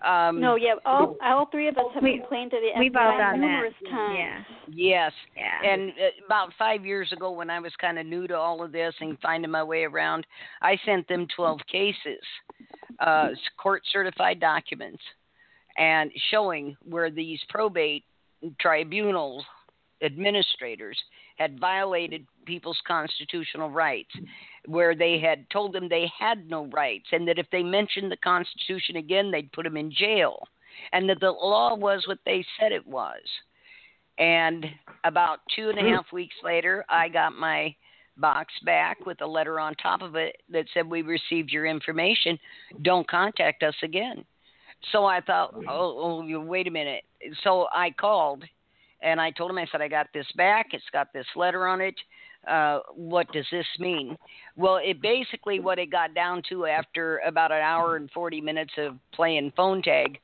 Um, 0.04 0.38
no 0.38 0.56
yeah 0.56 0.74
all 0.84 1.16
all 1.24 1.46
three 1.50 1.66
of 1.68 1.78
us 1.78 1.84
have 1.94 2.02
We- 2.02 2.18
complained 2.18 2.50
to 2.50 2.58
the 2.58 2.78
We've 2.78 2.94
all 2.94 3.12
FBI 3.12 3.18
done 3.18 3.40
that. 3.40 3.46
numerous 3.46 3.74
times 3.90 4.18
Yeah. 4.18 4.44
Yes, 4.68 5.12
Yeah. 5.36 5.70
and 5.72 5.90
uh, 5.92 6.24
about 6.26 6.50
five 6.58 6.84
years 6.84 7.10
ago, 7.12 7.30
when 7.30 7.48
I 7.48 7.58
was 7.60 7.72
kind 7.80 7.98
of 7.98 8.04
new 8.04 8.26
to 8.26 8.36
all 8.36 8.62
of 8.62 8.70
this 8.72 8.94
and 9.00 9.18
finding 9.20 9.50
my 9.50 9.62
way 9.62 9.84
around, 9.84 10.26
I 10.60 10.76
sent 10.84 11.06
them 11.08 11.26
12 11.34 11.60
cases, 11.70 12.20
uh, 12.98 13.28
court 13.56 13.82
certified 13.92 14.40
documents, 14.40 15.02
and 15.76 16.10
showing 16.30 16.76
where 16.84 17.10
these 17.10 17.40
probate 17.48 18.04
tribunals 18.60 19.44
administrators 20.02 20.98
had 21.36 21.58
violated 21.58 22.26
people's 22.46 22.80
constitutional 22.86 23.70
rights, 23.70 24.10
where 24.66 24.94
they 24.94 25.18
had 25.18 25.48
told 25.50 25.72
them 25.72 25.88
they 25.88 26.10
had 26.16 26.48
no 26.48 26.66
rights, 26.66 27.06
and 27.12 27.26
that 27.26 27.38
if 27.38 27.46
they 27.50 27.62
mentioned 27.62 28.10
the 28.10 28.16
Constitution 28.18 28.96
again, 28.96 29.30
they'd 29.30 29.52
put 29.52 29.64
them 29.64 29.76
in 29.76 29.90
jail. 29.90 30.38
and 30.92 31.08
that 31.08 31.20
the 31.20 31.30
law 31.30 31.72
was 31.76 32.04
what 32.08 32.18
they 32.26 32.44
said 32.58 32.72
it 32.72 32.84
was. 32.84 33.20
And 34.18 34.66
about 35.04 35.38
two 35.54 35.70
and 35.70 35.78
a 35.78 35.82
half 35.82 36.06
weeks 36.12 36.34
later, 36.42 36.84
I 36.88 37.08
got 37.08 37.32
my 37.32 37.74
box 38.16 38.52
back 38.64 39.06
with 39.06 39.20
a 39.20 39.26
letter 39.26 39.60
on 39.60 39.74
top 39.76 40.02
of 40.02 40.16
it 40.16 40.36
that 40.50 40.66
said, 40.74 40.88
We 40.88 41.02
received 41.02 41.50
your 41.50 41.66
information. 41.66 42.38
Don't 42.82 43.08
contact 43.08 43.62
us 43.62 43.74
again. 43.82 44.24
So 44.92 45.04
I 45.04 45.20
thought, 45.20 45.54
oh, 45.68 46.22
oh, 46.26 46.40
wait 46.40 46.66
a 46.66 46.70
minute. 46.70 47.04
So 47.42 47.66
I 47.72 47.90
called 47.90 48.44
and 49.02 49.20
I 49.20 49.30
told 49.30 49.50
him, 49.50 49.58
I 49.58 49.66
said, 49.70 49.82
I 49.82 49.88
got 49.88 50.08
this 50.14 50.26
back. 50.36 50.68
It's 50.72 50.84
got 50.92 51.12
this 51.12 51.26
letter 51.36 51.66
on 51.66 51.80
it. 51.80 51.94
Uh, 52.48 52.80
what 52.94 53.30
does 53.32 53.46
this 53.50 53.66
mean? 53.78 54.16
Well, 54.56 54.76
it 54.76 55.00
basically 55.00 55.60
what 55.60 55.78
it 55.78 55.90
got 55.90 56.14
down 56.14 56.42
to 56.50 56.66
after 56.66 57.18
about 57.26 57.52
an 57.52 57.62
hour 57.62 57.96
and 57.96 58.10
40 58.10 58.40
minutes 58.40 58.72
of 58.76 58.96
playing 59.14 59.52
phone 59.56 59.82
tag. 59.82 60.18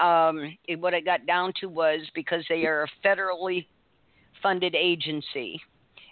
Um, 0.00 0.56
it, 0.68 0.80
what 0.80 0.94
it 0.94 1.04
got 1.04 1.26
down 1.26 1.52
to 1.60 1.66
was 1.66 2.00
because 2.14 2.44
they 2.48 2.64
are 2.66 2.84
a 2.84 3.06
federally 3.06 3.66
funded 4.42 4.76
agency 4.76 5.60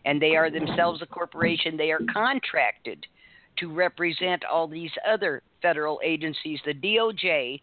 and 0.04 0.20
they 0.20 0.34
are 0.36 0.50
themselves 0.50 1.02
a 1.02 1.06
corporation, 1.06 1.76
they 1.76 1.90
are 1.90 2.00
contracted 2.12 3.06
to 3.58 3.72
represent 3.72 4.44
all 4.44 4.68
these 4.68 4.90
other 5.08 5.42
federal 5.62 6.00
agencies. 6.04 6.60
The 6.64 6.74
DOJ 6.74 7.60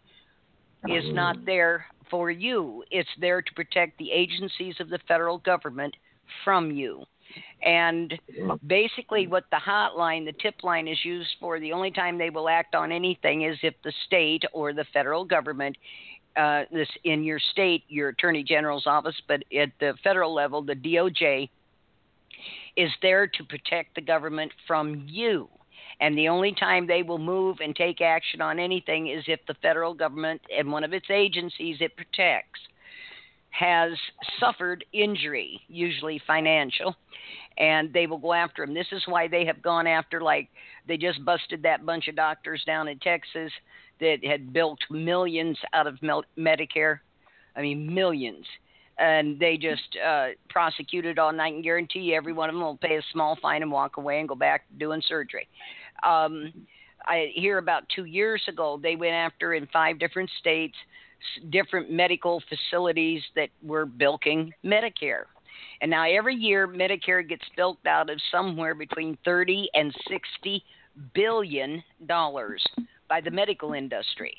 is 0.87 1.03
not 1.13 1.45
there 1.45 1.85
for 2.09 2.29
you, 2.29 2.83
it's 2.91 3.09
there 3.19 3.41
to 3.41 3.53
protect 3.53 3.97
the 3.97 4.11
agencies 4.11 4.75
of 4.79 4.89
the 4.89 4.99
federal 5.07 5.39
government 5.39 5.95
from 6.43 6.71
you. 6.71 7.03
And 7.63 8.13
basically, 8.67 9.27
what 9.27 9.45
the 9.49 9.57
hotline, 9.57 10.25
the 10.25 10.33
tip 10.33 10.63
line, 10.63 10.87
is 10.87 10.97
used 11.03 11.29
for, 11.39 11.59
the 11.59 11.71
only 11.71 11.91
time 11.91 12.17
they 12.17 12.29
will 12.29 12.49
act 12.49 12.75
on 12.75 12.91
anything 12.91 13.43
is 13.43 13.57
if 13.63 13.73
the 13.83 13.93
state 14.05 14.43
or 14.51 14.73
the 14.73 14.85
federal 14.93 15.25
government, 15.25 15.75
uh, 16.35 16.63
this 16.71 16.89
in 17.03 17.23
your 17.23 17.39
state, 17.39 17.83
your 17.87 18.09
attorney 18.09 18.43
general's 18.43 18.85
office, 18.85 19.15
but 19.27 19.43
at 19.57 19.69
the 19.79 19.93
federal 20.03 20.33
level, 20.33 20.61
the 20.61 20.75
DOJ 20.75 21.49
is 22.75 22.89
there 23.01 23.27
to 23.27 23.43
protect 23.43 23.95
the 23.95 24.01
government 24.01 24.51
from 24.67 25.05
you. 25.07 25.47
And 25.99 26.17
the 26.17 26.27
only 26.27 26.53
time 26.53 26.87
they 26.87 27.03
will 27.03 27.19
move 27.19 27.57
and 27.61 27.75
take 27.75 28.01
action 28.01 28.41
on 28.41 28.59
anything 28.59 29.07
is 29.07 29.23
if 29.27 29.39
the 29.47 29.55
federal 29.61 29.93
government 29.93 30.41
and 30.55 30.71
one 30.71 30.83
of 30.83 30.93
its 30.93 31.09
agencies 31.09 31.77
it 31.79 31.95
protects 31.95 32.59
has 33.51 33.91
suffered 34.39 34.83
injury, 34.93 35.61
usually 35.67 36.19
financial, 36.25 36.95
and 37.59 37.93
they 37.93 38.07
will 38.07 38.17
go 38.17 38.33
after 38.33 38.65
them. 38.65 38.73
This 38.73 38.87
is 38.91 39.03
why 39.05 39.27
they 39.27 39.45
have 39.45 39.61
gone 39.61 39.85
after, 39.85 40.21
like, 40.21 40.49
they 40.87 40.97
just 40.97 41.23
busted 41.23 41.61
that 41.61 41.85
bunch 41.85 42.07
of 42.07 42.15
doctors 42.15 42.63
down 42.65 42.87
in 42.87 42.97
Texas 42.97 43.51
that 43.99 44.25
had 44.25 44.53
built 44.53 44.79
millions 44.89 45.57
out 45.73 45.85
of 45.85 45.99
Medicare. 46.37 46.99
I 47.55 47.61
mean, 47.61 47.93
millions. 47.93 48.45
And 48.97 49.39
they 49.39 49.57
just 49.57 49.97
uh, 50.03 50.29
prosecuted 50.49 51.19
all 51.19 51.31
night 51.31 51.53
and 51.53 51.63
guarantee 51.63 52.15
every 52.15 52.33
one 52.33 52.49
of 52.49 52.55
them 52.55 52.63
will 52.63 52.77
pay 52.77 52.97
a 52.97 53.01
small 53.11 53.37
fine 53.41 53.61
and 53.61 53.71
walk 53.71 53.97
away 53.97 54.19
and 54.19 54.27
go 54.27 54.35
back 54.35 54.65
doing 54.79 55.01
surgery. 55.07 55.47
Um, 56.05 56.53
I 57.05 57.31
hear 57.35 57.57
about 57.57 57.83
two 57.93 58.05
years 58.05 58.41
ago 58.47 58.79
they 58.81 58.95
went 58.95 59.13
after 59.13 59.53
in 59.53 59.67
five 59.67 59.99
different 59.99 60.29
states 60.39 60.75
different 61.49 61.91
medical 61.91 62.41
facilities 62.49 63.21
that 63.35 63.49
were 63.61 63.85
bilking 63.85 64.53
Medicare. 64.63 65.23
And 65.81 65.91
now 65.91 66.05
every 66.05 66.35
year 66.35 66.67
Medicare 66.67 67.27
gets 67.27 67.43
bilked 67.55 67.87
out 67.87 68.09
of 68.09 68.19
somewhere 68.31 68.75
between 68.75 69.17
30 69.25 69.69
and 69.73 69.93
60 70.09 70.63
billion 71.13 71.83
dollars 72.05 72.63
by 73.09 73.21
the 73.21 73.31
medical 73.31 73.73
industry. 73.73 74.35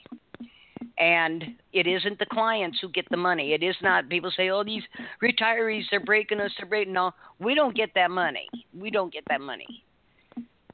And 0.98 1.42
it 1.72 1.86
isn't 1.86 2.18
the 2.18 2.26
clients 2.26 2.78
who 2.80 2.88
get 2.88 3.06
the 3.10 3.16
money. 3.16 3.52
It 3.52 3.62
is 3.64 3.74
not 3.82 4.08
people 4.08 4.30
say, 4.30 4.50
"Oh, 4.50 4.62
these 4.62 4.84
retirees 5.20 5.92
are 5.92 6.00
breaking 6.00 6.40
us, 6.40 6.52
they're 6.56 6.68
breaking." 6.68 6.92
No, 6.92 7.12
we 7.40 7.54
don't 7.54 7.74
get 7.74 7.90
that 7.94 8.12
money. 8.12 8.48
We 8.72 8.90
don't 8.90 9.12
get 9.12 9.24
that 9.28 9.40
money. 9.40 9.84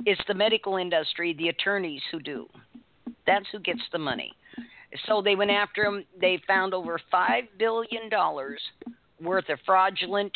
It's 0.06 0.20
the 0.28 0.34
medical 0.34 0.76
industry, 0.76 1.34
the 1.34 1.48
attorneys 1.48 2.02
who 2.10 2.20
do. 2.20 2.46
That's 3.26 3.46
who 3.52 3.60
gets 3.60 3.82
the 3.92 3.98
money. 3.98 4.32
So 5.06 5.22
they 5.22 5.36
went 5.36 5.50
after 5.50 5.84
him. 5.84 6.04
They 6.20 6.40
found 6.46 6.74
over 6.74 6.98
five 7.10 7.44
billion 7.58 8.08
dollars 8.10 8.60
worth 9.20 9.48
of 9.48 9.58
fraudulent, 9.64 10.32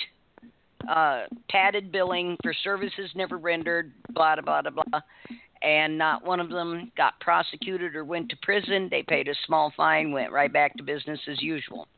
uh, 0.89 1.23
padded 1.51 1.91
billing 1.91 2.37
for 2.43 2.55
services 2.63 3.11
never 3.15 3.39
rendered. 3.39 3.93
Blah 4.11 4.37
blah 4.41 4.63
blah 4.63 4.71
blah. 4.71 5.01
And 5.63 5.97
not 5.97 6.25
one 6.25 6.41
of 6.41 6.51
them 6.51 6.93
got 6.97 7.19
prosecuted 7.21 7.97
or 7.97 8.05
went 8.05 8.29
to 8.29 8.37
prison. 8.43 8.89
They 8.91 9.03
paid 9.03 9.29
a 9.29 9.35
small 9.47 9.73
fine, 9.77 10.13
went 10.13 10.31
right 10.31 10.53
back 10.53 10.77
to 10.77 10.83
business 10.83 11.21
as 11.27 11.41
usual. 11.41 11.89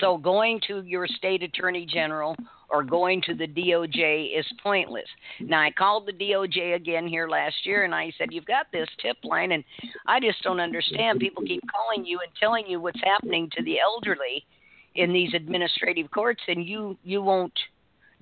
So 0.00 0.16
going 0.16 0.60
to 0.66 0.82
your 0.82 1.06
state 1.06 1.42
attorney 1.42 1.86
general 1.86 2.36
or 2.70 2.82
going 2.82 3.22
to 3.22 3.34
the 3.34 3.46
DOJ 3.46 4.38
is 4.38 4.46
pointless. 4.62 5.08
Now, 5.40 5.62
I 5.62 5.70
called 5.70 6.06
the 6.06 6.12
DOJ 6.12 6.76
again 6.76 7.06
here 7.06 7.28
last 7.28 7.64
year 7.64 7.84
and 7.84 7.94
I 7.94 8.12
said, 8.18 8.28
You've 8.30 8.44
got 8.44 8.66
this 8.72 8.88
tip 9.00 9.16
line, 9.24 9.52
and 9.52 9.64
I 10.06 10.20
just 10.20 10.42
don't 10.42 10.60
understand. 10.60 11.20
People 11.20 11.44
keep 11.44 11.62
calling 11.74 12.04
you 12.04 12.20
and 12.22 12.30
telling 12.38 12.66
you 12.66 12.80
what's 12.80 13.00
happening 13.02 13.48
to 13.56 13.62
the 13.62 13.78
elderly 13.80 14.44
in 14.94 15.12
these 15.12 15.32
administrative 15.34 16.10
courts, 16.10 16.42
and 16.48 16.66
you, 16.66 16.96
you 17.04 17.22
won't 17.22 17.58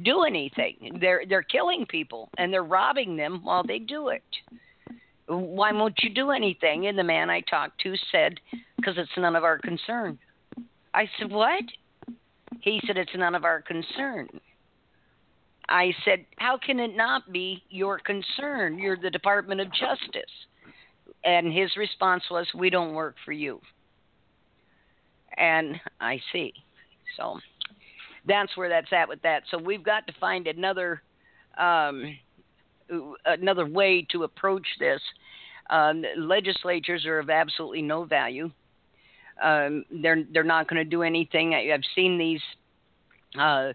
do 0.05 0.25
anything. 0.25 0.99
They're, 1.01 1.25
they're 1.29 1.43
killing 1.43 1.87
people 1.89 2.29
and 2.39 2.53
they're 2.53 2.63
robbing 2.63 3.17
them 3.17 3.41
while 3.43 3.65
they 3.65 3.79
do 3.79 4.09
it. 4.09 4.23
Why 5.27 5.73
won't 5.73 5.99
you 6.03 6.11
do 6.11 6.31
anything? 6.31 6.87
And 6.87 6.99
the 6.99 7.03
man 7.03 7.31
I 7.31 7.41
talked 7.41 7.81
to 7.81 7.95
said, 8.13 8.39
Because 8.77 8.95
it's 8.97 9.11
none 9.17 9.35
of 9.35 9.43
our 9.43 9.59
concern. 9.59 10.19
I 10.95 11.09
said, 11.19 11.31
What? 11.31 11.65
He 12.61 12.81
said, 12.87 12.97
It's 12.97 13.11
none 13.15 13.35
of 13.35 13.45
our 13.45 13.63
concern. 13.63 14.29
I 15.69 15.93
said, 16.05 16.27
How 16.39 16.59
can 16.59 16.79
it 16.79 16.97
not 16.97 17.33
be 17.33 17.63
your 17.69 17.99
concern? 17.99 18.79
You're 18.79 18.97
the 18.97 19.11
Department 19.11 19.61
of 19.61 19.69
Justice. 19.69 20.31
And 21.25 21.53
his 21.53 21.77
response 21.77 22.23
was, 22.31 22.47
We 22.55 22.71
don't 22.71 22.95
work 22.95 23.17
for 23.25 23.33
you. 23.33 23.61
And 25.37 25.81
I 26.01 26.21
see. 26.33 26.53
So 27.17 27.39
that's 28.27 28.57
where 28.57 28.69
that's 28.69 28.93
at 28.93 29.09
with 29.09 29.23
that. 29.23 29.43
So 29.51 29.59
we've 29.59 29.85
got 29.85 30.07
to 30.07 30.13
find 30.19 30.47
another 30.47 31.03
um, 31.59 32.17
another 33.25 33.67
way 33.67 34.07
to 34.13 34.25
approach 34.25 34.67
this. 34.79 35.01
Um, 35.71 36.05
legislatures 36.17 37.05
are 37.07 37.19
of 37.19 37.31
absolutely 37.31 37.83
no 37.83 38.05
value. 38.05 38.51
Um, 39.43 39.85
they're 39.91 40.25
they're 40.33 40.45
not 40.45 40.69
going 40.69 40.83
to 40.83 40.89
do 40.89 41.03
anything. 41.03 41.55
I, 41.55 41.65
have 41.67 41.83
seen 41.95 42.19
these 42.19 42.41
uh, 43.39 43.73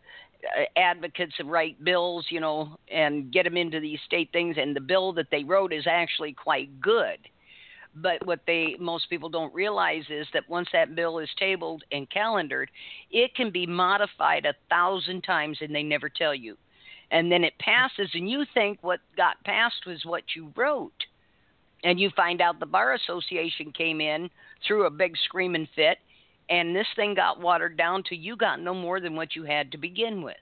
advocates 0.75 1.33
of 1.39 1.47
write 1.47 1.83
bills, 1.83 2.25
you 2.29 2.39
know, 2.39 2.77
and 2.91 3.31
get 3.31 3.43
them 3.43 3.57
into 3.57 3.79
these 3.79 3.99
state 4.05 4.29
things, 4.31 4.57
and 4.59 4.75
the 4.75 4.81
bill 4.81 5.13
that 5.13 5.27
they 5.31 5.43
wrote 5.43 5.73
is 5.73 5.85
actually 5.87 6.33
quite 6.33 6.81
good. 6.81 7.17
But 7.93 8.25
what 8.25 8.39
they 8.47 8.75
most 8.79 9.09
people 9.09 9.29
don't 9.29 9.53
realize 9.53 10.05
is 10.09 10.25
that 10.33 10.49
once 10.49 10.69
that 10.71 10.95
bill 10.95 11.19
is 11.19 11.29
tabled 11.37 11.83
and 11.91 12.09
calendared, 12.09 12.71
it 13.11 13.35
can 13.35 13.51
be 13.51 13.67
modified 13.67 14.45
a 14.45 14.55
thousand 14.69 15.23
times, 15.23 15.57
and 15.61 15.75
they 15.75 15.83
never 15.83 16.09
tell 16.09 16.33
you. 16.33 16.57
And 17.11 17.29
then 17.29 17.43
it 17.43 17.53
passes, 17.59 18.09
and 18.13 18.29
you 18.29 18.45
think 18.53 18.79
what 18.81 19.01
got 19.17 19.43
passed 19.43 19.85
was 19.85 20.05
what 20.05 20.23
you 20.35 20.53
wrote 20.55 20.93
and 21.83 21.99
you 21.99 22.09
find 22.15 22.41
out 22.41 22.59
the 22.59 22.65
bar 22.65 22.93
association 22.93 23.71
came 23.71 24.01
in 24.01 24.29
threw 24.67 24.85
a 24.85 24.89
big 24.89 25.15
screaming 25.25 25.67
fit 25.75 25.97
and 26.49 26.75
this 26.75 26.87
thing 26.95 27.15
got 27.15 27.39
watered 27.39 27.77
down 27.77 28.03
to 28.03 28.15
you 28.15 28.35
got 28.35 28.59
no 28.59 28.73
more 28.73 28.99
than 28.99 29.15
what 29.15 29.35
you 29.35 29.43
had 29.43 29.71
to 29.71 29.77
begin 29.77 30.21
with. 30.21 30.35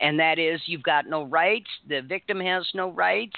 And 0.00 0.18
that 0.20 0.38
is 0.38 0.60
you've 0.66 0.82
got 0.82 1.08
no 1.08 1.24
rights 1.24 1.68
the 1.88 2.00
victim 2.02 2.40
has 2.40 2.66
no 2.74 2.90
rights 2.90 3.36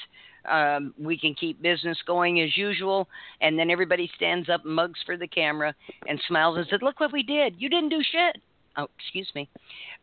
um, 0.50 0.94
we 0.98 1.18
can 1.18 1.34
keep 1.34 1.60
business 1.60 1.98
going 2.06 2.40
as 2.40 2.56
usual 2.56 3.08
and 3.40 3.58
then 3.58 3.70
everybody 3.70 4.10
stands 4.16 4.48
up 4.48 4.64
mugs 4.64 5.00
for 5.04 5.16
the 5.16 5.26
camera 5.26 5.74
and 6.06 6.20
smiles 6.28 6.56
and 6.58 6.66
says 6.70 6.80
look 6.82 7.00
what 7.00 7.12
we 7.12 7.22
did. 7.22 7.54
You 7.58 7.68
didn't 7.68 7.90
do 7.90 8.02
shit. 8.02 8.42
Oh 8.76 8.88
excuse 8.98 9.30
me. 9.34 9.48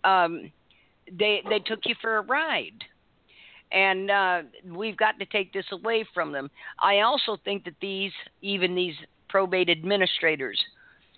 Um, 0.04 0.52
they 1.12 1.42
they 1.48 1.60
took 1.60 1.82
you 1.86 1.96
for 2.02 2.18
a 2.18 2.22
ride 2.22 2.84
and 3.72 4.10
uh, 4.10 4.42
we've 4.66 4.98
got 4.98 5.20
to 5.20 5.26
take 5.26 5.54
this 5.54 5.66
away 5.72 6.06
from 6.14 6.32
them. 6.32 6.50
I 6.80 7.00
also 7.00 7.38
think 7.44 7.66
that 7.66 7.76
these, 7.82 8.12
even 8.42 8.76
these 8.76 8.96
probate 9.30 9.70
administrators, 9.70 10.60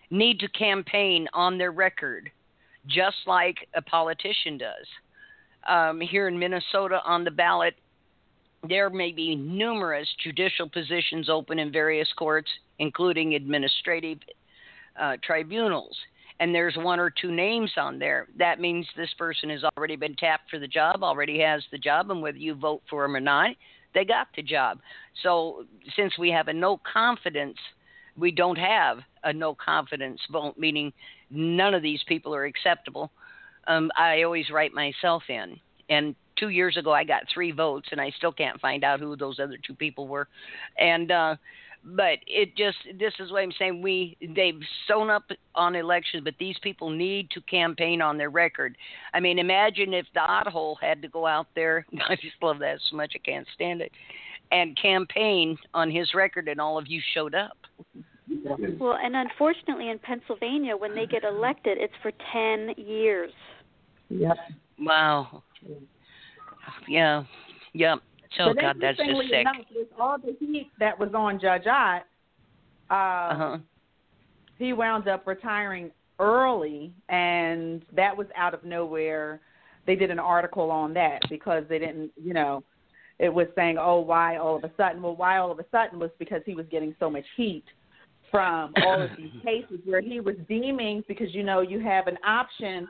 need 0.09 0.39
to 0.39 0.47
campaign 0.49 1.27
on 1.33 1.57
their 1.57 1.71
record, 1.71 2.31
just 2.87 3.17
like 3.27 3.57
a 3.75 3.81
politician 3.81 4.57
does. 4.57 4.87
Um, 5.67 6.01
here 6.01 6.27
in 6.27 6.39
Minnesota, 6.39 7.01
on 7.05 7.23
the 7.23 7.31
ballot, 7.31 7.75
there 8.67 8.89
may 8.89 9.11
be 9.11 9.35
numerous 9.35 10.07
judicial 10.23 10.67
positions 10.67 11.29
open 11.29 11.59
in 11.59 11.71
various 11.71 12.11
courts, 12.17 12.49
including 12.79 13.35
administrative 13.35 14.17
uh, 14.99 15.17
tribunals 15.23 15.95
and 16.39 16.53
there's 16.53 16.75
one 16.77 16.99
or 16.99 17.09
two 17.09 17.31
names 17.31 17.71
on 17.77 17.99
there, 17.99 18.27
that 18.37 18.59
means 18.59 18.87
this 18.95 19.13
person 19.17 19.49
has 19.49 19.63
already 19.77 19.95
been 19.95 20.15
tapped 20.15 20.49
for 20.49 20.59
the 20.59 20.67
job, 20.67 21.03
already 21.03 21.39
has 21.39 21.63
the 21.71 21.77
job, 21.77 22.11
and 22.11 22.21
whether 22.21 22.37
you 22.37 22.55
vote 22.55 22.81
for 22.89 23.03
them 23.03 23.15
or 23.15 23.19
not, 23.19 23.51
they 23.93 24.05
got 24.05 24.27
the 24.35 24.43
job. 24.43 24.79
So 25.23 25.65
since 25.95 26.17
we 26.17 26.29
have 26.29 26.47
a 26.47 26.53
no 26.53 26.79
confidence 26.91 27.57
we 28.19 28.31
don't 28.31 28.57
have 28.57 28.99
a 29.23 29.33
no 29.33 29.55
confidence 29.55 30.19
vote, 30.31 30.55
meaning 30.57 30.91
none 31.29 31.73
of 31.73 31.81
these 31.81 32.01
people 32.07 32.35
are 32.35 32.45
acceptable. 32.45 33.11
Um, 33.67 33.91
I 33.97 34.23
always 34.23 34.49
write 34.49 34.73
myself 34.73 35.23
in. 35.29 35.59
And 35.89 36.15
two 36.37 36.49
years 36.49 36.77
ago, 36.77 36.91
I 36.91 37.03
got 37.03 37.23
three 37.33 37.51
votes, 37.51 37.89
and 37.91 37.99
I 37.99 38.11
still 38.17 38.31
can't 38.31 38.59
find 38.61 38.83
out 38.83 38.99
who 38.99 39.15
those 39.15 39.39
other 39.39 39.57
two 39.65 39.73
people 39.73 40.07
were. 40.07 40.27
And 40.77 41.11
uh, 41.11 41.35
but 41.83 42.19
it 42.27 42.55
just 42.55 42.77
this 42.99 43.13
is 43.19 43.31
what 43.31 43.43
I'm 43.43 43.51
saying. 43.57 43.81
We 43.81 44.17
they've 44.35 44.59
sewn 44.87 45.09
up 45.09 45.23
on 45.55 45.75
elections, 45.75 46.23
but 46.23 46.35
these 46.39 46.57
people 46.61 46.89
need 46.89 47.29
to 47.31 47.41
campaign 47.41 48.01
on 48.01 48.17
their 48.17 48.29
record. 48.29 48.77
I 49.13 49.19
mean, 49.19 49.39
imagine 49.39 49.93
if 49.93 50.05
the 50.13 50.21
oddhole 50.21 50.77
had 50.81 51.01
to 51.01 51.07
go 51.07 51.25
out 51.25 51.47
there. 51.55 51.85
I 52.09 52.15
just 52.15 52.35
love 52.41 52.59
that 52.59 52.79
so 52.89 52.97
much. 52.97 53.13
I 53.15 53.19
can't 53.19 53.47
stand 53.53 53.81
it. 53.81 53.91
And 54.51 54.77
campaign 54.81 55.57
on 55.73 55.91
his 55.91 56.13
record, 56.13 56.47
and 56.47 56.59
all 56.59 56.77
of 56.77 56.87
you 56.87 57.01
showed 57.13 57.35
up. 57.35 57.57
Well, 58.79 58.97
and 59.01 59.15
unfortunately 59.15 59.89
in 59.89 59.99
Pennsylvania, 59.99 60.75
when 60.75 60.95
they 60.95 61.05
get 61.05 61.23
elected, 61.23 61.77
it's 61.79 61.93
for 62.01 62.11
10 62.31 62.75
years. 62.77 63.31
Yep. 64.09 64.37
Wow. 64.79 65.43
Yeah. 66.87 67.23
Yep. 67.73 67.99
So 68.37 68.53
but 68.53 68.61
God, 68.61 68.77
that's 68.79 68.97
just 68.97 69.29
sick. 69.29 69.41
enough, 69.41 69.55
with 69.75 69.87
all 69.99 70.17
the 70.17 70.35
heat 70.39 70.69
that 70.79 70.97
was 70.99 71.09
on 71.13 71.39
Judge 71.39 71.67
Ott, 71.67 72.03
uh, 72.89 72.93
Uh-huh. 72.93 73.57
he 74.57 74.73
wound 74.73 75.07
up 75.07 75.25
retiring 75.25 75.91
early, 76.19 76.93
and 77.07 77.83
that 77.93 78.15
was 78.15 78.27
out 78.35 78.53
of 78.53 78.63
nowhere. 78.63 79.41
They 79.85 79.95
did 79.95 80.11
an 80.11 80.19
article 80.19 80.69
on 80.69 80.93
that 80.93 81.21
because 81.29 81.63
they 81.67 81.79
didn't, 81.79 82.11
you 82.21 82.33
know, 82.33 82.63
it 83.17 83.33
was 83.33 83.47
saying, 83.55 83.77
oh, 83.79 83.99
why 83.99 84.37
all 84.37 84.55
of 84.55 84.63
a 84.63 84.71
sudden? 84.77 85.01
Well, 85.01 85.15
why 85.15 85.37
all 85.37 85.51
of 85.51 85.59
a 85.59 85.65
sudden 85.71 85.99
was 85.99 86.11
because 86.19 86.41
he 86.45 86.53
was 86.53 86.65
getting 86.69 86.95
so 86.99 87.09
much 87.09 87.25
heat 87.35 87.65
from 88.31 88.73
all 88.85 89.01
of 89.01 89.09
these 89.17 89.31
cases 89.43 89.79
where 89.85 90.01
he 90.01 90.19
was 90.19 90.35
deeming 90.47 91.03
because 91.07 91.33
you 91.33 91.43
know 91.43 91.61
you 91.61 91.79
have 91.79 92.07
an 92.07 92.17
option 92.25 92.87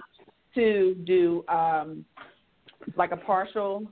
to 0.56 0.96
do 1.06 1.46
um 1.48 2.04
like 2.96 3.12
a 3.12 3.18
partial 3.18 3.84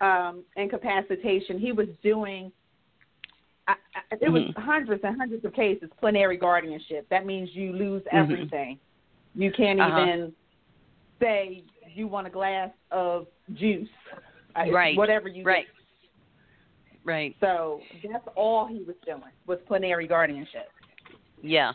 um 0.00 0.44
incapacitation 0.56 1.58
he 1.58 1.72
was 1.72 1.88
doing 2.02 2.52
I, 3.68 3.72
I, 3.72 4.16
it 4.20 4.30
was 4.30 4.42
Mhm. 4.42 4.58
hundreds 4.58 5.02
and 5.04 5.16
hundreds 5.16 5.44
of 5.44 5.52
cases 5.54 5.90
plenary 5.98 6.36
guardianship 6.36 7.08
that 7.08 7.26
means 7.26 7.54
you 7.54 7.72
lose 7.72 8.02
Mhm. 8.04 8.08
everything 8.22 8.78
you 9.34 9.50
can't 9.52 9.80
Uh-huh. 9.80 10.02
even 10.02 10.34
say 11.20 11.64
you 11.94 12.06
want 12.08 12.26
a 12.26 12.30
glass 12.30 12.70
of 12.90 13.26
juice 13.54 13.88
Right. 14.54 14.96
whatever 14.96 15.28
you 15.28 15.44
Right. 15.44 15.66
Right. 17.04 17.36
so 17.40 17.82
that's 18.10 18.26
all 18.34 18.66
he 18.66 18.82
was 18.84 18.96
doing 19.04 19.22
was 19.46 19.58
plenary 19.66 20.06
guardianship 20.06 20.70
Yeah. 21.42 21.72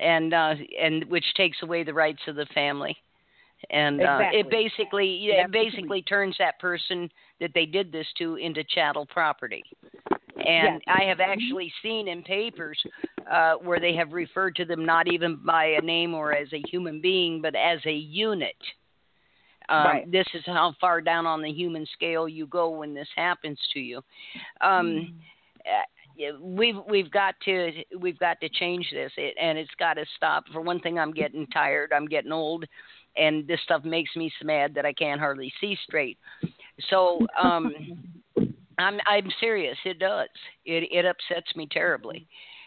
And 0.00 0.32
uh 0.32 0.54
and 0.80 1.04
which 1.06 1.34
takes 1.34 1.62
away 1.62 1.82
the 1.82 1.92
rights 1.94 2.22
of 2.28 2.36
the 2.36 2.46
family. 2.46 2.96
And 3.70 4.02
uh 4.02 4.20
it 4.32 4.50
basically 4.50 5.06
yeah, 5.06 5.44
it 5.44 5.52
basically 5.52 6.02
turns 6.02 6.36
that 6.38 6.58
person 6.58 7.10
that 7.40 7.50
they 7.54 7.66
did 7.66 7.90
this 7.92 8.06
to 8.18 8.36
into 8.36 8.64
chattel 8.64 9.06
property. 9.06 9.64
And 10.36 10.80
Yes. 10.86 10.96
I 11.00 11.02
have 11.04 11.20
actually 11.20 11.72
seen 11.82 12.08
in 12.08 12.22
papers 12.22 12.80
uh 13.30 13.54
where 13.54 13.80
they 13.80 13.94
have 13.94 14.12
referred 14.12 14.54
to 14.56 14.64
them 14.64 14.84
not 14.86 15.08
even 15.08 15.40
by 15.44 15.66
a 15.66 15.80
name 15.80 16.14
or 16.14 16.32
as 16.32 16.52
a 16.52 16.62
human 16.70 17.00
being 17.00 17.42
but 17.42 17.54
as 17.54 17.80
a 17.86 17.92
unit. 17.92 18.56
Um, 19.68 19.84
Right. 19.84 20.10
This 20.10 20.26
is 20.32 20.42
how 20.46 20.74
far 20.80 21.00
down 21.00 21.26
on 21.26 21.42
the 21.42 21.52
human 21.52 21.86
scale 21.92 22.28
you 22.28 22.46
go 22.46 22.70
when 22.70 22.94
this 22.94 23.08
happens 23.14 23.58
to 23.74 23.80
you. 23.80 24.00
Um, 24.62 25.12
uh, 25.66 26.36
we've 26.40 26.76
we've 26.88 27.10
got 27.10 27.34
to 27.44 27.70
we've 27.98 28.18
got 28.18 28.40
to 28.40 28.48
change 28.48 28.88
this, 28.92 29.12
it, 29.16 29.34
and 29.40 29.58
it's 29.58 29.74
got 29.78 29.94
to 29.94 30.04
stop. 30.16 30.44
For 30.52 30.60
one 30.60 30.80
thing, 30.80 30.98
I'm 30.98 31.12
getting 31.12 31.46
tired. 31.48 31.92
I'm 31.92 32.06
getting 32.06 32.32
old, 32.32 32.64
and 33.16 33.46
this 33.46 33.60
stuff 33.64 33.84
makes 33.84 34.14
me 34.16 34.30
so 34.40 34.46
mad 34.46 34.74
that 34.74 34.86
I 34.86 34.92
can't 34.92 35.20
hardly 35.20 35.52
see 35.60 35.76
straight. 35.84 36.18
So 36.90 37.26
um, 37.40 37.72
I'm 38.78 38.98
I'm 39.06 39.28
serious. 39.40 39.76
It 39.84 39.98
does. 39.98 40.28
It 40.64 40.88
it 40.92 41.04
upsets 41.04 41.54
me 41.56 41.68
terribly. 41.70 42.26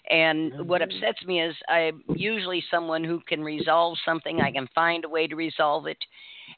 And 0.09 0.67
what 0.67 0.81
upsets 0.81 1.23
me 1.25 1.41
is 1.41 1.55
I'm 1.69 2.03
usually 2.15 2.63
someone 2.71 3.03
who 3.03 3.21
can 3.27 3.43
resolve 3.43 3.97
something. 4.03 4.41
I 4.41 4.51
can 4.51 4.67
find 4.73 5.05
a 5.05 5.09
way 5.09 5.27
to 5.27 5.35
resolve 5.35 5.85
it, 5.85 5.97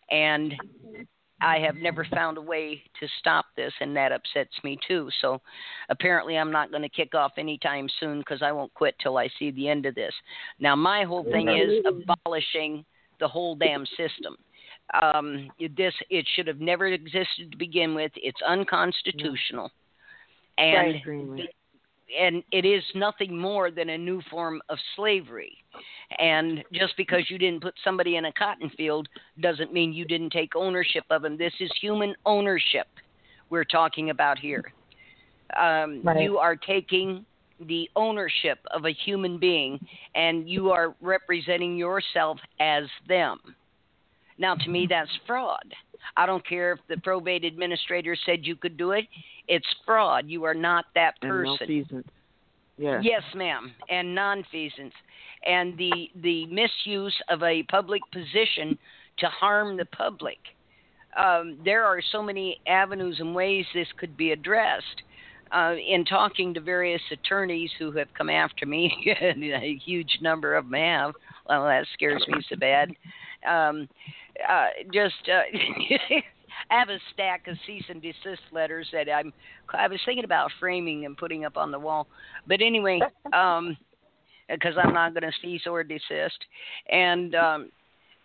and 0.09 0.53
I 1.41 1.59
have 1.59 1.75
never 1.75 2.05
found 2.05 2.37
a 2.37 2.41
way 2.41 2.81
to 2.99 3.07
stop 3.19 3.45
this, 3.57 3.73
and 3.81 3.95
that 3.97 4.13
upsets 4.13 4.53
me 4.63 4.79
too. 4.87 5.09
So 5.21 5.41
apparently, 5.89 6.37
I'm 6.37 6.51
not 6.51 6.71
going 6.71 6.83
to 6.83 6.89
kick 6.89 7.13
off 7.15 7.33
anytime 7.37 7.87
soon 7.99 8.19
because 8.19 8.41
I 8.41 8.53
won't 8.53 8.73
quit 8.73 8.95
till 9.03 9.17
I 9.17 9.27
see 9.37 9.51
the 9.51 9.67
end 9.67 9.85
of 9.85 9.93
this. 9.93 10.13
Now, 10.59 10.75
my 10.75 11.03
whole 11.03 11.25
thing 11.25 11.49
is 11.49 11.85
abolishing 11.85 12.85
the 13.23 13.27
whole 13.29 13.55
damn 13.55 13.85
system. 13.85 14.35
Um, 15.01 15.49
this 15.77 15.93
it 16.09 16.25
should 16.35 16.45
have 16.45 16.59
never 16.59 16.87
existed 16.87 17.51
to 17.51 17.57
begin 17.57 17.95
with. 17.95 18.11
It's 18.15 18.41
unconstitutional, 18.45 19.71
and 20.57 21.01
and 22.19 22.43
it 22.51 22.65
is 22.65 22.83
nothing 22.93 23.35
more 23.35 23.71
than 23.71 23.89
a 23.89 23.97
new 23.97 24.21
form 24.29 24.61
of 24.67 24.77
slavery. 24.97 25.57
And 26.19 26.63
just 26.73 26.95
because 26.97 27.23
you 27.29 27.37
didn't 27.37 27.61
put 27.61 27.73
somebody 27.81 28.17
in 28.17 28.25
a 28.25 28.33
cotton 28.33 28.69
field 28.75 29.07
doesn't 29.39 29.71
mean 29.71 29.93
you 29.93 30.05
didn't 30.05 30.31
take 30.31 30.53
ownership 30.55 31.05
of 31.09 31.21
them. 31.21 31.37
This 31.37 31.53
is 31.61 31.71
human 31.81 32.13
ownership 32.25 32.87
we're 33.49 33.63
talking 33.63 34.09
about 34.09 34.37
here. 34.37 34.65
Um, 35.57 36.01
Right. 36.03 36.21
You 36.21 36.37
are 36.37 36.55
taking 36.55 37.25
the 37.59 37.89
ownership 37.95 38.59
of 38.71 38.85
a 38.85 38.91
human 38.91 39.37
being 39.37 39.79
and 40.15 40.49
you 40.49 40.71
are 40.71 40.95
representing 41.01 41.77
yourself 41.77 42.37
as 42.59 42.83
them. 43.07 43.39
Now, 44.37 44.55
to 44.55 44.69
me, 44.69 44.87
that's 44.89 45.09
fraud. 45.27 45.73
I 46.17 46.25
don't 46.25 46.45
care 46.47 46.73
if 46.73 46.79
the 46.89 46.97
probate 46.97 47.45
administrator 47.45 48.15
said 48.25 48.39
you 48.43 48.55
could 48.55 48.77
do 48.77 48.91
it. 48.91 49.05
It's 49.47 49.65
fraud. 49.85 50.25
You 50.27 50.43
are 50.43 50.53
not 50.53 50.85
that 50.95 51.19
person. 51.21 51.57
malfeasance. 51.59 52.07
Yeah. 52.77 52.99
Yes, 53.03 53.21
ma'am, 53.35 53.71
and 53.89 54.17
nonfeasance, 54.17 54.93
and 55.45 55.77
the 55.77 56.09
the 56.23 56.47
misuse 56.47 57.15
of 57.29 57.43
a 57.43 57.61
public 57.63 58.01
position 58.11 58.77
to 59.19 59.27
harm 59.27 59.77
the 59.77 59.85
public. 59.85 60.39
Um, 61.15 61.59
there 61.63 61.85
are 61.85 62.01
so 62.11 62.23
many 62.23 62.59
avenues 62.65 63.17
and 63.19 63.35
ways 63.35 63.65
this 63.75 63.87
could 63.99 64.17
be 64.17 64.31
addressed. 64.31 65.03
Uh, 65.53 65.75
in 65.75 66.03
talking 66.03 66.51
to 66.51 66.59
various 66.59 67.01
attorneys 67.11 67.69
who 67.77 67.91
have 67.91 68.07
come 68.17 68.29
after 68.29 68.65
me, 68.65 68.91
and 69.21 69.43
a 69.53 69.79
huge 69.85 70.17
number 70.19 70.55
of 70.55 70.65
them 70.65 70.73
have. 70.73 71.13
Well, 71.47 71.65
that 71.65 71.85
scares 71.93 72.23
me 72.27 72.43
so 72.49 72.55
bad. 72.55 72.89
Um, 73.47 73.87
uh, 74.49 74.67
just 74.91 75.13
uh, 75.27 75.41
I 76.71 76.79
have 76.79 76.89
a 76.89 76.97
stack 77.13 77.47
of 77.47 77.57
cease 77.67 77.83
and 77.89 78.01
desist 78.01 78.41
letters 78.51 78.87
that 78.93 79.07
I'm. 79.09 79.31
I 79.73 79.87
was 79.87 79.99
thinking 80.05 80.23
about 80.23 80.49
framing 80.59 81.05
and 81.05 81.17
putting 81.17 81.45
up 81.45 81.57
on 81.57 81.71
the 81.71 81.79
wall, 81.79 82.07
but 82.47 82.61
anyway, 82.61 82.99
um, 83.33 83.77
because 84.49 84.73
I'm 84.81 84.93
not 84.93 85.13
going 85.13 85.23
to 85.23 85.31
cease 85.41 85.67
or 85.67 85.83
desist, 85.83 86.39
and 86.89 87.35
um, 87.35 87.69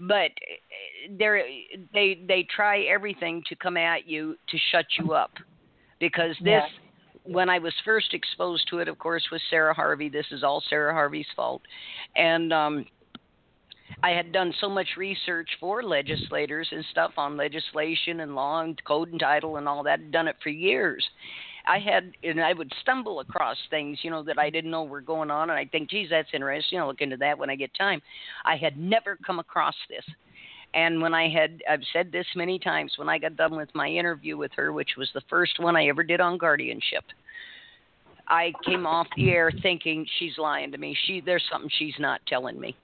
but 0.01 0.31
they 1.19 1.67
they 1.93 2.23
they 2.27 2.47
try 2.55 2.83
everything 2.83 3.43
to 3.49 3.57
come 3.57 3.77
at 3.77 4.09
you 4.09 4.37
to 4.49 4.59
shut 4.73 4.87
you 4.99 5.13
up, 5.13 5.33
because 6.01 6.37
this. 6.41 6.63
Yeah. 6.63 6.88
When 7.31 7.51
I 7.51 7.59
was 7.59 7.75
first 7.85 8.15
exposed 8.15 8.67
to 8.71 8.79
it, 8.79 8.89
of 8.89 8.99
course, 8.99 9.23
was 9.31 9.41
Sarah 9.51 9.75
Harvey. 9.75 10.09
This 10.09 10.27
is 10.31 10.43
all 10.43 10.63
Sarah 10.71 10.95
Harvey's 10.95 11.27
fault, 11.37 11.61
and 12.17 12.53
um, 12.53 12.87
I 14.03 14.11
had 14.11 14.33
done 14.33 14.55
so 14.61 14.69
much 14.69 14.87
research 14.97 15.49
for 15.61 15.83
legislators 15.83 16.69
and 16.71 16.85
stuff 16.91 17.13
on 17.17 17.37
legislation 17.37 18.21
and 18.21 18.35
law 18.35 18.63
and 18.63 18.83
code 18.85 19.11
and 19.11 19.21
title 19.21 19.57
and 19.57 19.69
all 19.69 19.83
that. 19.83 20.11
Done 20.11 20.29
it 20.29 20.37
for 20.43 20.49
years. 20.51 21.05
I 21.67 21.79
had, 21.79 22.13
and 22.23 22.41
I 22.41 22.55
would 22.55 22.73
stumble 22.81 23.21
across 23.21 23.59
things, 23.69 23.99
you 24.03 24.11
know, 24.11 24.23
that 24.23 24.39
I 24.39 24.49
didn't 24.49 24.71
know 24.71 24.85
were 24.85 25.03
going 25.03 25.31
on, 25.31 25.51
and 25.51 25.59
I 25.59 25.67
think, 25.67 25.91
geez, 25.91 26.09
that's 26.09 26.29
interesting. 26.33 26.79
I'll 26.79 26.87
look 26.87 27.03
into 27.03 27.19
that 27.19 27.39
when 27.39 27.51
I 27.51 27.57
get 27.57 27.75
time. 27.75 28.01
I 28.45 28.57
had 28.57 28.79
never 28.79 29.19
come 29.27 29.39
across 29.39 29.75
this. 29.91 30.05
And 30.75 31.01
when 31.01 31.15
I 31.15 31.29
had, 31.29 31.63
I've 31.69 31.83
said 31.93 32.13
this 32.13 32.27
many 32.37 32.59
times, 32.59 32.93
when 32.97 33.09
I 33.09 33.19
got 33.19 33.37
done 33.37 33.57
with 33.57 33.75
my 33.75 33.89
interview 33.89 34.37
with 34.37 34.53
her, 34.57 34.73
which 34.73 34.91
was 34.97 35.09
the 35.15 35.23
first 35.31 35.59
one 35.59 35.77
I 35.77 35.89
ever 35.89 36.03
did 36.03 36.21
on 36.21 36.39
guardianship, 36.39 37.05
I 38.29 38.53
came 38.65 38.87
off 38.87 39.07
the 39.17 39.31
air 39.31 39.51
thinking 39.63 40.07
she's 40.19 40.37
lying 40.37 40.71
to 40.73 40.79
me. 40.79 40.97
She, 41.07 41.23
there's 41.23 41.45
something 41.51 41.71
she's 41.79 41.95
not 41.99 42.21
telling 42.27 42.61
me 42.61 42.77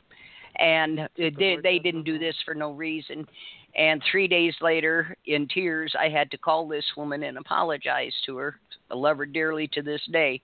and 0.56 1.08
they, 1.16 1.58
they 1.62 1.78
didn't 1.78 2.04
do 2.04 2.18
this 2.18 2.36
for 2.44 2.54
no 2.54 2.72
reason. 2.72 3.26
And 3.76 4.02
three 4.10 4.28
days 4.28 4.54
later, 4.60 5.16
in 5.26 5.48
tears, 5.48 5.94
I 5.98 6.08
had 6.08 6.30
to 6.30 6.38
call 6.38 6.68
this 6.68 6.84
woman 6.96 7.24
and 7.24 7.38
apologize 7.38 8.12
to 8.26 8.36
her. 8.36 8.56
I 8.90 8.94
love 8.94 9.18
her 9.18 9.26
dearly 9.26 9.68
to 9.72 9.82
this 9.82 10.00
day 10.12 10.40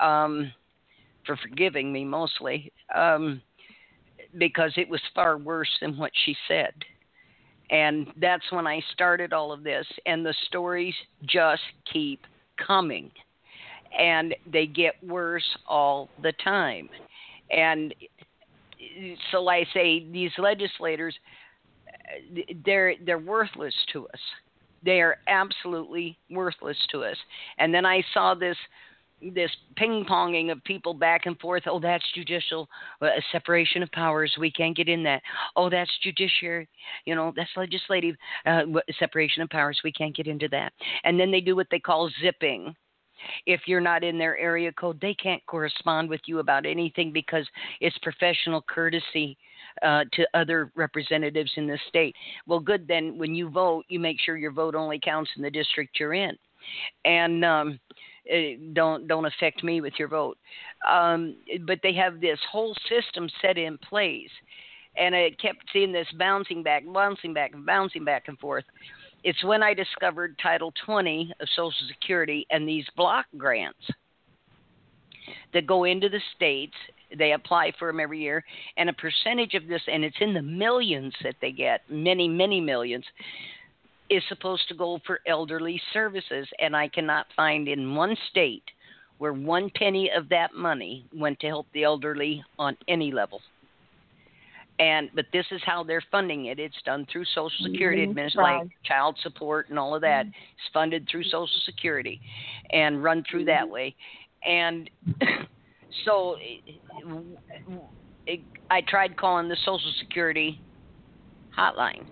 um, 0.00 0.52
for 1.24 1.36
forgiving 1.36 1.92
me 1.92 2.04
mostly, 2.04 2.72
um, 2.94 3.40
because 4.38 4.72
it 4.76 4.88
was 4.88 5.00
far 5.14 5.38
worse 5.38 5.70
than 5.80 5.96
what 5.96 6.12
she 6.24 6.36
said. 6.48 6.74
And 7.70 8.08
that's 8.20 8.44
when 8.50 8.66
I 8.66 8.80
started 8.92 9.32
all 9.32 9.52
of 9.52 9.64
this, 9.64 9.86
and 10.06 10.24
the 10.24 10.34
stories 10.46 10.94
just 11.26 11.62
keep 11.92 12.20
coming. 12.64 13.10
and 13.98 14.34
they 14.50 14.66
get 14.66 14.94
worse 15.02 15.44
all 15.66 16.08
the 16.22 16.32
time. 16.44 16.88
And 17.50 17.94
so, 19.30 19.48
I 19.48 19.64
say, 19.72 20.06
these 20.12 20.32
legislators, 20.38 21.14
they're 22.64 22.94
they're 23.04 23.18
worthless 23.18 23.74
to 23.92 24.06
us. 24.08 24.20
They 24.84 25.00
are 25.00 25.18
absolutely 25.28 26.18
worthless 26.30 26.76
to 26.92 27.04
us. 27.04 27.16
And 27.58 27.74
then 27.74 27.84
I 27.86 28.04
saw 28.14 28.34
this 28.34 28.56
this 29.20 29.50
ping 29.76 30.04
ponging 30.08 30.52
of 30.52 30.62
people 30.64 30.94
back 30.94 31.26
and 31.26 31.38
forth. 31.38 31.62
Oh, 31.66 31.80
that's 31.80 32.04
judicial 32.14 32.68
uh, 33.00 33.08
separation 33.32 33.82
of 33.82 33.90
powers. 33.92 34.34
We 34.38 34.50
can't 34.50 34.76
get 34.76 34.88
in 34.88 35.02
that. 35.04 35.22
Oh, 35.56 35.70
that's 35.70 35.90
judiciary. 36.02 36.68
You 37.04 37.14
know, 37.14 37.32
that's 37.34 37.50
legislative 37.56 38.16
uh, 38.44 38.62
separation 38.98 39.42
of 39.42 39.48
powers. 39.48 39.80
We 39.82 39.92
can't 39.92 40.14
get 40.16 40.26
into 40.26 40.48
that. 40.48 40.72
And 41.04 41.18
then 41.18 41.30
they 41.30 41.40
do 41.40 41.56
what 41.56 41.68
they 41.70 41.78
call 41.78 42.10
zipping. 42.22 42.74
If 43.46 43.62
you're 43.66 43.80
not 43.80 44.04
in 44.04 44.18
their 44.18 44.36
area 44.36 44.70
code, 44.72 45.00
they 45.00 45.14
can't 45.14 45.44
correspond 45.46 46.10
with 46.10 46.20
you 46.26 46.38
about 46.38 46.66
anything 46.66 47.12
because 47.12 47.48
it's 47.80 47.96
professional 47.98 48.62
courtesy 48.68 49.38
uh, 49.82 50.04
to 50.12 50.26
other 50.34 50.70
representatives 50.76 51.50
in 51.56 51.66
the 51.66 51.78
state. 51.88 52.14
Well, 52.46 52.60
good. 52.60 52.86
Then 52.86 53.16
when 53.16 53.34
you 53.34 53.48
vote, 53.48 53.86
you 53.88 53.98
make 53.98 54.18
sure 54.20 54.36
your 54.36 54.52
vote 54.52 54.74
only 54.74 55.00
counts 55.02 55.30
in 55.36 55.42
the 55.42 55.50
district 55.50 55.98
you're 55.98 56.14
in. 56.14 56.36
And 57.04 57.44
um, 57.44 57.80
don't 58.72 59.06
don't 59.06 59.26
affect 59.26 59.62
me 59.62 59.80
with 59.80 59.94
your 59.98 60.08
vote. 60.08 60.38
Um, 60.88 61.36
but 61.66 61.78
they 61.82 61.92
have 61.94 62.20
this 62.20 62.38
whole 62.50 62.74
system 62.88 63.28
set 63.40 63.58
in 63.58 63.78
place, 63.78 64.30
and 64.96 65.14
I 65.14 65.30
kept 65.40 65.64
seeing 65.72 65.92
this 65.92 66.08
bouncing 66.18 66.62
back, 66.62 66.84
bouncing 66.86 67.34
back, 67.34 67.52
and 67.54 67.64
bouncing 67.64 68.04
back 68.04 68.24
and 68.28 68.38
forth. 68.38 68.64
It's 69.24 69.42
when 69.44 69.62
I 69.62 69.74
discovered 69.74 70.38
Title 70.40 70.72
20 70.84 71.32
of 71.40 71.48
Social 71.56 71.72
Security 71.88 72.46
and 72.50 72.68
these 72.68 72.86
block 72.96 73.26
grants 73.36 73.90
that 75.52 75.66
go 75.66 75.84
into 75.84 76.08
the 76.08 76.20
states. 76.36 76.74
They 77.16 77.32
apply 77.32 77.72
for 77.78 77.88
them 77.88 78.00
every 78.00 78.20
year, 78.20 78.44
and 78.76 78.88
a 78.88 78.92
percentage 78.92 79.54
of 79.54 79.68
this, 79.68 79.82
and 79.86 80.04
it's 80.04 80.16
in 80.20 80.34
the 80.34 80.42
millions 80.42 81.14
that 81.22 81.36
they 81.40 81.52
get, 81.52 81.82
many, 81.88 82.28
many 82.28 82.60
millions 82.60 83.04
is 84.08 84.22
supposed 84.28 84.68
to 84.68 84.74
go 84.74 85.00
for 85.06 85.20
elderly 85.26 85.80
services, 85.92 86.46
and 86.58 86.76
I 86.76 86.88
cannot 86.88 87.26
find 87.34 87.68
in 87.68 87.94
one 87.94 88.16
state 88.30 88.62
where 89.18 89.32
one 89.32 89.70
penny 89.74 90.10
of 90.14 90.28
that 90.28 90.54
money 90.54 91.06
went 91.14 91.40
to 91.40 91.46
help 91.46 91.66
the 91.72 91.84
elderly 91.84 92.44
on 92.58 92.76
any 92.88 93.10
level. 93.10 93.40
And 94.78 95.08
but 95.14 95.24
this 95.32 95.46
is 95.52 95.62
how 95.64 95.84
they're 95.84 96.04
funding 96.10 96.46
it. 96.46 96.58
It's 96.58 96.76
done 96.84 97.06
through 97.10 97.24
Social 97.34 97.64
Security 97.64 98.02
mm-hmm. 98.02 98.10
Administration, 98.10 98.58
like 98.58 98.68
child 98.84 99.16
support 99.22 99.70
and 99.70 99.78
all 99.78 99.94
of 99.94 100.02
that. 100.02 100.26
Mm-hmm. 100.26 100.34
It's 100.52 100.72
funded 100.74 101.08
through 101.10 101.24
Social 101.24 101.48
Security 101.64 102.20
and 102.70 103.02
run 103.02 103.24
through 103.30 103.46
that 103.46 103.66
way. 103.66 103.94
And 104.46 104.90
so 106.04 106.36
it, 106.38 106.78
it, 108.26 108.40
I 108.70 108.82
tried 108.82 109.16
calling 109.16 109.48
the 109.48 109.56
Social 109.64 109.92
Security 109.98 110.60
hotline 111.56 112.04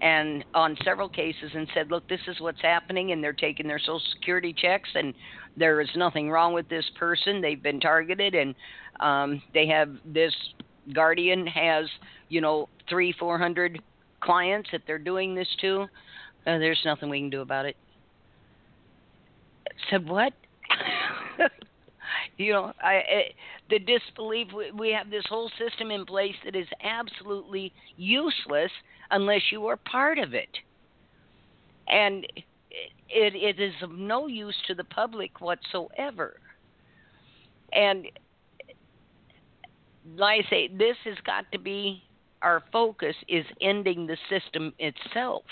and 0.00 0.44
on 0.54 0.76
several 0.84 1.08
cases 1.08 1.50
and 1.54 1.68
said, 1.74 1.90
look, 1.90 2.06
this 2.08 2.20
is 2.26 2.40
what's 2.40 2.60
happening, 2.60 3.12
and 3.12 3.22
they're 3.22 3.32
taking 3.32 3.66
their 3.66 3.78
Social 3.78 4.02
Security 4.14 4.54
checks, 4.56 4.88
and 4.94 5.14
there 5.56 5.80
is 5.80 5.88
nothing 5.96 6.30
wrong 6.30 6.52
with 6.52 6.68
this 6.68 6.84
person. 6.98 7.40
They've 7.40 7.62
been 7.62 7.80
targeted, 7.80 8.34
and 8.34 8.54
um, 9.00 9.42
they 9.52 9.66
have 9.68 9.90
this 10.04 10.34
guardian 10.92 11.46
has, 11.46 11.86
you 12.28 12.40
know, 12.40 12.68
three, 12.88 13.14
four 13.18 13.38
hundred 13.38 13.80
clients 14.20 14.68
that 14.72 14.82
they're 14.86 14.98
doing 14.98 15.34
this 15.34 15.48
to. 15.60 15.82
Uh, 16.46 16.58
there's 16.58 16.80
nothing 16.84 17.08
we 17.08 17.20
can 17.20 17.30
do 17.30 17.40
about 17.40 17.66
it. 17.66 17.76
Said 19.90 20.08
what? 20.08 20.32
you 22.36 22.52
know, 22.52 22.72
I, 22.82 22.94
I 22.94 23.22
the 23.70 23.78
disbelief. 23.78 24.48
We, 24.54 24.70
we 24.72 24.90
have 24.90 25.10
this 25.10 25.24
whole 25.28 25.50
system 25.58 25.90
in 25.90 26.04
place 26.04 26.34
that 26.44 26.56
is 26.56 26.66
absolutely 26.82 27.72
useless 27.96 28.70
unless 29.10 29.42
you 29.50 29.66
are 29.66 29.76
part 29.76 30.18
of 30.18 30.34
it. 30.34 30.48
And 31.88 32.24
it, 33.08 33.34
it 33.34 33.60
is 33.60 33.74
of 33.82 33.92
no 33.92 34.26
use 34.26 34.56
to 34.66 34.74
the 34.74 34.84
public 34.84 35.40
whatsoever. 35.40 36.40
And 37.72 38.06
like 40.16 40.44
I 40.46 40.50
say, 40.50 40.68
this 40.68 40.96
has 41.04 41.16
got 41.26 41.50
to 41.52 41.58
be 41.58 42.02
our 42.42 42.62
focus 42.72 43.16
is 43.26 43.44
ending 43.60 44.06
the 44.06 44.18
system 44.28 44.72
itself. 44.78 45.44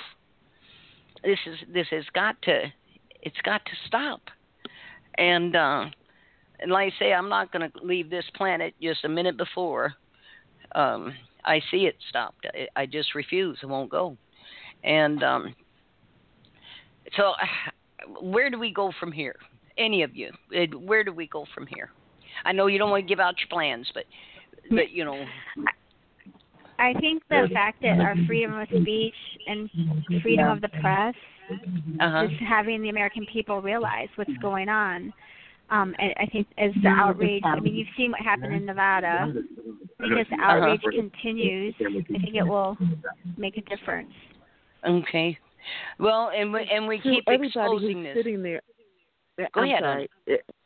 This 1.24 1.38
is 1.46 1.58
this 1.72 1.86
has 1.90 2.04
got 2.14 2.40
to 2.42 2.64
it's 3.22 3.40
got 3.44 3.64
to 3.64 3.72
stop. 3.86 4.20
And 5.16 5.56
uh, 5.56 5.86
and 6.60 6.70
like 6.70 6.92
I 6.94 6.98
say, 6.98 7.12
I'm 7.12 7.28
not 7.28 7.52
going 7.52 7.70
to 7.70 7.84
leave 7.84 8.10
this 8.10 8.24
planet 8.34 8.74
just 8.80 9.04
a 9.04 9.08
minute 9.08 9.36
before. 9.36 9.94
Um, 10.74 11.12
I 11.44 11.60
see 11.70 11.86
it 11.86 11.96
stopped. 12.08 12.46
I, 12.54 12.82
I 12.82 12.86
just 12.86 13.14
refuse. 13.14 13.58
I 13.62 13.66
won't 13.66 13.90
go. 13.90 14.16
And 14.84 15.22
um, 15.22 15.54
so, 17.16 17.32
where 18.20 18.50
do 18.50 18.58
we 18.58 18.72
go 18.72 18.92
from 18.98 19.12
here? 19.12 19.36
Any 19.78 20.02
of 20.02 20.14
you? 20.14 20.30
Where 20.78 21.02
do 21.04 21.12
we 21.12 21.26
go 21.26 21.46
from 21.54 21.66
here? 21.66 21.90
I 22.44 22.52
know 22.52 22.66
you 22.66 22.78
don't 22.78 22.90
want 22.90 23.04
to 23.04 23.08
give 23.08 23.20
out 23.20 23.34
your 23.38 23.48
plans, 23.48 23.90
but 23.94 24.04
but 24.70 24.90
you 24.90 25.04
know. 25.04 25.24
I 26.78 26.94
think 26.94 27.22
the 27.28 27.48
fact 27.52 27.80
that 27.82 28.00
our 28.00 28.16
freedom 28.26 28.58
of 28.58 28.68
speech 28.68 29.14
and 29.46 29.70
freedom 30.22 30.48
of 30.48 30.60
the 30.60 30.68
press 30.80 31.14
uh-huh. 32.00 32.24
is 32.24 32.30
having 32.46 32.82
the 32.82 32.88
American 32.88 33.26
people 33.32 33.60
realize 33.60 34.08
what's 34.16 34.36
going 34.40 34.68
on. 34.68 35.12
Um, 35.72 35.94
and 35.98 36.12
I 36.20 36.26
think 36.26 36.46
as 36.58 36.70
the 36.82 36.88
outrage, 36.88 37.42
I 37.44 37.58
mean, 37.58 37.74
you've 37.74 37.88
seen 37.96 38.10
what 38.12 38.20
happened 38.20 38.54
in 38.54 38.66
Nevada. 38.66 39.32
Because 39.98 40.26
the 40.30 40.42
outrage 40.42 40.80
uh-huh. 40.84 41.00
continues, 41.00 41.74
I 41.80 42.02
think 42.10 42.34
it 42.34 42.42
will 42.42 42.76
make 43.36 43.56
a 43.56 43.62
difference. 43.62 44.10
Okay. 44.86 45.38
Well, 46.00 46.32
and 46.36 46.52
we, 46.52 46.68
and 46.74 46.88
we 46.88 46.96
to 46.96 47.02
keep 47.02 47.24
everybody 47.28 47.46
exposing 47.46 47.96
who's 47.98 48.06
this. 48.06 48.16
Sitting 48.16 48.42
there, 48.42 48.60
Go 49.38 49.46
I'm 49.54 49.68
ahead. 49.68 49.80
sorry. 49.82 50.08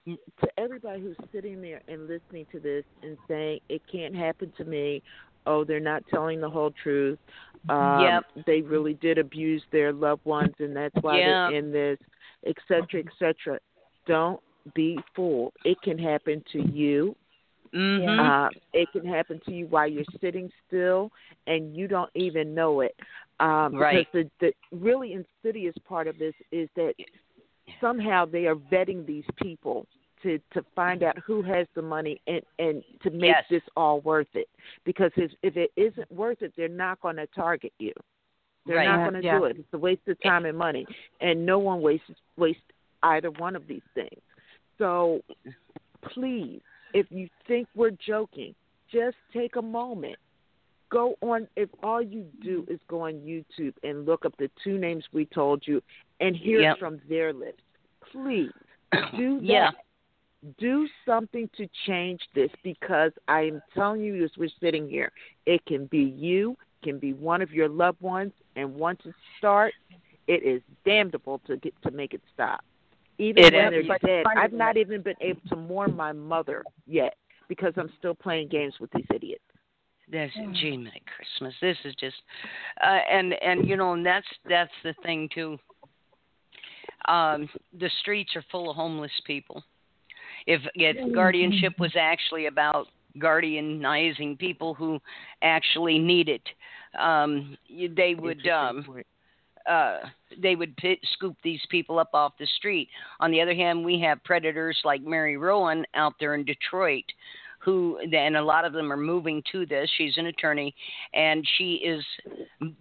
To 0.07 0.49
everybody 0.57 1.03
who's 1.03 1.17
sitting 1.33 1.61
there 1.61 1.83
and 1.87 2.09
listening 2.09 2.47
to 2.53 2.59
this 2.59 2.85
and 3.03 3.19
saying 3.29 3.61
it 3.69 3.83
can't 3.93 4.17
happen 4.17 4.53
to 4.57 4.65
me, 4.65 5.03
oh, 5.47 5.65
they're 5.65 5.81
not 5.81 6.03
telling 6.09 6.41
the 6.41 6.49
whole 6.49 6.73
truth. 6.83 7.19
Um, 7.69 8.01
Yep. 8.01 8.45
They 8.47 8.63
really 8.63 8.95
did 8.95 9.19
abuse 9.19 9.63
their 9.71 9.93
loved 9.93 10.25
ones, 10.25 10.55
and 10.61 10.75
that's 10.75 10.95
why 11.03 11.19
Yep. 11.19 11.27
they're 11.27 11.55
in 11.59 11.73
this, 11.73 11.99
et 12.47 12.57
cetera, 12.67 13.01
et 13.01 13.13
cetera. 13.19 13.59
Don't 14.07 14.41
be 14.75 14.99
fooled. 15.15 15.53
It 15.65 15.81
can 15.83 15.99
happen 15.99 16.43
to 16.53 16.61
you. 16.73 17.15
Mm-hmm. 17.75 18.21
Uh, 18.21 18.49
it 18.73 18.89
can 18.93 19.07
happen 19.07 19.41
to 19.45 19.53
you 19.53 19.67
while 19.67 19.87
you're 19.89 20.05
sitting 20.21 20.51
still 20.67 21.11
and 21.47 21.77
you 21.77 21.89
don't 21.89 22.11
even 22.15 22.55
know 22.55 22.81
it. 22.81 22.95
Um, 23.41 23.75
Right. 23.75 24.07
Because 24.13 24.31
the, 24.41 24.53
the 24.71 24.77
really 24.79 25.13
insidious 25.13 25.75
part 25.87 26.07
of 26.07 26.19
this 26.19 26.35
is 26.53 26.69
that 26.77 26.95
somehow 27.81 28.25
they 28.25 28.47
are 28.47 28.55
vetting 28.55 29.05
these 29.07 29.25
people 29.43 29.87
to 30.23 30.39
to 30.55 30.65
find 30.75 31.03
out 31.03 31.19
who 31.19 31.43
has 31.43 31.67
the 31.75 31.83
money 31.83 32.21
and 32.27 32.41
and 32.59 32.83
to 33.03 33.11
make 33.11 33.35
Yes. 33.35 33.45
this 33.51 33.63
all 33.77 34.01
worth 34.01 34.29
it. 34.35 34.49
Because 34.85 35.11
if 35.17 35.31
if 35.43 35.57
it 35.57 35.71
isn't 35.77 36.11
worth 36.11 36.41
it, 36.41 36.55
they're 36.57 36.69
not 36.69 37.01
going 37.03 37.17
to 37.17 37.27
target 37.29 37.73
you. 37.79 37.93
They're 38.65 38.77
Right. 38.77 38.87
not 38.87 39.11
going 39.11 39.21
to 39.21 39.27
yeah. 39.27 39.39
do 39.39 39.45
it. 39.45 39.57
It's 39.59 39.69
a 39.75 39.79
waste 39.79 40.09
of 40.09 40.21
time 40.23 40.47
and 40.47 40.57
money, 40.57 40.87
and 41.21 41.45
no 41.45 41.59
one 41.59 41.83
wastes 41.83 42.11
waste 42.39 42.61
either 43.03 43.31
one 43.33 43.55
of 43.55 43.67
these 43.67 43.83
things. 43.95 44.21
So 44.79 45.21
please, 46.13 46.61
if 46.95 47.07
you 47.11 47.29
think 47.47 47.69
we're 47.75 47.91
joking, 47.91 48.55
just 48.93 49.17
take 49.33 49.57
a 49.57 49.63
moment. 49.63 50.17
Go 50.91 51.17
on 51.21 51.49
if 51.57 51.69
all 51.83 52.01
you 52.01 52.27
do 52.43 52.63
mm-hmm. 52.63 52.73
is 52.73 52.81
go 52.89 53.07
on 53.07 53.15
YouTube 53.15 53.75
and 53.83 54.07
look 54.07 54.25
up 54.25 54.35
the 54.39 54.51
two 54.63 54.79
names 54.79 55.05
we 55.13 55.27
told 55.27 55.63
you 55.67 55.83
and 56.21 56.37
hear 56.37 56.61
Yep. 56.61 56.77
it 56.77 56.79
from 56.79 57.01
their 57.09 57.33
lips. 57.33 57.63
Please 58.13 58.53
do 59.17 59.41
that. 59.41 59.47
Yeah. 59.47 59.71
Do 60.61 60.87
something 61.05 61.51
to 61.57 61.67
change 61.87 62.21
this 62.35 62.51
because 62.63 63.11
I 63.27 63.41
am 63.43 63.61
telling 63.75 64.03
you 64.03 64.23
as 64.23 64.31
we're 64.39 64.49
sitting 64.61 64.89
here, 64.89 65.11
it 65.45 65.65
can 65.67 65.87
be 65.87 66.15
you, 66.17 66.57
can 66.85 67.01
be 67.01 67.15
one 67.15 67.43
of 67.43 67.51
your 67.51 67.69
loved 67.69 68.01
ones, 68.01 68.33
and 68.55 68.73
once 68.77 69.01
it 69.05 69.15
starts, 69.39 69.75
it 70.29 70.45
is 70.45 70.63
damnable 70.85 71.41
to 71.49 71.57
get 71.57 71.75
to 71.83 71.91
make 71.91 72.15
it 72.15 72.23
stop. 72.33 72.65
Even 73.19 73.45
It 73.45 73.55
when 73.55 73.75
is. 73.75 73.87
they're 73.89 73.99
dead, 73.99 74.27
I've 74.37 74.53
not 74.53 74.77
even 74.77 75.03
been 75.03 75.17
able 75.21 75.41
to 75.49 75.57
mourn 75.57 75.97
my 75.97 76.13
mother 76.13 76.65
yet 76.87 77.15
because 77.49 77.73
I'm 77.77 77.91
still 77.99 78.15
playing 78.15 78.49
games 78.49 78.75
with 78.81 78.91
these 78.93 79.07
idiots. 79.15 79.43
That's 80.11 80.33
gee, 80.61 80.77
my 80.77 80.91
Christmas. 81.17 81.55
This 81.61 81.77
is 81.85 81.95
just, 81.99 82.15
uh, 82.81 82.99
and 83.11 83.35
and 83.43 83.69
you 83.69 83.77
know, 83.77 83.95
and 83.95 84.07
that's 84.07 84.27
that's 84.49 84.71
the 84.85 84.95
thing 85.03 85.29
too. 85.35 85.59
Um, 87.09 87.49
the 87.79 87.91
streets 88.01 88.31
are 88.37 88.45
full 88.51 88.71
of 88.71 88.77
homeless 88.77 89.11
people. 89.27 89.65
If 90.47 90.61
if 90.75 91.13
guardianship 91.13 91.73
was 91.81 91.93
actually 91.99 92.47
about 92.47 92.87
guardianizing 93.19 94.39
people 94.39 94.75
who 94.75 95.01
actually 95.43 95.99
need 95.99 96.29
it, 96.29 96.43
um, 96.99 97.57
they 97.69 98.15
would 98.15 98.47
um, 98.47 98.87
uh, 99.69 99.99
they 100.41 100.57
would 100.57 100.77
pit, 100.77 100.99
scoop 101.15 101.37
these 101.43 101.61
people 101.71 101.99
up 101.99 102.11
off 102.15 102.33
the 102.39 102.47
street. 102.57 102.89
On 103.21 103.31
the 103.31 103.41
other 103.41 103.55
hand, 103.55 103.85
we 103.85 104.01
have 104.01 104.23
predators 104.25 104.79
like 104.85 105.03
Mary 105.03 105.37
Rowan 105.37 105.85
out 105.95 106.15
there 106.21 106.35
in 106.35 106.45
Detroit, 106.45 107.05
who 107.59 107.99
and 107.99 108.37
a 108.37 108.45
lot 108.45 108.65
of 108.65 108.73
them 108.73 108.93
are 108.93 108.97
moving 108.97 109.43
to 109.53 109.67
this. 109.67 109.91
She's 109.97 110.17
an 110.19 110.27
attorney, 110.27 110.75
and 111.15 111.47
she 111.57 111.75
is 111.75 112.05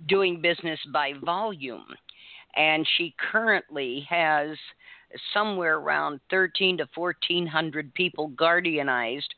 doing 0.08 0.42
business 0.42 0.80
by 0.94 1.14
volume, 1.24 1.86
and 2.56 2.88
she 2.98 3.16
currently 3.32 4.06
has 4.10 4.58
somewhere 5.34 5.78
around 5.78 6.20
13 6.30 6.78
to 6.78 6.88
1400 6.94 7.94
people 7.94 8.32
guardianized 8.32 9.30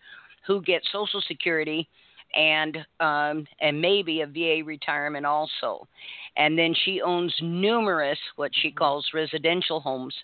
who 0.45 0.61
get 0.61 0.82
Social 0.91 1.22
Security 1.28 1.88
and 2.35 2.77
um, 2.99 3.47
and 3.61 3.81
maybe 3.81 4.21
a 4.21 4.27
VA 4.27 4.63
retirement 4.65 5.25
also. 5.25 5.87
And 6.35 6.57
then 6.57 6.73
she 6.85 7.01
owns 7.01 7.33
numerous 7.41 8.19
what 8.35 8.51
she 8.61 8.69
mm-hmm. 8.69 8.77
calls 8.77 9.07
residential 9.13 9.79
homes 9.79 10.15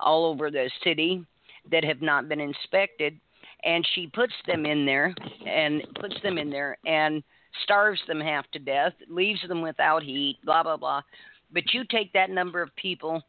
all 0.00 0.26
over 0.26 0.50
the 0.50 0.70
city 0.82 1.24
that 1.70 1.84
have 1.84 2.02
not 2.02 2.28
been 2.28 2.40
inspected, 2.40 3.18
and 3.64 3.86
she 3.94 4.06
puts 4.08 4.34
them 4.46 4.66
in 4.66 4.84
there 4.84 5.14
and 5.46 5.82
puts 6.00 6.16
them 6.22 6.38
in 6.38 6.50
there 6.50 6.76
and 6.86 7.22
starves 7.62 8.00
them 8.08 8.20
half 8.20 8.50
to 8.50 8.58
death, 8.58 8.92
leaves 9.08 9.40
them 9.48 9.62
without 9.62 10.02
heat, 10.02 10.38
blah 10.44 10.62
blah 10.62 10.76
blah. 10.76 11.02
But 11.52 11.72
you 11.72 11.84
take 11.90 12.12
that 12.12 12.30
number 12.30 12.60
of 12.60 12.74
people 12.76 13.22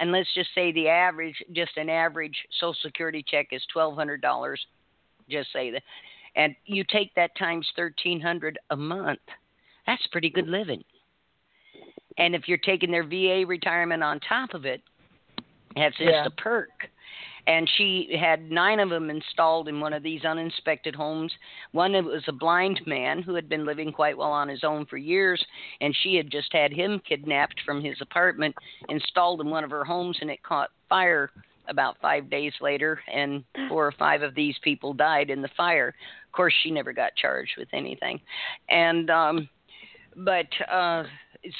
and 0.00 0.10
let's 0.10 0.32
just 0.34 0.50
say 0.54 0.72
the 0.72 0.88
average 0.88 1.36
just 1.52 1.76
an 1.76 1.88
average 1.88 2.36
social 2.58 2.74
security 2.82 3.24
check 3.26 3.48
is 3.52 3.62
twelve 3.72 3.94
hundred 3.94 4.20
dollars 4.20 4.60
just 5.28 5.52
say 5.52 5.70
that 5.70 5.82
and 6.36 6.54
you 6.66 6.84
take 6.90 7.14
that 7.14 7.36
times 7.38 7.66
1300 7.76 8.58
a 8.70 8.76
month 8.76 9.20
that's 9.86 10.06
pretty 10.12 10.30
good 10.30 10.48
living 10.48 10.82
and 12.18 12.34
if 12.34 12.46
you're 12.46 12.58
taking 12.58 12.90
their 12.90 13.04
va 13.04 13.44
retirement 13.46 14.02
on 14.02 14.20
top 14.20 14.54
of 14.54 14.64
it 14.64 14.82
that's 15.76 15.96
just 15.96 16.10
yeah. 16.10 16.26
a 16.26 16.30
perk 16.30 16.68
and 17.46 17.68
she 17.76 18.16
had 18.20 18.50
nine 18.50 18.80
of 18.80 18.90
them 18.90 19.10
installed 19.10 19.68
in 19.68 19.80
one 19.80 19.92
of 19.92 20.02
these 20.02 20.24
uninspected 20.24 20.94
homes. 20.94 21.32
One 21.72 21.94
of 21.94 22.06
it 22.06 22.08
was 22.08 22.24
a 22.28 22.32
blind 22.32 22.80
man 22.86 23.22
who 23.22 23.34
had 23.34 23.48
been 23.48 23.64
living 23.64 23.92
quite 23.92 24.16
well 24.16 24.32
on 24.32 24.48
his 24.48 24.64
own 24.64 24.86
for 24.86 24.96
years, 24.96 25.44
and 25.80 25.96
she 26.02 26.16
had 26.16 26.30
just 26.30 26.52
had 26.52 26.72
him 26.72 27.00
kidnapped 27.08 27.60
from 27.64 27.82
his 27.82 27.96
apartment, 28.00 28.54
installed 28.88 29.40
in 29.40 29.50
one 29.50 29.64
of 29.64 29.70
her 29.70 29.84
homes, 29.84 30.18
and 30.20 30.30
it 30.30 30.42
caught 30.42 30.70
fire 30.88 31.30
about 31.70 31.96
five 32.02 32.28
days 32.28 32.52
later, 32.60 33.00
and 33.12 33.44
four 33.68 33.86
or 33.86 33.92
five 33.92 34.22
of 34.22 34.34
these 34.34 34.56
people 34.62 34.92
died 34.92 35.30
in 35.30 35.40
the 35.40 35.48
fire. 35.56 35.94
Of 36.26 36.32
course, 36.32 36.52
she 36.62 36.70
never 36.70 36.92
got 36.92 37.16
charged 37.16 37.52
with 37.56 37.68
anything, 37.72 38.20
and 38.68 39.08
um, 39.08 39.48
but 40.16 40.48
uh, 40.70 41.04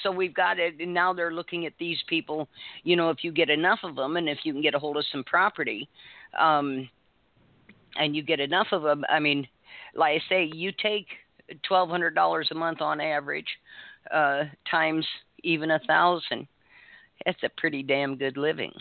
so 0.02 0.10
we've 0.10 0.34
got 0.34 0.58
it, 0.58 0.74
and 0.80 0.92
now 0.92 1.12
they're 1.12 1.32
looking 1.32 1.64
at 1.64 1.72
these 1.78 1.98
people. 2.08 2.48
You 2.82 2.96
know, 2.96 3.10
if 3.10 3.22
you 3.22 3.32
get 3.32 3.48
enough 3.48 3.80
of 3.84 3.96
them, 3.96 4.16
and 4.16 4.28
if 4.28 4.38
you 4.44 4.52
can 4.52 4.62
get 4.62 4.74
a 4.74 4.78
hold 4.78 4.96
of 4.96 5.04
some 5.10 5.24
property, 5.24 5.88
um, 6.38 6.88
and 7.96 8.14
you 8.14 8.22
get 8.22 8.40
enough 8.40 8.68
of 8.72 8.82
them, 8.82 9.04
I 9.08 9.20
mean, 9.20 9.46
like 9.94 10.20
I 10.20 10.28
say, 10.28 10.50
you 10.52 10.72
take 10.82 11.06
twelve 11.66 11.88
hundred 11.88 12.14
dollars 12.14 12.48
a 12.50 12.54
month 12.54 12.80
on 12.80 13.00
average, 13.00 13.48
uh, 14.12 14.44
times 14.70 15.06
even 15.42 15.70
a 15.70 15.80
thousand 15.86 16.46
that's 17.24 17.42
a 17.42 17.50
pretty 17.56 17.82
damn 17.82 18.16
good 18.16 18.36
living. 18.36 18.72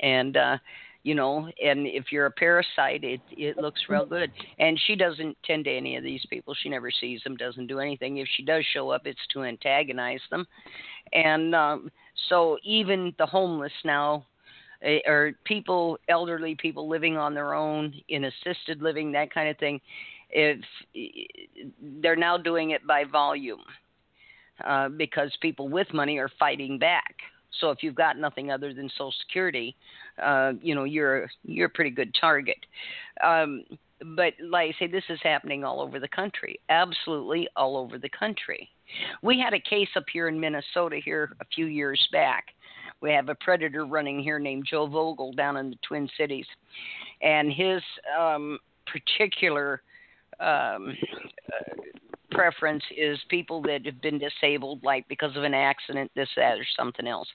And 0.00 0.36
uh 0.36 0.58
you 1.04 1.14
know, 1.14 1.48
and 1.64 1.86
if 1.86 2.06
you're 2.10 2.26
a 2.26 2.30
parasite, 2.30 3.04
it 3.04 3.20
it 3.30 3.56
looks 3.56 3.80
real 3.88 4.04
good. 4.04 4.30
And 4.58 4.78
she 4.86 4.96
doesn't 4.96 5.36
tend 5.44 5.64
to 5.64 5.70
any 5.70 5.96
of 5.96 6.02
these 6.02 6.24
people. 6.28 6.54
She 6.54 6.68
never 6.68 6.90
sees 6.90 7.22
them, 7.22 7.36
doesn't 7.36 7.68
do 7.68 7.78
anything. 7.78 8.18
If 8.18 8.28
she 8.36 8.42
does 8.42 8.64
show 8.72 8.90
up, 8.90 9.02
it's 9.06 9.26
to 9.32 9.44
antagonize 9.44 10.20
them. 10.30 10.46
And 11.12 11.54
um 11.54 11.90
so 12.28 12.58
even 12.64 13.14
the 13.18 13.26
homeless 13.26 13.72
now 13.84 14.26
eh, 14.82 14.98
or 15.06 15.32
people 15.44 15.98
elderly 16.08 16.56
people 16.56 16.88
living 16.88 17.16
on 17.16 17.34
their 17.34 17.54
own 17.54 17.94
in 18.08 18.24
assisted 18.24 18.82
living 18.82 19.12
that 19.12 19.32
kind 19.32 19.48
of 19.48 19.56
thing 19.58 19.80
if 20.30 20.58
eh, 20.96 21.62
they're 22.02 22.16
now 22.16 22.36
doing 22.36 22.70
it 22.70 22.86
by 22.86 23.04
volume 23.04 23.60
uh, 24.64 24.88
because 24.88 25.30
people 25.40 25.68
with 25.68 25.86
money 25.94 26.18
are 26.18 26.30
fighting 26.38 26.78
back 26.78 27.14
so 27.60 27.70
if 27.70 27.82
you've 27.82 27.94
got 27.94 28.18
nothing 28.18 28.50
other 28.50 28.72
than 28.72 28.88
Social 28.90 29.12
Security, 29.20 29.76
uh, 30.22 30.52
you 30.60 30.74
know 30.74 30.84
you're 30.84 31.28
you're 31.44 31.66
a 31.66 31.70
pretty 31.70 31.90
good 31.90 32.14
target. 32.20 32.58
Um, 33.24 33.64
but 34.16 34.34
like 34.42 34.74
I 34.74 34.78
say, 34.78 34.86
this 34.86 35.04
is 35.08 35.18
happening 35.22 35.64
all 35.64 35.80
over 35.80 35.98
the 35.98 36.08
country, 36.08 36.60
absolutely 36.68 37.48
all 37.56 37.76
over 37.76 37.98
the 37.98 38.08
country. 38.08 38.68
We 39.22 39.40
had 39.40 39.54
a 39.54 39.60
case 39.60 39.88
up 39.96 40.04
here 40.12 40.28
in 40.28 40.38
Minnesota 40.38 41.00
here 41.04 41.32
a 41.40 41.44
few 41.54 41.66
years 41.66 42.06
back. 42.12 42.46
We 43.00 43.12
have 43.12 43.28
a 43.28 43.34
predator 43.34 43.86
running 43.86 44.20
here 44.20 44.38
named 44.38 44.66
Joe 44.68 44.86
Vogel 44.86 45.32
down 45.32 45.56
in 45.56 45.70
the 45.70 45.78
Twin 45.86 46.08
Cities, 46.16 46.46
and 47.22 47.52
his 47.52 47.82
um, 48.18 48.58
particular 48.86 49.82
um, 50.40 50.96
preference 52.30 52.82
is 52.96 53.18
people 53.28 53.62
that 53.62 53.84
have 53.86 54.00
been 54.00 54.18
disabled, 54.18 54.82
like 54.82 55.06
because 55.08 55.36
of 55.36 55.44
an 55.44 55.54
accident, 55.54 56.10
this, 56.14 56.28
that, 56.36 56.58
or 56.58 56.66
something 56.76 57.06
else. 57.06 57.28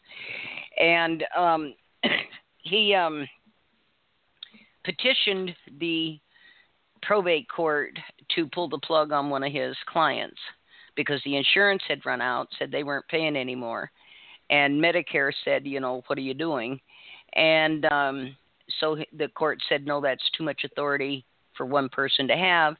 And 0.80 1.24
um, 1.38 1.74
he 2.58 2.94
um, 2.94 3.28
petitioned 4.84 5.56
the 5.80 6.20
probate 7.02 7.48
court 7.50 7.98
to 8.36 8.48
pull 8.48 8.70
the 8.70 8.80
plug 8.80 9.12
on 9.12 9.30
one 9.30 9.44
of 9.44 9.52
his 9.52 9.76
clients 9.88 10.40
because 10.96 11.22
the 11.26 11.36
insurance 11.36 11.82
had 11.88 12.06
run 12.06 12.22
out, 12.22 12.48
said 12.58 12.72
they 12.72 12.84
weren't 12.84 13.08
paying 13.08 13.36
anymore. 13.36 13.92
And 14.50 14.82
Medicare 14.82 15.32
said, 15.44 15.66
you 15.66 15.80
know, 15.80 16.04
what 16.08 16.18
are 16.18 16.22
you 16.22 16.34
doing? 16.34 16.80
And 17.34 17.86
um, 17.86 18.36
so 18.80 18.98
the 19.18 19.28
court 19.30 19.60
said, 19.68 19.86
no, 19.86 20.02
that's 20.02 20.24
too 20.38 20.44
much 20.44 20.62
authority 20.64 21.26
for 21.58 21.66
one 21.66 21.90
person 21.90 22.28
to 22.28 22.36
have. 22.36 22.76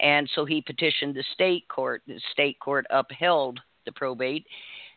And 0.00 0.28
so 0.34 0.44
he 0.44 0.60
petitioned 0.60 1.14
the 1.14 1.24
state 1.34 1.66
court. 1.68 2.02
The 2.06 2.20
state 2.32 2.58
court 2.60 2.86
upheld 2.90 3.60
the 3.84 3.92
probate. 3.92 4.46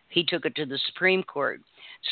He 0.10 0.24
took 0.24 0.46
it 0.46 0.56
to 0.56 0.66
the 0.66 0.80
Supreme 0.88 1.24
Court. 1.24 1.62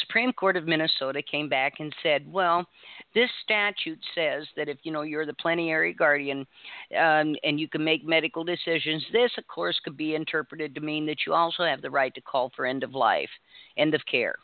Supreme 0.01 0.31
Court 0.33 0.57
of 0.57 0.67
Minnesota 0.67 1.21
came 1.21 1.49
back 1.49 1.73
and 1.79 1.95
said, 2.03 2.31
"Well, 2.31 2.67
this 3.13 3.29
statute 3.43 3.99
says 4.13 4.45
that 4.55 4.69
if 4.69 4.77
you 4.83 4.91
know 4.91 5.01
you're 5.01 5.25
the 5.25 5.33
plenary 5.33 5.93
guardian 5.93 6.45
um, 6.95 7.35
and 7.43 7.59
you 7.59 7.67
can 7.67 7.83
make 7.83 8.05
medical 8.05 8.43
decisions, 8.43 9.03
this, 9.11 9.31
of 9.37 9.47
course, 9.47 9.79
could 9.83 9.97
be 9.97 10.15
interpreted 10.15 10.75
to 10.75 10.81
mean 10.81 11.05
that 11.07 11.25
you 11.25 11.33
also 11.33 11.63
have 11.63 11.81
the 11.81 11.89
right 11.89 12.13
to 12.15 12.21
call 12.21 12.51
for 12.55 12.65
end 12.65 12.83
of 12.83 12.93
life, 12.93 13.29
end 13.77 13.95
of 13.95 14.05
care. 14.05 14.35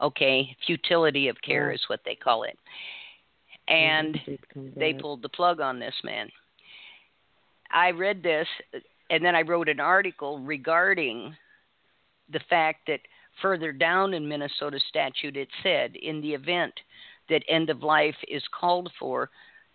Okay, 0.00 0.56
futility 0.66 1.28
of 1.28 1.40
care 1.42 1.70
is 1.70 1.82
what 1.88 2.00
they 2.04 2.16
call 2.16 2.42
it." 2.42 2.58
And 3.68 4.18
they 4.74 4.92
pulled 4.92 5.22
the 5.22 5.28
plug 5.28 5.60
on 5.60 5.78
this 5.78 5.94
man. 6.02 6.28
I 7.72 7.90
read 7.90 8.22
this 8.22 8.46
and 9.10 9.24
then 9.24 9.34
I 9.34 9.42
wrote 9.42 9.68
an 9.68 9.80
article 9.80 10.38
regarding 10.38 11.36
the 12.30 12.40
fact 12.48 12.80
that 12.86 13.00
further 13.40 13.72
down 13.72 14.14
in 14.14 14.28
Minnesota 14.28 14.78
statute 14.88 15.36
it 15.36 15.48
said 15.62 15.96
in 15.96 16.20
the 16.20 16.32
event 16.32 16.72
that 17.28 17.42
end 17.48 17.70
of 17.70 17.82
life 17.82 18.16
is 18.28 18.42
called 18.58 18.90
for, 18.98 19.30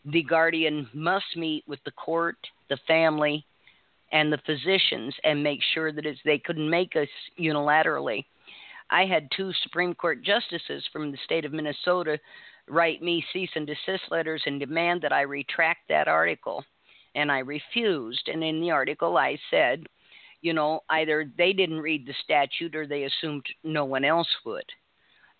the 0.05 0.23
guardian 0.23 0.87
must 0.93 1.35
meet 1.35 1.63
with 1.67 1.79
the 1.85 1.91
court, 1.91 2.37
the 2.69 2.77
family, 2.87 3.45
and 4.11 4.31
the 4.31 4.39
physicians 4.45 5.13
and 5.23 5.43
make 5.43 5.59
sure 5.73 5.91
that 5.91 6.05
they 6.23 6.39
couldn't 6.39 6.69
make 6.69 6.95
us 6.95 7.09
unilaterally. 7.39 8.23
I 8.89 9.05
had 9.05 9.29
two 9.35 9.51
Supreme 9.63 9.93
Court 9.93 10.23
justices 10.23 10.83
from 10.93 11.11
the 11.11 11.17
state 11.25 11.45
of 11.45 11.51
Minnesota 11.51 12.17
write 12.69 13.01
me 13.01 13.23
cease 13.33 13.49
and 13.55 13.67
desist 13.67 14.03
letters 14.09 14.41
and 14.45 14.59
demand 14.59 15.01
that 15.01 15.11
I 15.11 15.21
retract 15.21 15.89
that 15.89 16.07
article 16.07 16.63
and 17.17 17.31
I 17.31 17.39
refused. 17.39 18.29
And 18.31 18.43
in 18.43 18.61
the 18.61 18.71
article, 18.71 19.17
I 19.17 19.37
said, 19.49 19.83
you 20.41 20.53
know, 20.53 20.81
either 20.89 21.29
they 21.37 21.51
didn't 21.51 21.79
read 21.79 22.05
the 22.05 22.13
statute 22.23 22.75
or 22.75 22.87
they 22.87 23.03
assumed 23.03 23.43
no 23.63 23.83
one 23.83 24.05
else 24.05 24.29
would. 24.45 24.65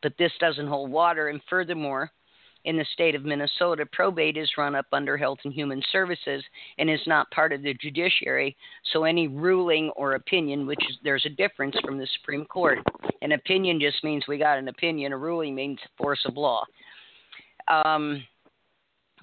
But 0.02 0.14
this 0.18 0.32
doesn't 0.40 0.68
hold 0.68 0.91
water. 0.91 1.30
And 1.30 1.40
furthermore, 1.48 2.12
in 2.66 2.78
the 2.78 2.86
state 2.94 3.14
of 3.14 3.24
Minnesota, 3.24 3.86
probate 3.86 4.38
is 4.38 4.49
run 4.58 4.76
up 4.76 4.88
under 4.91 5.18
Health 5.18 5.38
and 5.45 5.54
Human 5.54 5.82
Services 5.91 6.44
and 6.80 6.90
is 6.90 6.99
not 7.06 7.30
part 7.30 7.54
of 7.54 7.62
the 7.62 7.76
judiciary. 7.76 8.58
So 8.91 9.04
any 9.04 9.28
ruling 9.28 9.91
or 9.95 10.16
opinion, 10.16 10.66
which 10.66 10.82
is, 10.90 10.98
there's 11.04 11.26
a 11.28 11.30
difference 11.30 11.76
from 11.86 11.99
the 11.99 12.08
Supreme 12.20 12.45
Court, 12.45 12.80
an 13.22 13.34
opinion 13.34 13.80
just 13.80 14.04
means 14.04 14.24
we 14.28 14.40
got 14.40 14.58
an 14.58 14.68
opinion. 14.68 15.14
A 15.14 15.18
ruling 15.18 15.54
means 15.54 15.80
force 15.95 16.24
of 16.26 16.36
law. 16.36 16.66
Um, 17.68 18.24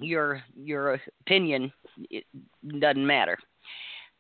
your 0.01 0.43
your 0.57 1.01
opinion 1.21 1.73
it 2.11 2.25
doesn't 2.81 3.07
matter. 3.07 3.39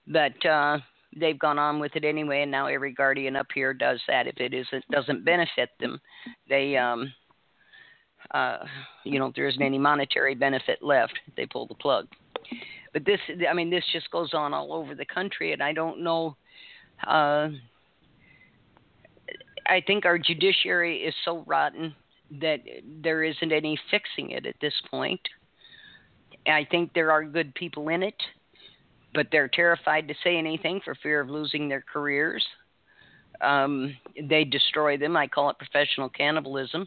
But 0.07 0.45
uh, 0.47 0.79
they've 1.19 1.39
gone 1.39 1.59
on 1.59 1.79
with 1.79 1.97
it 1.97 2.05
anyway, 2.05 2.43
and 2.43 2.51
now 2.51 2.67
every 2.67 2.93
guardian 2.93 3.37
up 3.37 3.47
here 3.55 3.73
does 3.73 4.01
that. 4.09 4.27
If 4.27 4.39
it 4.39 4.53
isn't 4.55 4.85
doesn't 4.91 5.25
benefit 5.25 5.71
them, 5.81 6.01
they 6.49 6.77
um, 6.77 7.13
uh, 8.33 8.59
you 9.05 9.19
know 9.19 9.33
there 9.35 9.49
isn't 9.49 9.63
any 9.63 9.79
monetary 9.79 10.35
benefit 10.35 10.83
left, 10.83 11.19
they 11.37 11.47
pull 11.47 11.67
the 11.67 11.75
plug. 11.75 12.07
But 12.93 13.05
this, 13.05 13.19
I 13.49 13.53
mean, 13.55 13.71
this 13.71 13.85
just 13.93 14.11
goes 14.11 14.35
on 14.35 14.55
all 14.55 14.73
over 14.73 14.95
the 14.95 15.05
country, 15.05 15.53
and 15.53 15.63
I 15.63 15.73
don't 15.73 16.03
know. 16.05 16.37
Uh, 17.05 17.49
I 19.67 19.83
think 19.85 20.05
our 20.05 20.19
judiciary 20.19 20.99
is 20.99 21.15
so 21.25 21.43
rotten 21.47 21.95
that 22.41 22.59
there 23.03 23.25
isn't 23.25 23.53
any 23.53 23.79
fixing 23.91 24.31
it 24.31 24.47
at 24.47 24.55
this 24.61 24.75
point. 24.91 25.21
I 26.47 26.67
think 26.71 26.93
there 26.93 27.11
are 27.11 27.25
good 27.25 27.55
people 27.55 27.89
in 27.89 28.03
it, 28.03 28.21
but 29.15 29.29
they're 29.31 29.49
terrified 29.49 30.09
to 30.09 30.15
say 30.23 30.37
anything 30.37 30.81
for 30.85 30.95
fear 30.97 31.21
of 31.21 31.31
losing 31.31 31.69
their 31.69 31.85
careers. 31.93 32.45
Um, 33.41 33.97
they 34.29 34.45
destroy 34.45 34.97
them. 34.97 35.17
I 35.17 35.27
call 35.27 35.51
it 35.51 35.59
professional 35.59 36.09
cannibalism. 36.09 36.87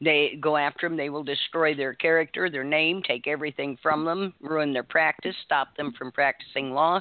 They 0.00 0.38
go 0.40 0.56
after 0.56 0.88
them. 0.88 0.96
They 0.96 1.10
will 1.10 1.24
destroy 1.24 1.74
their 1.74 1.94
character, 1.94 2.48
their 2.50 2.64
name, 2.64 3.02
take 3.02 3.26
everything 3.26 3.76
from 3.82 4.04
them, 4.04 4.34
ruin 4.40 4.72
their 4.72 4.84
practice, 4.84 5.34
stop 5.44 5.76
them 5.76 5.92
from 5.98 6.12
practicing 6.12 6.72
law. 6.72 7.00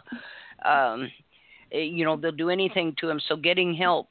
Um, 0.66 1.12
eh, 1.72 1.80
you 1.80 2.06
know, 2.06 2.18
they'll 2.18 2.32
do 2.32 2.50
anything 2.50 2.96
to 3.00 3.08
them. 3.08 3.20
So 3.28 3.36
getting 3.36 3.76
help 3.76 4.10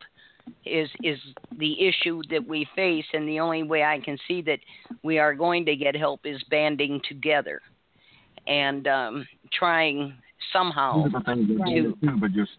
is 0.65 0.89
is 1.03 1.19
the 1.59 1.87
issue 1.87 2.23
that 2.31 2.47
we 2.47 2.67
face, 2.75 3.05
and 3.13 3.29
the 3.29 3.41
only 3.41 3.63
way 3.63 3.85
I 3.85 4.01
can 4.01 4.19
see 4.27 4.43
that 4.43 4.59
we 5.03 5.19
are 5.19 5.35
going 5.35 5.65
to 5.67 5.77
get 5.77 5.95
help 5.95 6.21
is 6.25 6.43
banding 6.51 7.01
together 7.09 7.61
and 8.47 8.87
um, 8.87 9.27
trying 9.53 10.15
somehow 10.53 11.05
Two 11.05 11.11
different 11.11 11.27
things 11.27 11.61
Right. 11.61 11.75
too, 12.01 12.17
but 12.21 12.33
just 12.33 12.53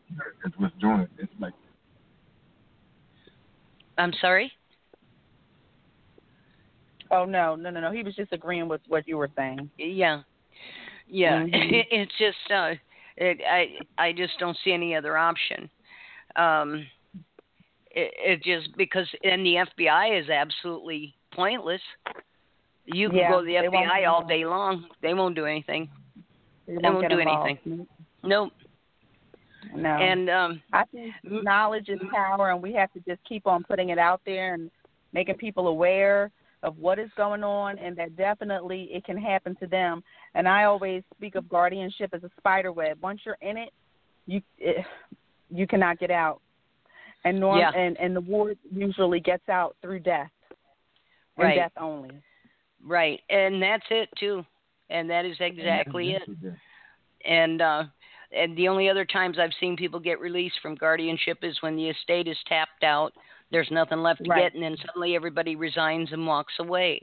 it's 0.46 0.58
withdrawing 0.58 1.02
it. 1.02 1.10
It's 1.18 1.32
like 1.40 1.54
I'm 3.98 4.14
sorry. 4.22 4.52
Oh 7.10 7.26
no, 7.26 7.56
no, 7.56 7.70
no, 7.70 7.80
no. 7.80 7.92
He 7.92 8.04
was 8.04 8.16
just 8.16 8.34
agreeing 8.34 8.68
with 8.68 8.82
what 8.88 9.08
you 9.08 9.18
were 9.18 9.30
saying. 9.36 9.70
Yeah, 9.78 10.22
yeah. 11.08 11.44
Mhm. 11.46 11.86
it's 11.90 12.12
just 12.18 12.52
uh, 12.52 12.74
it, 13.16 13.40
I 13.50 13.78
I 13.98 14.14
just 14.14 14.38
don't 14.40 14.58
see 14.64 14.72
any 14.74 14.96
other 14.96 15.18
option. 15.18 15.70
Um, 16.36 16.86
it, 17.98 18.14
it 18.18 18.44
just 18.44 18.76
because 18.78 19.08
and 19.24 19.46
the 19.46 19.66
FBI 19.78 20.22
is 20.22 20.30
absolutely 20.30 21.16
pointless. 21.34 21.82
You 22.86 23.10
can 23.10 23.18
Yeah, 23.18 23.32
go 23.32 23.40
to 23.42 23.46
the 23.46 23.56
FBI 23.56 24.08
all 24.08 24.26
day 24.26 24.46
long; 24.46 24.86
they 25.02 25.14
won't 25.14 25.36
do 25.36 25.46
anything. 25.46 25.90
They 26.68 26.76
They 26.76 26.80
won't 26.84 26.96
won't 26.96 27.10
do 27.10 27.20
involved. 27.20 27.50
anything. 27.50 27.88
Nope. 28.24 28.54
No. 29.76 29.90
And 29.90 30.30
um, 30.30 30.62
I 30.72 30.84
think 30.86 31.14
knowledge 31.24 31.90
is 31.90 32.00
power, 32.14 32.52
and 32.52 32.62
we 32.62 32.72
have 32.74 32.92
to 32.94 33.00
just 33.02 33.22
keep 33.28 33.48
on 33.48 33.64
putting 33.64 33.90
it 33.90 33.98
out 33.98 34.22
there 34.26 34.54
and 34.54 34.70
making 35.12 35.36
people 35.36 35.68
aware 35.68 36.32
of 36.64 36.78
what 36.78 37.00
is 37.00 37.10
going 37.18 37.44
on, 37.44 37.78
and 37.80 37.96
that 37.98 38.16
definitely 38.16 38.84
it 38.92 39.04
can 39.04 39.18
happen 39.18 39.56
to 39.56 39.68
them. 39.68 40.04
And 40.36 40.48
I 40.48 40.64
always 40.64 41.04
speak 41.16 41.36
of 41.36 41.50
guardianship 41.50 42.12
as 42.14 42.24
a 42.24 42.32
spider 42.38 42.72
web. 42.72 42.98
Once 43.02 43.22
you're 43.26 43.38
in 43.42 43.58
it, 43.58 43.70
you 44.26 44.42
it, 44.58 44.86
you 45.50 45.68
cannot 45.68 46.00
get 46.00 46.12
out. 46.12 46.42
And 47.24 47.40
norm 47.40 47.58
Yeah. 47.60 47.72
and 47.76 47.98
and 48.00 48.16
the 48.16 48.22
ward 48.22 48.58
usually 48.72 49.20
gets 49.20 49.48
out 49.50 49.76
through 49.82 50.00
death, 50.00 50.32
and 51.38 51.46
Right. 51.46 51.56
death 51.56 51.74
only. 51.78 52.22
right, 52.84 53.22
and 53.30 53.62
that's 53.62 53.86
it 53.90 54.10
too, 54.18 54.46
and 54.90 55.10
that 55.10 55.26
is 55.26 55.40
exactly 55.42 56.14
it. 56.14 56.24
and 57.26 57.62
uh 57.62 57.84
and 58.32 58.56
the 58.58 58.68
only 58.68 58.90
other 58.90 59.06
times 59.06 59.40
I've 59.40 59.54
seen 59.60 59.76
people 59.78 60.00
get 60.00 60.20
released 60.20 60.60
from 60.62 60.76
guardianship 60.76 61.44
is 61.44 61.62
when 61.62 61.76
the 61.76 61.90
estate 61.90 62.28
is 62.28 62.38
tapped 62.46 62.84
out, 62.84 63.14
there's 63.52 63.72
nothing 63.72 64.00
left 64.04 64.22
to 64.24 64.30
Right. 64.30 64.44
get, 64.44 64.54
and 64.54 64.62
then 64.62 64.76
suddenly 64.86 65.16
everybody 65.16 65.56
resigns 65.56 66.12
and 66.12 66.28
walks 66.28 66.54
away. 66.60 67.00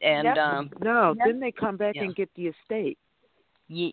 And 0.00 0.24
Yep. 0.26 0.36
um, 0.38 0.70
No, 0.80 1.14
Yep. 1.18 1.26
then 1.26 1.40
they 1.40 1.50
come 1.52 1.76
back 1.76 1.96
Yeah. 1.96 2.04
and 2.04 2.14
get 2.14 2.32
the 2.34 2.48
estate. 2.48 2.98
ye, 3.68 3.88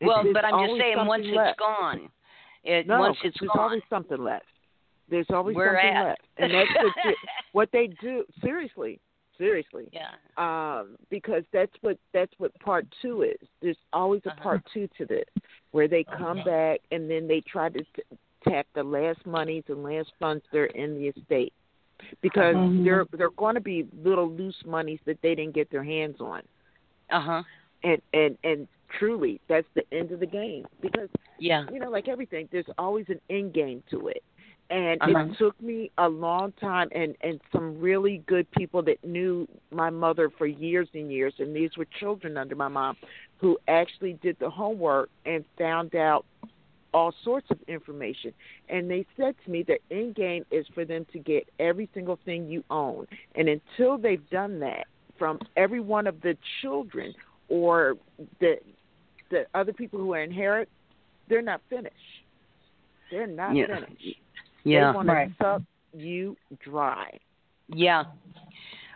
It's- 0.00 0.06
well, 0.06 0.22
there's 0.22 0.32
but 0.34 0.44
I'm 0.44 0.66
just 0.66 0.78
saying, 0.80 0.96
once 0.98 1.08
something 1.24 1.28
it's 1.30 1.36
left. 1.36 1.58
gone, 1.58 2.12
it 2.64 2.86
No, 2.86 3.00
once 3.00 3.18
it's 3.24 3.38
there's 3.40 3.50
gone, 3.50 3.62
always 3.62 3.82
something 3.90 4.22
left. 4.22 4.46
There's 5.08 5.26
always 5.30 5.56
we're 5.56 5.68
something 5.74 5.96
at. 5.96 6.04
left, 6.04 6.20
and 6.38 6.52
that's 6.52 6.70
what 6.82 6.92
you, 7.04 7.14
what 7.52 7.68
they 7.72 7.88
do. 8.00 8.24
Seriously, 8.42 8.98
seriously, 9.38 9.88
yeah, 9.92 10.10
um, 10.36 10.96
because 11.10 11.44
that's 11.52 11.72
what 11.82 11.98
that's 12.12 12.32
what 12.38 12.52
part 12.60 12.86
two 13.02 13.22
is. 13.22 13.48
There's 13.62 13.76
always 13.92 14.22
a 14.26 14.30
Uh-huh. 14.30 14.42
part 14.42 14.62
two 14.72 14.88
to 14.98 15.06
this, 15.06 15.24
where 15.72 15.88
they 15.88 16.04
come 16.04 16.38
back 16.44 16.80
and 16.90 17.08
then 17.10 17.26
they 17.28 17.40
try 17.40 17.68
to 17.68 17.78
t- 17.78 18.02
tap 18.48 18.66
the 18.74 18.82
last 18.82 19.24
monies 19.26 19.64
and 19.68 19.82
last 19.82 20.12
funds 20.18 20.44
that 20.52 20.58
are 20.58 20.66
in 20.66 20.94
the 20.94 21.08
estate, 21.08 21.52
because 22.20 22.56
Mhm. 22.56 22.84
there 22.84 23.04
there 23.12 23.26
are 23.26 23.30
going 23.30 23.54
to 23.54 23.60
be 23.60 23.86
little 24.02 24.28
loose 24.30 24.64
monies 24.64 25.00
that 25.04 25.20
they 25.22 25.34
didn't 25.34 25.54
get 25.54 25.70
their 25.70 25.84
hands 25.84 26.20
on, 26.20 26.42
uh 27.10 27.20
huh, 27.20 27.42
and 27.82 28.00
and 28.12 28.36
and 28.44 28.68
truly 28.98 29.40
that's 29.48 29.66
the 29.74 29.84
end 29.92 30.12
of 30.12 30.20
the 30.20 30.26
game 30.26 30.64
because 30.80 31.08
yeah, 31.38 31.64
you 31.72 31.78
know, 31.78 31.90
like 31.90 32.08
everything, 32.08 32.48
there's 32.50 32.66
always 32.78 33.06
an 33.08 33.20
end 33.30 33.52
game 33.52 33.82
to 33.90 34.08
it. 34.08 34.22
And 34.68 35.00
Uh-huh. 35.00 35.18
it 35.20 35.38
took 35.38 35.60
me 35.60 35.90
a 35.98 36.08
long 36.08 36.52
time 36.52 36.88
and, 36.92 37.16
and 37.20 37.40
some 37.52 37.78
really 37.80 38.18
good 38.26 38.50
people 38.50 38.82
that 38.82 39.02
knew 39.04 39.46
my 39.70 39.90
mother 39.90 40.28
for 40.28 40.46
years 40.46 40.88
and 40.94 41.12
years 41.12 41.34
and 41.38 41.54
these 41.54 41.76
were 41.76 41.86
children 42.00 42.36
under 42.36 42.56
my 42.56 42.68
mom 42.68 42.96
who 43.38 43.58
actually 43.68 44.14
did 44.14 44.36
the 44.40 44.50
homework 44.50 45.08
and 45.24 45.44
found 45.56 45.94
out 45.94 46.24
all 46.92 47.12
sorts 47.22 47.48
of 47.50 47.58
information. 47.68 48.32
And 48.68 48.90
they 48.90 49.04
said 49.16 49.34
to 49.44 49.50
me 49.50 49.62
the 49.62 49.78
end 49.90 50.14
game 50.14 50.44
is 50.50 50.66
for 50.74 50.84
them 50.84 51.06
to 51.12 51.18
get 51.18 51.46
every 51.58 51.88
single 51.94 52.18
thing 52.24 52.48
you 52.48 52.64
own. 52.70 53.06
And 53.34 53.48
until 53.48 53.98
they've 53.98 54.28
done 54.30 54.58
that 54.60 54.86
from 55.18 55.38
every 55.56 55.80
one 55.80 56.06
of 56.06 56.20
the 56.22 56.36
children 56.62 57.14
or 57.48 57.94
the 58.40 58.56
the 59.30 59.44
other 59.54 59.72
people 59.72 59.98
who 59.98 60.14
are 60.14 60.22
inherit, 60.22 60.68
they're 61.28 61.42
not 61.42 61.60
finished. 61.68 61.94
They're 63.10 63.26
not 63.26 63.54
Yeah. 63.56 63.66
finished. 63.66 64.18
Yeah. 64.66 64.92
They 64.92 64.96
want 64.96 65.08
to 65.08 65.14
Right. 65.14 65.30
suck 65.40 65.62
you 65.92 66.36
dry. 66.60 67.10
Yeah. 67.68 68.04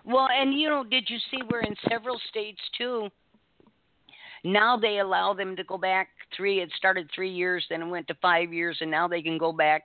Well, 0.05 0.29
and 0.31 0.53
you 0.59 0.69
know, 0.69 0.85
did 0.85 1.09
you 1.09 1.19
see 1.31 1.43
we're 1.51 1.61
in 1.61 1.75
several 1.89 2.19
states 2.29 2.61
too? 2.77 3.09
Now 4.45 4.77
they 4.77 4.99
allow 4.99 5.35
them 5.35 5.55
to 5.57 5.65
go 5.65 5.77
back 5.77 6.09
three. 6.37 6.61
It 6.61 6.71
started 6.77 7.11
three 7.15 7.31
years, 7.31 7.65
then 7.69 7.83
it 7.83 7.87
went 7.87 8.09
to 8.09 8.15
five 8.23 8.53
years, 8.53 8.79
and 8.81 8.91
now 8.91 9.07
they 9.07 9.23
can 9.23 9.39
go 9.39 9.53
back 9.53 9.85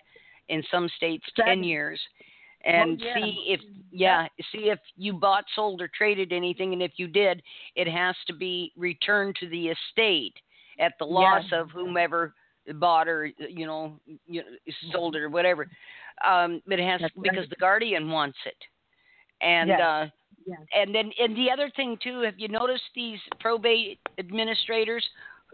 in 0.50 0.64
some 0.72 0.88
states 0.96 1.26
ten 1.36 1.64
years 1.64 2.00
oh, 2.66 2.70
and 2.70 3.02
Oh, 3.02 3.06
yeah. 3.06 3.14
see 3.16 3.46
if 3.48 3.60
mm-hmm. 3.62 3.82
yeah, 3.92 4.28
see 4.52 4.70
if 4.70 4.80
you 4.96 5.14
bought, 5.14 5.46
sold, 5.56 5.82
or 5.82 5.90
traded 5.90 6.32
anything, 6.32 6.74
and 6.74 6.82
if 6.82 6.94
you 6.98 7.08
did, 7.08 7.42
it 7.76 7.88
has 7.88 8.16
to 8.28 8.34
be 8.34 8.72
returned 8.78 9.36
to 9.40 9.50
the 9.50 9.70
estate 9.70 10.36
at 10.80 10.94
the 11.00 11.06
loss 11.06 11.46
of 11.52 11.70
whomever 11.72 12.34
bought 12.74 13.08
or 13.08 13.26
you 13.38 13.66
know 13.66 14.00
you 14.28 14.42
know, 14.42 14.48
sold 14.92 15.16
it 15.16 15.22
or 15.22 15.30
whatever. 15.30 15.68
Um, 16.26 16.62
but 16.68 16.80
it 16.80 16.88
has 16.88 17.02
That's 17.02 17.14
right. 17.16 17.32
because 17.32 17.50
the 17.50 17.56
guardian 17.58 18.10
wants 18.10 18.38
it, 18.46 18.58
and 19.42 19.70
Yes. 19.70 19.82
uh, 19.82 20.06
Yes. 20.48 20.60
and 20.76 20.94
then 20.94 21.12
and 21.20 21.36
the 21.36 21.50
other 21.50 21.72
thing 21.76 21.98
too, 22.04 22.22
have 22.22 22.36
you 22.38 22.48
noticed 22.48 22.84
these 22.94 23.20
probate 23.40 24.00
administrators? 24.20 25.04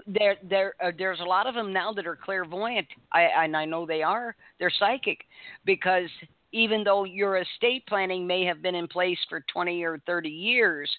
There, 0.07 0.35
there, 0.41 0.73
uh, 0.83 0.91
there's 0.97 1.19
a 1.19 1.23
lot 1.23 1.47
of 1.47 1.53
them 1.53 1.71
now 1.71 1.93
that 1.93 2.07
are 2.07 2.15
clairvoyant. 2.15 2.87
I 3.11 3.23
and 3.23 3.55
I 3.55 3.65
know 3.65 3.85
they 3.85 4.03
are. 4.03 4.35
They're 4.59 4.71
psychic 4.79 5.19
because 5.65 6.09
even 6.51 6.83
though 6.83 7.03
your 7.05 7.37
estate 7.37 7.85
planning 7.87 8.25
may 8.27 8.43
have 8.45 8.61
been 8.61 8.75
in 8.75 8.87
place 8.87 9.19
for 9.29 9.43
20 9.53 9.83
or 9.83 9.99
30 10.05 10.29
years, 10.29 10.89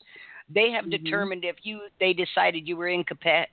they 0.49 0.71
have 0.71 0.87
Mhm. 0.87 0.91
determined 0.91 1.45
if 1.45 1.57
you 1.65 1.81
they 2.01 2.13
decided 2.13 2.67
you 2.67 2.77
were 2.77 2.87
incapa- 2.87 3.47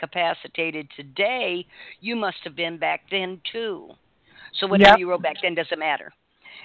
incapacitated 0.00 0.88
today, 0.96 1.66
you 2.00 2.16
must 2.16 2.38
have 2.44 2.56
been 2.56 2.78
back 2.78 3.02
then 3.10 3.40
too. 3.50 3.90
So 4.54 4.66
whatever 4.66 4.90
Yep. 4.90 4.98
you 4.98 5.10
wrote 5.10 5.22
back 5.22 5.36
then 5.42 5.54
doesn't 5.54 5.78
matter. 5.78 6.12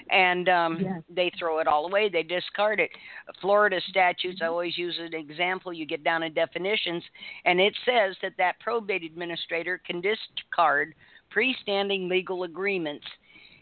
And 0.09 0.49
um, 0.49 0.79
Yes. 0.79 1.03
they 1.09 1.29
throw 1.37 1.59
it 1.59 1.67
all 1.67 1.85
away. 1.85 2.09
They 2.09 2.23
discard 2.23 2.79
it. 2.79 2.91
Florida 3.39 3.79
statutes, 3.89 4.41
I 4.41 4.47
always 4.47 4.77
use 4.77 4.97
an 4.99 5.13
example. 5.13 5.71
You 5.71 5.85
get 5.85 6.03
down 6.03 6.23
in 6.23 6.33
definitions, 6.33 7.03
and 7.45 7.59
it 7.59 7.75
says 7.85 8.15
that 8.21 8.33
that 8.37 8.59
probate 8.59 9.03
administrator 9.03 9.77
can 9.77 10.01
discard 10.01 10.95
freestanding 11.35 12.09
legal 12.09 12.43
agreements 12.43 13.05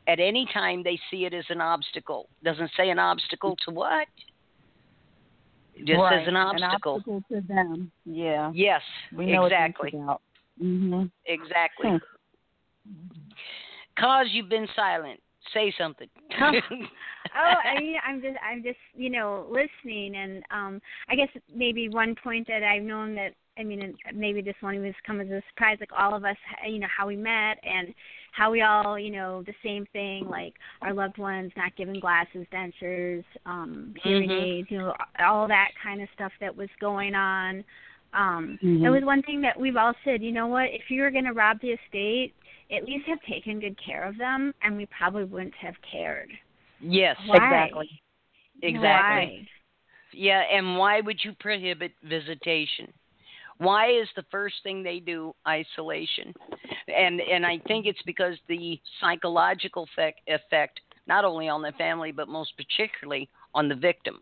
at 0.07 0.19
any 0.19 0.45
time 0.53 0.83
they 0.83 0.99
see 1.09 1.25
it 1.25 1.33
as 1.33 1.45
an 1.49 1.61
obstacle. 1.61 2.29
Doesn't 2.43 2.71
say 2.75 2.89
an 2.89 2.99
obstacle 2.99 3.55
to 3.65 3.71
what? 3.71 4.07
It 5.75 5.85
just 5.85 5.99
right. 5.99 6.19
says 6.19 6.27
an 6.27 6.35
obstacle. 6.35 6.95
An 6.95 7.01
obstacle 7.01 7.23
to 7.29 7.47
them. 7.47 7.91
Yeah. 8.05 8.51
Yes, 8.53 8.81
We 9.15 9.27
know 9.27 9.45
exactly. 9.45 9.91
What 9.93 9.93
it's 9.93 10.03
about. 10.03 10.21
Mhm. 10.61 11.11
Exactly. 11.25 11.89
Hmm. 11.89 11.97
Cause 13.97 14.27
you've 14.31 14.49
been 14.49 14.67
silent. 14.75 15.21
Say 15.53 15.73
something. 15.77 16.09
oh, 16.41 16.55
I 17.35 17.79
mean, 17.79 17.95
I'm 18.05 18.21
just, 18.21 18.37
I'm 18.47 18.63
just, 18.63 18.77
you 18.95 19.09
know, 19.09 19.45
listening, 19.49 20.15
and 20.15 20.43
um, 20.51 20.81
I 21.09 21.15
guess 21.15 21.27
maybe 21.53 21.89
one 21.89 22.15
point 22.23 22.47
that 22.47 22.63
I've 22.63 22.83
known 22.83 23.13
that, 23.15 23.33
I 23.57 23.63
mean, 23.63 23.81
and 23.81 23.95
maybe 24.15 24.41
this 24.41 24.55
one 24.61 24.81
was 24.81 24.93
come 25.05 25.21
as 25.21 25.27
a 25.27 25.41
surprise, 25.49 25.77
like 25.79 25.91
all 25.97 26.15
of 26.15 26.23
us, 26.23 26.37
you 26.67 26.79
know, 26.79 26.87
how 26.95 27.07
we 27.07 27.15
met 27.15 27.57
and 27.63 27.93
how 28.33 28.49
we 28.51 28.61
all, 28.61 28.97
you 28.97 29.11
know, 29.11 29.43
the 29.43 29.53
same 29.63 29.85
thing, 29.93 30.27
like 30.27 30.55
our 30.81 30.91
loved 30.91 31.19
ones 31.19 31.51
not 31.55 31.75
given 31.75 31.99
glasses, 31.99 32.47
dentures, 32.51 33.23
um, 33.45 33.93
hearing 34.03 34.29
Mhm. 34.29 34.59
aids, 34.59 34.71
you 34.71 34.79
know, 34.79 34.95
all 35.19 35.47
that 35.47 35.69
kind 35.81 36.01
of 36.01 36.09
stuff 36.15 36.31
that 36.39 36.55
was 36.55 36.69
going 36.79 37.13
on. 37.13 37.63
Um, 38.13 38.57
Mhm. 38.61 38.85
It 38.85 38.89
was 38.89 39.03
one 39.03 39.21
thing 39.21 39.41
that 39.41 39.59
we've 39.59 39.77
all 39.77 39.93
said, 40.03 40.21
you 40.23 40.31
know 40.31 40.47
what, 40.47 40.71
if 40.71 40.89
you 40.89 41.03
were 41.03 41.11
going 41.11 41.25
to 41.25 41.33
rob 41.33 41.59
the 41.61 41.71
estate, 41.71 42.33
at 42.71 42.85
least 42.85 43.05
have 43.07 43.21
taken 43.21 43.59
good 43.59 43.77
care 43.77 44.03
of 44.03 44.17
them, 44.17 44.53
and 44.63 44.77
we 44.77 44.87
probably 44.87 45.25
wouldn't 45.25 45.55
have 45.55 45.75
cared. 45.81 46.31
Yes, 46.79 47.15
Why? 47.27 47.37
Exactly. 47.37 48.01
exactly. 48.61 48.79
Why? 48.89 49.47
Yeah, 50.11 50.41
and 50.41 50.77
why 50.77 51.01
would 51.01 51.23
you 51.23 51.33
prohibit 51.33 51.91
visitation? 52.03 52.93
Why 53.57 53.91
is 53.91 54.07
the 54.15 54.23
first 54.31 54.55
thing 54.63 54.83
they 54.83 54.99
do 54.99 55.33
isolation? 55.47 56.33
And 56.87 57.21
and 57.21 57.45
I 57.45 57.59
think 57.67 57.85
it's 57.85 58.01
because 58.05 58.35
the 58.47 58.79
psychological 58.99 59.83
effect, 59.83 60.21
effect 60.27 60.81
not 61.07 61.25
only 61.25 61.49
on 61.49 61.61
the 61.61 61.71
family 61.73 62.11
but 62.11 62.27
most 62.27 62.53
particularly 62.57 63.29
on 63.53 63.69
the 63.69 63.75
victim 63.75 64.19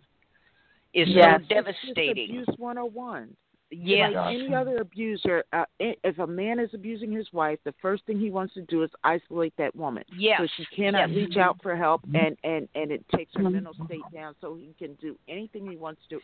is 0.93 1.07
Yes. 1.07 1.41
so 1.41 1.55
devastating. 1.55 2.35
It's 2.39 2.49
abuse 2.49 2.59
101. 2.59 3.35
Yeah. 3.73 4.09
Like 4.09 4.35
any 4.35 4.53
other 4.53 4.77
abuser, 4.77 5.45
uh, 5.53 5.63
if 5.79 6.19
a 6.19 6.27
man 6.27 6.59
is 6.59 6.73
abusing 6.73 7.09
his 7.09 7.31
wife, 7.31 7.57
the 7.63 7.73
first 7.81 8.05
thing 8.05 8.19
he 8.19 8.29
wants 8.29 8.53
to 8.55 8.61
do 8.63 8.83
is 8.83 8.91
isolate 9.05 9.55
that 9.57 9.73
woman. 9.75 10.03
Yes. 10.13 10.41
So 10.41 10.47
she 10.57 10.65
cannot 10.75 11.09
Yes. 11.09 11.15
reach 11.15 11.37
out 11.37 11.61
for 11.63 11.75
help, 11.75 12.03
and 12.13 12.37
and 12.43 12.67
and 12.75 12.91
it 12.91 13.07
takes 13.15 13.33
her 13.35 13.49
mental 13.49 13.73
state 13.85 14.03
down, 14.13 14.35
so 14.41 14.55
he 14.55 14.73
can 14.77 14.95
do 14.95 15.17
anything 15.29 15.69
he 15.69 15.77
wants 15.77 16.01
to, 16.09 16.21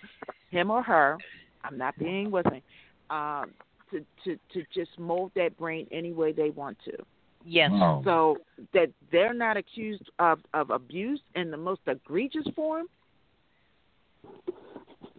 him 0.50 0.70
or 0.70 0.84
her. 0.84 1.18
I'm 1.64 1.78
not 1.78 1.98
being 1.98 2.32
with 2.32 2.46
him. 2.48 2.62
Um, 3.10 3.52
to 3.92 4.06
to 4.24 4.38
to 4.54 4.66
just 4.74 4.98
mold 5.00 5.32
that 5.36 5.58
brain 5.58 5.88
any 5.92 6.14
way 6.14 6.32
they 6.32 6.50
want 6.50 6.78
to. 6.86 6.98
Yes. 7.46 7.72
Wow. 7.72 8.02
So 8.04 8.38
that 8.74 8.90
they're 9.12 9.34
not 9.34 9.58
accused 9.58 10.10
of 10.20 10.40
of 10.54 10.70
abuse 10.70 11.22
in 11.36 11.52
the 11.52 11.58
most 11.58 11.82
egregious 11.88 12.46
form. 12.56 12.88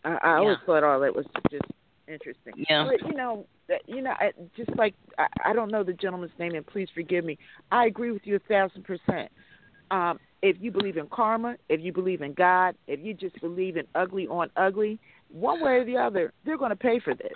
I, 0.05 0.19
I 0.23 0.31
always 0.36 0.59
thought 0.66 0.85
all 0.85 1.01
that 1.01 1.15
was 1.15 1.24
just 1.51 1.65
interesting. 2.06 2.52
Yeah. 2.69 2.86
But 2.86 3.09
you 3.09 3.16
know, 3.16 3.47
you 3.86 4.02
know, 4.02 4.10
I, 4.10 4.32
just 4.56 4.74
like 4.77 4.94
I, 5.19 5.27
I 5.47 5.52
don't 5.52 5.70
know 5.70 5.82
the 5.82 5.94
gentleman's 5.94 6.32
name, 6.39 6.55
and 6.55 6.66
please 6.66 6.89
forgive 6.94 7.24
me. 7.24 7.39
I 7.73 7.86
agree 7.86 8.10
with 8.10 8.23
you 8.24 8.36
a 8.36 8.40
thousand 8.40 8.85
percent. 8.85 9.31
Um, 9.90 10.19
if 10.43 10.56
you 10.60 10.70
believe 10.70 10.98
in 10.98 11.06
karma, 11.09 11.56
if 11.69 11.81
you 11.81 11.93
believe 11.93 12.20
in 12.20 12.35
God, 12.35 12.74
if 12.86 13.01
you 13.01 13.15
just 13.15 13.40
believe 13.40 13.77
in 13.77 13.86
ugly 13.94 14.27
on 14.28 14.51
ugly, 14.56 15.01
one 15.32 15.62
way 15.62 15.78
or 15.78 15.85
the 15.85 15.97
other, 15.97 16.32
they're 16.44 16.59
going 16.59 16.70
to 16.70 16.77
pay 16.77 17.01
for 17.01 17.15
this. 17.15 17.32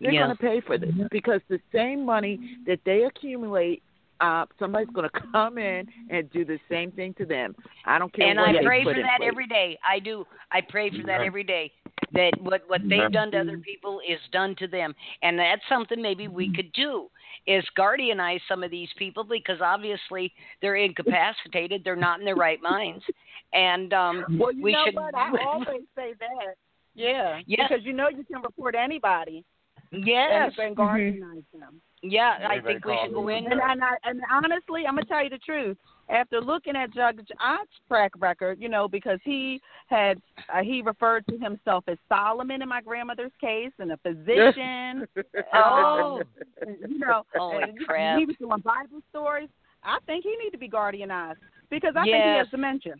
They're 0.00 0.12
Yeah. 0.12 0.26
going 0.26 0.36
to 0.36 0.42
pay 0.42 0.60
for 0.60 0.78
this 0.78 0.94
because 1.10 1.40
the 1.48 1.60
same 1.72 2.04
money 2.04 2.38
that 2.66 2.80
they 2.84 3.04
accumulate, 3.04 3.82
uh, 4.20 4.46
somebody's 4.58 4.88
going 4.90 5.08
to 5.14 5.20
come 5.32 5.58
in 5.58 5.86
and 6.10 6.30
do 6.30 6.44
the 6.44 6.58
same 6.68 6.90
thing 6.92 7.14
to 7.14 7.24
them. 7.26 7.54
I 7.84 7.98
don't 7.98 8.12
care 8.12 8.28
and 8.28 8.38
what 8.38 8.48
I 8.50 8.52
they 8.58 8.64
pray 8.64 8.84
put 8.84 8.96
for 8.96 9.02
that 9.02 9.18
place. 9.18 9.28
every 9.28 9.46
day. 9.46 9.78
I 9.88 9.98
do. 9.98 10.24
I 10.52 10.60
pray 10.60 10.90
for 10.90 11.04
that 11.06 11.20
every 11.22 11.44
day. 11.44 11.70
That 12.12 12.32
what 12.40 12.62
what 12.68 12.80
they've 12.88 13.10
done 13.12 13.32
to 13.32 13.40
other 13.40 13.58
people 13.58 14.00
is 14.08 14.18
done 14.32 14.54
to 14.60 14.68
them, 14.68 14.94
and 15.22 15.38
that's 15.38 15.60
something 15.68 16.00
maybe 16.00 16.26
we 16.28 16.50
could 16.54 16.72
do 16.72 17.08
is 17.46 17.64
guardianize 17.76 18.40
some 18.48 18.62
of 18.62 18.70
these 18.70 18.88
people 18.96 19.24
because 19.24 19.60
obviously 19.60 20.32
they're 20.62 20.76
incapacitated. 20.76 21.82
They're 21.84 21.96
not 21.96 22.20
in 22.20 22.24
their 22.24 22.36
right 22.36 22.60
minds, 22.62 23.04
and 23.52 23.92
um, 23.92 24.24
Well, 24.38 24.52
you 24.52 24.62
we 24.62 24.72
know 24.72 24.84
should. 24.86 24.94
what? 24.94 25.14
I 25.14 25.30
always 25.46 25.82
say 25.96 26.14
that. 26.20 26.54
Yeah. 26.94 27.40
Yeah. 27.46 27.66
Because 27.68 27.84
you 27.84 27.92
know 27.92 28.08
you 28.08 28.24
can 28.24 28.42
report 28.42 28.74
anybody 28.74 29.44
yes, 29.92 30.52
and, 30.58 30.68
and 30.68 30.76
guardianize 30.76 31.44
them. 31.52 31.80
yeah. 32.02 32.38
I 32.48 32.60
think 32.60 32.84
we 32.84 32.98
should 33.04 33.14
go 33.14 33.28
in. 33.28 33.44
And, 33.46 33.60
and, 33.60 33.82
I, 33.82 33.96
and 34.04 34.20
honestly, 34.30 34.84
I'm 34.86 34.94
gonna 34.94 35.06
tell 35.06 35.22
you 35.24 35.30
the 35.30 35.38
truth. 35.38 35.76
After 36.10 36.40
looking 36.40 36.74
at 36.74 36.90
Judge 36.94 37.18
Ott's 37.38 37.68
track 37.86 38.12
record, 38.18 38.58
you 38.62 38.70
know, 38.70 38.88
because 38.88 39.18
he 39.24 39.60
had 39.88 40.20
uh, 40.52 40.62
he 40.62 40.80
referred 40.80 41.26
to 41.28 41.36
himself 41.38 41.84
as 41.86 41.98
Solomon 42.08 42.62
in 42.62 42.68
my 42.68 42.80
grandmother's 42.80 43.32
case, 43.40 43.72
and 43.78 43.92
a 43.92 43.96
physician. 43.98 45.06
Oh. 45.52 46.22
you 46.66 46.98
know, 46.98 47.24
Holy 47.34 47.74
crap. 47.86 48.18
he 48.18 48.24
was 48.24 48.36
doing 48.38 48.60
Bible 48.60 49.02
stories. 49.10 49.50
I 49.84 49.98
think 50.06 50.24
he 50.24 50.34
need 50.42 50.50
to 50.50 50.58
be 50.58 50.68
guardianized 50.68 51.36
because 51.70 51.94
I 51.96 52.04
think 52.04 52.16
he 52.16 52.38
has 52.38 52.48
dementia. 52.50 52.94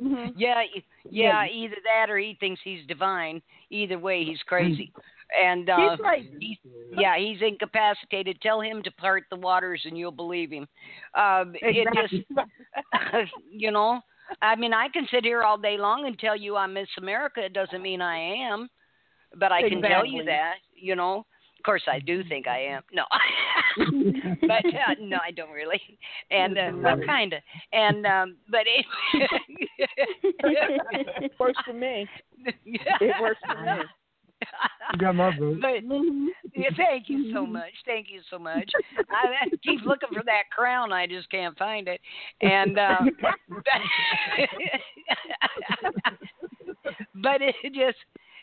hmm 0.00 0.26
Yeah, 0.36 0.62
e- 0.62 0.84
yeah, 1.10 1.46
either 1.46 1.76
that 1.84 2.10
or 2.10 2.18
he 2.18 2.36
thinks 2.40 2.60
he's 2.64 2.80
divine. 2.88 3.42
Either 3.70 3.98
way, 3.98 4.24
he's 4.24 4.40
crazy. 4.46 4.92
And 5.42 5.68
uh 5.68 5.90
He's 5.90 6.00
right. 6.00 6.24
he's 6.38 6.58
yeah, 6.90 7.18
he's 7.18 7.38
incapacitated. 7.42 8.40
Tell 8.40 8.60
him 8.60 8.82
to 8.84 8.90
part 8.92 9.24
the 9.30 9.36
waters 9.36 9.82
and 9.84 9.98
you'll 9.98 10.12
believe 10.12 10.50
him. 10.50 10.66
Um 11.14 11.54
it 11.60 11.86
Exactly. 11.88 12.26
just 12.30 13.32
you 13.50 13.70
know, 13.70 14.00
I 14.42 14.54
mean 14.56 14.72
I 14.72 14.88
can 14.88 15.06
sit 15.10 15.24
here 15.24 15.42
all 15.42 15.58
day 15.58 15.76
long 15.78 16.06
and 16.06 16.18
tell 16.18 16.36
you 16.36 16.56
I'm 16.56 16.74
Miss 16.74 16.88
America. 16.98 17.44
It 17.44 17.52
doesn't 17.52 17.82
mean 17.82 18.00
I 18.00 18.18
am. 18.18 18.68
But 19.38 19.52
I 19.52 19.68
can 19.68 19.82
tell 19.82 20.06
you 20.06 20.24
that, 20.24 20.54
you 20.74 20.94
know. 20.96 21.26
Of 21.58 21.64
course 21.64 21.82
I 21.88 21.98
do 21.98 22.22
think 22.28 22.46
I 22.46 22.60
am. 22.60 22.82
No. 22.92 23.04
but 24.42 24.64
uh, 24.64 24.94
no, 25.00 25.18
I 25.26 25.32
don't 25.32 25.50
really. 25.50 25.80
And 26.30 26.56
uh, 26.56 26.70
well 26.80 26.96
kind 27.04 27.32
of. 27.32 27.40
And 27.72 28.06
um 28.06 28.36
but 28.48 28.60
it 28.66 28.86
Works 31.40 31.58
for 31.66 31.72
me. 31.72 32.06
It 32.64 33.20
works 33.20 33.40
for 33.46 33.60
me. 33.62 33.82
You 34.92 34.98
got 34.98 35.14
my 35.14 35.36
vote. 35.36 35.60
But 35.60 35.82
yeah, 36.54 36.70
thank 36.76 37.08
you 37.08 37.32
so 37.32 37.46
much. 37.58 37.72
Thank 37.84 38.08
you 38.10 38.20
so 38.30 38.38
much. 38.38 38.70
I, 39.10 39.44
I 39.44 39.48
keep 39.62 39.82
looking 39.84 40.10
for 40.12 40.22
that 40.24 40.44
crown. 40.54 40.92
I 40.92 41.06
just 41.06 41.30
can't 41.30 41.56
find 41.58 41.88
it. 41.88 42.00
And 42.40 42.78
uh, 42.78 42.98
but 47.14 47.40
it 47.40 47.54
just. 47.74 47.98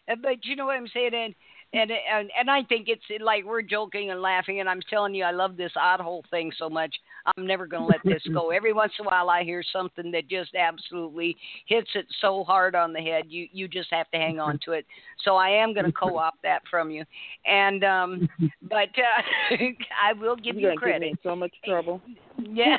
But 0.06 0.44
you 0.44 0.58
know 0.58 0.66
what 0.66 0.76
I'm 0.76 0.90
saying, 0.94 1.14
and 1.14 1.34
and 1.74 1.92
and 1.92 2.30
and 2.40 2.50
I 2.50 2.64
think 2.64 2.88
it's 2.88 3.04
like 3.20 3.44
we're 3.46 3.64
joking 3.64 4.12
and 4.12 4.22
laughing, 4.22 4.60
and 4.60 4.70
I'm 4.70 4.82
telling 4.90 5.16
you, 5.16 5.24
I 5.24 5.32
love 5.32 5.58
this 5.58 5.72
odd 5.76 6.00
hole 6.00 6.24
thing 6.30 6.52
so 6.58 6.70
much. 6.70 6.96
I'm 7.26 7.48
never 7.48 7.66
going 7.66 7.84
to 7.84 7.88
let 7.88 8.02
this 8.04 8.22
go. 8.34 8.50
Every 8.56 8.74
once 8.74 8.94
in 9.00 9.06
a 9.06 9.10
while, 9.10 9.30
I 9.30 9.44
hear 9.44 9.64
something 9.72 10.12
that 10.12 10.28
just 10.28 10.54
absolutely 10.56 11.36
hits 11.66 11.90
it 11.96 12.06
so 12.22 12.44
hard 12.44 12.76
on 12.76 12.94
the 12.94 13.00
head. 13.00 13.26
You 13.28 13.48
you 13.52 13.68
just 13.68 13.90
have 13.92 14.10
to 14.12 14.18
hang 14.18 14.40
on 14.40 14.60
to 14.66 14.74
it. 14.74 14.86
So 15.24 15.36
I 15.36 15.50
am 15.50 15.74
going 15.74 15.86
to 15.88 15.92
co-opt 15.92 16.44
that 16.44 16.62
from 16.70 16.92
you, 16.92 17.04
and 17.46 17.84
um, 17.84 18.30
but 18.62 18.90
uh, 18.98 19.56
I 20.02 20.14
will 20.14 20.36
give 20.36 20.56
You're 20.56 20.74
you 20.74 20.80
gonna 20.80 20.94
give 20.94 21.02
me 21.02 21.10
credit. 21.10 21.10
in 21.10 21.18
so 21.24 21.36
much 21.36 21.54
trouble. 21.66 22.02
Yeah. 22.38 22.78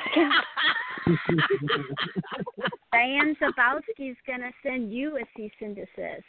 Diane 2.91 3.35
Zabowski's 3.41 4.17
gonna 4.25 4.51
send 4.63 4.93
you 4.93 5.17
a 5.17 5.21
cease 5.35 5.51
and 5.59 5.75
desist. 5.75 6.23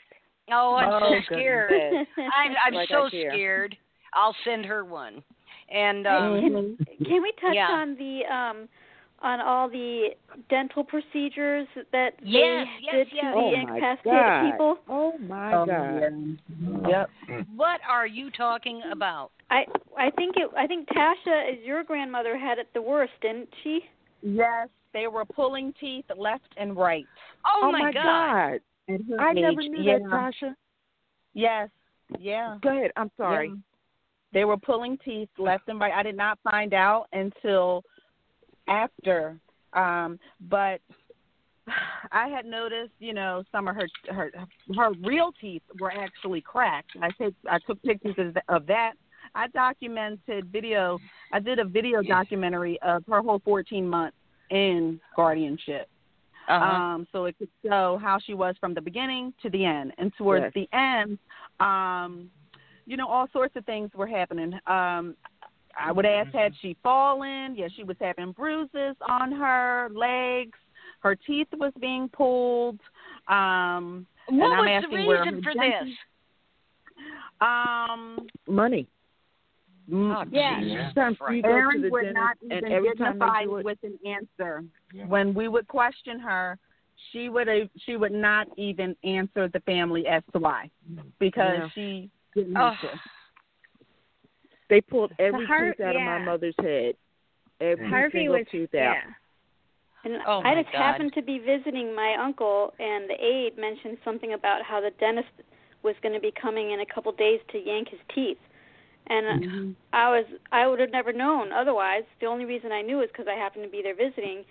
Oh, 0.50 0.76
I'm 0.76 0.88
Oh, 0.90 1.00
so 1.00 1.06
goodness. 1.06 1.26
scared. 1.38 1.70
I'm 2.36 2.52
I'm 2.66 2.74
Like 2.74 2.88
so 2.88 3.08
scared. 3.08 3.76
I'll 4.14 4.36
send 4.44 4.64
her 4.66 4.84
one. 4.84 5.22
And 5.70 6.06
Hey, 6.06 6.12
um, 6.12 6.40
can, 6.40 7.06
can 7.06 7.22
we 7.22 7.32
touch 7.40 7.56
Yeah. 7.56 7.70
on 7.70 7.96
the 7.96 8.20
um 8.32 8.68
on 9.20 9.40
all 9.40 9.68
the 9.68 10.10
dental 10.50 10.84
procedures 10.84 11.66
that 11.92 12.10
Yes, 12.22 12.66
they 12.78 12.82
yes, 12.82 12.92
did 12.92 13.08
yes. 13.14 13.24
to 13.34 13.38
Oh 13.40 13.50
the 13.50 13.60
incapacitated 13.60 14.42
people? 14.52 14.78
Oh 14.88 15.18
my 15.18 15.52
Oh, 15.54 15.66
God. 15.66 16.02
yeah. 16.02 16.88
Yep. 16.88 17.10
what 17.56 17.80
are 17.88 18.06
you 18.06 18.30
talking 18.30 18.82
about? 18.90 19.30
I 19.50 19.64
I 19.98 20.10
think 20.10 20.36
it 20.36 20.50
I 20.56 20.66
think 20.66 20.88
Tasha, 20.88 21.52
as 21.52 21.58
your 21.64 21.82
grandmother, 21.82 22.36
had 22.38 22.58
it 22.58 22.68
the 22.74 22.82
worst, 22.82 23.12
didn't 23.22 23.48
she? 23.62 23.80
Yes, 24.22 24.68
they 24.92 25.06
were 25.06 25.24
pulling 25.24 25.72
teeth 25.80 26.04
left 26.16 26.48
and 26.56 26.76
right. 26.76 27.06
Oh, 27.46 27.62
Oh 27.64 27.72
my, 27.72 27.92
God. 27.92 28.54
At 28.54 28.60
I 28.88 29.32
never 29.32 29.62
knew 29.62 29.82
yeah. 29.82 29.98
that, 29.98 30.08
Tasha. 30.08 30.54
Yes. 31.34 31.68
Yeah. 32.18 32.58
Go 32.62 32.70
ahead. 32.70 32.92
I'm 32.96 33.10
sorry. 33.16 33.48
Yeah. 33.48 33.54
They 34.32 34.44
were 34.44 34.56
pulling 34.56 34.98
teeth 35.04 35.28
left 35.38 35.68
and 35.68 35.80
right. 35.80 35.92
I 35.92 36.02
did 36.02 36.16
not 36.16 36.38
find 36.44 36.74
out 36.74 37.06
until 37.12 37.82
after. 38.68 39.38
Um, 39.72 40.18
but 40.48 40.80
I 42.12 42.28
had 42.28 42.46
noticed, 42.46 42.92
you 42.98 43.12
know, 43.12 43.44
some 43.52 43.68
of 43.68 43.76
her 43.76 43.88
her 44.10 44.30
her 44.76 44.92
real 45.04 45.32
teeth 45.40 45.62
were 45.80 45.92
actually 45.92 46.40
cracked. 46.40 46.92
I 47.02 47.10
take 47.20 47.34
I 47.50 47.58
took 47.66 47.82
pictures 47.82 48.34
of 48.48 48.66
that. 48.66 48.92
I 49.34 49.48
documented 49.48 50.46
video. 50.50 50.98
I 51.32 51.40
did 51.40 51.58
a 51.58 51.64
video 51.64 52.02
documentary 52.02 52.78
of 52.82 53.04
her 53.08 53.20
whole 53.20 53.40
14 53.44 53.86
months 53.86 54.16
in 54.50 55.00
guardianship. 55.14 55.88
Uh-huh. 56.48 56.64
Um, 56.64 57.06
so 57.12 57.24
it 57.24 57.36
could 57.38 57.48
show 57.64 57.98
how 58.00 58.18
she 58.18 58.34
was 58.34 58.54
from 58.60 58.72
the 58.74 58.80
beginning 58.80 59.32
to 59.42 59.50
the 59.50 59.64
end. 59.64 59.92
And 59.98 60.12
towards 60.16 60.44
Yes. 60.44 60.52
the 60.54 60.68
end, 60.76 61.18
um, 61.60 62.30
you 62.86 62.96
know, 62.96 63.08
all 63.08 63.26
sorts 63.32 63.56
of 63.56 63.64
things 63.64 63.90
were 63.94 64.06
happening. 64.06 64.52
Um, 64.66 65.16
I 65.78 65.92
would 65.92 66.06
ask, 66.06 66.32
had 66.32 66.52
she 66.60 66.76
fallen? 66.82 67.54
Yeah, 67.56 67.68
she 67.74 67.84
was 67.84 67.96
having 68.00 68.32
bruises 68.32 68.96
on 69.08 69.32
her 69.32 69.90
legs. 69.94 70.56
Her 71.00 71.14
teeth 71.14 71.48
was 71.52 71.72
being 71.80 72.08
pulled. 72.08 72.80
Um, 73.28 74.06
and 74.28 74.38
what 74.38 74.52
I'm 74.52 74.64
was 74.64 74.84
the 74.90 74.96
reason 74.96 75.42
for 75.42 75.52
dentist- 75.52 75.84
this? 75.84 75.98
Um, 77.40 78.26
Money. 78.48 78.86
Oh, 79.92 80.24
Yeah. 80.30 80.60
Jesus 80.60 80.92
Sometimes 80.94 81.16
you 81.20 81.24
Christ. 81.26 81.42
go 81.44 81.48
to 81.48 81.54
Aaron 81.54 81.90
would 81.90 82.02
dentist, 82.02 82.14
not 82.14 82.36
even 82.42 82.72
every 82.72 82.88
dignify 82.90 83.38
they 83.40 83.44
do 83.46 83.56
it, 83.58 83.64
with 83.64 83.78
an 83.84 83.98
answer. 84.06 84.64
Yeah. 84.92 85.06
When 85.06 85.32
we 85.34 85.48
would 85.48 85.68
question 85.68 86.18
her, 86.20 86.58
she 87.12 87.28
would 87.28 87.48
she 87.84 87.96
would 87.96 88.12
not 88.12 88.48
even 88.56 88.96
answer 89.04 89.48
the 89.48 89.60
family 89.60 90.06
as 90.08 90.22
to 90.32 90.38
why, 90.40 90.70
because 91.18 91.58
Yeah. 91.58 91.68
she 91.74 92.10
didn't 92.34 92.56
Oh. 92.56 92.70
have 92.70 92.80
to. 92.92 93.00
they 94.68 94.80
pulled 94.80 95.12
every 95.20 95.46
heart- 95.46 95.76
tooth 95.76 95.86
out 95.86 95.94
of 95.94 96.02
my 96.02 96.18
mother's 96.18 96.56
head. 96.58 96.96
every 97.60 97.88
Harvey 97.88 98.18
single 98.18 98.38
was 98.38 98.46
tooth 98.48 98.70
yeah. 98.72 98.90
out. 98.94 98.96
And 100.04 100.22
Oh, 100.26 100.42
I 100.44 100.54
just 100.60 100.72
God. 100.72 100.82
happened 100.82 101.12
to 101.14 101.22
be 101.22 101.38
visiting 101.38 101.94
my 101.94 102.14
uncle, 102.16 102.74
and 102.78 103.08
the 103.08 103.14
aide 103.24 103.56
mentioned 103.56 103.98
something 104.04 104.32
about 104.34 104.62
how 104.62 104.80
the 104.80 104.90
dentist 104.92 105.28
was 105.82 105.94
going 106.02 106.14
to 106.14 106.20
be 106.20 106.32
coming 106.32 106.72
in 106.72 106.80
a 106.80 106.86
couple 106.86 107.12
days 107.12 107.40
to 107.48 107.58
yank 107.58 107.88
his 107.88 108.00
teeth. 108.14 108.38
And 109.08 109.44
Mm-hmm. 109.44 109.70
I 109.92 110.10
was 110.10 110.24
I 110.52 110.66
would 110.66 110.80
have 110.80 110.90
never 110.90 111.12
known 111.12 111.52
otherwise. 111.52 112.02
The 112.20 112.26
only 112.26 112.44
reason 112.44 112.72
I 112.72 112.82
knew 112.82 113.00
is 113.02 113.08
because 113.12 113.26
I 113.28 113.34
happened 113.34 113.64
to 113.64 113.70
be 113.70 113.82
there 113.82 113.94
visiting. 113.94 114.44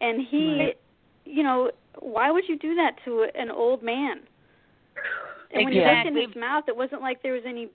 And 0.00 0.26
he, 0.26 0.56
Right. 0.58 0.78
you 1.26 1.42
know, 1.42 1.70
why 1.98 2.30
would 2.30 2.44
you 2.48 2.56
do 2.58 2.74
that 2.76 2.96
to 3.04 3.26
an 3.34 3.50
old 3.50 3.82
man? 3.82 4.20
And 5.52 5.64
when 5.64 5.72
he 5.72 5.80
looked 5.80 6.06
in 6.06 6.16
his 6.16 6.34
mouth, 6.36 6.64
it 6.68 6.76
wasn't 6.76 7.02
like 7.02 7.22
there 7.22 7.32
was 7.34 7.42
any 7.46 7.68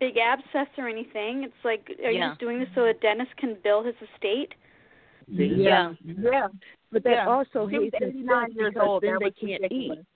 big 0.00 0.16
abscess 0.16 0.66
or 0.78 0.88
anything. 0.88 1.44
It's 1.44 1.64
like, 1.64 1.88
are 2.04 2.10
you 2.10 2.20
just 2.20 2.40
doing 2.40 2.58
this 2.58 2.68
so 2.74 2.86
a 2.86 2.94
dentist 2.94 3.36
can 3.36 3.56
bill 3.62 3.82
his 3.84 3.94
estate? 4.14 4.54
Yeah. 5.28 5.92
Yeah. 6.04 6.48
But 6.90 7.04
that 7.04 7.10
Yeah. 7.12 7.28
also 7.28 7.66
he's 7.66 7.80
was 7.80 7.90
hates 7.92 7.96
89 8.16 8.52
years 8.52 8.74
old. 8.80 9.02
then 9.02 9.18
they 9.20 9.30
can't 9.30 9.62
ridiculous. 9.62 9.98
eat. 9.98 10.06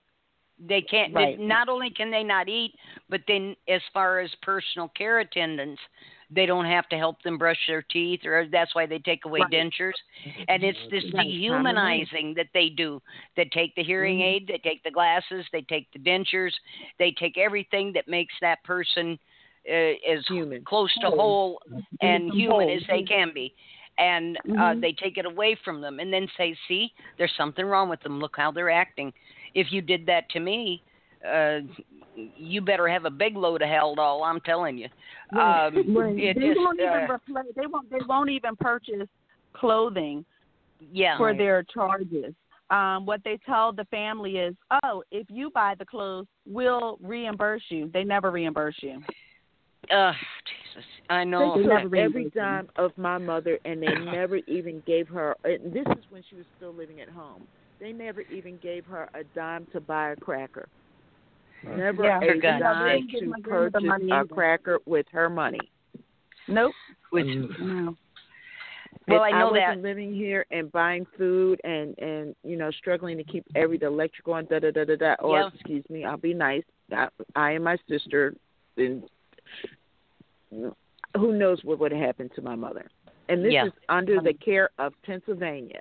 They 0.69 0.83
can't. 0.83 1.15
Right. 1.15 1.37
They, 1.37 1.45
not 1.45 1.69
only 1.69 1.91
can 1.91 2.11
they 2.11 2.23
not 2.23 2.49
eat, 2.49 2.75
but 3.09 3.23
then 3.27 3.57
as 3.69 3.81
far 3.93 4.21
as 4.21 4.31
personal 4.43 4.89
care 4.97 5.21
attendants, 5.21 5.81
they 6.35 6.47
don't 6.47 6.65
have 6.65 6.89
to 6.89 6.97
help 6.97 7.23
them 7.23 7.37
brush 7.37 7.59
their 7.67 7.83
teeth, 7.83 8.25
or 8.25 8.47
that's 8.51 8.75
why 8.75 8.87
they 8.87 8.99
take 8.99 9.25
away 9.25 9.41
Right. 9.41 9.51
dentures. 9.53 9.93
And 10.49 10.63
it's 10.63 10.79
this 10.91 11.05
dehumanizing 11.05 12.35
that 12.35 12.47
they 12.55 12.69
do. 12.71 13.01
They 13.37 13.47
take 13.47 13.75
the 13.75 13.83
hearing 13.83 14.19
Mhm. 14.19 14.23
aid, 14.23 14.47
they 14.47 14.59
take 14.59 14.83
the 14.83 14.91
glasses, 14.91 15.47
they 15.53 15.63
take 15.63 15.91
the 15.93 15.99
dentures, 15.99 16.53
they 16.99 17.11
take 17.13 17.37
everything 17.37 17.93
that 17.93 18.09
makes 18.09 18.35
that 18.41 18.63
person 18.65 19.19
uh, 19.69 19.95
as 20.09 20.27
Human. 20.27 20.65
close 20.65 20.93
to 21.01 21.11
whole 21.11 21.61
and 22.01 22.31
human 22.33 22.69
Whole. 22.69 22.77
as 22.77 22.83
they 22.89 23.03
can 23.03 23.33
be. 23.33 23.55
And 23.99 24.39
uh, 24.59 24.75
Mhm. 24.75 24.81
they 24.81 24.93
take 24.93 25.19
it 25.19 25.27
away 25.27 25.55
from 25.65 25.81
them 25.81 26.01
and 26.01 26.13
then 26.13 26.27
say, 26.37 26.57
see, 26.67 26.93
there's 27.19 27.35
something 27.37 27.65
wrong 27.65 27.89
with 27.91 28.01
them. 28.01 28.19
Look 28.19 28.37
how 28.37 28.51
they're 28.51 28.71
acting. 28.71 29.13
If 29.55 29.69
you 29.71 29.83
did 29.83 30.07
that 30.07 30.29
to 30.31 30.41
me, 30.41 30.83
uh, 31.27 31.61
you 32.15 32.61
better 32.61 32.89
have 32.89 33.05
a 33.05 33.11
big 33.11 33.37
load 33.37 33.63
of 33.63 33.69
Haldol, 33.69 34.25
I'm 34.25 34.41
telling 34.41 34.79
you. 34.79 34.89
Um, 35.39 35.95
Right. 35.97 36.19
it 36.19 36.39
they 36.39 36.49
just, 36.49 36.59
won't 36.59 36.81
even 36.81 36.93
uh, 36.93 37.15
replace. 37.15 37.53
They 37.57 37.67
won't. 37.67 37.91
They 37.91 37.99
won't 38.07 38.31
even 38.31 38.57
purchase 38.57 39.09
clothing 39.53 40.25
yeah. 40.93 41.17
for 41.17 41.35
their 41.35 41.63
charges. 41.63 42.35
Um, 42.71 43.05
what 43.05 43.21
they 43.25 43.39
tell 43.45 43.73
the 43.73 43.85
family 43.87 44.39
is, 44.39 44.55
"Oh, 44.83 45.03
if 45.11 45.27
you 45.31 45.51
buy 45.51 45.75
the 45.79 45.85
clothes, 45.85 46.27
we'll 46.47 46.99
reimburse 47.03 47.63
you." 47.69 47.91
They 47.93 48.05
never 48.05 48.31
reimburse 48.31 48.77
you. 48.81 49.03
Uh, 49.91 50.13
Jesus, 50.47 50.89
I 51.11 51.25
know. 51.25 51.57
They 51.57 51.63
They 51.63 51.69
never 51.69 51.83
took 51.83 51.87
every 51.87 52.09
reimbursed 52.23 52.35
dime 52.35 52.69
of 52.77 52.97
my 52.97 53.19
mother, 53.19 53.59
and 53.65 53.83
they 53.83 53.95
never 54.11 54.37
even 54.37 54.83
gave 54.87 55.09
her. 55.09 55.37
And 55.45 55.73
this 55.73 55.87
is 55.99 56.05
when 56.11 56.23
she 56.29 56.37
was 56.37 56.47
still 56.57 56.73
living 56.73 57.01
at 57.01 57.09
home. 57.09 57.43
They 57.83 57.93
never 57.93 58.21
even 58.33 58.59
gave 58.59 58.87
her 58.87 59.09
a 59.13 59.25
dime 59.35 59.67
to 59.73 59.81
buy 59.81 60.11
a 60.11 60.17
cracker. 60.17 60.69
Never 61.65 62.05
Yeah. 62.05 62.19
a 62.23 62.27
For 62.27 62.35
God's 62.37 62.63
dime 62.63 63.09
sake. 63.11 63.21
to 63.21 63.35
purchase 63.43 63.83
money 63.83 64.11
a 64.13 64.25
cracker 64.25 64.79
with 64.87 65.09
her 65.09 65.29
money. 65.29 65.59
Nope. 66.47 66.75
Which, 67.11 67.27
No. 67.27 67.97
well, 69.09 69.23
I 69.23 69.31
And 69.31 69.39
know 69.41 69.51
wasn't 69.51 69.67
that. 69.67 69.79
living 69.83 70.15
here 70.15 70.47
and 70.53 70.71
buying 70.71 71.05
food 71.19 71.61
and 71.65 71.99
and 71.99 72.37
you 72.45 72.57
know 72.57 72.71
struggling 72.71 73.17
to 73.17 73.25
keep 73.25 73.45
every 73.57 73.79
the 73.79 73.87
electric 73.87 74.29
on 74.29 74.45
da 74.45 74.61
da 74.61 74.71
da 74.71 74.85
da 74.85 74.95
da. 74.95 75.15
Or 75.19 75.41
Yeah. 75.41 75.51
excuse 75.53 75.85
me, 75.91 76.05
I'll 76.05 76.17
be 76.17 76.35
nice. 76.35 76.65
I, 76.93 77.09
I 77.35 77.51
and 77.53 77.65
my 77.65 77.77
sister, 77.89 78.33
and 78.77 79.03
who 81.17 81.33
knows 81.33 81.65
what 81.65 81.81
would 81.81 81.91
have 81.91 82.01
happened 82.01 82.31
to 82.37 82.43
my 82.43 82.55
mother. 82.55 82.89
And 83.29 83.45
this 83.45 83.53
Yeah. 83.53 83.67
is 83.67 83.73
under 83.89 84.21
the 84.21 84.31
um, 84.31 84.39
care 84.39 84.71
of 84.79 84.95
Pennsylvania. 85.03 85.81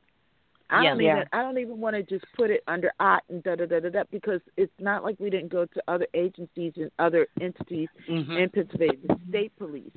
I 0.72 0.84
don't 0.84 1.02
Yeah. 1.02 1.12
even 1.18 1.26
I 1.34 1.42
don't 1.42 1.58
even 1.58 1.80
want 1.80 1.96
to 1.96 2.04
just 2.04 2.26
put 2.34 2.50
it 2.50 2.64
under 2.68 2.92
Ott 3.00 3.24
and 3.30 3.44
da 3.44 3.56
da 3.56 3.66
da 3.66 3.80
da 3.80 3.90
da 3.90 4.04
because 4.10 4.42
it's 4.58 4.72
not 4.80 5.04
like 5.04 5.18
we 5.20 5.30
didn't 5.30 5.50
go 5.50 5.66
to 5.66 5.84
other 5.88 6.08
agencies 6.14 6.74
and 6.78 6.90
other 6.98 7.28
entities 7.42 7.90
Mhm. 8.08 8.38
in 8.38 8.50
Pennsylvania, 8.50 8.98
the 9.08 9.20
state 9.30 9.56
police, 9.58 9.92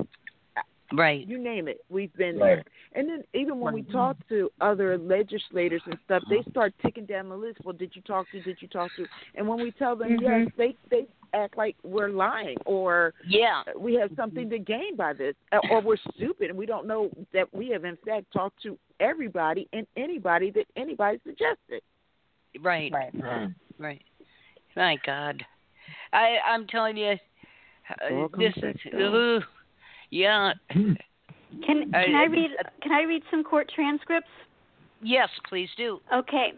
Right. 0.97 1.27
you 1.27 1.39
name 1.39 1.69
it, 1.69 1.85
we've 1.89 2.13
been 2.15 2.39
Right. 2.39 2.57
there. 2.57 2.65
And 2.93 3.09
then 3.09 3.25
even 3.35 3.61
when 3.61 3.75
we 3.75 3.83
talk 3.83 4.17
to 4.29 4.51
other 4.61 4.97
legislators 4.99 5.83
and 5.87 5.99
stuff, 6.05 6.23
they 6.29 6.43
start 6.51 6.75
ticking 6.83 7.07
down 7.07 7.29
the 7.29 7.37
list. 7.37 7.59
Well, 7.65 7.73
did 7.75 7.95
you 7.97 8.03
talk 8.03 8.31
to? 8.31 8.41
Did 8.41 8.61
you 8.61 8.69
talk 8.69 8.95
to? 8.97 9.09
And 9.35 9.49
when 9.49 9.61
we 9.61 9.71
tell 9.73 9.97
them 9.97 10.19
yes, 10.21 10.49
they 10.57 10.77
they 10.91 11.07
act 11.33 11.57
like 11.57 11.77
we're 11.83 12.11
lying 12.11 12.57
or 12.65 13.13
Yeah. 13.27 13.65
we 13.77 13.95
have 13.95 14.13
something 14.15 14.49
to 14.51 14.59
gain 14.59 14.95
by 14.95 15.13
this, 15.13 15.35
uh, 15.51 15.59
or 15.69 15.81
we're 15.81 15.97
stupid 16.15 16.51
and 16.51 16.59
we 16.59 16.67
don't 16.67 16.87
know 16.87 17.11
that 17.33 17.53
we 17.53 17.69
have 17.71 17.85
in 17.85 17.97
fact 17.97 18.31
talked 18.33 18.63
to 18.63 18.79
everybody 19.01 19.69
and 19.73 19.87
anybody 19.97 20.51
that 20.53 20.67
anybody 20.77 21.19
suggested. 21.25 21.83
Right. 22.61 22.93
Right. 22.93 23.11
Right. 23.15 23.49
Right. 23.79 24.03
My 24.77 24.97
God, 25.05 25.45
I 26.13 26.39
I'm 26.47 26.67
telling 26.67 26.97
you, 26.97 27.17
uh, 27.91 28.29
this 28.39 28.55
is 28.57 28.77
to 28.93 29.41
yeah. 30.15 30.53
Can 30.71 30.97
I- 31.95 32.05
can 32.05 32.15
I 32.15 32.25
read 32.25 32.51
can 32.83 32.93
I 32.93 33.03
read 33.03 33.23
some 33.31 33.45
court 33.45 33.71
transcripts? 33.75 34.31
Yes, 35.03 35.29
please 35.49 35.69
do. 35.77 36.01
Okay. 36.13 36.53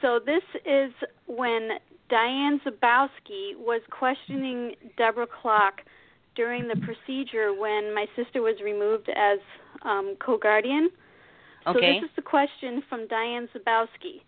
So 0.00 0.18
this 0.18 0.42
is 0.64 0.92
when 1.26 1.78
Diane 2.08 2.60
Zabowski 2.64 3.56
was 3.56 3.80
questioning 3.90 4.74
Deborah 4.96 5.26
Klock 5.26 5.82
during 6.34 6.68
the 6.68 6.76
procedure 6.76 7.52
when 7.54 7.94
my 7.94 8.06
sister 8.14 8.42
was 8.42 8.60
removed 8.62 9.08
as 9.08 9.38
um, 9.82 10.16
co-guardian. 10.20 10.90
Okay. 11.66 11.78
So 11.78 11.80
this 11.80 12.10
is 12.10 12.16
the 12.16 12.22
question 12.22 12.82
from 12.88 13.06
Diane 13.08 13.48
Zabowski. 13.54 14.22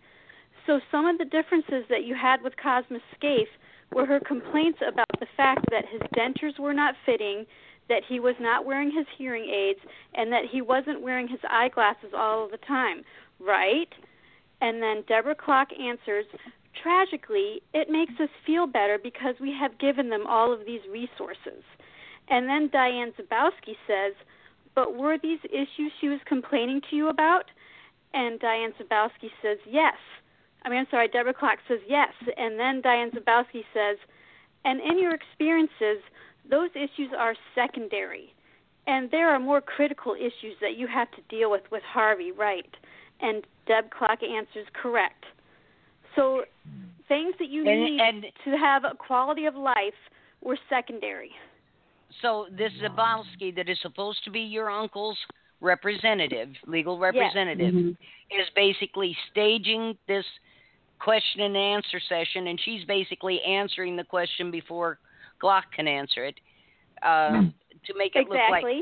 So 0.65 0.79
some 0.91 1.05
of 1.05 1.17
the 1.17 1.25
differences 1.25 1.85
that 1.89 2.03
you 2.03 2.15
had 2.15 2.41
with 2.41 2.53
Cosmo 2.61 2.99
Scaife 3.15 3.47
were 3.93 4.05
her 4.05 4.19
complaints 4.19 4.79
about 4.87 5.19
the 5.19 5.27
fact 5.37 5.65
that 5.71 5.85
his 5.87 6.01
dentures 6.15 6.59
were 6.59 6.73
not 6.73 6.95
fitting, 7.05 7.45
that 7.89 8.03
he 8.07 8.19
was 8.19 8.35
not 8.39 8.65
wearing 8.65 8.91
his 8.91 9.05
hearing 9.17 9.49
aids, 9.49 9.79
and 10.13 10.31
that 10.31 10.45
he 10.49 10.61
wasn't 10.61 11.01
wearing 11.01 11.27
his 11.27 11.39
eyeglasses 11.49 12.11
all 12.15 12.47
the 12.49 12.57
time, 12.57 13.03
right? 13.39 13.89
And 14.61 14.81
then 14.81 15.03
Deborah 15.07 15.35
Klock 15.35 15.69
answers, 15.73 16.25
Tragically, 16.81 17.61
it 17.73 17.89
makes 17.89 18.13
us 18.21 18.29
feel 18.45 18.67
better 18.67 18.97
because 19.01 19.35
we 19.41 19.53
have 19.59 19.79
given 19.79 20.09
them 20.09 20.25
all 20.27 20.53
of 20.53 20.65
these 20.65 20.81
resources. 20.89 21.63
And 22.29 22.47
then 22.47 22.69
Diane 22.71 23.11
Zabowski 23.19 23.75
says, 23.87 24.13
But 24.75 24.95
were 24.95 25.17
these 25.17 25.39
issues 25.45 25.91
she 25.99 26.07
was 26.07 26.19
complaining 26.25 26.81
to 26.89 26.95
you 26.95 27.09
about? 27.09 27.45
And 28.13 28.39
Diane 28.39 28.73
Zabowski 28.79 29.29
says, 29.41 29.57
Yes. 29.67 29.95
I 30.63 30.69
mean, 30.69 30.79
I'm 30.79 30.87
sorry, 30.91 31.07
Deborah 31.07 31.33
Klock 31.33 31.59
says 31.67 31.79
yes. 31.87 32.13
And 32.37 32.59
then 32.59 32.81
Diane 32.81 33.11
Zabowski 33.11 33.63
says, 33.73 33.97
And 34.65 34.81
in 34.81 34.99
your 34.99 35.13
experiences, 35.13 36.03
those 36.49 36.69
issues 36.75 37.11
are 37.17 37.35
secondary. 37.55 38.33
And 38.87 39.11
there 39.11 39.29
are 39.29 39.39
more 39.39 39.61
critical 39.61 40.15
issues 40.15 40.55
that 40.61 40.75
you 40.75 40.87
have 40.87 41.11
to 41.11 41.21
deal 41.29 41.51
with 41.51 41.61
with 41.71 41.83
Harvey, 41.83 42.31
right? 42.31 42.69
And 43.21 43.45
Deb 43.67 43.91
Klock 43.91 44.23
answers 44.23 44.65
correct. 44.73 45.25
So 46.15 46.43
things 47.07 47.35
that 47.39 47.49
you 47.49 47.67
And- 47.67 47.83
need 47.83 48.01
and- 48.01 48.31
to 48.45 48.57
have 48.57 48.83
a 48.83 48.95
quality 48.95 49.45
of 49.45 49.55
life 49.55 49.93
were 50.41 50.57
secondary. 50.69 51.35
So 52.21 52.47
this 52.49 52.73
Zabowski 52.73 53.53
that 53.55 53.69
is 53.69 53.79
supposed 53.81 54.23
to 54.23 54.31
be 54.31 54.41
your 54.41 54.69
uncle's 54.69 55.17
representative, 55.61 56.49
legal 56.65 56.97
representative, 56.97 57.73
mm-hmm. 57.73 58.39
is 58.39 58.49
basically 58.55 59.15
staging 59.29 59.97
this 60.07 60.25
question 60.99 61.41
and 61.41 61.55
answer 61.55 61.99
session, 61.99 62.47
and 62.47 62.59
she's 62.59 62.83
basically 62.85 63.41
answering 63.43 63.95
the 63.95 64.03
question 64.03 64.51
before 64.51 64.99
Klock 65.39 65.65
can 65.75 65.87
answer 65.87 66.25
it 66.25 66.35
uh, 67.03 67.29
to 67.85 67.93
make 67.97 68.15
it 68.15 68.29
look 68.29 68.37
like 68.49 68.63
Exactly. 68.63 68.81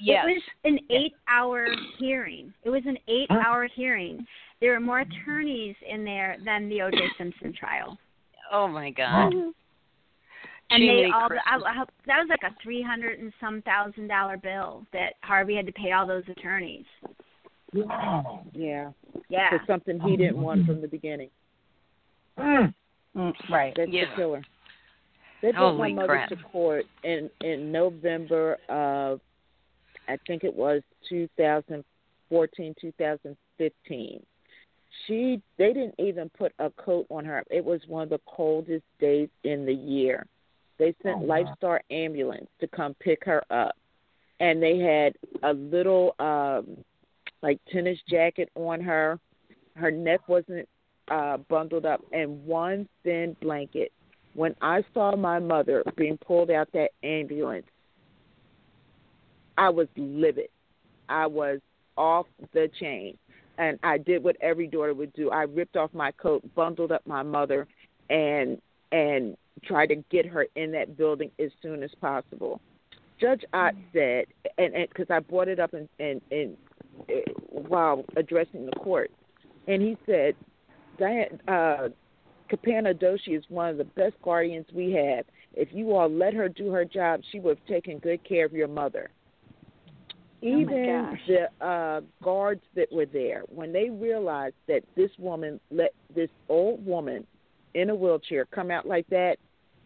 yes, 0.00 0.24
It 0.26 0.32
was 0.32 0.42
an 0.64 0.78
eight-hour 0.90 1.66
hearing. 1.98 2.52
It 2.64 2.70
was 2.70 2.82
an 2.86 2.98
eight-hour 3.08 3.68
hearing. 3.74 4.26
There 4.60 4.72
were 4.72 4.80
more 4.80 5.00
attorneys 5.00 5.74
in 5.88 6.04
there 6.04 6.36
than 6.44 6.68
the 6.68 6.82
O.J. 6.82 6.96
Simpson 7.18 7.52
trial, 7.52 7.98
oh 8.52 8.68
my 8.68 8.90
God, 8.90 9.32
and 10.70 10.82
Jiminy 10.82 11.02
they 11.02 11.10
all. 11.10 11.28
I, 11.46 11.56
I, 11.56 11.84
that 12.06 12.18
was 12.18 12.28
like 12.30 12.44
a 12.44 12.54
three 12.62 12.80
hundred 12.82 13.18
and 13.18 13.32
some 13.40 13.60
thousand 13.62 14.08
dollar 14.08 14.36
bill 14.36 14.86
that 14.92 15.14
Harvey 15.22 15.56
had 15.56 15.66
to 15.66 15.72
pay 15.72 15.92
all 15.92 16.06
those 16.06 16.22
attorneys. 16.28 16.84
Wow. 17.74 18.44
Yeah, 18.52 18.92
Yeah. 19.28 19.50
for 19.50 19.60
something 19.66 19.98
he 20.00 20.16
didn't 20.16 20.40
want 20.40 20.66
from 20.66 20.80
the 20.80 20.88
beginning. 20.88 21.30
Mm. 22.38 22.72
Mm, 23.16 23.32
right. 23.50 23.74
That's 23.76 23.90
Yeah. 23.90 24.10
the 24.10 24.16
killer. 24.16 24.42
They 25.42 25.50
brought 25.50 25.74
Holy 25.76 25.92
my 25.92 26.02
mother 26.02 26.06
crap. 26.06 26.28
to 26.28 26.36
court 26.36 26.86
in 27.02 27.28
in 27.42 27.72
November 27.72 28.58
of, 28.68 29.20
I 30.08 30.16
think 30.26 30.44
it 30.44 30.54
was 30.54 30.82
2014, 31.08 32.74
2015. 32.80 34.22
She 35.06 35.42
they 35.58 35.72
didn't 35.72 35.96
even 35.98 36.30
put 36.30 36.52
a 36.60 36.70
coat 36.70 37.06
on 37.10 37.24
her. 37.24 37.42
It 37.50 37.64
was 37.64 37.80
one 37.88 38.04
of 38.04 38.10
the 38.10 38.20
coldest 38.26 38.84
days 39.00 39.28
in 39.42 39.66
the 39.66 39.74
year. 39.74 40.26
They 40.78 40.94
sent 41.02 41.16
Oh, 41.16 41.26
wow. 41.26 41.56
Lifestar 41.60 41.80
ambulance 41.90 42.48
to 42.60 42.68
come 42.68 42.94
pick 43.00 43.24
her 43.24 43.42
up, 43.50 43.74
and 44.38 44.62
they 44.62 44.78
had 44.78 45.16
a 45.42 45.52
little 45.52 46.14
um 46.20 46.76
like 47.42 47.58
tennis 47.72 47.98
jacket 48.08 48.48
on 48.54 48.80
her. 48.80 49.18
Her 49.74 49.90
neck 49.90 50.28
wasn't 50.28 50.68
uh 51.08 51.38
bundled 51.48 51.84
up 51.84 52.00
and 52.12 52.44
one 52.46 52.88
thin 53.02 53.36
blanket. 53.40 53.90
When 54.34 54.54
I 54.62 54.84
saw 54.94 55.14
my 55.16 55.38
mother 55.38 55.82
being 55.96 56.18
pulled 56.18 56.50
out 56.50 56.68
that 56.72 56.90
ambulance, 57.02 57.66
I 59.58 59.68
was 59.68 59.88
livid. 59.96 60.48
I 61.08 61.26
was 61.26 61.60
off 61.96 62.26
the 62.52 62.70
chain. 62.80 63.18
And 63.58 63.78
I 63.82 63.98
did 63.98 64.24
what 64.24 64.36
every 64.40 64.66
daughter 64.66 64.94
would 64.94 65.12
do. 65.12 65.30
I 65.30 65.42
ripped 65.42 65.76
off 65.76 65.92
my 65.92 66.10
coat, 66.12 66.42
bundled 66.54 66.90
up 66.90 67.06
my 67.06 67.22
mother 67.22 67.66
and 68.08 68.60
and 68.90 69.36
tried 69.64 69.86
to 69.86 69.96
get 70.10 70.26
her 70.26 70.46
in 70.56 70.72
that 70.72 70.96
building 70.96 71.30
as 71.38 71.50
soon 71.60 71.82
as 71.82 71.90
possible. 72.00 72.60
Judge 73.20 73.44
Ott 73.52 73.74
said, 73.92 74.24
and 74.58 74.74
because 74.88 75.06
I 75.08 75.20
brought 75.20 75.48
it 75.48 75.60
up 75.60 75.72
in, 75.74 75.88
in, 75.98 76.20
in 76.30 76.56
while 77.48 78.04
addressing 78.16 78.66
the 78.66 78.72
court, 78.72 79.10
and 79.68 79.80
he 79.80 79.96
said, 80.06 80.34
Diane, 80.98 81.40
uh, 81.46 81.88
Kalpana 82.52 82.94
Doshi 82.94 83.36
is 83.36 83.44
one 83.48 83.68
of 83.68 83.78
the 83.78 83.84
best 83.84 84.14
guardians 84.22 84.66
we 84.74 84.92
have. 84.92 85.24
If 85.54 85.68
you 85.72 85.94
all 85.94 86.10
let 86.10 86.34
her 86.34 86.48
do 86.48 86.70
her 86.70 86.84
job, 86.84 87.22
she 87.30 87.40
would 87.40 87.58
have 87.58 87.66
taken 87.66 87.98
good 87.98 88.22
care 88.24 88.44
of 88.44 88.52
your 88.52 88.68
mother. 88.68 89.10
Oh 90.44 90.48
Even 90.48 91.16
the 91.28 91.64
uh, 91.64 92.00
guards 92.22 92.62
that 92.74 92.92
were 92.92 93.06
there, 93.06 93.44
when 93.48 93.72
they 93.72 93.90
realized 93.90 94.56
that 94.66 94.82
this 94.96 95.10
woman 95.18 95.60
let 95.70 95.94
this 96.14 96.30
old 96.48 96.84
woman 96.84 97.26
in 97.74 97.90
a 97.90 97.94
wheelchair 97.94 98.44
come 98.46 98.70
out 98.70 98.86
like 98.86 99.06
that, 99.08 99.36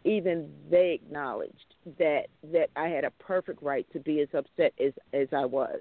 even 0.05 0.51
they 0.71 0.93
acknowledged 0.93 1.75
that 1.99 2.27
that 2.53 2.71
I 2.75 2.89
had 2.89 3.05
a 3.05 3.11
perfect 3.11 3.63
right 3.63 3.87
to 3.93 4.01
be 4.01 4.21
as 4.21 4.29
upset 4.33 4.73
as 4.83 4.93
as 5.13 5.29
I 5.33 5.45
was. 5.45 5.81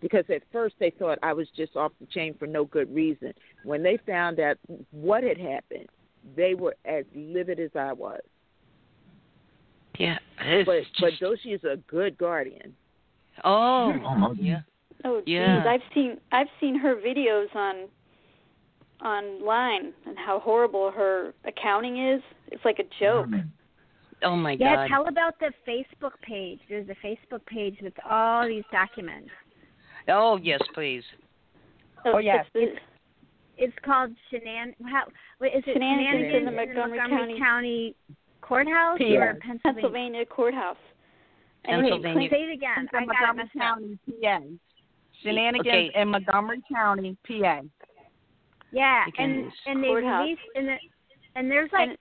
Because 0.00 0.24
at 0.30 0.42
first 0.52 0.76
they 0.78 0.90
thought 0.90 1.18
I 1.22 1.32
was 1.32 1.48
just 1.56 1.76
off 1.76 1.92
the 2.00 2.06
chain 2.06 2.34
for 2.38 2.46
no 2.46 2.64
good 2.64 2.92
reason. 2.94 3.32
When 3.64 3.82
they 3.82 3.98
found 4.06 4.40
out 4.40 4.56
what 4.90 5.22
had 5.22 5.38
happened, 5.38 5.88
they 6.36 6.54
were 6.54 6.76
as 6.84 7.04
livid 7.14 7.60
as 7.60 7.70
I 7.74 7.92
was. 7.92 8.20
Yeah, 9.98 10.18
but 10.38 10.78
just... 10.78 11.00
but 11.00 11.12
Doshi 11.20 11.54
is 11.54 11.64
a 11.64 11.76
good 11.86 12.16
guardian. 12.18 12.74
Oh, 13.44 14.34
yeah. 14.40 14.60
Oh, 15.04 15.20
geez. 15.20 15.34
Yeah. 15.34 15.64
I've 15.66 15.80
seen 15.94 16.18
I've 16.30 16.46
seen 16.60 16.78
her 16.78 16.96
videos 16.96 17.54
on 17.54 17.88
online 19.04 19.92
and 20.06 20.16
how 20.16 20.38
horrible 20.38 20.90
her 20.90 21.34
accounting 21.44 22.12
is. 22.12 22.22
It's 22.50 22.64
like 22.64 22.78
a 22.78 22.84
joke. 23.00 23.26
Oh 24.24 24.36
my 24.36 24.52
yeah, 24.52 24.76
God. 24.76 24.82
Yeah, 24.82 24.88
tell 24.88 25.08
about 25.08 25.38
the 25.40 25.52
Facebook 25.68 26.12
page. 26.22 26.60
There's 26.68 26.88
a 26.88 27.06
Facebook 27.06 27.44
page 27.46 27.78
with 27.82 27.94
all 28.08 28.46
these 28.46 28.64
documents. 28.70 29.30
Oh 30.08 30.38
yes, 30.40 30.60
please. 30.74 31.02
Oh, 32.04 32.12
oh 32.14 32.18
yes. 32.18 32.46
It's, 32.54 32.78
It's 33.62 33.78
called 33.84 34.10
Shenan. 34.30 34.74
How, 34.90 35.04
is 35.46 35.62
it 35.66 35.72
Shenanigans 35.72 36.34
in 36.36 36.44
the 36.44 36.50
Montgomery, 36.50 36.98
Montgomery 36.98 37.38
County- 37.38 37.38
County 37.38 37.94
Courthouse 38.40 39.00
or 39.00 39.38
Pennsylvania? 39.40 39.60
Pennsylvania 39.62 40.26
courthouse. 40.26 40.76
Pennsylvania. 41.64 42.28
Say 42.28 42.42
it 42.42 42.52
again. 42.54 42.88
I 42.92 43.04
got 43.06 43.36
Montgomery. 43.36 43.50
County, 43.56 43.98
PA. 44.20 44.40
Shenanigans 45.22 45.66
Okay. 45.68 45.90
in 45.94 46.08
Montgomery 46.08 46.62
County, 46.72 47.16
PA. 47.26 47.60
Yeah, 48.72 49.04
and 49.18 49.52
and 49.66 49.84
they 49.84 49.90
release 49.90 50.38
and 50.56 50.66
the, 50.68 50.76
and 51.36 51.50
there's 51.50 51.70
like 51.72 51.90
And- 51.90 51.98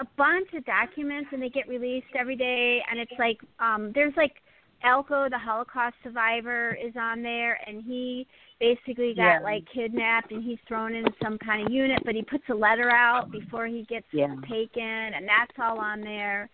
a 0.00 0.06
bunch 0.16 0.48
of 0.54 0.64
documents 0.64 1.28
and 1.32 1.42
they 1.42 1.50
get 1.50 1.68
released 1.68 2.06
every 2.18 2.34
day 2.34 2.82
and 2.90 2.98
it's 2.98 3.12
like 3.18 3.38
um 3.60 3.92
there's 3.94 4.16
like 4.16 4.42
Elko 4.84 5.28
the 5.28 5.38
Holocaust 5.38 5.94
survivor 6.02 6.74
is 6.82 6.92
on 7.00 7.22
there 7.22 7.58
and 7.66 7.82
he 7.82 8.26
basically 8.60 9.14
got 9.14 9.22
Yeah. 9.22 9.40
like 9.42 9.64
kidnapped 9.72 10.30
and 10.32 10.42
he's 10.42 10.58
thrown 10.66 10.94
in 10.94 11.04
some 11.22 11.38
kind 11.38 11.66
of 11.66 11.72
unit 11.72 12.00
but 12.04 12.14
he 12.14 12.22
puts 12.22 12.44
a 12.50 12.54
letter 12.54 12.90
out 12.90 13.30
before 13.30 13.66
he 13.66 13.82
gets 13.84 14.06
Yeah. 14.12 14.34
taken 14.48 14.82
and 14.82 15.26
that's 15.26 15.52
all 15.58 15.78
on 15.78 16.00
there. 16.00 16.48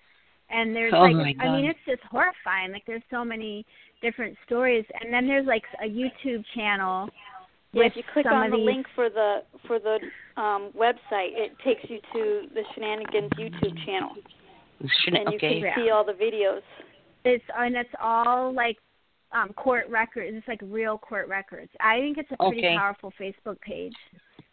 And 0.50 0.74
there's 0.74 0.94
Oh, 0.94 1.02
like 1.02 1.36
I 1.40 1.48
mean 1.56 1.66
it's 1.66 1.78
just 1.86 2.02
horrifying. 2.10 2.72
Like 2.72 2.84
there's 2.86 3.02
so 3.10 3.24
many 3.24 3.66
different 4.00 4.36
stories 4.46 4.84
and 5.00 5.12
then 5.12 5.26
there's 5.26 5.46
like 5.46 5.64
a 5.82 5.88
YouTube 5.88 6.44
channel 6.54 7.10
Yeah, 7.72 7.84
if 7.84 7.96
you 7.96 8.02
click 8.14 8.24
on 8.26 8.50
the 8.50 8.56
these 8.56 8.64
link 8.64 8.86
for 8.94 9.10
the 9.10 9.42
for 9.66 9.78
the 9.78 9.98
um, 10.40 10.70
website, 10.76 11.36
it 11.36 11.52
takes 11.64 11.82
you 11.90 11.98
to 12.14 12.48
the 12.54 12.62
Shenanigans 12.74 13.30
YouTube 13.32 13.76
channel, 13.84 14.12
Should- 15.04 15.14
and 15.14 15.28
you 15.32 15.36
okay. 15.36 15.60
can 15.60 15.72
see 15.76 15.90
all 15.90 16.02
the 16.04 16.12
videos. 16.14 16.62
It's 17.24 17.44
and 17.56 17.76
it's 17.76 17.90
all 18.02 18.52
like 18.52 18.76
um 19.32 19.52
court 19.54 19.88
records. 19.88 20.36
It's 20.36 20.48
like 20.48 20.60
real 20.62 20.98
court 20.98 21.28
records. 21.28 21.70
I 21.80 21.98
think 21.98 22.18
it's 22.18 22.30
a 22.32 22.36
pretty 22.36 22.58
Okay. 22.58 22.76
powerful 22.76 23.12
Facebook 23.20 23.60
page. 23.60 23.94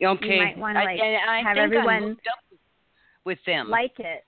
Okay. 0.04 0.38
might 0.38 0.58
wanna, 0.58 0.84
like, 0.84 1.00
and 1.00 1.30
I, 1.30 1.38
have 1.38 1.56
think 1.56 1.64
everyone 1.64 1.96
I'm 1.96 2.04
hooked 2.10 2.28
up 2.28 2.60
with 3.24 3.40
them. 3.46 3.70
Like 3.70 3.98
it. 4.00 4.26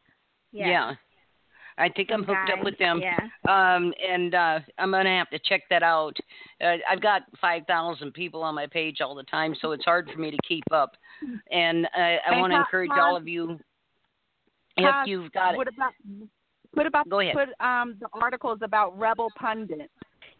Yeah. 0.51 0.93
I 1.79 1.89
think 1.89 2.09
I'm 2.11 2.23
hooked 2.23 2.49
up 2.51 2.63
with 2.63 2.77
them. 2.79 3.01
Yeah. 3.01 3.19
Um, 3.47 3.93
and 4.07 4.33
uh, 4.33 4.59
I'm 4.79 4.91
gonna 4.91 5.17
have 5.17 5.29
to 5.29 5.39
check 5.39 5.61
that 5.69 5.83
out. 5.83 6.17
Uh, 6.59 6.77
I've 6.89 7.01
got 7.01 7.23
five 7.39 7.63
thousand 7.67 8.13
people 8.13 8.41
on 8.41 8.55
my 8.55 8.65
page 8.65 8.97
all 8.99 9.13
the 9.13 9.23
time, 9.23 9.55
so 9.61 9.73
it's 9.73 9.85
hard 9.85 10.09
for 10.11 10.19
me 10.19 10.31
to 10.31 10.37
keep 10.47 10.63
up. 10.71 10.95
And 11.51 11.85
uh, 11.85 12.17
I 12.29 12.39
want 12.39 12.51
to 12.53 12.57
encourage 12.57 12.89
all 12.95 13.15
of 13.15 13.27
you, 13.27 13.59
if 14.77 15.07
you've 15.07 15.31
got 15.33 15.53
it, 15.53 15.57
What 15.57 15.67
about 15.67 15.93
what 16.77 16.85
about 16.85 17.09
Go 17.09 17.19
ahead. 17.19 17.33
put 17.35 17.49
um 17.65 17.95
the 17.99 18.07
articles 18.13 18.59
about 18.61 18.97
Rebel 18.97 19.29
Pundit? 19.37 19.89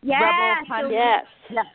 Yeah. 0.01 0.19
Rebel 0.21 0.65
Pundit. 0.67 0.91
Yes. 0.93 1.25
Yes. 1.49 1.65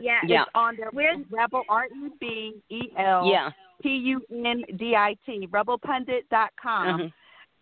yeah. 0.00 0.18
Yeah. 0.26 0.42
It's 0.42 0.50
on 0.54 0.76
their 0.76 0.90
Where's- 0.92 1.18
Rebel 1.30 1.62
R 1.68 1.86
E 1.86 2.08
B 2.20 2.54
E 2.70 2.80
L 2.98 3.26
yeah, 3.30 3.50
P 3.82 3.88
U 3.88 4.20
N 4.30 4.62
D 4.78 4.94
I 4.94 5.16
T 5.26 5.48
rebelpundit.com. 5.50 7.00
Mhm. 7.00 7.12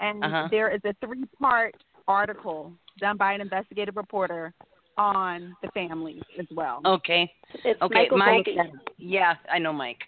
and 0.01 0.25
Uh-huh. 0.25 0.49
there 0.51 0.71
is 0.71 0.81
a 0.85 0.93
three 1.05 1.25
part 1.41 1.75
article 2.09 2.73
done 2.99 3.17
by 3.17 3.33
an 3.33 3.41
investigative 3.41 3.97
reporter 3.97 4.53
on 4.97 5.55
the 5.63 5.69
families 5.73 6.23
as 6.39 6.47
well. 6.51 6.81
okay. 6.85 7.33
It's 7.65 7.81
Okay, 7.81 8.01
Michael 8.03 8.19
Mike. 8.19 8.47
Volpe. 8.47 8.73
Yeah, 8.99 9.35
I 9.51 9.59
know 9.59 9.73
Mike. 9.73 10.03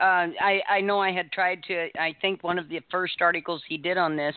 Uh, 0.00 0.28
I 0.40 0.62
I 0.68 0.80
know 0.80 1.00
I 1.00 1.12
had 1.12 1.30
tried 1.32 1.62
to. 1.64 1.88
I 1.98 2.14
think 2.20 2.42
one 2.42 2.58
of 2.58 2.68
the 2.68 2.80
first 2.90 3.20
articles 3.20 3.62
he 3.68 3.76
did 3.76 3.98
on 3.98 4.16
this, 4.16 4.34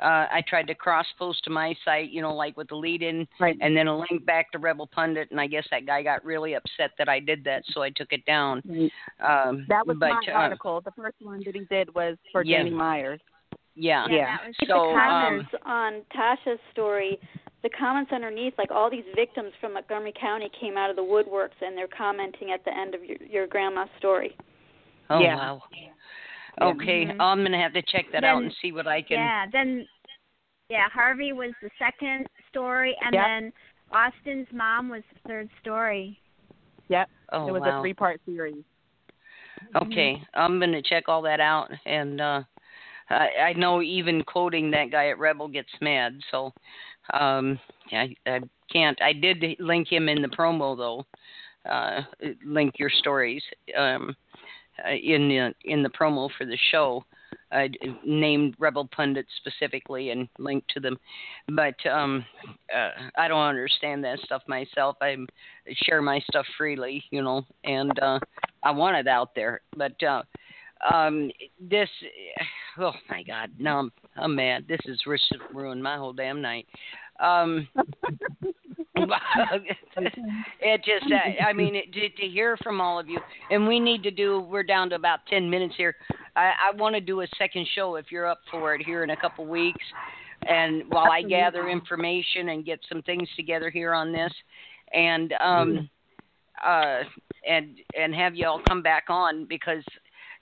uh, 0.00 0.26
I 0.30 0.42
tried 0.46 0.66
to 0.68 0.74
cross 0.74 1.06
post 1.18 1.42
to 1.44 1.50
my 1.50 1.74
site. 1.84 2.10
You 2.10 2.22
know, 2.22 2.34
like 2.34 2.56
with 2.56 2.68
the 2.68 2.76
lead 2.76 3.02
in, 3.02 3.26
Right. 3.40 3.56
and 3.60 3.76
then 3.76 3.88
a 3.88 3.98
link 3.98 4.24
back 4.24 4.52
to 4.52 4.58
Rebel 4.58 4.86
Pundit. 4.86 5.30
And 5.30 5.40
I 5.40 5.46
guess 5.48 5.66
that 5.70 5.86
guy 5.86 6.02
got 6.02 6.24
really 6.24 6.54
upset 6.54 6.92
that 6.98 7.08
I 7.08 7.18
did 7.18 7.42
that, 7.44 7.64
so 7.72 7.82
I 7.82 7.90
took 7.90 8.12
it 8.12 8.24
down. 8.26 8.62
Um, 9.20 9.66
That 9.68 9.86
was 9.86 9.96
but, 9.98 10.10
my 10.10 10.20
uh, 10.28 10.36
article. 10.36 10.80
The 10.80 10.92
first 10.92 11.16
one 11.20 11.42
that 11.44 11.54
he 11.54 11.64
did 11.64 11.92
was 11.94 12.16
for 12.30 12.44
Yeah. 12.44 12.58
Danny 12.58 12.70
Myers. 12.70 13.20
Yeah. 13.74 14.06
Yeah, 14.08 14.16
Yeah. 14.16 14.36
that 14.36 14.46
was 14.46 14.56
So, 14.60 14.66
the 14.66 14.74
um, 14.74 14.94
comments 14.94 15.54
on 15.64 16.02
Tasha's 16.14 16.60
story, 16.72 17.18
the 17.62 17.70
comments 17.70 18.12
underneath, 18.12 18.54
like 18.58 18.70
all 18.70 18.90
these 18.90 19.04
victims 19.16 19.52
from 19.60 19.74
Montgomery 19.74 20.12
County 20.20 20.48
came 20.60 20.76
out 20.76 20.90
of 20.90 20.96
the 20.96 21.02
woodworks, 21.02 21.60
and 21.60 21.76
they're 21.76 21.88
commenting 21.88 22.50
at 22.52 22.64
the 22.64 22.76
end 22.76 22.94
of 22.94 23.04
your, 23.04 23.16
your 23.28 23.46
grandma's 23.46 23.88
story. 23.98 24.36
Oh 25.12 25.20
Yeah. 25.20 25.36
wow. 25.36 25.62
Yeah. 25.72 26.66
Okay, 26.66 27.06
Mhm. 27.06 27.20
I'm 27.20 27.42
gonna 27.42 27.60
have 27.60 27.74
to 27.74 27.82
check 27.82 28.06
that 28.12 28.24
out 28.24 28.42
and 28.42 28.54
see 28.62 28.72
what 28.72 28.86
I 28.86 29.02
can. 29.02 29.18
Yeah, 29.18 29.46
then 29.52 29.86
yeah, 30.68 30.88
Harvey 30.88 31.32
was 31.32 31.52
the 31.62 31.70
second 31.78 32.26
story 32.48 32.96
and 33.02 33.14
Yep. 33.14 33.26
then 33.26 33.52
Austin's 33.90 34.48
mom 34.52 34.88
was 34.88 35.02
the 35.12 35.20
third 35.28 35.50
story. 35.60 36.18
Yep. 36.88 37.10
Oh 37.32 37.48
it 37.48 37.52
was 37.52 37.62
wow. 37.62 37.78
a 37.78 37.82
three 37.82 37.94
part 37.94 38.20
series. 38.24 38.64
Okay, 39.74 40.20
I'm 40.34 40.58
gonna 40.58 40.82
check 40.82 41.08
all 41.08 41.22
that 41.22 41.40
out, 41.40 41.70
and 41.86 42.20
uh, 42.20 42.42
I, 43.10 43.28
I 43.38 43.52
know 43.54 43.82
even 43.82 44.22
quoting 44.22 44.70
that 44.70 44.90
guy 44.90 45.08
at 45.08 45.18
Rebel 45.18 45.48
gets 45.48 45.72
mad. 45.80 46.20
So, 46.30 46.52
um, 47.12 47.58
I, 47.90 48.14
I 48.26 48.40
can't. 48.70 49.00
I 49.02 49.12
did 49.12 49.42
link 49.58 49.88
him 49.90 50.08
in 50.08 50.22
the 50.22 50.28
promo 50.28 50.76
though. 50.76 51.06
Uh, 51.68 52.02
link 52.44 52.74
your 52.78 52.90
stories 52.90 53.42
um, 53.78 54.16
uh, 54.84 54.90
in 54.90 55.28
the 55.28 55.54
in 55.64 55.82
the 55.82 55.90
promo 55.90 56.28
for 56.36 56.44
the 56.44 56.58
show. 56.70 57.04
I 57.50 57.70
named 58.04 58.56
Rebel 58.58 58.88
Pundit 58.94 59.26
specifically 59.38 60.10
and 60.10 60.28
linked 60.38 60.68
to 60.70 60.80
them, 60.80 60.98
but 61.48 61.74
um, 61.86 62.24
uh, 62.74 62.90
I 63.16 63.28
don't 63.28 63.40
understand 63.46 64.04
that 64.04 64.20
stuff 64.20 64.42
myself. 64.46 64.96
I 65.00 65.16
share 65.84 66.02
my 66.02 66.20
stuff 66.30 66.46
freely, 66.56 67.04
you 67.10 67.22
know, 67.22 67.42
and 67.64 67.98
uh, 68.00 68.18
I 68.62 68.70
want 68.70 68.96
it 68.96 69.08
out 69.08 69.34
there. 69.34 69.60
But 69.76 70.02
uh, 70.02 70.22
um, 70.92 71.30
this, 71.60 71.88
oh 72.78 72.92
my 73.08 73.22
God, 73.22 73.50
no, 73.58 73.78
I'm, 73.78 73.92
I'm 74.16 74.34
mad. 74.34 74.66
This 74.68 74.80
has 74.86 74.98
ru- 75.06 75.16
ruined 75.52 75.82
my 75.82 75.96
whole 75.96 76.12
damn 76.12 76.40
night. 76.40 76.66
Um, 77.20 77.68
it 80.60 80.84
just, 80.84 81.12
uh, 81.12 81.44
I 81.44 81.52
mean, 81.52 81.74
it, 81.74 81.92
to, 81.92 82.08
to 82.08 82.28
hear 82.28 82.56
from 82.58 82.80
all 82.80 82.98
of 82.98 83.08
you, 83.08 83.18
and 83.50 83.66
we 83.66 83.80
need 83.80 84.02
to 84.02 84.10
do. 84.10 84.40
We're 84.40 84.62
down 84.62 84.90
to 84.90 84.96
about 84.96 85.20
ten 85.28 85.48
minutes 85.48 85.74
here. 85.76 85.96
I, 86.36 86.52
I 86.70 86.76
want 86.76 86.94
to 86.94 87.00
do 87.00 87.22
a 87.22 87.26
second 87.38 87.66
show 87.74 87.96
if 87.96 88.06
you're 88.10 88.26
up 88.26 88.40
for 88.50 88.74
it 88.74 88.82
here 88.84 89.02
in 89.02 89.10
a 89.10 89.16
couple 89.16 89.46
weeks, 89.46 89.84
and 90.46 90.84
while 90.88 91.10
I 91.10 91.22
gather 91.22 91.68
information 91.68 92.50
and 92.50 92.64
get 92.64 92.80
some 92.88 93.02
things 93.02 93.28
together 93.36 93.70
here 93.70 93.92
on 93.94 94.12
this, 94.12 94.32
and 94.92 95.32
um, 95.40 95.88
uh, 96.64 97.00
and 97.48 97.78
and 97.98 98.14
have 98.14 98.34
you 98.34 98.46
all 98.46 98.60
come 98.68 98.82
back 98.82 99.04
on 99.08 99.46
because 99.46 99.84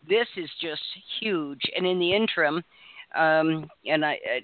this 0.08 0.26
is 0.36 0.50
just 0.60 0.82
huge. 1.20 1.60
And 1.76 1.86
in 1.86 1.98
the 1.98 2.14
interim, 2.14 2.62
um, 3.14 3.68
and 3.86 4.04
I, 4.04 4.12
I 4.12 4.40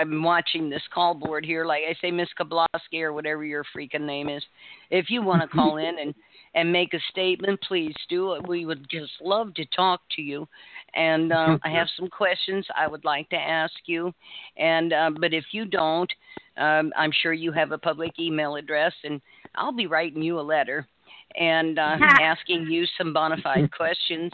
I'm 0.00 0.22
watching 0.22 0.68
this 0.68 0.82
call 0.92 1.14
board 1.14 1.44
here. 1.44 1.64
Like 1.64 1.82
I 1.88 1.94
say, 2.00 2.10
Miss 2.10 2.28
Kabloski 2.38 3.00
or 3.02 3.12
whatever 3.12 3.44
your 3.44 3.64
freaking 3.76 4.06
name 4.06 4.28
is. 4.28 4.42
If 4.90 5.10
you 5.10 5.22
want 5.22 5.42
to 5.42 5.48
call 5.48 5.78
in 5.78 5.98
and 6.00 6.14
and 6.54 6.72
make 6.72 6.94
a 6.94 6.98
statement, 7.10 7.60
please 7.68 7.94
do. 8.08 8.38
We 8.48 8.64
would 8.64 8.88
just 8.90 9.12
love 9.20 9.52
to 9.54 9.66
talk 9.66 10.00
to 10.16 10.22
you. 10.22 10.48
And 10.94 11.30
um, 11.30 11.60
I 11.62 11.68
have 11.70 11.86
some 11.98 12.08
questions 12.08 12.66
I 12.74 12.88
would 12.88 13.04
like 13.04 13.28
to 13.28 13.36
ask 13.36 13.74
you. 13.84 14.12
And 14.56 14.92
uh, 14.92 15.10
but 15.20 15.34
if 15.34 15.44
you 15.52 15.66
don't, 15.66 16.10
um, 16.56 16.92
I'm 16.96 17.12
sure 17.12 17.34
you 17.34 17.52
have 17.52 17.72
a 17.72 17.78
public 17.78 18.18
email 18.18 18.56
address, 18.56 18.94
and 19.04 19.20
I'll 19.54 19.72
be 19.72 19.86
writing 19.86 20.22
you 20.22 20.40
a 20.40 20.42
letter 20.42 20.86
and 21.38 21.78
uh, 21.78 21.96
asking 22.00 22.66
you 22.70 22.86
some 22.96 23.12
bona 23.12 23.36
fide 23.42 23.70
questions 23.72 24.32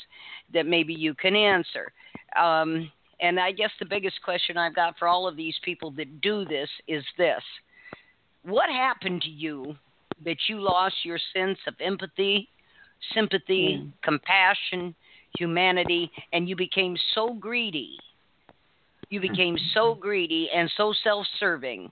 that 0.54 0.66
maybe 0.66 0.94
you 0.94 1.14
can 1.14 1.34
answer. 1.34 1.92
Um, 2.40 2.90
and 3.22 3.38
I 3.38 3.52
guess 3.52 3.70
the 3.78 3.86
biggest 3.86 4.20
question 4.22 4.58
I've 4.58 4.74
got 4.74 4.98
for 4.98 5.06
all 5.06 5.28
of 5.28 5.36
these 5.36 5.54
people 5.64 5.92
that 5.92 6.20
do 6.20 6.44
this 6.44 6.68
is 6.88 7.04
this 7.16 7.42
What 8.42 8.68
happened 8.68 9.22
to 9.22 9.30
you 9.30 9.76
that 10.24 10.36
you 10.48 10.60
lost 10.60 10.96
your 11.04 11.18
sense 11.34 11.58
of 11.66 11.74
empathy, 11.80 12.48
sympathy, 13.14 13.80
mm. 13.80 13.92
compassion, 14.02 14.94
humanity, 15.38 16.10
and 16.32 16.48
you 16.48 16.56
became 16.56 16.96
so 17.14 17.32
greedy? 17.32 17.96
You 19.08 19.20
became 19.20 19.56
so 19.74 19.94
greedy 19.94 20.50
and 20.54 20.70
so 20.76 20.92
self 21.04 21.24
serving 21.38 21.90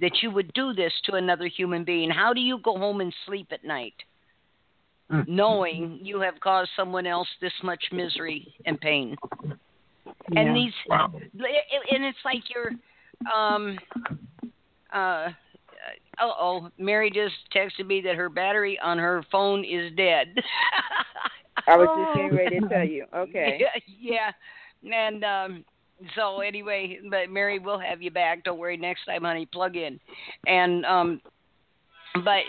that 0.00 0.22
you 0.22 0.30
would 0.30 0.52
do 0.52 0.74
this 0.74 0.92
to 1.04 1.14
another 1.14 1.46
human 1.46 1.84
being. 1.84 2.10
How 2.10 2.34
do 2.34 2.40
you 2.40 2.58
go 2.58 2.76
home 2.76 3.00
and 3.00 3.14
sleep 3.24 3.48
at 3.52 3.64
night? 3.64 3.94
Mm. 5.10 5.28
Knowing 5.28 6.00
you 6.02 6.20
have 6.20 6.40
caused 6.40 6.70
someone 6.76 7.06
else 7.06 7.28
this 7.40 7.52
much 7.62 7.84
misery 7.90 8.54
and 8.66 8.78
pain 8.78 9.16
and 10.36 10.48
yeah. 10.48 10.54
these 10.54 10.72
wow. 10.88 11.12
and 11.14 12.04
it's 12.04 12.18
like 12.24 12.42
you're 12.54 12.72
um 13.34 13.78
uh 14.92 15.28
oh 16.20 16.68
mary 16.78 17.10
just 17.10 17.34
texted 17.54 17.86
me 17.86 18.00
that 18.00 18.14
her 18.14 18.28
battery 18.28 18.78
on 18.82 18.98
her 18.98 19.24
phone 19.30 19.64
is 19.64 19.92
dead 19.96 20.34
i 21.66 21.76
was 21.76 21.88
just 21.96 22.16
getting 22.16 22.36
ready 22.36 22.60
to 22.60 22.68
tell 22.68 22.86
you 22.86 23.04
okay 23.14 23.58
yeah, 23.60 23.80
yeah. 24.82 25.06
and 25.06 25.24
um 25.24 25.64
so 26.16 26.40
anyway 26.40 26.98
but 27.10 27.30
mary 27.30 27.58
we'll 27.58 27.78
have 27.78 28.02
you 28.02 28.10
back 28.10 28.42
don't 28.44 28.58
worry 28.58 28.76
next 28.76 29.04
time 29.04 29.22
honey 29.22 29.46
plug 29.46 29.76
in 29.76 29.98
and 30.46 30.84
um 30.84 31.20
but 32.24 32.42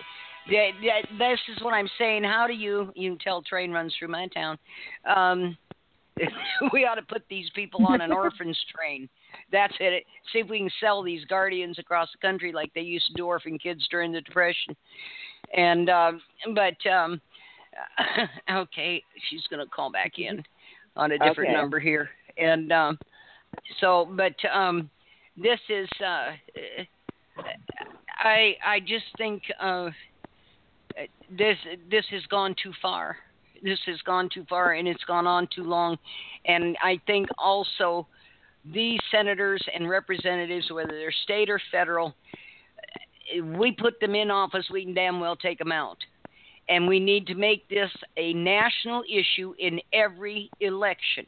that, 0.50 0.72
that, 0.82 1.18
this 1.18 1.40
is 1.56 1.64
what 1.64 1.74
I'm 1.74 1.88
saying. 1.98 2.24
How 2.24 2.48
do 2.48 2.54
you 2.54 2.92
you 2.96 3.12
can 3.12 3.20
tell 3.20 3.42
train 3.42 3.72
runs 3.72 3.96
through 3.98 4.10
my 4.10 4.28
town. 4.28 4.58
Um 5.06 5.58
we 6.74 6.86
ought 6.86 6.96
to 6.96 7.02
put 7.02 7.24
these 7.30 7.50
people 7.56 7.86
on 7.88 8.02
an 8.02 8.12
orphans 8.12 8.58
train. 8.76 9.10
That's 9.52 9.74
it. 9.80 10.06
See 10.32 10.40
if 10.40 10.50
we 10.50 10.60
can 10.60 10.70
sell 10.80 11.02
these 11.04 11.26
guardians 11.26 11.80
across 11.80 12.10
the 12.12 12.26
country 12.26 12.52
like 12.52 12.74
they 12.74 12.82
used 12.82 13.08
to 13.08 13.14
do 13.14 13.26
orphan 13.26 13.58
kids 13.58 13.88
during 13.90 14.12
the 14.12 14.22
depression. 14.22 14.76
And 15.56 15.90
um 15.90 16.22
but 16.54 16.90
um 16.90 17.22
okay, 18.52 19.04
she's 19.30 19.44
going 19.50 19.64
to 19.64 19.70
call 19.70 19.92
back 19.92 20.20
in 20.20 20.44
on 20.96 21.12
a 21.12 21.18
different 21.18 21.50
okay. 21.50 21.54
number 21.54 21.80
here. 21.80 22.10
And 22.38 22.72
um 22.72 23.00
so 23.80 24.08
but 24.16 24.36
um 24.54 24.90
this 25.36 25.60
is 25.70 25.90
uh 26.06 26.32
I 28.20 28.56
I 28.66 28.80
just 28.80 29.06
think 29.18 29.42
uh 29.60 29.90
this 31.36 31.58
this 31.90 32.06
has 32.12 32.24
gone 32.28 32.56
too 32.62 32.74
far 32.82 33.18
this 33.64 33.80
has 33.86 34.00
gone 34.02 34.30
too 34.34 34.46
far 34.50 34.74
and 34.74 34.88
it's 34.88 35.04
gone 35.06 35.26
on 35.26 35.48
too 35.54 35.64
long. 35.64 35.98
And 36.46 36.78
I 36.84 37.00
think 37.08 37.30
also 37.38 38.08
these 38.72 39.00
senators 39.12 39.64
and 39.74 39.90
representatives, 39.90 40.72
whether 40.72 40.92
they're 40.92 41.12
state 41.24 41.50
or 41.50 41.60
federal, 41.72 42.14
we 43.58 43.72
put 43.72 44.00
them 44.00 44.16
in 44.16 44.30
office, 44.30 44.66
we 44.72 44.84
can 44.84 44.94
damn 44.94 45.20
well 45.20 45.36
take 45.36 45.58
them 45.58 45.72
out. 45.72 45.98
And 46.70 46.88
we 46.88 47.00
need 47.00 47.28
to 47.28 47.36
make 47.36 47.68
this 47.68 47.92
a 48.16 48.34
national 48.34 49.04
issue 49.10 49.54
in 49.60 49.80
every 49.92 50.50
election. 50.62 51.26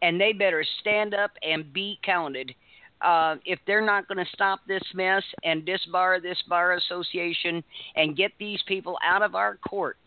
And 0.00 0.20
they 0.20 0.32
better 0.32 0.64
stand 0.80 1.14
up 1.14 1.30
and 1.42 1.72
be 1.72 1.98
counted. 2.04 2.52
Uh, 3.00 3.36
if 3.44 3.58
they're 3.66 3.84
not 3.84 4.06
going 4.08 4.24
to 4.24 4.30
stop 4.32 4.60
this 4.66 4.82
mess 4.94 5.22
and 5.44 5.66
disbar 5.66 6.20
this 6.20 6.38
bar 6.48 6.74
association 6.74 7.62
and 7.96 8.16
get 8.16 8.32
these 8.38 8.60
people 8.66 8.96
out 9.04 9.22
of 9.22 9.34
our 9.34 9.56
courts, 9.56 9.98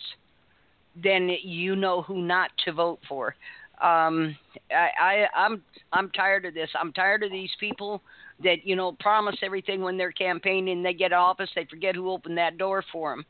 then 1.01 1.29
you 1.43 1.75
know 1.75 2.01
who 2.01 2.21
not 2.21 2.51
to 2.65 2.71
vote 2.71 2.99
for. 3.07 3.35
Um, 3.81 4.37
I, 4.71 4.89
I, 4.99 5.25
I'm 5.35 5.61
I'm 5.91 6.09
tired 6.11 6.45
of 6.45 6.53
this. 6.53 6.69
I'm 6.79 6.93
tired 6.93 7.23
of 7.23 7.31
these 7.31 7.49
people 7.59 8.01
that 8.43 8.65
you 8.65 8.75
know 8.75 8.93
promise 8.99 9.35
everything 9.43 9.81
when 9.81 9.97
they're 9.97 10.11
campaigning. 10.11 10.81
They 10.81 10.93
get 10.93 11.11
office, 11.11 11.49
they 11.55 11.65
forget 11.65 11.95
who 11.95 12.09
opened 12.09 12.37
that 12.37 12.57
door 12.57 12.83
for 12.91 13.11
them, 13.11 13.25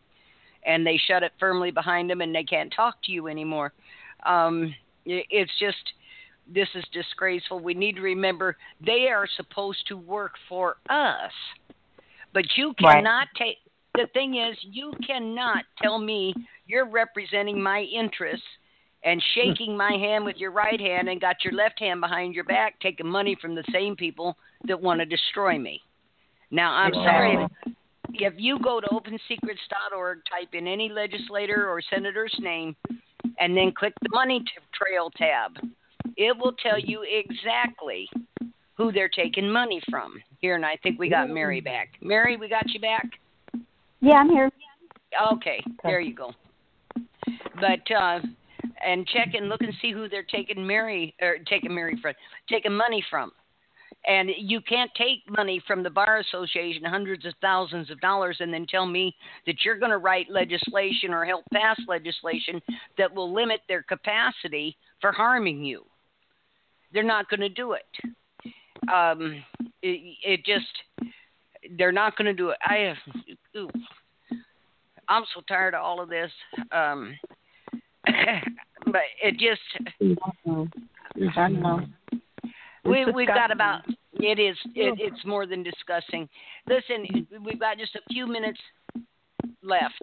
and 0.63 0.85
they 0.85 0.99
shut 1.07 1.23
it 1.23 1.31
firmly 1.39 1.71
behind 1.71 2.09
them, 2.09 2.21
and 2.21 2.33
they 2.33 2.43
can't 2.43 2.71
talk 2.75 2.95
to 3.05 3.11
you 3.11 3.27
anymore. 3.27 3.73
Um, 4.25 4.73
it's 5.05 5.51
just 5.59 5.93
this 6.53 6.67
is 6.75 6.83
disgraceful. 6.93 7.59
We 7.59 7.73
need 7.73 7.95
to 7.95 8.01
remember 8.01 8.57
they 8.85 9.07
are 9.09 9.27
supposed 9.37 9.87
to 9.87 9.97
work 9.97 10.33
for 10.47 10.77
us, 10.89 11.31
but 12.33 12.45
you 12.55 12.73
cannot 12.79 13.27
right. 13.39 13.47
take. 13.47 13.57
The 13.95 14.07
thing 14.13 14.35
is, 14.35 14.57
you 14.61 14.91
cannot 15.07 15.63
tell 15.81 15.97
me 15.97 16.35
you're 16.65 16.89
representing 16.89 17.61
my 17.61 17.81
interests 17.81 18.45
and 19.03 19.23
shaking 19.33 19.77
my 19.77 19.91
hand 19.99 20.25
with 20.25 20.37
your 20.37 20.51
right 20.51 20.79
hand 20.79 21.09
and 21.09 21.21
got 21.21 21.43
your 21.43 21.53
left 21.53 21.79
hand 21.79 22.01
behind 22.01 22.33
your 22.33 22.43
back 22.43 22.79
taking 22.79 23.07
money 23.07 23.37
from 23.39 23.55
the 23.55 23.63
same 23.71 23.95
people 23.95 24.35
that 24.67 24.81
want 24.81 24.99
to 24.99 25.05
destroy 25.05 25.57
me. 25.57 25.81
Now, 26.51 26.73
I'm 26.73 26.91
wow. 26.93 27.03
sorry. 27.03 27.75
If 28.13 28.33
you 28.37 28.59
go 28.59 28.79
to 28.79 28.87
opensecrets.org, 28.87 30.19
type 30.29 30.53
in 30.53 30.67
any 30.67 30.89
legislator 30.89 31.69
or 31.69 31.81
senator's 31.93 32.35
name, 32.39 32.75
and 33.39 33.57
then 33.57 33.73
click 33.77 33.93
the 34.01 34.09
money 34.11 34.43
trail 34.73 35.09
tab, 35.17 35.51
it 36.15 36.37
will 36.37 36.53
tell 36.63 36.79
you 36.79 37.03
exactly 37.03 38.07
who 38.75 38.91
they're 38.91 39.09
taking 39.09 39.49
money 39.49 39.81
from. 39.89 40.21
Here, 40.39 40.55
and 40.55 40.65
I 40.65 40.77
think 40.83 40.99
we 40.99 41.09
got 41.09 41.29
Mary 41.29 41.61
back. 41.61 41.89
Mary, 42.01 42.37
we 42.37 42.47
got 42.47 42.69
you 42.69 42.79
back? 42.79 43.07
Yeah, 44.01 44.15
I'm 44.15 44.29
here. 44.29 44.49
Okay, 45.33 45.63
there 45.83 45.99
you 45.99 46.13
go. 46.13 46.31
But 47.55 47.95
uh, 47.95 48.19
and 48.85 49.07
check 49.07 49.33
and 49.33 49.49
look 49.49 49.61
and 49.61 49.73
see 49.81 49.91
who 49.91 50.09
they're 50.09 50.23
taking 50.23 50.65
Mary 50.65 51.15
or 51.21 51.37
taking 51.47 51.73
Mary 51.73 51.97
from, 52.01 52.13
taking 52.49 52.75
money 52.75 53.03
from. 53.09 53.31
And 54.07 54.29
you 54.37 54.61
can't 54.61 54.91
take 54.95 55.27
money 55.29 55.61
from 55.65 55.81
the 55.81 55.89
bar 55.89 56.19
association, 56.19 56.83
hundreds 56.83 57.25
of 57.25 57.33
thousands 57.41 57.89
of 57.89 57.99
dollars, 58.01 58.37
and 58.39 58.53
then 58.53 58.67
tell 58.67 58.85
me 58.85 59.15
that 59.47 59.55
you're 59.63 59.79
going 59.79 59.91
to 59.91 59.97
write 59.97 60.27
legislation 60.29 61.11
or 61.11 61.25
help 61.25 61.43
pass 61.51 61.79
legislation 61.87 62.61
that 62.99 63.13
will 63.13 63.33
limit 63.33 63.61
their 63.67 63.81
capacity 63.81 64.77
for 65.01 65.11
harming 65.11 65.63
you. 65.63 65.83
They're 66.93 67.03
not 67.03 67.29
going 67.29 67.39
to 67.39 67.49
do 67.49 67.73
it. 67.73 67.85
Um, 68.93 69.43
it, 69.81 70.17
it 70.23 70.45
just, 70.45 70.65
they're 71.77 71.91
not 71.91 72.15
going 72.15 72.27
to 72.27 72.33
do 72.33 72.49
it. 72.49 72.57
I 72.63 72.75
have, 72.75 72.97
ooh, 73.57 73.69
I'm 75.09 75.23
so 75.33 75.41
tired 75.47 75.73
of 75.73 75.81
all 75.81 76.01
of 76.01 76.09
this. 76.09 76.31
Um, 76.71 77.17
but 78.85 79.01
it 79.23 79.37
just. 79.37 79.61
I 81.37 81.47
know. 81.49 81.81
We 82.83 83.05
we've 83.11 83.27
got 83.27 83.51
about 83.51 83.81
it 84.13 84.39
is 84.39 84.57
it, 84.75 84.97
it's 84.99 85.25
more 85.25 85.45
than 85.45 85.63
discussing. 85.63 86.29
Listen, 86.67 87.27
we've 87.43 87.59
got 87.59 87.77
just 87.77 87.95
a 87.95 88.01
few 88.13 88.27
minutes 88.27 88.59
left. 89.63 90.01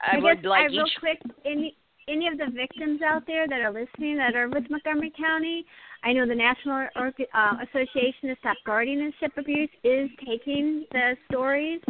I, 0.00 0.16
I 0.16 0.18
would 0.18 0.44
like 0.44 0.62
I 0.62 0.66
real 0.66 0.86
each, 0.86 0.92
quick 1.00 1.20
any 1.44 1.76
any 2.08 2.28
of 2.28 2.38
the 2.38 2.46
victims 2.54 3.00
out 3.02 3.26
there 3.26 3.48
that 3.48 3.60
are 3.60 3.72
listening 3.72 4.16
that 4.16 4.34
are 4.34 4.48
with 4.48 4.64
Montgomery 4.70 5.12
County, 5.16 5.64
I 6.04 6.12
know 6.12 6.26
the 6.26 6.34
National 6.34 6.86
uh, 6.96 7.52
Association 7.62 8.28
to 8.28 8.36
Stop 8.40 8.56
Guardianship 8.64 9.32
Abuse 9.36 9.70
is 9.82 10.08
taking 10.24 10.84
the 10.92 11.16
stories. 11.28 11.80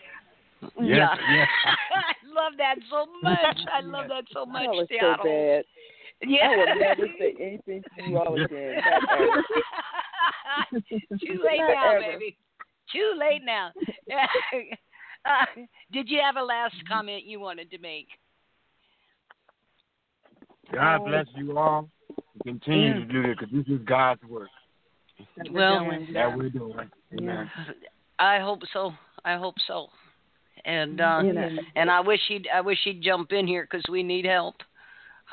Yes, 0.62 0.72
yeah. 0.78 1.16
yes. 1.30 1.48
I 1.94 2.12
love 2.26 2.52
that 2.58 2.76
so 2.90 3.06
much. 3.22 3.58
I 3.72 3.80
love 3.84 4.08
that 4.08 4.24
so 4.32 4.46
much. 4.46 4.62
That 4.64 4.70
was 4.70 4.88
the 4.88 4.98
so 5.00 5.16
bad. 5.22 5.64
Yeah. 6.24 6.50
I 6.50 6.56
would 6.56 6.80
never 6.80 7.06
say 7.18 7.34
anything 7.40 7.82
to 7.98 8.04
you 8.08 8.18
all 8.18 8.34
again. 8.34 8.80
Too 10.72 11.40
late 11.44 11.58
Not 11.58 11.74
now, 11.74 11.90
ever. 11.96 12.12
baby. 12.12 12.36
Too 12.92 13.14
late 13.18 13.42
now. 13.44 13.72
uh, 15.24 15.46
did 15.92 16.08
you 16.08 16.20
have 16.24 16.36
a 16.36 16.42
last 16.42 16.76
comment 16.88 17.24
you 17.24 17.40
wanted 17.40 17.70
to 17.70 17.78
make? 17.78 18.08
God 20.72 21.04
bless 21.04 21.26
you 21.36 21.58
all. 21.58 21.88
Continue 22.44 22.94
to 22.94 23.04
do 23.04 23.22
this 23.22 23.36
because 23.38 23.52
this 23.52 23.66
is 23.74 23.80
God's 23.84 24.22
work 24.28 24.48
Well, 25.50 25.90
that 26.14 26.36
we're 26.36 26.50
doing. 26.50 26.90
Amen. 27.18 27.50
I 28.18 28.38
hope 28.38 28.60
so. 28.72 28.92
I 29.24 29.36
hope 29.36 29.56
so. 29.66 29.88
And 30.64 31.00
uh, 31.00 31.22
You 31.24 31.32
know. 31.32 31.48
and 31.76 31.90
I 31.90 32.00
wish 32.00 32.20
he'd 32.28 32.46
I 32.54 32.60
wish 32.60 32.78
he'd 32.84 33.02
jump 33.02 33.32
in 33.32 33.46
here 33.46 33.66
because 33.70 33.84
we 33.90 34.02
need 34.02 34.24
help. 34.24 34.56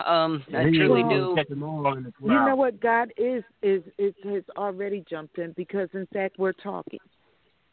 Um, 0.05 0.43
I 0.49 0.63
truly 0.63 1.03
do. 1.03 1.33
Catch 1.35 1.49
them 1.49 1.63
all 1.63 1.97
in 1.97 2.03
the 2.03 2.13
You 2.21 2.45
know 2.45 2.55
what? 2.55 2.79
God 2.79 3.11
is 3.17 3.43
is 3.61 3.83
is 3.97 4.13
has 4.23 4.43
already 4.57 5.03
jumped 5.09 5.37
in 5.37 5.51
because 5.53 5.89
in 5.93 6.07
fact 6.13 6.39
we're 6.39 6.53
talking. 6.53 6.99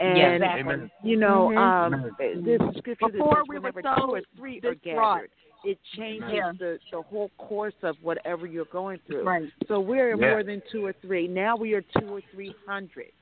And 0.01 0.19
Yeah. 0.19 0.33
Exactly. 0.35 0.61
Amen. 0.75 0.91
you 1.03 1.17
know, 1.17 1.49
Mhm. 1.49 1.57
um 1.57 1.95
Amen. 1.95 2.45
there's 2.45 2.77
scripture 2.79 3.09
Before 3.09 3.37
that 3.37 3.49
we 3.49 3.59
were 3.59 3.73
so 3.83 3.95
two 3.95 4.15
or 4.17 4.21
three 4.37 4.59
are 4.59 4.75
distraught. 4.75 4.83
gathered, 4.83 5.31
it 5.65 5.79
changes 5.95 6.31
Yeah. 6.31 6.53
the 6.59 6.79
the 6.91 7.01
whole 7.03 7.31
course 7.39 7.75
of 7.83 7.97
whatever 8.03 8.47
you're 8.47 8.67
going 8.67 8.99
through. 9.07 9.23
Right. 9.23 9.51
So 9.69 9.81
we're 9.81 10.11
Yeah. 10.11 10.31
more 10.31 10.43
than 10.43 10.61
two 10.71 10.85
or 10.85 10.93
three. 10.95 11.29
Now 11.29 11.57
we 11.57 11.75
are 11.75 11.83
two 11.83 12.13
or 12.15 12.21
three 12.33 12.55
hundred. 12.67 13.13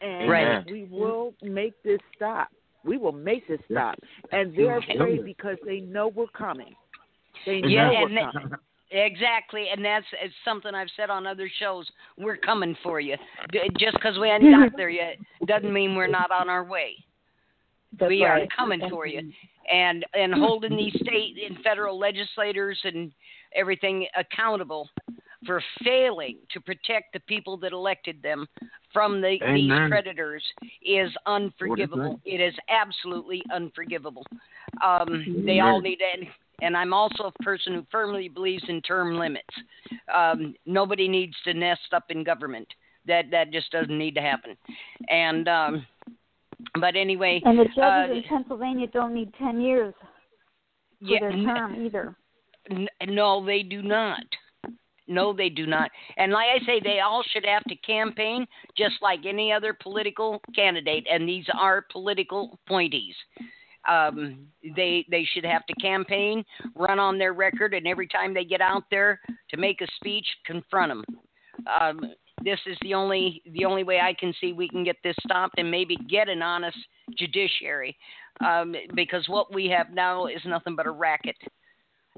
And 0.00 0.28
Right. 0.28 0.66
we 0.70 0.84
will 0.90 1.32
make 1.42 1.80
this 1.84 2.00
stop. 2.16 2.48
We 2.84 2.98
will 2.98 3.12
make 3.12 3.46
this 3.48 3.60
stop. 3.70 3.98
And 4.32 4.56
they're 4.56 4.78
afraid 4.78 5.24
because 5.24 5.56
they 5.64 5.80
know 5.80 6.08
we're 6.08 6.26
coming. 6.28 6.74
They 7.46 7.62
Yeah, 7.64 7.88
know 7.88 7.94
and 8.06 8.14
we're 8.14 8.24
they- 8.26 8.32
coming. 8.32 8.52
Exactly, 8.94 9.68
and 9.74 9.82
that's 9.82 10.04
it's 10.22 10.34
something 10.44 10.74
I've 10.74 10.90
said 10.98 11.08
on 11.08 11.26
other 11.26 11.50
shows. 11.58 11.90
We're 12.18 12.36
coming 12.36 12.76
for 12.82 13.00
you. 13.00 13.16
Just 13.78 13.94
because 13.94 14.18
we 14.18 14.28
ain't 14.28 14.42
got 14.42 14.76
there 14.76 14.90
yet 14.90 15.16
doesn't 15.46 15.72
mean 15.72 15.94
we're 15.96 16.08
not 16.08 16.30
on 16.30 16.50
our 16.50 16.62
way. 16.62 16.96
That's 17.98 18.10
we 18.10 18.22
right. 18.22 18.42
are 18.42 18.46
coming 18.54 18.82
for 18.90 19.06
you, 19.06 19.32
and 19.72 20.04
and 20.12 20.34
holding 20.34 20.76
these 20.76 20.92
state 20.96 21.36
and 21.48 21.56
federal 21.64 21.98
legislators 21.98 22.78
and 22.84 23.10
everything 23.54 24.06
accountable 24.14 24.90
for 25.46 25.62
failing 25.84 26.38
to 26.52 26.60
protect 26.60 27.12
the 27.12 27.20
people 27.20 27.56
that 27.58 27.72
elected 27.72 28.22
them 28.22 28.46
from 28.92 29.20
the, 29.20 29.38
these 29.54 29.70
predators 29.88 30.42
is 30.84 31.10
unforgivable. 31.26 32.20
It 32.24 32.40
is 32.40 32.54
absolutely 32.68 33.42
unforgivable. 33.52 34.24
Um, 34.84 35.42
they 35.46 35.60
all 35.60 35.80
need 35.80 35.96
to. 35.96 36.26
And 36.60 36.76
I'm 36.76 36.94
also 36.94 37.24
a 37.24 37.42
person 37.42 37.74
who 37.74 37.84
firmly 37.90 38.28
believes 38.28 38.62
in 38.68 38.80
term 38.82 39.18
limits. 39.18 39.48
Um, 40.14 40.54
nobody 40.64 41.08
needs 41.08 41.34
to 41.44 41.54
nest 41.54 41.92
up 41.92 42.04
in 42.10 42.22
government. 42.22 42.68
That 43.06 43.24
that 43.32 43.50
just 43.50 43.72
doesn't 43.72 43.98
need 43.98 44.14
to 44.14 44.20
happen. 44.20 44.56
And 45.08 45.48
um, 45.48 45.86
but 46.80 46.94
anyway, 46.96 47.42
And 47.44 47.58
the 47.58 47.64
judges 47.64 47.78
uh, 47.78 48.12
in 48.12 48.22
Pennsylvania 48.28 48.86
don't 48.86 49.14
need 49.14 49.32
10 49.38 49.60
years 49.60 49.94
for 51.00 51.06
yeah, 51.06 51.18
their 51.20 51.32
term 51.32 51.84
either. 51.84 52.14
N- 52.70 52.88
no, 53.08 53.44
they 53.44 53.62
do 53.62 53.82
not. 53.82 54.22
No, 55.08 55.32
they 55.32 55.48
do 55.48 55.66
not. 55.66 55.90
And 56.16 56.32
like 56.32 56.48
I 56.54 56.64
say, 56.64 56.80
they 56.82 57.00
all 57.00 57.22
should 57.32 57.44
have 57.44 57.64
to 57.64 57.76
campaign 57.76 58.46
just 58.76 58.94
like 59.02 59.26
any 59.26 59.52
other 59.52 59.76
political 59.80 60.40
candidate, 60.54 61.06
and 61.10 61.28
these 61.28 61.46
are 61.58 61.86
political 61.90 62.58
appointees. 62.66 63.14
Um, 63.88 64.46
they 64.76 65.04
they 65.10 65.26
should 65.32 65.44
have 65.44 65.66
to 65.66 65.74
campaign, 65.74 66.44
run 66.76 67.00
on 67.00 67.18
their 67.18 67.32
record, 67.32 67.74
and 67.74 67.86
every 67.86 68.06
time 68.06 68.32
they 68.32 68.44
get 68.44 68.60
out 68.60 68.84
there 68.90 69.20
to 69.50 69.56
make 69.56 69.80
a 69.80 69.86
speech, 69.96 70.26
confront 70.46 70.90
them. 70.92 71.04
Um, 71.80 72.00
this 72.44 72.60
is 72.66 72.76
the 72.82 72.94
only 72.94 73.42
the 73.52 73.64
only 73.64 73.82
way 73.82 74.00
I 74.00 74.14
can 74.14 74.32
see 74.40 74.52
we 74.52 74.68
can 74.68 74.84
get 74.84 74.96
this 75.02 75.16
stopped 75.24 75.56
and 75.58 75.70
maybe 75.70 75.96
get 76.08 76.28
an 76.28 76.42
honest 76.42 76.78
judiciary, 77.18 77.96
um, 78.44 78.74
because 78.94 79.24
what 79.28 79.52
we 79.52 79.66
have 79.66 79.90
now 79.90 80.26
is 80.26 80.40
nothing 80.44 80.76
but 80.76 80.86
a 80.86 80.90
racket. 80.90 81.36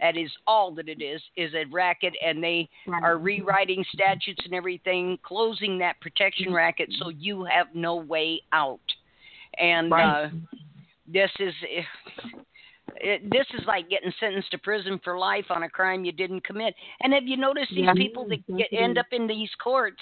That 0.01 0.16
is 0.16 0.31
all 0.47 0.75
that 0.75 0.89
it 0.89 1.01
is, 1.01 1.23
is 1.37 1.55
a 1.55 1.65
racket, 1.71 2.15
and 2.25 2.43
they 2.43 2.69
are 3.03 3.16
rewriting 3.16 3.85
statutes 3.93 4.41
and 4.45 4.53
everything, 4.53 5.19
closing 5.23 5.79
that 5.79 6.01
protection 6.01 6.47
mm-hmm. 6.47 6.57
racket 6.57 6.93
so 6.99 7.11
you 7.11 7.45
have 7.45 7.69
no 7.75 7.97
way 7.97 8.43
out. 8.53 8.81
And 9.59 9.93
Right. 9.93 10.25
uh, 10.25 10.31
this 11.07 11.31
is 11.39 11.55
eh, 11.62 11.83
it, 12.97 13.31
this 13.31 13.47
is 13.55 13.65
like 13.66 13.89
getting 13.89 14.12
sentenced 14.19 14.51
to 14.51 14.59
prison 14.59 15.01
for 15.05 15.16
life 15.16 15.47
on 15.51 15.62
a 15.62 15.71
crime 15.71 16.05
you 16.05 16.12
didn't 16.12 16.43
commit. 16.45 16.75
And 17.03 17.12
have 17.12 17.25
you 17.25 17.37
noticed 17.37 17.71
these 17.71 17.85
Yeah. 17.85 17.95
people 17.95 18.27
that 18.29 18.45
get 18.57 18.73
end 18.73 18.99
up 18.99 19.07
in 19.12 19.29
these 19.29 19.51
courts 19.62 20.01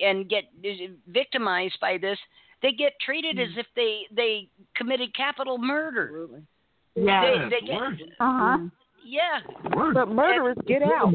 and 0.00 0.28
get 0.28 0.44
eh, 0.64 0.88
victimized 1.06 1.78
by 1.80 1.96
this? 1.96 2.18
They 2.60 2.72
get 2.72 2.92
treated 3.00 3.38
as 3.38 3.48
mm-hmm. 3.48 3.60
if 3.60 3.66
they 3.74 4.06
they 4.10 4.48
committed 4.74 5.14
capital 5.14 5.56
murder. 5.56 6.08
Absolutely. 6.08 6.42
Yeah. 6.94 7.48
They, 7.48 7.60
they 7.60 7.66
get, 7.66 7.82
Uh 8.20 8.38
huh. 8.38 8.58
Mm. 8.58 8.70
Yeah. 9.04 9.40
But 9.94 10.08
murderers 10.08 10.56
get 10.66 10.82
out. 10.82 11.12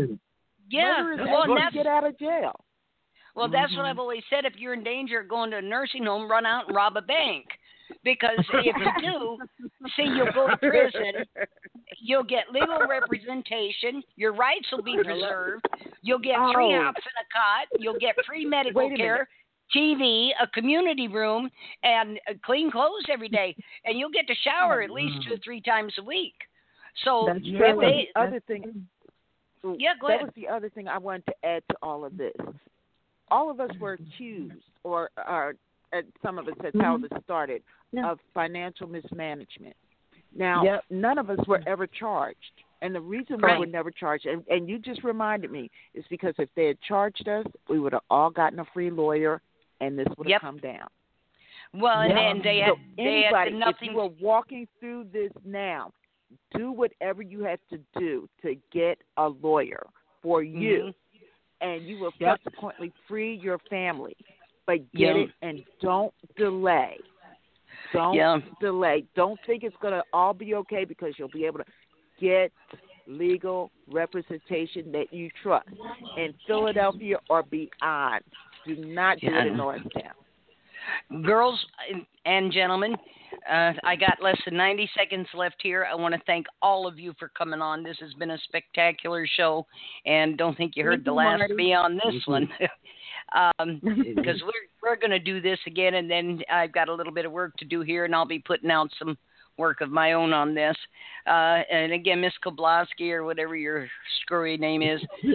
yeah. 0.69 1.01
Murderers 1.03 1.27
Well, 1.31 1.55
that's 1.55 1.73
get 1.73 1.87
out 1.87 2.05
of 2.05 2.17
jail. 2.19 2.59
Well, 3.35 3.49
that's 3.49 3.75
what 3.75 3.85
I've 3.85 3.99
always 3.99 4.23
said. 4.29 4.45
If 4.45 4.53
you're 4.57 4.73
in 4.73 4.83
danger 4.83 5.19
of 5.19 5.27
going 5.27 5.51
to 5.51 5.57
a 5.57 5.61
nursing 5.61 6.05
home, 6.05 6.29
run 6.31 6.45
out 6.45 6.67
and 6.67 6.75
rob 6.75 6.95
a 6.95 7.01
bank. 7.01 7.45
Because 8.03 8.39
if 8.53 8.75
you 8.77 8.91
do, 9.01 9.37
see, 9.95 10.03
you'll 10.03 10.31
go 10.33 10.47
to 10.47 10.57
prison. 10.57 11.25
You'll 11.99 12.23
get 12.23 12.45
legal 12.51 12.79
representation. 12.87 14.01
Your 14.15 14.33
rights 14.33 14.67
will 14.71 14.81
be 14.83 14.95
preserved. 15.03 15.65
You'll 16.01 16.19
get 16.19 16.37
three 16.53 16.73
Oh. 16.75 16.83
hops 16.83 17.01
and 17.03 17.19
a 17.21 17.27
cot. 17.33 17.67
You'll 17.79 17.99
get 17.99 18.15
free 18.25 18.45
medical 18.45 18.89
care, 18.95 19.27
TV, 19.75 20.29
a 20.41 20.47
community 20.47 21.07
room, 21.07 21.49
and 21.83 22.19
uh, 22.29 22.33
clean 22.43 22.71
clothes 22.71 23.03
every 23.11 23.29
day. 23.29 23.55
And 23.83 23.99
you'll 23.99 24.09
get 24.11 24.27
to 24.27 24.35
shower 24.43 24.81
at 24.81 24.89
least 24.91 25.17
two 25.27 25.35
or 25.35 25.37
three 25.43 25.61
times 25.61 25.93
a 25.99 26.03
week. 26.03 26.33
So 27.03 27.25
That's 27.27 27.45
true. 27.45 27.57
That 27.59 27.75
was 27.77 27.85
they, 27.85 28.09
the 28.13 28.19
other 28.21 28.39
thing. 28.47 28.85
yeah, 29.77 29.93
go 29.99 30.07
that 30.07 30.15
ahead. 30.15 30.25
was 30.25 30.33
the 30.35 30.47
other 30.47 30.69
thing 30.69 30.87
I 30.87 30.97
wanted 30.97 31.25
to 31.27 31.33
add 31.43 31.63
to 31.69 31.75
all 31.81 32.05
of 32.05 32.17
this. 32.17 32.33
All 33.29 33.49
of 33.49 33.59
us 33.59 33.71
were 33.79 33.93
accused, 33.93 34.63
or, 34.83 35.09
or 35.27 35.55
uh, 35.93 36.01
some 36.23 36.37
of 36.37 36.47
us, 36.47 36.53
that's 36.61 36.75
how 36.79 36.97
this 36.97 37.09
started, 37.23 37.63
Yeah. 37.91 38.11
of 38.11 38.19
financial 38.33 38.87
mismanagement. 38.87 39.75
Now, 40.35 40.63
Yep. 40.63 40.83
none 40.89 41.17
of 41.17 41.29
us 41.29 41.39
were 41.47 41.61
ever 41.65 41.87
charged. 41.87 42.37
And 42.81 42.93
the 42.93 43.01
reason 43.01 43.39
Right. 43.39 43.53
we 43.59 43.65
were 43.65 43.71
never 43.71 43.89
charged, 43.89 44.25
and, 44.27 44.45
and 44.47 44.69
you 44.69 44.77
just 44.77 45.03
reminded 45.03 45.49
me, 45.49 45.71
is 45.93 46.05
because 46.09 46.35
if 46.37 46.49
they 46.55 46.67
had 46.67 46.79
charged 46.81 47.27
us, 47.27 47.45
we 47.67 47.79
would 47.79 47.93
have 47.93 48.03
all 48.09 48.29
gotten 48.29 48.59
a 48.59 48.65
free 48.65 48.91
lawyer, 48.91 49.41
and 49.81 49.97
this 49.97 50.07
would 50.17 50.27
have 50.27 50.31
Yep. 50.31 50.41
come 50.41 50.57
down. 50.59 50.87
Well, 51.73 52.01
and 52.01 52.09
Yeah. 52.11 52.15
then 52.33 52.41
they 52.43 52.59
had 52.59 52.69
so 52.73 52.79
they 52.97 53.03
had 53.03 53.09
anybody, 53.33 53.51
the 53.51 53.57
if 53.57 53.59
nothing. 53.65 53.91
you 53.91 53.99
are 54.01 54.09
walking 54.21 54.67
through 54.79 55.05
this 55.05 55.31
now, 55.43 55.91
do 56.51 56.71
whatever 56.71 57.21
you 57.21 57.43
have 57.43 57.59
to 57.69 57.79
do 57.97 58.27
to 58.41 58.55
get 58.71 58.97
a 59.17 59.29
lawyer 59.29 59.85
for 60.21 60.43
you, 60.43 60.85
Mhm. 60.85 60.95
and 61.61 61.87
you 61.87 61.97
will 61.99 62.13
Yep. 62.19 62.41
subsequently 62.43 62.91
free 63.07 63.33
your 63.33 63.59
family. 63.59 64.15
But 64.65 64.91
get 64.93 65.15
Yeah. 65.15 65.23
it 65.23 65.31
and 65.41 65.63
don't 65.79 66.13
delay. 66.35 66.99
Don't 67.93 68.15
Yeah. 68.15 68.41
delay. 68.59 69.05
Don't 69.13 69.39
think 69.41 69.63
it's 69.63 69.77
going 69.77 69.93
to 69.93 70.03
all 70.11 70.33
be 70.33 70.55
okay 70.55 70.85
because 70.85 71.17
you'll 71.19 71.27
be 71.29 71.45
able 71.45 71.59
to 71.59 71.65
get 72.17 72.51
legal 73.05 73.71
representation 73.87 74.91
that 74.91 75.13
you 75.13 75.29
trust 75.29 75.69
in 76.17 76.33
Philadelphia 76.47 77.19
or 77.29 77.43
beyond. 77.43 78.23
Do 78.65 78.75
not 78.77 79.19
do 79.19 79.27
it 79.27 79.45
in 79.45 79.47
Yeah. 79.47 79.55
Norristown. 79.55 80.13
girls 81.21 81.65
and 82.25 82.51
gentlemen, 82.51 82.97
uh, 83.49 83.73
I 83.83 83.95
got 83.95 84.21
less 84.21 84.37
than 84.45 84.57
90 84.57 84.89
seconds 84.97 85.27
left 85.33 85.55
here. 85.61 85.87
I 85.89 85.95
want 85.95 86.13
to 86.13 86.21
thank 86.25 86.45
all 86.61 86.87
of 86.87 86.99
you 86.99 87.13
for 87.19 87.29
coming 87.29 87.61
on. 87.61 87.83
This 87.83 87.97
has 87.99 88.13
been 88.15 88.31
a 88.31 88.37
spectacular 88.39 89.27
show, 89.27 89.65
and 90.05 90.37
don't 90.37 90.57
think 90.57 90.73
you 90.75 90.83
heard 90.83 90.99
Thank 90.99 91.05
the 91.05 91.11
you, 91.11 91.17
last 91.17 91.39
Marti. 91.39 91.53
of 91.53 91.57
me 91.57 91.73
on 91.73 91.95
this 91.95 92.23
Mhm. 92.25 92.27
one. 92.27 92.49
um, 93.59 93.79
because 94.15 94.41
we're 94.43 94.67
we're 94.81 94.95
going 94.95 95.11
to 95.11 95.19
do 95.19 95.41
this 95.41 95.59
again, 95.65 95.95
and 95.95 96.09
then 96.09 96.41
I've 96.51 96.71
got 96.71 96.89
a 96.89 96.93
little 96.93 97.13
bit 97.13 97.25
of 97.25 97.31
work 97.31 97.55
to 97.57 97.65
do 97.65 97.81
here, 97.81 98.05
and 98.05 98.13
I'll 98.15 98.25
be 98.25 98.39
putting 98.39 98.71
out 98.71 98.91
some 98.99 99.17
work 99.57 99.81
of 99.81 99.89
my 99.89 100.13
own 100.13 100.31
on 100.33 100.55
this. 100.55 100.75
Uh, 101.27 101.61
and 101.71 101.91
again, 101.91 102.21
Miss 102.21 102.33
Koblowski 102.45 103.11
or 103.11 103.23
whatever 103.23 103.55
your 103.55 103.87
screwy 104.21 104.57
name 104.57 104.81
is. 104.81 104.99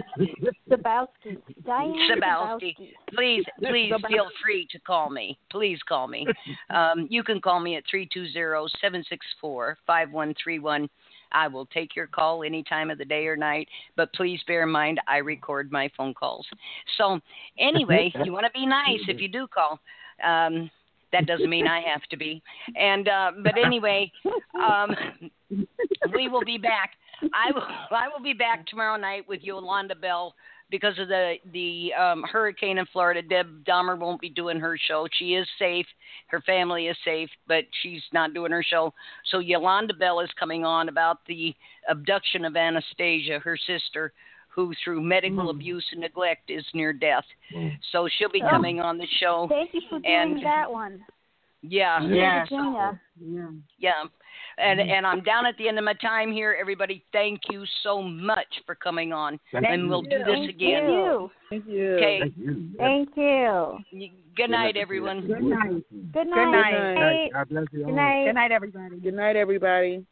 Zabowski. 0.69 1.37
Diane 1.65 1.95
Zabowski. 2.09 2.73
Please, 3.13 3.45
please 3.59 3.93
feel 4.07 4.27
free 4.43 4.67
to 4.71 4.79
call 4.79 5.09
me. 5.09 5.37
Please 5.49 5.79
call 5.87 6.07
me. 6.07 6.27
Um, 6.69 7.07
you 7.09 7.23
can 7.23 7.41
call 7.41 7.59
me 7.59 7.75
at 7.75 7.83
320-764-5131. 7.93 10.87
I 11.33 11.47
will 11.47 11.65
take 11.67 11.95
your 11.95 12.07
call 12.07 12.43
any 12.43 12.61
time 12.63 12.91
of 12.91 12.97
the 12.97 13.05
day 13.05 13.25
or 13.27 13.37
night, 13.37 13.69
but 13.95 14.11
please 14.13 14.41
bear 14.47 14.63
in 14.63 14.69
mind 14.69 14.99
I 15.07 15.17
record 15.17 15.71
my 15.71 15.89
phone 15.95 16.13
calls. 16.13 16.45
So 16.97 17.19
anyway, 17.57 18.11
you 18.23 18.33
want 18.33 18.45
to 18.45 18.51
be 18.51 18.65
nice 18.65 18.99
if 19.07 19.21
you 19.21 19.27
do 19.27 19.47
call. 19.47 19.79
Um, 20.25 20.69
that 21.11 21.25
doesn't 21.25 21.49
mean 21.49 21.67
I 21.67 21.81
have 21.81 22.03
to 22.09 22.17
be. 22.17 22.41
And 22.75 23.07
uh, 23.07 23.31
but 23.43 23.53
anyway, 23.63 24.11
um, 24.55 24.95
we 26.13 26.27
will 26.27 26.45
be 26.45 26.57
back. 26.57 26.91
I 27.33 27.51
will 27.53 27.63
I 27.91 28.07
will 28.07 28.23
be 28.23 28.33
back 28.33 28.65
tomorrow 28.67 28.97
night 28.97 29.27
with 29.27 29.41
Yolanda 29.43 29.95
Bell 29.95 30.33
because 30.71 30.97
of 30.97 31.09
the 31.09 31.35
the 31.51 31.93
um, 31.93 32.23
hurricane 32.23 32.77
in 32.77 32.85
Florida. 32.87 33.21
Deb 33.21 33.63
Dahmer 33.65 33.99
won't 33.99 34.21
be 34.21 34.29
doing 34.29 34.59
her 34.59 34.77
show. 34.87 35.07
She 35.19 35.35
is 35.35 35.47
safe. 35.59 35.85
Her 36.27 36.41
family 36.41 36.87
is 36.87 36.97
safe, 37.05 37.29
but 37.47 37.65
she's 37.83 38.01
not 38.13 38.33
doing 38.33 38.51
her 38.51 38.63
show. 38.63 38.93
So 39.31 39.39
Yolanda 39.39 39.93
Bell 39.93 40.21
is 40.21 40.29
coming 40.39 40.65
on 40.65 40.89
about 40.89 41.19
the 41.27 41.53
abduction 41.89 42.45
of 42.45 42.55
Anastasia, 42.55 43.39
her 43.39 43.57
sister, 43.57 44.13
who 44.53 44.73
through 44.83 45.01
medical 45.01 45.45
Mm. 45.45 45.51
abuse 45.51 45.85
and 45.91 46.01
neglect 46.01 46.49
is 46.49 46.65
near 46.73 46.91
death. 46.93 47.25
So 47.91 48.07
she'll 48.17 48.29
be 48.29 48.41
coming 48.41 48.79
on 48.81 48.97
the 48.97 49.07
show. 49.19 49.47
Thank 49.47 49.73
you 49.73 49.81
for 49.89 49.99
doing 49.99 50.05
And- 50.05 50.43
that 50.45 50.69
one. 50.71 51.03
Yeah. 51.63 52.01
Yeah. 52.03 52.41
Virginia. 52.43 52.99
Yeah. 53.77 54.03
And 54.57 54.81
and 54.81 55.07
I'm 55.07 55.21
down 55.21 55.45
at 55.45 55.55
the 55.57 55.67
end 55.67 55.77
of 55.77 55.85
my 55.85 55.93
time 55.93 56.31
here. 56.31 56.57
Everybody, 56.59 57.03
thank 57.13 57.39
you 57.49 57.65
so 57.83 58.01
much 58.01 58.61
for 58.65 58.75
coming 58.75 59.13
on. 59.13 59.39
Thank 59.51 59.65
and 59.67 59.83
you. 59.83 59.89
we'll 59.89 60.01
do 60.01 60.17
this 60.19 60.27
Thank 60.27 60.49
again. 60.49 60.89
you. 60.89 61.31
Thank 61.49 61.65
you. 61.67 61.95
Okay. 61.95 62.19
Thank 62.19 62.37
you. 62.37 62.75
Thank 62.77 63.09
you. 63.15 64.09
Good 64.35 64.49
night, 64.49 64.75
everyone. 64.75 65.27
Good 65.27 65.41
night. 65.43 65.83
Good 66.13 66.27
night. 66.27 66.51
night. 66.51 66.97
Hey, 66.97 67.29
God 67.33 67.49
bless 67.49 67.65
you 67.71 67.81
all. 67.81 67.85
Good 67.87 67.95
night. 67.95 68.25
Good 68.25 68.35
night, 68.35 68.51
everybody. 68.51 68.99
Good 68.99 69.13
night, 69.13 69.35
everybody. 69.35 70.05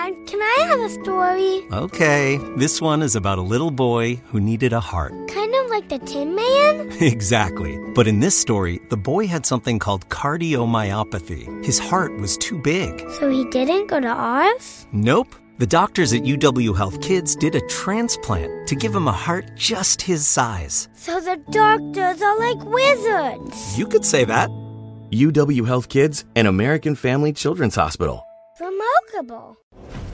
Dad, 0.00 0.14
can 0.26 0.40
I 0.40 0.56
have 0.68 0.80
a 0.80 0.88
story? 0.88 1.62
Okay, 1.72 2.38
this 2.56 2.80
one 2.80 3.02
is 3.02 3.16
about 3.16 3.36
a 3.36 3.42
little 3.42 3.70
boy 3.70 4.14
who 4.30 4.40
needed 4.40 4.72
a 4.72 4.80
heart. 4.80 5.12
Kind 5.28 5.54
of 5.54 5.68
like 5.68 5.90
the 5.90 5.98
Tin 5.98 6.34
Man? 6.34 6.90
exactly. 7.02 7.78
But 7.94 8.08
in 8.08 8.20
this 8.20 8.38
story, 8.38 8.80
the 8.88 8.96
boy 8.96 9.26
had 9.26 9.44
something 9.44 9.78
called 9.78 10.08
cardiomyopathy. 10.08 11.62
His 11.62 11.78
heart 11.78 12.16
was 12.16 12.38
too 12.38 12.58
big. 12.62 12.98
So 13.18 13.28
he 13.28 13.44
didn't 13.50 13.88
go 13.88 14.00
to 14.00 14.08
Oz? 14.08 14.86
Nope. 14.92 15.34
The 15.58 15.66
doctors 15.66 16.14
at 16.14 16.22
UW 16.22 16.74
Health 16.74 17.02
Kids 17.02 17.36
did 17.36 17.54
a 17.54 17.66
transplant 17.66 18.68
to 18.68 18.74
give 18.74 18.94
him 18.94 19.06
a 19.06 19.12
heart 19.12 19.50
just 19.54 20.00
his 20.00 20.26
size. 20.26 20.88
So 20.94 21.20
the 21.20 21.36
doctors 21.50 22.22
are 22.22 22.38
like 22.38 22.64
wizards. 22.64 23.76
You 23.78 23.86
could 23.86 24.06
say 24.06 24.24
that. 24.24 24.48
UW 25.10 25.66
Health 25.66 25.90
Kids 25.90 26.24
and 26.34 26.48
American 26.48 26.94
Family 26.94 27.34
Children's 27.34 27.74
Hospital. 27.74 28.24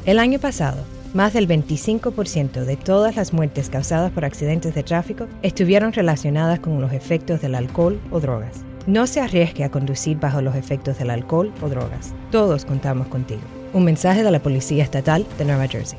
El 0.05 0.19
año 0.19 0.39
pasado, 0.39 0.85
más 1.15 1.33
del 1.33 1.49
25% 1.49 2.65
de 2.65 2.77
todas 2.77 3.17
las 3.17 3.33
muertes 3.33 3.71
causadas 3.71 4.13
por 4.13 4.25
accidentes 4.25 4.75
de 4.75 4.83
tráfico 4.83 5.27
estuvieron 5.43 5.93
relacionadas 5.93 6.61
con 6.61 6.81
los 6.81 6.93
efectos 6.93 7.41
del 7.41 7.55
alcohol 7.55 8.01
o 8.11 8.21
drogas. 8.21 8.65
No 8.87 9.07
se 9.07 9.21
arriesgue 9.21 9.65
a 9.65 9.71
conducir 9.71 10.19
bajo 10.19 10.41
los 10.41 10.55
efectos 10.55 10.99
del 10.99 11.11
alcohol 11.11 11.53
o 11.63 11.69
drogas. 11.69 12.15
Todos 12.31 12.65
contamos 12.65 13.09
contigo. 13.09 13.41
Un 13.73 13.85
mensaje 13.85 14.23
de 14.23 14.31
la 14.31 14.41
Policía 14.41 14.85
Estatal 14.85 15.27
de 15.39 15.45
Nueva 15.45 15.67
Jersey. 15.67 15.99